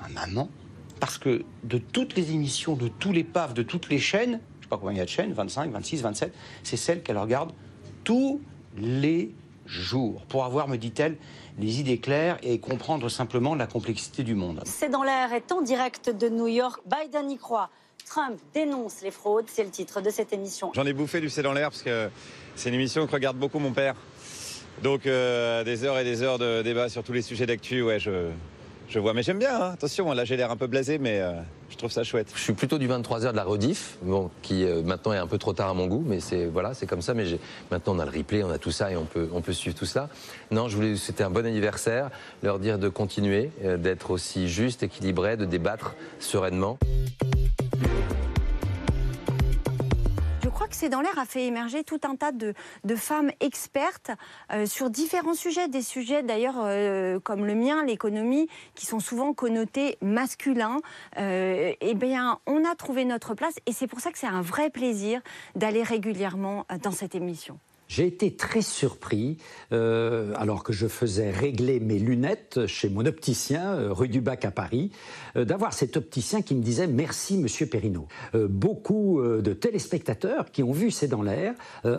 ma 0.00 0.08
maman, 0.26 0.48
parce 1.00 1.18
que 1.18 1.44
de 1.64 1.78
toutes 1.78 2.16
les 2.16 2.32
émissions, 2.32 2.74
de 2.74 2.88
tous 2.88 3.12
les 3.12 3.24
PAF, 3.24 3.52
de 3.54 3.62
toutes 3.62 3.88
les 3.88 3.98
chaînes, 3.98 4.30
je 4.30 4.58
ne 4.58 4.62
sais 4.62 4.68
pas 4.68 4.78
combien 4.78 4.94
il 4.94 4.98
y 4.98 5.00
a 5.00 5.04
de 5.04 5.10
chaînes, 5.10 5.32
25, 5.32 5.72
26, 5.72 6.02
27, 6.02 6.34
c'est 6.62 6.76
celle 6.76 7.02
qu'elle 7.02 7.18
regarde 7.18 7.52
tous 8.04 8.40
les 8.76 9.34
jours 9.68 10.22
pour 10.28 10.44
avoir, 10.44 10.68
me 10.68 10.76
dit-elle, 10.76 11.16
les 11.58 11.80
idées 11.80 11.98
claires 11.98 12.38
et 12.42 12.58
comprendre 12.58 13.08
simplement 13.08 13.54
la 13.54 13.66
complexité 13.66 14.22
du 14.22 14.34
monde. 14.34 14.60
C'est 14.64 14.88
dans 14.88 15.02
l'air 15.02 15.32
est 15.32 15.52
en 15.52 15.62
direct 15.62 16.10
de 16.10 16.28
New 16.28 16.46
York. 16.46 16.80
Biden 16.86 17.30
y 17.30 17.36
croit. 17.36 17.70
Trump 18.06 18.38
dénonce 18.54 19.02
les 19.02 19.10
fraudes, 19.10 19.46
c'est 19.48 19.64
le 19.64 19.70
titre 19.70 20.00
de 20.00 20.08
cette 20.08 20.32
émission. 20.32 20.72
J'en 20.74 20.86
ai 20.86 20.94
bouffé 20.94 21.20
du 21.20 21.28
C'est 21.28 21.42
dans 21.42 21.52
l'air 21.52 21.70
parce 21.70 21.82
que 21.82 22.08
c'est 22.56 22.70
une 22.70 22.76
émission 22.76 23.06
que 23.06 23.12
regarde 23.12 23.36
beaucoup 23.36 23.58
mon 23.58 23.72
père. 23.72 23.94
Donc 24.82 25.06
euh, 25.06 25.64
des 25.64 25.84
heures 25.84 25.98
et 25.98 26.04
des 26.04 26.22
heures 26.22 26.38
de 26.38 26.62
débat 26.62 26.88
sur 26.88 27.02
tous 27.02 27.12
les 27.12 27.22
sujets 27.22 27.46
d'actu, 27.46 27.82
ouais, 27.82 27.98
je, 27.98 28.30
je 28.88 28.98
vois. 28.98 29.14
Mais 29.14 29.22
j'aime 29.22 29.38
bien, 29.38 29.54
hein. 29.54 29.70
attention, 29.72 30.12
là 30.12 30.24
j'ai 30.24 30.36
l'air 30.36 30.50
un 30.50 30.56
peu 30.56 30.66
blasé, 30.66 30.98
mais 30.98 31.20
euh, 31.20 31.32
je 31.70 31.76
trouve 31.76 31.90
ça 31.90 32.04
chouette. 32.04 32.32
Je 32.34 32.40
suis 32.40 32.52
plutôt 32.52 32.78
du 32.78 32.88
23h 32.88 33.32
de 33.32 33.36
la 33.36 33.44
rediff, 33.44 33.96
bon, 34.02 34.30
qui 34.42 34.64
euh, 34.64 34.82
maintenant 34.82 35.12
est 35.12 35.18
un 35.18 35.26
peu 35.26 35.38
trop 35.38 35.52
tard 35.52 35.68
à 35.68 35.74
mon 35.74 35.86
goût, 35.86 36.04
mais 36.06 36.20
c'est 36.20 36.46
voilà, 36.46 36.74
c'est 36.74 36.86
comme 36.86 37.02
ça. 37.02 37.14
Mais 37.14 37.24
maintenant 37.70 37.94
on 37.96 37.98
a 37.98 38.04
le 38.04 38.10
replay, 38.10 38.42
on 38.42 38.50
a 38.50 38.58
tout 38.58 38.70
ça 38.70 38.90
et 38.90 38.96
on 38.96 39.04
peut, 39.04 39.28
on 39.32 39.40
peut 39.40 39.52
suivre 39.52 39.76
tout 39.76 39.86
ça. 39.86 40.08
Non, 40.50 40.68
je 40.68 40.76
voulais, 40.76 40.96
c'était 40.96 41.24
un 41.24 41.30
bon 41.30 41.46
anniversaire, 41.46 42.10
leur 42.42 42.58
dire 42.58 42.78
de 42.78 42.88
continuer, 42.88 43.50
euh, 43.64 43.76
d'être 43.76 44.10
aussi 44.10 44.48
juste, 44.48 44.82
équilibré, 44.82 45.36
de 45.36 45.44
débattre 45.44 45.94
sereinement. 46.18 46.78
Que 50.66 50.74
C'est 50.74 50.88
dans 50.88 51.00
l'air 51.00 51.18
a 51.18 51.24
fait 51.24 51.46
émerger 51.46 51.84
tout 51.84 52.00
un 52.04 52.16
tas 52.16 52.32
de, 52.32 52.54
femmes 52.96 53.30
expertes 53.40 54.10
euh, 54.52 54.66
sur 54.66 54.90
différents 54.90 55.34
sujets, 55.34 55.68
des 55.68 55.82
sujets 55.82 56.22
d'ailleurs 56.22 56.56
euh, 56.58 57.20
comme 57.20 57.46
le 57.46 57.54
mien, 57.54 57.84
l'économie, 57.84 58.48
qui 58.74 58.86
sont 58.86 58.98
souvent 58.98 59.34
connotés 59.34 59.98
masculins. 60.02 60.78
Euh, 61.18 61.72
eh 61.80 61.94
bien, 61.94 62.40
on 62.46 62.64
a 62.64 62.74
trouvé 62.74 63.04
notre 63.04 63.34
place 63.34 63.54
et 63.66 63.72
c'est 63.72 63.86
pour 63.86 64.00
ça 64.00 64.10
que 64.10 64.18
c'est 64.18 64.26
un 64.26 64.42
vrai 64.42 64.70
plaisir 64.70 65.20
d'aller 65.54 65.82
régulièrement 65.82 66.66
dans 66.82 66.92
cette 66.92 67.14
émission. 67.14 67.58
J'ai 67.88 68.06
été 68.06 68.36
très 68.36 68.60
surpris, 68.60 69.38
euh, 69.72 70.34
alors 70.36 70.62
que 70.62 70.74
je 70.74 70.86
faisais 70.86 71.30
régler 71.30 71.80
mes 71.80 71.98
lunettes 71.98 72.66
chez 72.66 72.90
mon 72.90 73.06
opticien, 73.06 73.72
euh, 73.72 73.92
rue 73.94 74.08
du 74.08 74.20
Bac 74.20 74.44
à 74.44 74.50
Paris, 74.50 74.92
euh, 75.36 75.46
d'avoir 75.46 75.72
cet 75.72 75.96
opticien 75.96 76.42
qui 76.42 76.54
me 76.54 76.62
disait 76.62 76.86
merci 76.86 77.38
Monsieur 77.38 77.66
Perrineau. 77.66 78.06
beaucoup 78.34 79.22
de 79.22 79.52
téléspectateurs 79.52 80.50
qui 80.50 80.62
ont 80.62 80.72
vu 80.72 80.90
C'est 80.90 81.08
dans 81.08 81.22
l'air 81.22 81.54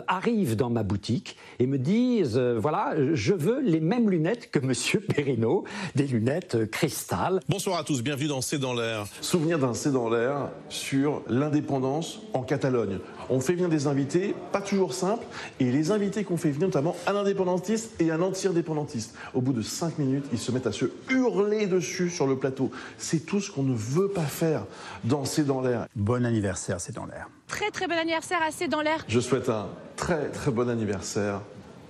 arrivent 0.06 0.54
dans 0.54 0.70
ma 0.70 0.82
boutique 0.82 1.36
et 1.58 1.66
me 1.66 1.78
disent 1.78 2.38
voilà, 2.38 2.94
je 3.14 3.34
veux 3.34 3.60
les 3.60 3.80
mêmes 3.80 4.08
lunettes 4.08 4.50
que 4.50 4.60
Monsieur 4.60 5.00
Perrineau, 5.00 5.64
des 5.96 6.06
lunettes 6.06 6.70
cristal. 6.70 7.40
Bonsoir 7.48 7.78
à 7.78 7.84
tous, 7.84 8.02
bienvenue 8.02 8.28
dans 8.28 8.40
C'est 8.40 8.58
dans 8.58 8.74
l'air. 8.74 9.06
Souvenir 9.20 9.58
d'un 9.58 9.74
C'est 9.74 9.92
dans 9.92 10.08
l'air 10.08 10.50
sur 10.68 11.22
l'indépendance 11.28 12.20
en 12.32 12.42
Catalogne. 12.42 12.98
On 13.32 13.38
fait 13.38 13.54
venir 13.54 13.68
des 13.68 13.86
invités, 13.86 14.34
pas 14.50 14.60
toujours 14.60 14.92
simples, 14.92 15.24
et 15.60 15.70
les 15.70 15.92
invités 15.92 16.24
qu'on 16.24 16.36
fait 16.36 16.50
venir, 16.50 16.66
notamment 16.66 16.96
un 17.06 17.14
indépendantiste 17.14 17.92
et 18.00 18.10
un 18.10 18.20
anti-indépendantiste, 18.22 19.14
au 19.34 19.40
bout 19.40 19.52
de 19.52 19.62
cinq 19.62 19.98
minutes, 19.98 20.24
ils 20.32 20.38
se 20.38 20.50
mettent 20.50 20.66
à 20.66 20.72
se 20.72 20.86
hurler 21.08 21.68
dessus 21.68 22.10
sur 22.10 22.26
le 22.26 22.36
plateau. 22.36 22.72
C'est 22.98 23.24
tout 23.24 23.40
ce 23.40 23.52
qu'on 23.52 23.62
ne 23.62 23.74
veut 23.74 24.08
pas 24.08 24.22
faire. 24.22 24.64
Danser 25.04 25.44
dans 25.44 25.60
l'air. 25.60 25.86
Bon 25.94 26.26
anniversaire, 26.26 26.80
c'est 26.80 26.94
dans 26.94 27.06
l'air. 27.06 27.28
Très 27.46 27.70
très 27.70 27.86
bon 27.86 27.98
anniversaire 27.98 28.40
à 28.42 28.50
C'est 28.50 28.68
dans 28.68 28.80
l'air. 28.80 29.04
Je 29.06 29.20
souhaite 29.20 29.48
un 29.48 29.68
très 29.96 30.28
très 30.30 30.50
bon 30.50 30.68
anniversaire 30.68 31.40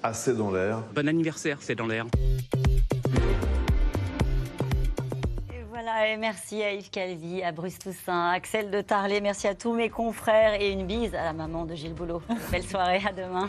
à 0.02 0.12
C'est 0.12 0.36
dans 0.36 0.50
l'air. 0.50 0.82
Bon 0.94 1.08
anniversaire, 1.08 1.58
c'est 1.60 1.74
dans 1.74 1.86
l'air. 1.86 2.06
Merci 6.18 6.62
à 6.62 6.72
Yves 6.72 6.90
Calvi, 6.90 7.42
à 7.42 7.52
Bruce 7.52 7.78
Toussaint, 7.78 8.30
à 8.30 8.32
Axel 8.32 8.70
de 8.70 8.80
Tarlet, 8.80 9.20
merci 9.20 9.46
à 9.46 9.54
tous 9.54 9.72
mes 9.72 9.90
confrères 9.90 10.60
et 10.60 10.70
une 10.70 10.86
bise 10.86 11.14
à 11.14 11.24
la 11.24 11.32
maman 11.32 11.64
de 11.64 11.74
Gilles 11.74 11.94
Boulot. 11.94 12.22
Belle 12.50 12.62
soirée, 12.62 13.02
à 13.06 13.12
demain. 13.12 13.48